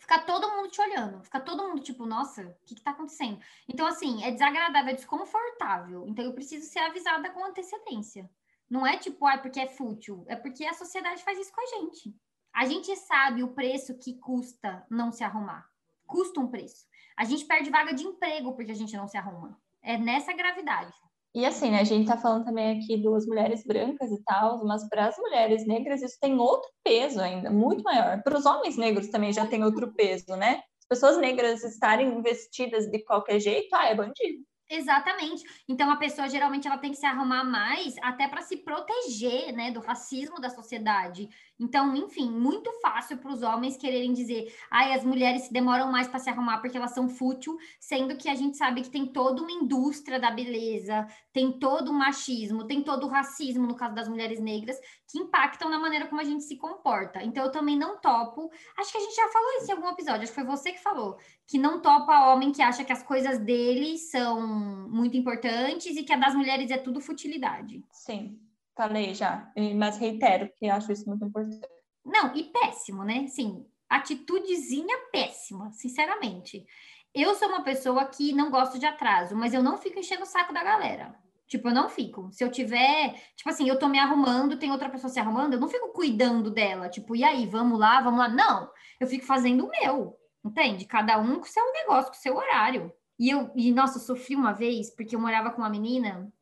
Fica 0.04 0.20
todo 0.20 0.49
mundo 0.49 0.70
te 0.70 0.82
olhando, 0.82 1.24
fica 1.24 1.39
todo 1.39 1.64
mundo 1.64 1.82
tipo, 1.82 2.06
nossa, 2.06 2.41
o 2.41 2.66
que, 2.66 2.76
que 2.76 2.82
tá 2.82 2.91
acontecendo? 2.91 3.39
Então, 3.70 3.88
assim, 3.88 4.22
é 4.22 4.32
desagradável, 4.32 4.91
é 4.91 4.95
desconfortável. 4.95 6.06
Então, 6.10 6.26
eu 6.26 6.34
preciso 6.34 6.70
ser 6.70 6.80
avisada 6.80 7.30
com 7.30 7.45
antecedência. 7.45 8.30
Não 8.70 8.86
é 8.86 8.97
tipo, 8.97 9.26
ah, 9.26 9.38
porque 9.38 9.62
é 9.62 9.68
fútil, 9.68 10.26
é 10.28 10.36
porque 10.36 10.66
a 10.66 10.74
sociedade 10.74 11.24
faz 11.24 11.39
isso 11.39 11.54
com 11.54 11.62
a 11.62 11.80
gente. 11.80 12.14
A 12.51 12.66
gente 12.66 12.93
sabe 12.97 13.43
o 13.43 13.54
preço 13.54 13.97
que 13.97 14.20
custa 14.20 14.86
não 14.89 15.10
se 15.10 15.24
arrumar. 15.24 15.72
Custa 16.06 16.41
um 16.41 16.49
preço. 16.49 16.86
A 17.16 17.24
gente 17.24 17.45
perde 17.45 17.70
vaga 17.70 17.93
de 17.93 18.04
emprego 18.04 18.54
porque 18.56 18.74
a 18.74 18.76
gente 18.76 18.97
não 18.97 19.08
se 19.08 19.16
arruma. 19.16 19.58
É 19.82 19.97
nessa 19.97 20.34
gravidade. 20.34 20.93
E 21.36 21.46
assim, 21.46 21.72
né, 21.72 21.80
a 21.80 21.84
gente 21.84 22.08
tá 22.08 22.16
falando 22.16 22.46
também 22.46 22.78
aqui 22.78 22.96
duas 22.96 23.26
mulheres 23.26 23.64
brancas 23.66 24.12
e 24.12 24.24
tal, 24.24 24.64
mas 24.66 24.88
para 24.88 25.08
as 25.08 25.18
mulheres 25.18 25.66
negras 25.66 26.04
isso 26.04 26.18
tem 26.22 26.38
outro 26.38 26.70
peso 26.84 27.20
ainda, 27.20 27.50
muito 27.50 27.84
maior. 27.84 28.22
Para 28.22 28.38
os 28.38 28.46
homens 28.46 28.78
negros 28.78 29.08
também 29.08 29.34
já 29.34 29.48
tem 29.48 29.64
outro 29.64 29.92
peso, 29.96 30.36
né? 30.36 30.62
As 30.80 30.88
pessoas 30.88 31.18
negras 31.18 31.64
estarem 31.64 32.22
vestidas 32.22 32.86
de 32.86 33.04
qualquer 33.04 33.40
jeito, 33.40 33.74
ah, 33.74 33.88
é 33.88 33.96
bandido. 33.96 34.44
Exatamente. 34.70 35.44
Então 35.68 35.90
a 35.92 35.98
pessoa 35.98 36.28
geralmente 36.30 36.68
ela 36.68 36.78
tem 36.78 36.92
que 36.92 36.98
se 36.98 37.06
arrumar 37.06 37.44
mais 37.44 37.96
até 38.02 38.28
para 38.28 38.42
se 38.42 38.58
proteger, 38.58 39.52
né, 39.54 39.72
do 39.72 39.80
racismo 39.80 40.40
da 40.40 40.50
sociedade. 40.50 41.30
Então, 41.60 41.95
enfim, 41.95 42.30
muito 42.32 42.72
fácil 42.82 43.18
para 43.18 43.32
os 43.32 43.41
homens 43.41 43.78
quererem 43.78 44.12
dizer, 44.12 44.54
ai, 44.72 44.93
as 44.93 45.04
mulheres 45.04 45.43
se 45.43 45.54
demoram 45.54 45.91
mais 45.91 46.08
para 46.08 46.20
se 46.20 46.30
arrumar 46.30 46.60
porque 46.60 46.76
elas 46.76 46.91
são 46.91 47.08
fútil, 47.08 47.58
sendo 47.80 48.18
que 48.18 48.28
a 48.28 48.36
gente 48.36 48.58
sabe 48.58 48.82
que 48.82 48.89
tem 48.89 49.06
toda 49.06 49.41
uma 49.41 49.51
indústria 49.51 50.20
da 50.20 50.32
beleza, 50.32 51.08
tem 51.32 51.51
todo 51.60 51.89
o 51.89 51.93
machismo, 51.93 52.66
tem 52.66 52.82
todo 52.82 53.06
o 53.06 53.10
racismo 53.10 53.68
no 53.68 53.76
caso 53.76 53.93
das 53.93 54.10
mulheres 54.10 54.39
negras, 54.39 54.78
que 55.08 55.20
impactam 55.20 55.70
na 55.70 55.80
maneira 55.80 56.08
como 56.08 56.22
a 56.22 56.26
gente 56.26 56.43
se 56.43 56.58
comporta. 56.58 57.24
Então, 57.24 57.45
eu 57.45 57.51
também 57.51 57.78
não 57.78 57.99
topo. 57.99 58.49
Acho 58.78 58.91
que 58.91 58.97
a 58.97 59.01
gente 59.01 59.16
já 59.16 59.28
falou 59.30 59.58
isso 59.58 59.72
em 59.72 59.76
algum 59.76 59.89
episódio, 59.89 60.24
acho 60.24 60.34
que 60.34 60.41
foi 60.41 60.43
você 60.43 60.72
que 60.72 60.82
falou, 60.82 61.18
que 61.47 61.58
não 61.58 61.82
topa 61.82 62.34
homem 62.34 62.51
que 62.51 62.62
acha 62.62 62.84
que 62.84 62.91
as 62.91 63.04
coisas 63.04 63.38
dele 63.38 63.97
são 63.97 64.41
muito 64.89 65.16
importantes 65.16 65.95
e 65.95 66.04
que 66.04 66.14
a 66.14 66.18
das 66.18 66.34
mulheres 66.34 66.72
é 66.72 66.78
tudo 66.78 66.99
futilidade. 66.99 67.84
Sim. 67.91 68.39
Falei 68.76 69.13
já, 69.13 69.51
mas 69.76 69.97
reitero 69.97 70.49
que 70.57 70.67
acho 70.67 70.91
isso 70.91 71.07
muito 71.07 71.26
importante. 71.26 71.67
Não, 72.03 72.36
e 72.36 72.43
péssimo, 72.45 73.03
né? 73.03 73.28
Sim, 73.28 73.65
atitudezinha 73.88 74.97
péssima, 75.11 75.71
sinceramente. 75.71 76.65
Eu 77.13 77.36
sou 77.36 77.47
uma 77.47 77.63
pessoa 77.63 78.05
que 78.05 78.34
não 78.34 78.49
gosto 78.49 78.80
de 78.80 78.86
atraso, 78.86 79.36
mas 79.36 79.53
eu 79.53 79.61
não 79.61 79.78
fico 79.78 79.99
enchendo 79.99 80.24
o 80.24 80.26
saco 80.26 80.53
da 80.53 80.63
galera. 80.63 81.15
Tipo, 81.47 81.69
eu 81.69 81.74
não 81.74 81.88
fico. 81.88 82.32
Se 82.32 82.43
eu 82.43 82.49
tiver, 82.49 83.13
tipo 83.36 83.47
assim, 83.47 83.69
eu 83.69 83.78
tô 83.78 83.88
me 83.88 83.99
arrumando, 83.99 84.57
tem 84.57 84.71
outra 84.71 84.89
pessoa 84.89 85.11
se 85.11 85.19
arrumando, 85.19 85.53
eu 85.53 85.59
não 85.59 85.67
fico 85.67 85.93
cuidando 85.93 86.49
dela. 86.49 86.89
Tipo, 86.89 87.15
e 87.15 87.24
aí, 87.24 87.45
vamos 87.45 87.78
lá, 87.78 88.01
vamos 88.01 88.19
lá. 88.19 88.28
Não, 88.28 88.71
eu 88.99 89.05
fico 89.05 89.24
fazendo 89.24 89.65
o 89.67 89.69
meu, 89.69 90.17
entende? 90.43 90.86
Cada 90.86 91.19
um 91.19 91.36
com 91.36 91.45
o 91.45 91.47
seu 91.47 91.63
negócio, 91.74 92.11
com 92.11 92.17
o 92.17 92.21
seu 92.21 92.36
horário. 92.36 92.91
E 93.19 93.30
eu, 93.30 93.51
e 93.55 93.71
nossa, 93.71 93.97
eu 93.97 94.01
sofri 94.01 94.36
uma 94.36 94.51
vez, 94.51 94.95
porque 94.95 95.15
eu 95.15 95.19
morava 95.19 95.51
com 95.51 95.61
uma 95.61 95.69
menina 95.69 96.34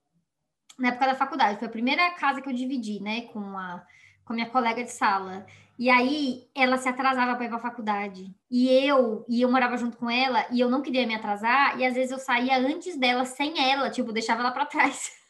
na 0.82 0.90
época 0.90 1.06
da 1.06 1.16
faculdade. 1.16 1.60
Foi 1.60 1.68
a 1.68 1.72
primeira 1.72 2.12
casa 2.12 2.42
que 2.42 2.50
eu 2.50 2.54
dividi, 2.54 3.00
né, 3.00 3.22
com 3.34 3.58
a, 3.58 3.86
com 4.26 4.34
a 4.34 4.36
minha 4.36 4.50
colega 4.50 4.84
de 4.84 4.92
sala. 4.92 5.46
E 5.78 5.90
aí 5.90 6.48
ela 6.54 6.78
se 6.78 6.90
atrasava 6.90 7.36
para 7.36 7.46
ir 7.46 7.48
para 7.48 7.58
a 7.58 7.62
faculdade. 7.62 8.34
E 8.50 8.68
eu, 8.70 9.26
e 9.30 9.42
eu 9.42 9.52
morava 9.52 9.78
junto 9.78 9.98
com 9.98 10.10
ela, 10.10 10.46
e 10.52 10.60
eu 10.60 10.70
não 10.70 10.82
queria 10.82 11.08
me 11.08 11.16
atrasar, 11.16 11.80
e 11.80 11.86
às 11.86 11.94
vezes 11.94 12.12
eu 12.12 12.20
saía 12.20 12.58
antes 12.58 12.98
dela, 12.98 13.26
sem 13.26 13.72
ela, 13.72 13.90
tipo, 13.90 14.12
deixava 14.12 14.42
ela 14.42 14.52
para 14.52 14.66
trás. 14.66 15.12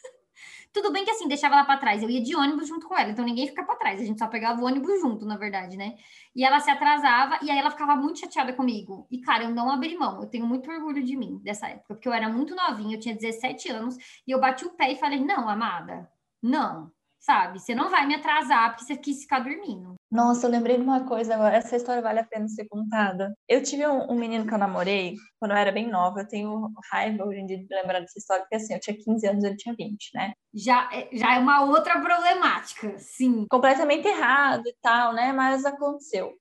Tudo 0.74 0.92
bem 0.92 1.04
que 1.04 1.12
assim, 1.12 1.28
deixava 1.28 1.56
ela 1.56 1.66
para 1.66 1.80
trás. 1.80 2.02
Eu 2.02 2.10
ia 2.10 2.22
de 2.22 2.36
ônibus 2.36 2.68
junto 2.68 2.88
com 2.88 2.98
ela, 2.98 3.12
então 3.12 3.26
ninguém 3.26 3.48
fica 3.48 3.64
para 3.64 3.76
trás. 3.76 4.02
A 4.02 4.06
gente 4.06 4.20
só 4.20 4.28
pegava 4.28 4.62
o 4.62 4.66
ônibus 4.66 5.02
junto, 5.02 5.26
na 5.26 5.38
verdade, 5.38 5.76
né? 5.78 5.96
E 6.36 6.46
ela 6.46 6.60
se 6.60 6.70
atrasava 6.70 7.40
e 7.42 7.52
aí 7.52 7.58
ela 7.58 7.72
ficava 7.72 7.96
muito 7.96 8.20
chateada 8.20 8.54
comigo. 8.54 9.08
E 9.12 9.20
cara, 9.20 9.44
eu 9.44 9.52
não 9.52 9.70
abri 9.70 9.98
mão. 9.98 10.22
Eu 10.22 10.30
tenho 10.30 10.46
muito 10.46 10.70
orgulho 10.72 11.04
de 11.04 11.16
mim 11.18 11.40
dessa 11.44 11.68
época, 11.68 11.96
porque 11.96 12.08
eu 12.08 12.14
era 12.14 12.30
muito 12.30 12.56
novinha, 12.56 12.96
eu 12.96 13.00
tinha 13.00 13.16
17 13.16 13.70
anos, 13.70 13.96
e 14.26 14.32
eu 14.32 14.40
bati 14.40 14.66
o 14.66 14.72
pé 14.72 14.92
e 14.94 14.98
falei: 14.98 15.20
"Não, 15.20 15.50
amada, 15.50 16.10
não 16.42 16.92
sabe? 17.22 17.60
Você 17.60 17.76
não 17.76 17.90
vai 17.90 18.06
me 18.08 18.16
atrasar 18.16 18.72
porque 18.72 18.84
você 18.84 18.98
quis 18.98 19.22
ficar 19.22 19.40
dormindo. 19.40 19.94
Nossa, 20.12 20.48
eu 20.48 20.52
lembrei 20.52 20.76
de 20.76 20.84
uma 20.84 21.06
coisa 21.06 21.36
agora. 21.36 21.56
Essa 21.56 21.78
história 21.78 22.02
vale 22.02 22.20
a 22.20 22.26
pena 22.26 22.48
ser 22.50 22.68
contada. 22.68 23.34
Eu 23.48 23.62
tive 23.62 23.88
um, 23.88 24.12
um 24.12 24.16
menino 24.16 24.46
que 24.46 24.54
eu 24.54 24.58
namorei 24.58 25.16
quando 25.40 25.52
eu 25.52 25.58
era 25.58 25.72
bem 25.72 25.88
nova. 25.88 26.22
Eu 26.22 26.28
tenho 26.28 26.72
raiva 26.92 27.24
hoje 27.24 27.40
em 27.40 27.46
dia 27.46 27.58
de 27.60 27.68
lembrar 27.70 28.00
dessa 28.00 28.18
história, 28.18 28.44
porque 28.44 28.56
assim, 28.56 28.74
eu 28.74 28.80
tinha 28.80 28.98
15 28.98 29.28
anos, 29.28 29.44
ele 29.44 29.56
tinha 29.56 29.76
20, 29.76 30.10
né? 30.16 30.34
Já, 30.54 30.90
é, 30.92 31.08
já 31.14 31.36
é 31.36 31.40
uma 31.40 31.64
outra 31.64 32.02
problemática, 32.02 32.98
sim. 32.98 33.46
Completamente 33.50 34.08
errado 34.08 34.68
e 34.68 34.76
tal, 34.82 35.14
né? 35.14 35.32
Mas 35.32 35.64
aconteceu. 35.64 36.34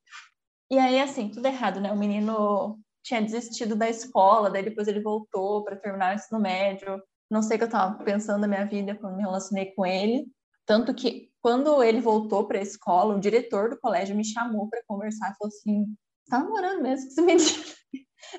E 0.71 0.79
aí, 0.79 1.01
assim, 1.01 1.29
tudo 1.29 1.47
errado, 1.47 1.81
né? 1.81 1.93
O 1.93 1.97
menino 1.97 2.79
tinha 3.03 3.21
desistido 3.21 3.77
da 3.77 3.89
escola, 3.89 4.51
daí 4.51 4.63
depois 4.63 4.89
ele 4.89 5.01
voltou 5.01 5.63
para 5.63 5.77
terminar 5.77 6.13
o 6.13 6.15
ensino 6.15 6.41
médio. 6.41 7.03
Não 7.31 7.43
sei 7.43 7.57
o 7.57 7.59
que 7.59 7.65
eu 7.65 7.69
estava 7.69 8.03
pensando 8.03 8.41
na 8.41 8.49
minha 8.49 8.65
vida 8.67 8.95
quando 8.95 9.17
me 9.17 9.23
relacionei 9.23 9.67
com 9.75 9.85
ele. 9.87 10.27
Tanto 10.71 10.95
que 10.95 11.29
quando 11.43 11.83
ele 11.83 12.01
voltou 12.01 12.47
para 12.47 12.61
a 12.61 12.63
escola, 12.63 13.17
o 13.17 13.19
diretor 13.19 13.71
do 13.71 13.81
colégio 13.81 14.15
me 14.15 14.25
chamou 14.25 14.69
para 14.69 14.81
conversar 14.87 15.33
e 15.33 15.35
falou 15.37 15.49
assim: 15.49 15.97
tá 16.29 16.39
namorando 16.39 16.81
mesmo 16.81 17.07
com 17.07 17.11
esse 17.11 17.23
menino? 17.23 17.65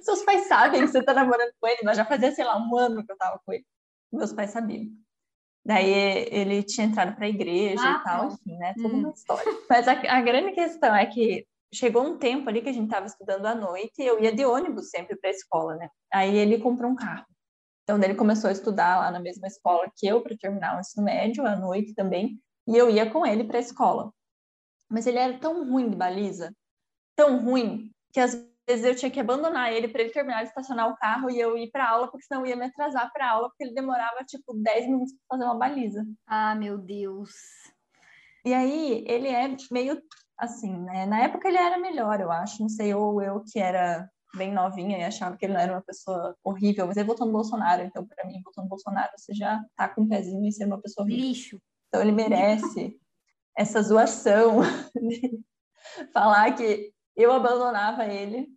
Seus 0.02 0.24
pais 0.24 0.48
sabem 0.48 0.80
que 0.80 0.88
você 0.88 1.04
tá 1.04 1.14
namorando 1.14 1.52
com 1.60 1.68
ele, 1.68 1.82
mas 1.84 1.98
já 1.98 2.06
fazia, 2.06 2.32
sei 2.32 2.46
lá, 2.46 2.58
um 2.58 2.78
ano 2.78 3.06
que 3.06 3.12
eu 3.12 3.18
tava 3.18 3.38
com 3.46 3.52
ele. 3.52 3.66
Meus 4.14 4.32
pais 4.32 4.52
sabiam. 4.52 4.86
Daí 5.66 5.92
ele 6.32 6.64
tinha 6.64 6.88
entrado 6.88 7.18
para 7.18 7.26
a 7.26 7.30
igreja 7.30 7.84
ah, 7.84 8.00
e 8.00 8.04
tal, 8.06 8.28
enfim, 8.28 8.58
né? 8.58 8.76
Toda 8.82 8.96
hum. 8.96 9.00
uma 9.00 9.12
história. 9.12 9.54
Mas 9.70 9.86
a, 9.90 9.92
a, 9.92 10.22
grande 10.22 10.54
questão 10.54 10.96
é 10.96 11.06
que 11.08 11.46
chegou 11.74 12.02
um 12.02 12.18
tempo 12.18 12.48
ali 12.48 12.62
que 12.62 12.70
a 12.70 12.74
gente 12.74 12.86
estava 12.86 13.08
estudando 13.08 13.46
à 13.46 13.54
noite 13.54 14.02
e 14.02 14.06
eu 14.06 14.24
ia 14.24 14.32
de 14.32 14.46
ônibus 14.46 14.90
sempre 14.90 15.18
para 15.18 15.32
a 15.32 15.34
escola, 15.34 15.76
né? 15.76 15.90
Aí 16.14 16.38
ele 16.38 16.60
comprou 16.60 16.90
um 16.90 16.96
carro. 16.96 17.26
Então, 17.92 18.02
ele 18.02 18.16
começou 18.16 18.50
a 18.50 18.54
estudar 18.54 19.00
lá 19.00 19.12
na 19.12 19.20
mesma 19.20 19.48
escola 19.48 19.92
que 19.98 20.08
eu, 20.08 20.22
para 20.22 20.38
terminar 20.38 20.78
o 20.78 20.80
ensino 20.80 21.04
médio, 21.04 21.46
à 21.46 21.58
noite 21.58 21.94
também, 21.94 22.40
e 22.66 22.78
eu 22.78 22.90
ia 22.90 23.12
com 23.12 23.26
ele 23.26 23.44
para 23.44 23.58
a 23.58 23.62
escola. 23.62 24.14
Mas 24.90 25.06
ele 25.08 25.18
era 25.18 25.38
tão 25.38 25.70
ruim 25.70 25.90
de 25.90 25.98
baliza, 25.98 26.56
tão 27.18 27.44
ruim, 27.44 27.92
que 28.14 28.20
às 28.22 28.34
vezes 28.66 28.86
eu 28.86 28.96
tinha 28.96 29.12
que 29.12 29.20
abandonar 29.20 29.74
ele 29.74 29.90
para 29.90 30.04
ele 30.04 30.12
terminar 30.12 30.44
de 30.44 30.48
estacionar 30.48 30.90
o 30.90 30.96
carro 30.96 31.30
e 31.30 31.38
eu 31.38 31.58
ir 31.58 31.70
para 31.70 31.90
aula, 31.90 32.10
porque 32.10 32.26
senão 32.26 32.46
eu 32.46 32.48
ia 32.48 32.56
me 32.56 32.66
atrasar 32.66 33.12
para 33.12 33.30
aula, 33.30 33.50
porque 33.50 33.66
ele 33.66 33.74
demorava 33.74 34.24
tipo 34.26 34.54
10 34.54 34.86
minutos 34.86 35.14
para 35.14 35.38
fazer 35.38 35.44
uma 35.44 35.60
baliza. 35.60 36.06
Ah, 36.26 36.56
meu 36.56 36.78
Deus. 36.78 37.32
E 38.46 38.54
aí, 38.54 39.04
ele 39.06 39.28
é 39.28 39.54
meio 39.70 40.02
assim, 40.38 40.80
né? 40.80 41.06
Na 41.06 41.24
época 41.24 41.50
ele 41.50 41.58
era 41.58 41.78
melhor, 41.78 42.22
eu 42.22 42.32
acho, 42.32 42.62
não 42.62 42.70
sei, 42.70 42.94
ou 42.94 43.22
eu 43.22 43.44
que 43.52 43.60
era 43.60 44.10
bem 44.36 44.52
novinha 44.54 44.98
e 44.98 45.04
achava 45.04 45.38
que 45.38 45.46
ele 45.46 45.54
não 45.54 45.60
era 45.60 45.74
uma 45.74 45.82
pessoa 45.82 46.36
horrível, 46.44 46.88
mas 46.88 46.98
ele 46.98 47.08
votou 47.08 47.26
no 47.26 47.34
Bolsonaro, 47.34 47.84
então 47.84 48.06
para 48.06 48.26
mim, 48.26 48.42
votando 48.44 48.66
no 48.66 48.70
Bolsonaro, 48.70 49.12
você 49.18 49.34
já 49.34 49.64
tá 49.76 49.90
com 49.90 50.02
um 50.02 50.08
pezinho 50.08 50.46
em 50.46 50.52
ser 50.52 50.66
uma 50.66 50.82
pessoa 50.82 51.06
horrível. 51.06 51.26
Lixo. 51.26 51.62
Então 51.88 52.02
ele 52.02 52.12
merece 52.12 52.98
essa 53.58 53.82
zoação 53.82 54.62
de 54.96 55.40
falar 56.14 56.54
que 56.54 56.94
eu 57.16 57.32
abandonava 57.32 58.06
ele 58.06 58.48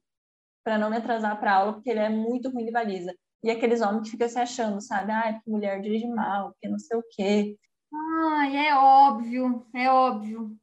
para 0.63 0.79
não 0.79 0.89
me 0.89 0.97
atrasar 0.97 1.39
para 1.39 1.55
aula, 1.55 1.73
porque 1.75 1.91
ele 1.91 2.01
é 2.01 2.09
muito 2.09 2.49
ruim 2.51 2.65
de 2.65 2.73
baliza. 2.73 3.15
E 3.43 3.51
aqueles 3.51 3.83
homens 3.83 4.05
que 4.05 4.11
ficam 4.13 4.29
se 4.29 4.39
achando, 4.39 4.81
sabe? 4.81 5.13
Ah, 5.13 5.29
é 5.29 5.33
porque 5.35 5.51
mulher 5.51 5.81
dirige 5.83 6.07
mal, 6.07 6.53
porque 6.53 6.69
não 6.69 6.79
sei 6.79 6.97
o 6.97 7.05
quê. 7.11 7.59
Ai, 7.93 8.69
é 8.69 8.75
óbvio, 8.75 9.67
é 9.75 9.91
óbvio. 9.91 10.57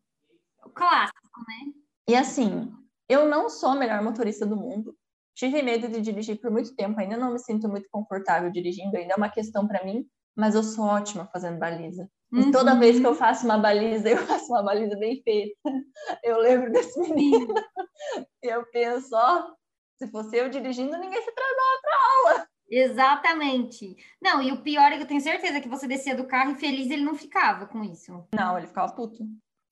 O 0.66 0.70
clássico, 0.70 1.40
né? 1.48 1.74
E 2.10 2.16
assim, 2.16 2.74
eu 3.08 3.28
não 3.28 3.50
sou 3.50 3.70
a 3.70 3.76
melhor 3.76 4.02
motorista 4.02 4.46
do 4.46 4.58
mundo. 4.58 4.98
Tive 5.36 5.62
medo 5.62 5.88
de 5.88 6.02
dirigir 6.02 6.40
por 6.40 6.52
muito 6.52 6.76
tempo, 6.76 7.00
ainda 7.00 7.18
não 7.18 7.34
me 7.34 7.40
sinto 7.40 7.70
muito 7.70 7.88
confortável 7.90 8.52
dirigindo, 8.52 8.96
ainda 8.96 9.14
é 9.14 9.18
uma 9.18 9.30
questão 9.30 9.68
para 9.68 9.84
mim, 9.84 10.06
mas 10.36 10.56
eu 10.56 10.64
sou 10.64 10.86
ótima 10.86 11.30
fazendo 11.32 11.60
baliza. 11.60 12.10
Uhum. 12.32 12.42
E 12.42 12.52
toda 12.52 12.80
vez 12.80 13.00
que 13.00 13.06
eu 13.06 13.14
faço 13.14 13.46
uma 13.46 13.58
baliza, 13.58 14.10
eu 14.10 14.18
faço 14.18 14.52
uma 14.52 14.64
baliza 14.64 14.98
bem 14.98 15.22
feita. 15.24 15.56
Eu 16.24 16.38
lembro 16.40 16.72
desse 16.72 17.00
menino. 17.00 17.54
e 18.44 18.48
eu 18.48 18.66
penso, 18.72 19.10
ó, 19.14 19.54
se 19.98 20.08
fosse 20.10 20.38
eu 20.38 20.50
dirigindo, 20.50 20.98
ninguém 20.98 21.22
se 21.22 21.30
atrasava 21.30 21.82
para 21.82 22.34
aula. 22.34 22.48
Exatamente. 22.70 23.98
Não, 24.22 24.42
e 24.42 24.52
o 24.52 24.62
pior 24.62 24.92
é 24.92 24.98
que 24.98 25.04
eu 25.04 25.08
tenho 25.08 25.20
certeza 25.20 25.60
que 25.60 25.68
você 25.68 25.88
descia 25.88 26.16
do 26.16 26.26
carro 26.26 26.52
e 26.52 26.56
feliz 26.56 26.90
ele 26.90 27.04
não 27.04 27.16
ficava 27.16 27.68
com 27.68 27.84
isso. 27.84 28.26
Não, 28.34 28.58
ele 28.58 28.68
ficava 28.68 28.94
puto. 28.94 29.26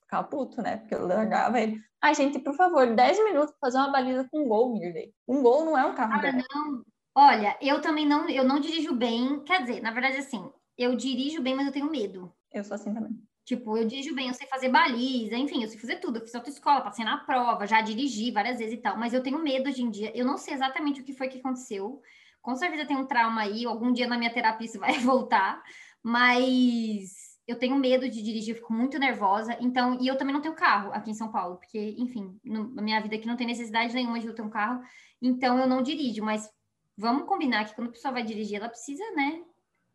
Ficava 0.09 0.27
puto, 0.27 0.59
né? 0.63 0.77
Porque 0.77 0.95
eu 0.95 1.05
largava 1.05 1.61
ele. 1.61 1.79
Ai, 2.01 2.15
gente, 2.15 2.39
por 2.39 2.55
favor, 2.55 2.95
10 2.95 3.23
minutos 3.25 3.51
pra 3.51 3.69
fazer 3.69 3.77
uma 3.77 3.91
baliza 3.91 4.27
com 4.31 4.43
um 4.43 4.47
gol, 4.47 4.73
Mirley. 4.73 5.13
Um 5.27 5.43
gol 5.43 5.63
não 5.65 5.77
é 5.77 5.85
um 5.85 5.93
carro. 5.93 6.13
Ah, 6.13 6.31
não. 6.31 6.83
Olha, 7.13 7.55
eu 7.61 7.79
também 7.79 8.07
não, 8.07 8.27
eu 8.27 8.43
não 8.43 8.59
dirijo 8.59 8.95
bem. 8.95 9.43
Quer 9.43 9.61
dizer, 9.61 9.81
na 9.83 9.91
verdade, 9.91 10.17
assim, 10.17 10.51
eu 10.75 10.95
dirijo 10.95 11.43
bem, 11.43 11.53
mas 11.53 11.67
eu 11.67 11.71
tenho 11.71 11.91
medo. 11.91 12.33
Eu 12.51 12.63
sou 12.63 12.73
assim 12.73 12.91
também. 12.91 13.11
Tipo, 13.45 13.77
eu 13.77 13.85
dirijo 13.85 14.15
bem, 14.15 14.29
eu 14.29 14.33
sei 14.33 14.47
fazer 14.47 14.69
baliza, 14.69 15.35
enfim, 15.35 15.61
eu 15.61 15.69
sei 15.69 15.77
fazer 15.77 15.97
tudo. 15.97 16.17
Eu 16.17 16.23
fiz 16.23 16.33
autoescola, 16.33 16.81
passei 16.81 17.05
na 17.05 17.17
prova, 17.17 17.67
já 17.67 17.79
dirigi 17.79 18.31
várias 18.31 18.57
vezes 18.57 18.73
e 18.73 18.81
tal, 18.81 18.97
mas 18.97 19.13
eu 19.13 19.21
tenho 19.21 19.37
medo 19.43 19.69
hoje 19.69 19.83
em 19.83 19.91
dia. 19.91 20.11
Eu 20.17 20.25
não 20.25 20.37
sei 20.37 20.55
exatamente 20.55 21.01
o 21.01 21.03
que 21.03 21.13
foi 21.13 21.27
que 21.27 21.37
aconteceu. 21.37 22.01
Com 22.41 22.55
certeza 22.55 22.87
tem 22.87 22.97
um 22.97 23.05
trauma 23.05 23.41
aí, 23.41 23.63
algum 23.63 23.91
dia 23.91 24.07
na 24.07 24.17
minha 24.17 24.33
terapia 24.33 24.65
isso 24.65 24.79
vai 24.79 24.93
voltar, 25.05 25.61
mas 26.01 27.28
eu 27.49 27.57
tenho 27.57 27.75
medo 27.75 28.09
de 28.09 28.21
dirigir, 28.21 28.55
fico 28.55 28.73
muito 28.73 28.99
nervosa. 28.99 29.57
Então, 29.59 29.99
e 29.99 30.07
eu 30.07 30.17
também 30.17 30.33
não 30.33 30.41
tenho 30.41 30.55
carro 30.55 30.91
aqui 30.93 31.11
em 31.11 31.15
São 31.15 31.31
Paulo, 31.31 31.57
porque, 31.57 31.95
enfim, 31.97 32.39
na 32.43 32.81
minha 32.81 33.01
vida 33.01 33.15
aqui 33.15 33.27
não 33.27 33.35
tem 33.35 33.47
necessidade 33.47 33.93
nenhuma 33.93 34.19
de 34.19 34.27
eu 34.27 34.35
ter 34.35 34.41
um 34.41 34.49
carro, 34.49 34.83
então 35.21 35.57
eu 35.57 35.67
não 35.67 35.81
dirijo, 35.81 36.23
mas 36.23 36.49
vamos 36.97 37.27
combinar 37.27 37.65
que 37.65 37.75
quando 37.75 37.87
a 37.87 37.91
pessoa 37.91 38.13
vai 38.13 38.23
dirigir, 38.23 38.57
ela 38.57 38.69
precisa, 38.69 39.03
né, 39.11 39.41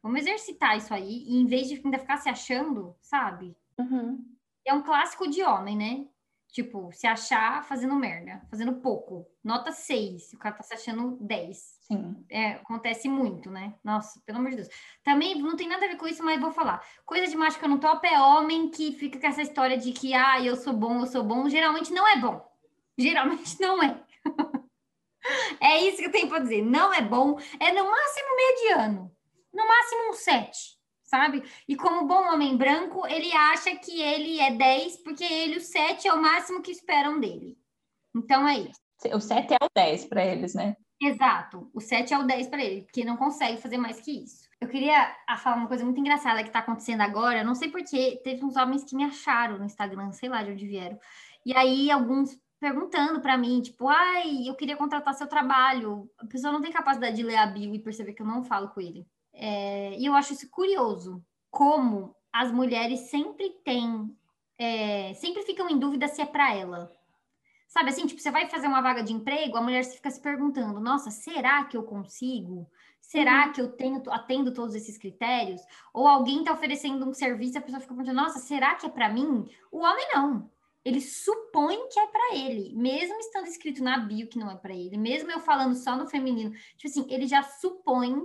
Vamos 0.04 0.20
exercitar 0.20 0.76
isso 0.76 0.92
aí, 0.92 1.24
e 1.26 1.34
em 1.34 1.46
vez 1.46 1.66
de 1.66 1.80
ainda 1.82 1.98
ficar 1.98 2.18
se 2.18 2.28
achando, 2.28 2.94
sabe? 3.00 3.56
Uhum. 3.78 4.22
É 4.62 4.74
um 4.74 4.82
clássico 4.82 5.26
de 5.26 5.42
homem, 5.42 5.78
né? 5.78 6.06
Tipo, 6.54 6.92
se 6.92 7.04
achar 7.04 7.64
fazendo 7.64 7.96
merda, 7.96 8.40
fazendo 8.48 8.74
pouco. 8.74 9.26
Nota 9.42 9.72
6, 9.72 10.34
o 10.34 10.38
cara 10.38 10.54
tá 10.54 10.62
se 10.62 10.72
achando 10.72 11.18
10. 11.20 11.58
Sim. 11.80 12.24
É, 12.30 12.52
acontece 12.52 13.08
muito, 13.08 13.50
né? 13.50 13.74
Nossa, 13.82 14.20
pelo 14.24 14.38
amor 14.38 14.50
de 14.50 14.56
Deus. 14.58 14.68
Também 15.02 15.34
não 15.34 15.56
tem 15.56 15.68
nada 15.68 15.84
a 15.84 15.88
ver 15.88 15.96
com 15.96 16.06
isso, 16.06 16.22
mas 16.22 16.40
vou 16.40 16.52
falar. 16.52 16.80
Coisa 17.04 17.26
de 17.26 17.36
macho 17.36 17.58
que 17.58 17.64
eu 17.64 17.68
não 17.68 17.80
topo 17.80 18.06
é 18.06 18.20
homem 18.20 18.70
que 18.70 18.92
fica 18.92 19.18
com 19.18 19.26
essa 19.26 19.42
história 19.42 19.76
de 19.76 19.90
que, 19.90 20.14
ah, 20.14 20.40
eu 20.40 20.54
sou 20.54 20.72
bom, 20.72 21.00
eu 21.00 21.06
sou 21.06 21.24
bom. 21.24 21.48
Geralmente 21.48 21.92
não 21.92 22.06
é 22.06 22.20
bom. 22.20 22.40
Geralmente 22.96 23.56
não 23.60 23.82
é. 23.82 24.00
é 25.60 25.80
isso 25.80 25.98
que 25.98 26.06
eu 26.06 26.12
tenho 26.12 26.28
pra 26.28 26.38
dizer. 26.38 26.62
Não 26.62 26.94
é 26.94 27.02
bom. 27.02 27.36
É 27.58 27.72
no 27.72 27.90
máximo 27.90 28.36
mediano 28.36 29.14
no 29.54 29.66
máximo 29.68 30.10
um 30.10 30.12
7, 30.12 30.76
sabe? 31.14 31.44
E 31.68 31.76
como 31.76 32.08
bom 32.08 32.32
homem 32.32 32.56
branco, 32.56 33.06
ele 33.06 33.32
acha 33.32 33.76
que 33.76 34.00
ele 34.00 34.40
é 34.40 34.50
10, 34.50 34.96
porque 34.98 35.22
ele, 35.22 35.58
o 35.58 35.60
7 35.60 36.08
é 36.08 36.12
o 36.12 36.20
máximo 36.20 36.60
que 36.60 36.72
esperam 36.72 37.20
dele. 37.20 37.56
Então 38.14 38.46
é 38.48 38.58
isso. 38.58 38.80
O 39.12 39.20
7 39.20 39.54
é 39.54 39.64
o 39.64 39.68
10 39.72 40.06
para 40.06 40.24
eles, 40.24 40.54
né? 40.54 40.76
Exato. 41.00 41.70
O 41.72 41.80
7 41.80 42.12
é 42.12 42.18
o 42.18 42.24
10 42.24 42.48
para 42.48 42.64
ele, 42.64 42.82
porque 42.82 43.04
não 43.04 43.16
consegue 43.16 43.60
fazer 43.60 43.78
mais 43.78 44.00
que 44.00 44.24
isso. 44.24 44.48
Eu 44.60 44.68
queria 44.68 45.14
ah, 45.28 45.36
falar 45.36 45.56
uma 45.56 45.68
coisa 45.68 45.84
muito 45.84 46.00
engraçada 46.00 46.42
que 46.42 46.48
está 46.48 46.60
acontecendo 46.60 47.02
agora. 47.02 47.44
Não 47.44 47.54
sei 47.54 47.70
porquê, 47.70 48.20
teve 48.24 48.44
uns 48.44 48.56
homens 48.56 48.82
que 48.82 48.96
me 48.96 49.04
acharam 49.04 49.58
no 49.58 49.64
Instagram, 49.64 50.10
sei 50.10 50.28
lá 50.28 50.42
de 50.42 50.50
onde 50.50 50.66
vieram. 50.66 50.98
E 51.46 51.54
aí, 51.56 51.90
alguns 51.92 52.36
perguntando 52.58 53.20
para 53.20 53.36
mim, 53.36 53.60
tipo, 53.60 53.86
ai, 53.88 54.48
eu 54.48 54.54
queria 54.54 54.76
contratar 54.76 55.14
seu 55.14 55.28
trabalho. 55.28 56.10
A 56.18 56.26
pessoa 56.26 56.52
não 56.52 56.62
tem 56.62 56.72
capacidade 56.72 57.14
de 57.14 57.22
ler 57.22 57.36
a 57.36 57.46
bio 57.46 57.74
e 57.74 57.78
perceber 57.78 58.14
que 58.14 58.22
eu 58.22 58.26
não 58.26 58.42
falo 58.42 58.70
com 58.70 58.80
ele. 58.80 59.06
É, 59.34 59.98
e 59.98 60.06
eu 60.06 60.14
acho 60.14 60.32
isso 60.32 60.48
curioso, 60.48 61.24
como 61.50 62.14
as 62.32 62.50
mulheres 62.50 63.10
sempre 63.10 63.50
têm, 63.64 64.16
é, 64.58 65.14
sempre 65.14 65.42
ficam 65.42 65.68
em 65.68 65.78
dúvida 65.78 66.08
se 66.08 66.22
é 66.22 66.26
para 66.26 66.54
ela. 66.54 66.90
Sabe 67.68 67.90
assim, 67.90 68.06
tipo, 68.06 68.20
você 68.20 68.30
vai 68.30 68.48
fazer 68.48 68.68
uma 68.68 68.80
vaga 68.80 69.02
de 69.02 69.12
emprego, 69.12 69.56
a 69.56 69.60
mulher 69.60 69.84
fica 69.84 70.10
se 70.10 70.20
perguntando: 70.20 70.78
nossa, 70.80 71.10
será 71.10 71.64
que 71.64 71.76
eu 71.76 71.82
consigo? 71.82 72.70
Será 73.00 73.46
uhum. 73.46 73.52
que 73.52 73.60
eu 73.60 73.72
tenho, 73.72 74.02
atendo 74.10 74.54
todos 74.54 74.74
esses 74.74 74.96
critérios? 74.96 75.60
Ou 75.92 76.06
alguém 76.06 76.38
está 76.38 76.52
oferecendo 76.52 77.04
um 77.04 77.12
serviço, 77.12 77.58
a 77.58 77.60
pessoa 77.60 77.80
fica 77.80 77.92
perguntando: 77.92 78.20
nossa, 78.20 78.38
será 78.38 78.76
que 78.76 78.86
é 78.86 78.88
para 78.88 79.08
mim? 79.08 79.48
O 79.72 79.78
homem 79.78 80.06
não. 80.14 80.50
Ele 80.84 81.00
supõe 81.00 81.88
que 81.88 81.98
é 81.98 82.06
para 82.06 82.36
ele, 82.36 82.74
mesmo 82.74 83.18
estando 83.18 83.46
escrito 83.46 83.82
na 83.82 83.98
bio 83.98 84.28
que 84.28 84.38
não 84.38 84.50
é 84.50 84.56
para 84.56 84.74
ele, 84.74 84.98
mesmo 84.98 85.30
eu 85.30 85.40
falando 85.40 85.74
só 85.74 85.96
no 85.96 86.06
feminino. 86.06 86.52
Tipo 86.76 86.86
assim, 86.86 87.06
ele 87.08 87.26
já 87.26 87.42
supõe 87.42 88.22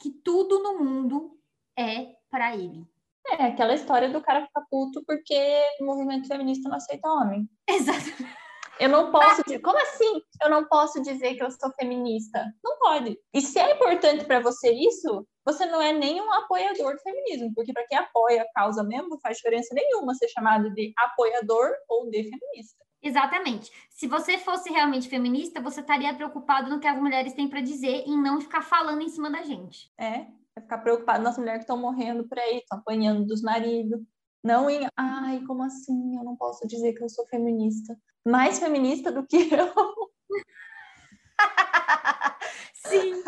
que 0.00 0.10
tudo 0.10 0.62
no 0.62 0.78
mundo 0.78 1.38
é 1.78 2.14
para 2.30 2.56
ele. 2.56 2.84
É, 3.28 3.44
aquela 3.44 3.74
história 3.74 4.08
do 4.08 4.20
cara 4.20 4.46
ficar 4.46 4.62
puto 4.70 5.04
porque 5.06 5.62
o 5.80 5.84
movimento 5.84 6.26
feminista 6.26 6.68
não 6.68 6.76
aceita 6.76 7.08
homem. 7.08 7.48
Exato. 7.68 8.24
Eu 8.80 8.88
não 8.88 9.12
posso 9.12 9.42
dizer, 9.44 9.60
como 9.60 9.78
assim? 9.78 10.22
Eu 10.42 10.48
não 10.48 10.64
posso 10.64 11.02
dizer 11.02 11.34
que 11.34 11.42
eu 11.42 11.50
sou 11.50 11.70
feminista. 11.78 12.42
Não 12.64 12.78
pode. 12.78 13.18
E 13.34 13.42
se 13.42 13.58
é 13.58 13.74
importante 13.74 14.24
para 14.24 14.40
você 14.40 14.72
isso, 14.72 15.26
você 15.44 15.66
não 15.66 15.82
é 15.82 15.92
nem 15.92 16.18
um 16.18 16.32
apoiador 16.32 16.94
do 16.94 17.02
feminismo, 17.02 17.52
porque 17.54 17.74
para 17.74 17.86
quem 17.86 17.98
apoia 17.98 18.40
a 18.40 18.52
causa 18.54 18.82
mesmo, 18.82 19.10
não 19.10 19.20
faz 19.20 19.36
diferença 19.36 19.74
nenhuma 19.74 20.14
ser 20.14 20.28
chamado 20.28 20.72
de 20.72 20.94
apoiador 20.96 21.72
ou 21.90 22.08
de 22.08 22.22
feminista. 22.22 22.82
Exatamente. 23.02 23.70
Se 23.90 24.06
você 24.06 24.36
fosse 24.38 24.70
realmente 24.70 25.08
feminista, 25.08 25.60
você 25.60 25.80
estaria 25.80 26.12
preocupado 26.14 26.68
no 26.68 26.78
que 26.78 26.86
as 26.86 27.00
mulheres 27.00 27.32
têm 27.32 27.48
para 27.48 27.60
dizer 27.60 28.04
e 28.06 28.16
não 28.16 28.40
ficar 28.40 28.62
falando 28.62 29.00
em 29.00 29.08
cima 29.08 29.30
da 29.30 29.42
gente. 29.42 29.90
É, 29.98 30.26
é 30.56 30.60
ficar 30.60 30.78
preocupado 30.78 31.22
nas 31.22 31.38
mulheres 31.38 31.60
que 31.60 31.64
estão 31.64 31.78
morrendo 31.78 32.28
por 32.28 32.38
aí, 32.38 32.58
estão 32.58 32.78
apanhando 32.78 33.24
dos 33.24 33.42
maridos. 33.42 34.00
Não 34.42 34.68
em, 34.70 34.86
ai, 34.96 35.42
como 35.46 35.62
assim? 35.62 36.16
Eu 36.16 36.24
não 36.24 36.36
posso 36.36 36.66
dizer 36.66 36.92
que 36.94 37.02
eu 37.02 37.08
sou 37.08 37.26
feminista. 37.26 37.98
Mais 38.26 38.58
feminista 38.58 39.10
do 39.10 39.26
que 39.26 39.48
eu. 39.52 39.72
Sim. 42.86 43.22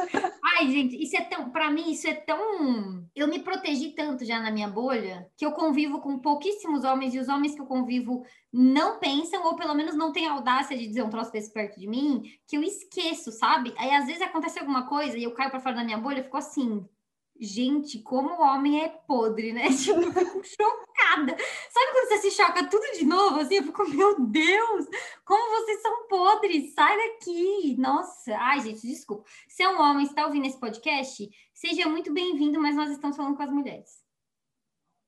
Ai, 0.58 0.70
gente, 0.70 0.96
isso 0.96 1.14
é 1.16 1.24
tão, 1.24 1.50
para 1.50 1.70
mim 1.70 1.90
isso 1.90 2.08
é 2.08 2.14
tão, 2.14 3.06
eu 3.14 3.28
me 3.28 3.40
protegi 3.40 3.90
tanto 3.94 4.24
já 4.24 4.40
na 4.40 4.50
minha 4.50 4.68
bolha, 4.68 5.28
que 5.36 5.44
eu 5.44 5.52
convivo 5.52 6.00
com 6.00 6.18
pouquíssimos 6.18 6.84
homens 6.84 7.14
e 7.14 7.18
os 7.18 7.28
homens 7.28 7.54
que 7.54 7.60
eu 7.60 7.66
convivo 7.66 8.24
não 8.50 8.98
pensam 8.98 9.44
ou 9.44 9.54
pelo 9.54 9.74
menos 9.74 9.94
não 9.94 10.10
têm 10.10 10.26
audácia 10.26 10.76
de 10.76 10.86
dizer 10.86 11.02
um 11.02 11.10
troço 11.10 11.30
desse 11.32 11.52
perto 11.52 11.78
de 11.78 11.86
mim, 11.86 12.22
que 12.48 12.56
eu 12.56 12.62
esqueço, 12.62 13.30
sabe? 13.30 13.74
Aí 13.76 13.90
às 13.90 14.06
vezes 14.06 14.22
acontece 14.22 14.58
alguma 14.58 14.86
coisa 14.86 15.18
e 15.18 15.24
eu 15.24 15.34
caio 15.34 15.50
para 15.50 15.60
fora 15.60 15.76
da 15.76 15.84
minha 15.84 15.98
bolha, 15.98 16.20
eu 16.20 16.24
fico 16.24 16.38
assim, 16.38 16.86
Gente, 17.44 17.98
como 17.98 18.28
o 18.30 18.40
homem 18.40 18.84
é 18.84 18.88
podre, 18.88 19.52
né? 19.52 19.66
Tipo, 19.76 20.00
chocada. 20.44 21.36
Sabe 21.70 21.92
quando 21.92 22.08
você 22.08 22.18
se 22.18 22.30
choca 22.30 22.68
tudo 22.70 22.84
de 22.96 23.04
novo? 23.04 23.40
Assim, 23.40 23.56
eu 23.56 23.64
fico, 23.64 23.84
meu 23.88 24.20
Deus, 24.20 24.86
como 25.24 25.60
vocês 25.60 25.82
são 25.82 26.06
podres, 26.06 26.72
sai 26.72 26.96
daqui. 26.96 27.76
Nossa, 27.76 28.36
ai, 28.38 28.60
gente, 28.60 28.86
desculpa. 28.86 29.24
Se 29.48 29.64
é 29.64 29.68
um 29.68 29.80
homem, 29.80 30.06
está 30.06 30.24
ouvindo 30.24 30.46
esse 30.46 30.60
podcast, 30.60 31.28
seja 31.52 31.88
muito 31.88 32.12
bem-vindo, 32.12 32.60
mas 32.60 32.76
nós 32.76 32.92
estamos 32.92 33.16
falando 33.16 33.36
com 33.36 33.42
as 33.42 33.50
mulheres. 33.50 34.01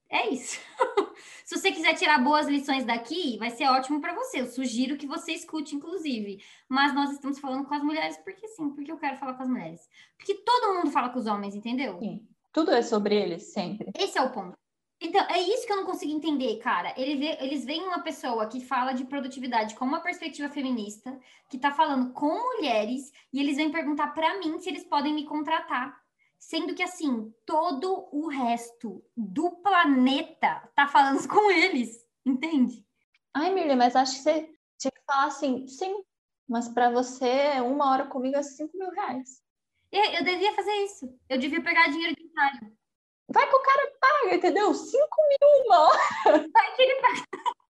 É 0.09 0.29
isso. 0.31 0.61
Se 1.45 1.59
você 1.59 1.71
quiser 1.73 1.95
tirar 1.95 2.19
boas 2.19 2.47
lições 2.47 2.85
daqui, 2.85 3.37
vai 3.39 3.51
ser 3.51 3.67
ótimo 3.67 4.01
para 4.01 4.15
você. 4.15 4.41
Eu 4.41 4.47
sugiro 4.47 4.97
que 4.97 5.07
você 5.07 5.33
escute, 5.33 5.77
inclusive. 5.77 6.43
Mas 6.69 6.95
nós 6.95 7.11
estamos 7.11 7.39
falando 7.39 7.67
com 7.67 7.75
as 7.75 7.83
mulheres 7.83 8.17
porque 8.19 8.49
sim, 8.49 8.71
porque 8.71 8.91
eu 8.91 8.97
quero 8.97 9.17
falar 9.17 9.35
com 9.35 9.43
as 9.43 9.49
mulheres. 9.49 9.89
Porque 10.17 10.35
todo 10.35 10.75
mundo 10.75 10.91
fala 10.91 11.11
com 11.11 11.19
os 11.19 11.27
homens, 11.27 11.55
entendeu? 11.55 11.99
Sim. 11.99 12.27
Tudo 12.53 12.71
é 12.71 12.83
sobre 12.83 13.15
eles, 13.15 13.53
sempre. 13.53 13.91
Esse 13.99 14.17
é 14.17 14.23
o 14.23 14.31
ponto. 14.31 14.57
Então, 15.01 15.21
é 15.29 15.39
isso 15.41 15.67
que 15.67 15.73
eu 15.73 15.77
não 15.77 15.85
consigo 15.85 16.13
entender, 16.13 16.57
cara. 16.59 16.95
Ele 16.97 17.17
vê, 17.17 17.37
eles 17.41 17.65
veem 17.65 17.83
uma 17.83 18.01
pessoa 18.01 18.47
que 18.47 18.61
fala 18.61 18.93
de 18.93 19.05
produtividade 19.05 19.75
com 19.75 19.85
uma 19.85 20.01
perspectiva 20.01 20.49
feminista, 20.49 21.19
que 21.51 21.59
tá 21.59 21.71
falando 21.71 22.13
com 22.13 22.33
mulheres, 22.57 23.13
e 23.33 23.41
eles 23.41 23.57
vêm 23.57 23.71
perguntar 23.71 24.15
para 24.15 24.39
mim 24.39 24.59
se 24.59 24.71
eles 24.71 24.85
podem 24.85 25.13
me 25.13 25.25
contratar. 25.25 26.04
Sendo 26.45 26.75
que, 26.75 26.83
assim, 26.83 27.35
todo 27.47 28.07
o 28.13 28.29
resto 28.29 29.03
do 29.17 29.51
planeta 29.63 30.71
tá 30.75 30.87
falando 30.87 31.17
com 31.27 31.51
eles, 31.51 32.07
entende? 32.25 32.87
Ai, 33.33 33.51
Mirley, 33.51 33.75
mas 33.75 33.97
acho 33.97 34.17
que 34.17 34.23
você 34.23 34.55
tinha 34.79 34.91
que 34.91 35.03
falar 35.07 35.25
assim, 35.25 35.67
sim, 35.67 36.05
mas 36.47 36.69
para 36.69 36.91
você, 36.91 37.59
uma 37.63 37.91
hora 37.91 38.05
comigo 38.09 38.37
é 38.37 38.43
5 38.43 38.77
mil 38.77 38.91
reais. 38.91 39.43
Eu, 39.91 40.05
eu 40.05 40.23
devia 40.23 40.53
fazer 40.53 40.73
isso. 40.85 41.19
Eu 41.31 41.39
devia 41.39 41.63
pegar 41.63 41.89
dinheiro 41.89 42.15
de 42.15 42.23
ensaio. 42.25 42.77
Vai 43.27 43.49
que 43.49 43.57
o 43.57 43.63
cara 43.63 43.93
paga, 43.99 44.35
entendeu? 44.35 44.75
5 44.75 44.99
mil 44.99 45.65
uma 45.65 45.81
hora. 45.81 46.49
Vai 46.53 46.77
que 46.77 46.83
ele 46.83 47.01
paga. 47.01 47.25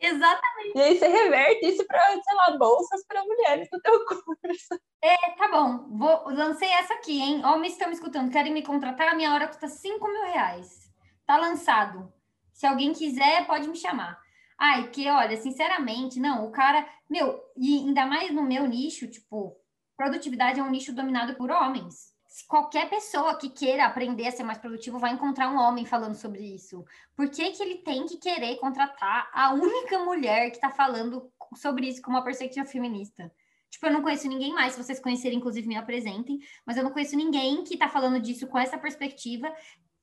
Exatamente. 0.00 0.78
E 0.78 0.80
aí 0.80 0.98
você 0.98 1.08
reverte 1.08 1.66
isso 1.66 1.86
para, 1.86 2.10
sei 2.10 2.34
lá, 2.34 2.56
bolsas 2.56 3.04
para 3.06 3.22
mulheres 3.22 3.68
do 3.70 3.78
teu 3.82 4.06
curso. 4.06 4.80
É, 5.02 5.14
bom. 5.58 5.88
Vou, 5.90 6.30
lancei 6.30 6.68
essa 6.68 6.94
aqui, 6.94 7.20
hein? 7.20 7.44
Homens 7.44 7.72
estão 7.72 7.88
me 7.88 7.94
escutando, 7.94 8.30
querem 8.30 8.52
me 8.52 8.62
contratar, 8.62 9.08
a 9.08 9.14
minha 9.14 9.32
hora 9.32 9.48
custa 9.48 9.68
5 9.68 10.06
mil 10.06 10.22
reais. 10.24 10.92
Tá 11.26 11.36
lançado. 11.36 12.12
Se 12.52 12.66
alguém 12.66 12.92
quiser, 12.92 13.46
pode 13.46 13.68
me 13.68 13.76
chamar. 13.76 14.18
Ai, 14.56 14.88
que 14.88 15.08
olha, 15.08 15.36
sinceramente, 15.36 16.18
não, 16.18 16.46
o 16.46 16.50
cara, 16.50 16.86
meu, 17.08 17.40
e 17.56 17.78
ainda 17.78 18.06
mais 18.06 18.32
no 18.32 18.42
meu 18.42 18.66
nicho, 18.66 19.08
tipo, 19.08 19.56
produtividade 19.96 20.58
é 20.58 20.62
um 20.62 20.70
nicho 20.70 20.92
dominado 20.92 21.34
por 21.34 21.50
homens 21.50 22.16
qualquer 22.46 22.88
pessoa 22.88 23.36
que 23.36 23.48
queira 23.48 23.86
aprender 23.86 24.26
a 24.26 24.30
ser 24.30 24.44
mais 24.44 24.58
produtivo 24.58 24.98
vai 24.98 25.12
encontrar 25.12 25.48
um 25.48 25.58
homem 25.58 25.84
falando 25.84 26.14
sobre 26.14 26.42
isso. 26.42 26.84
Por 27.16 27.28
que, 27.30 27.50
que 27.50 27.62
ele 27.62 27.76
tem 27.76 28.06
que 28.06 28.18
querer 28.18 28.56
contratar 28.56 29.30
a 29.32 29.52
única 29.52 29.98
mulher 30.00 30.50
que 30.50 30.56
está 30.56 30.70
falando 30.70 31.30
sobre 31.56 31.88
isso 31.88 32.02
com 32.02 32.10
uma 32.10 32.22
perspectiva 32.22 32.66
feminista? 32.66 33.32
Tipo, 33.70 33.86
eu 33.86 33.92
não 33.92 34.02
conheço 34.02 34.28
ninguém 34.28 34.52
mais. 34.52 34.72
Se 34.72 34.82
vocês 34.82 35.00
conhecerem, 35.00 35.38
inclusive, 35.38 35.68
me 35.68 35.76
apresentem. 35.76 36.38
Mas 36.66 36.76
eu 36.76 36.84
não 36.84 36.90
conheço 36.90 37.16
ninguém 37.16 37.64
que 37.64 37.76
tá 37.76 37.88
falando 37.88 38.20
disso 38.20 38.46
com 38.46 38.58
essa 38.58 38.78
perspectiva. 38.78 39.52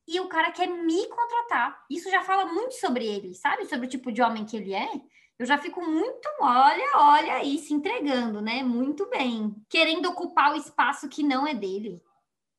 E 0.08 0.20
o 0.20 0.28
cara 0.28 0.52
quer 0.52 0.68
me 0.68 1.08
contratar. 1.08 1.84
Isso 1.90 2.10
já 2.10 2.22
fala 2.24 2.46
muito 2.46 2.74
sobre 2.76 3.06
ele, 3.06 3.34
sabe? 3.34 3.66
Sobre 3.66 3.88
o 3.88 3.90
tipo 3.90 4.12
de 4.12 4.22
homem 4.22 4.46
que 4.46 4.56
ele 4.56 4.74
é. 4.74 4.90
Eu 5.38 5.46
já 5.46 5.58
fico 5.58 5.82
muito, 5.82 6.30
olha, 6.40 6.98
olha 6.98 7.34
aí, 7.34 7.58
se 7.58 7.74
entregando, 7.74 8.40
né? 8.40 8.64
Muito 8.64 9.10
bem. 9.10 9.54
Querendo 9.68 10.08
ocupar 10.08 10.54
o 10.54 10.58
espaço 10.58 11.10
que 11.10 11.24
não 11.24 11.46
é 11.46 11.54
dele. 11.54 12.02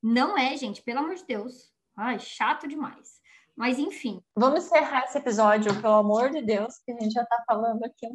Não 0.03 0.37
é, 0.37 0.55
gente, 0.55 0.83
pelo 0.83 0.99
amor 0.99 1.15
de 1.15 1.25
Deus. 1.25 1.71
Ai, 1.95 2.19
chato 2.19 2.67
demais. 2.67 3.17
Mas 3.55 3.79
enfim. 3.79 4.21
Vamos 4.35 4.65
encerrar 4.65 5.05
esse 5.05 5.17
episódio, 5.17 5.81
pelo 5.81 5.95
amor 5.95 6.29
de 6.29 6.43
Deus, 6.43 6.77
que 6.85 6.91
a 6.91 6.99
gente 6.99 7.13
já 7.13 7.25
tá 7.25 7.43
falando 7.47 7.83
aqui. 7.83 8.07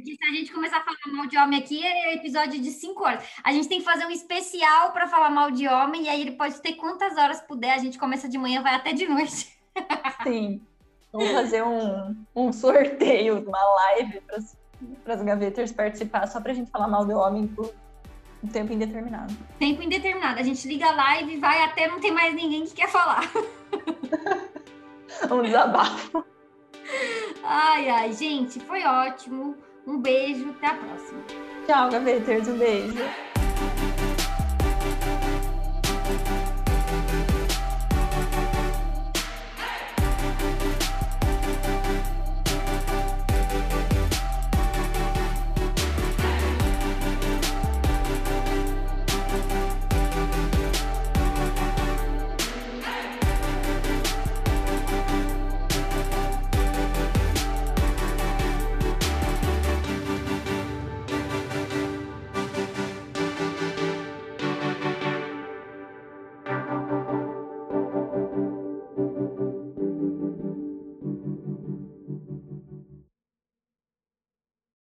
Porque 0.00 0.16
se 0.16 0.24
a 0.24 0.32
gente 0.32 0.52
começar 0.52 0.78
a 0.78 0.82
falar 0.82 1.14
mal 1.14 1.26
de 1.26 1.36
homem 1.36 1.60
aqui, 1.60 1.84
é 1.84 2.14
episódio 2.14 2.60
de 2.60 2.70
cinco 2.70 3.04
horas. 3.04 3.22
A 3.44 3.52
gente 3.52 3.68
tem 3.68 3.80
que 3.80 3.84
fazer 3.84 4.06
um 4.06 4.10
especial 4.10 4.92
para 4.92 5.06
falar 5.06 5.30
mal 5.30 5.50
de 5.50 5.68
homem, 5.68 6.04
e 6.04 6.08
aí 6.08 6.22
ele 6.22 6.32
pode 6.32 6.60
ter 6.62 6.72
quantas 6.74 7.18
horas 7.18 7.42
puder. 7.42 7.74
A 7.74 7.78
gente 7.78 7.98
começa 7.98 8.26
de 8.28 8.38
manhã, 8.38 8.62
vai 8.62 8.74
até 8.74 8.92
de 8.92 9.06
noite. 9.06 9.54
Sim. 10.24 10.62
Vamos 11.12 11.30
fazer 11.32 11.62
um, 11.62 12.16
um 12.34 12.52
sorteio, 12.52 13.46
uma 13.46 13.62
live 13.74 14.22
para 15.04 15.14
as 15.14 15.22
gaveters 15.22 15.72
participar, 15.72 16.26
só 16.28 16.40
para 16.40 16.52
a 16.52 16.54
gente 16.54 16.70
falar 16.70 16.88
mal 16.88 17.04
do 17.04 17.14
homem 17.16 17.46
por 17.48 17.74
um 18.42 18.48
tempo 18.48 18.72
indeterminado. 18.72 19.36
Tempo 19.58 19.82
indeterminado. 19.82 20.40
A 20.40 20.42
gente 20.42 20.66
liga 20.66 20.86
a 20.86 20.92
live 20.92 21.34
e 21.34 21.38
vai 21.38 21.62
até 21.62 21.88
não 21.88 22.00
tem 22.00 22.12
mais 22.12 22.34
ninguém 22.34 22.64
que 22.64 22.74
quer 22.74 22.88
falar. 22.88 23.30
um 25.30 25.42
desabafo. 25.42 26.24
Ai, 27.42 27.88
ai, 27.88 28.12
gente, 28.12 28.60
foi 28.60 28.84
ótimo. 28.84 29.56
Um 29.86 29.98
beijo, 29.98 30.50
até 30.50 30.66
a 30.68 30.74
próxima. 30.74 31.22
Tchau, 31.66 31.90
gaveters, 31.90 32.48
um 32.48 32.58
beijo. 32.58 33.29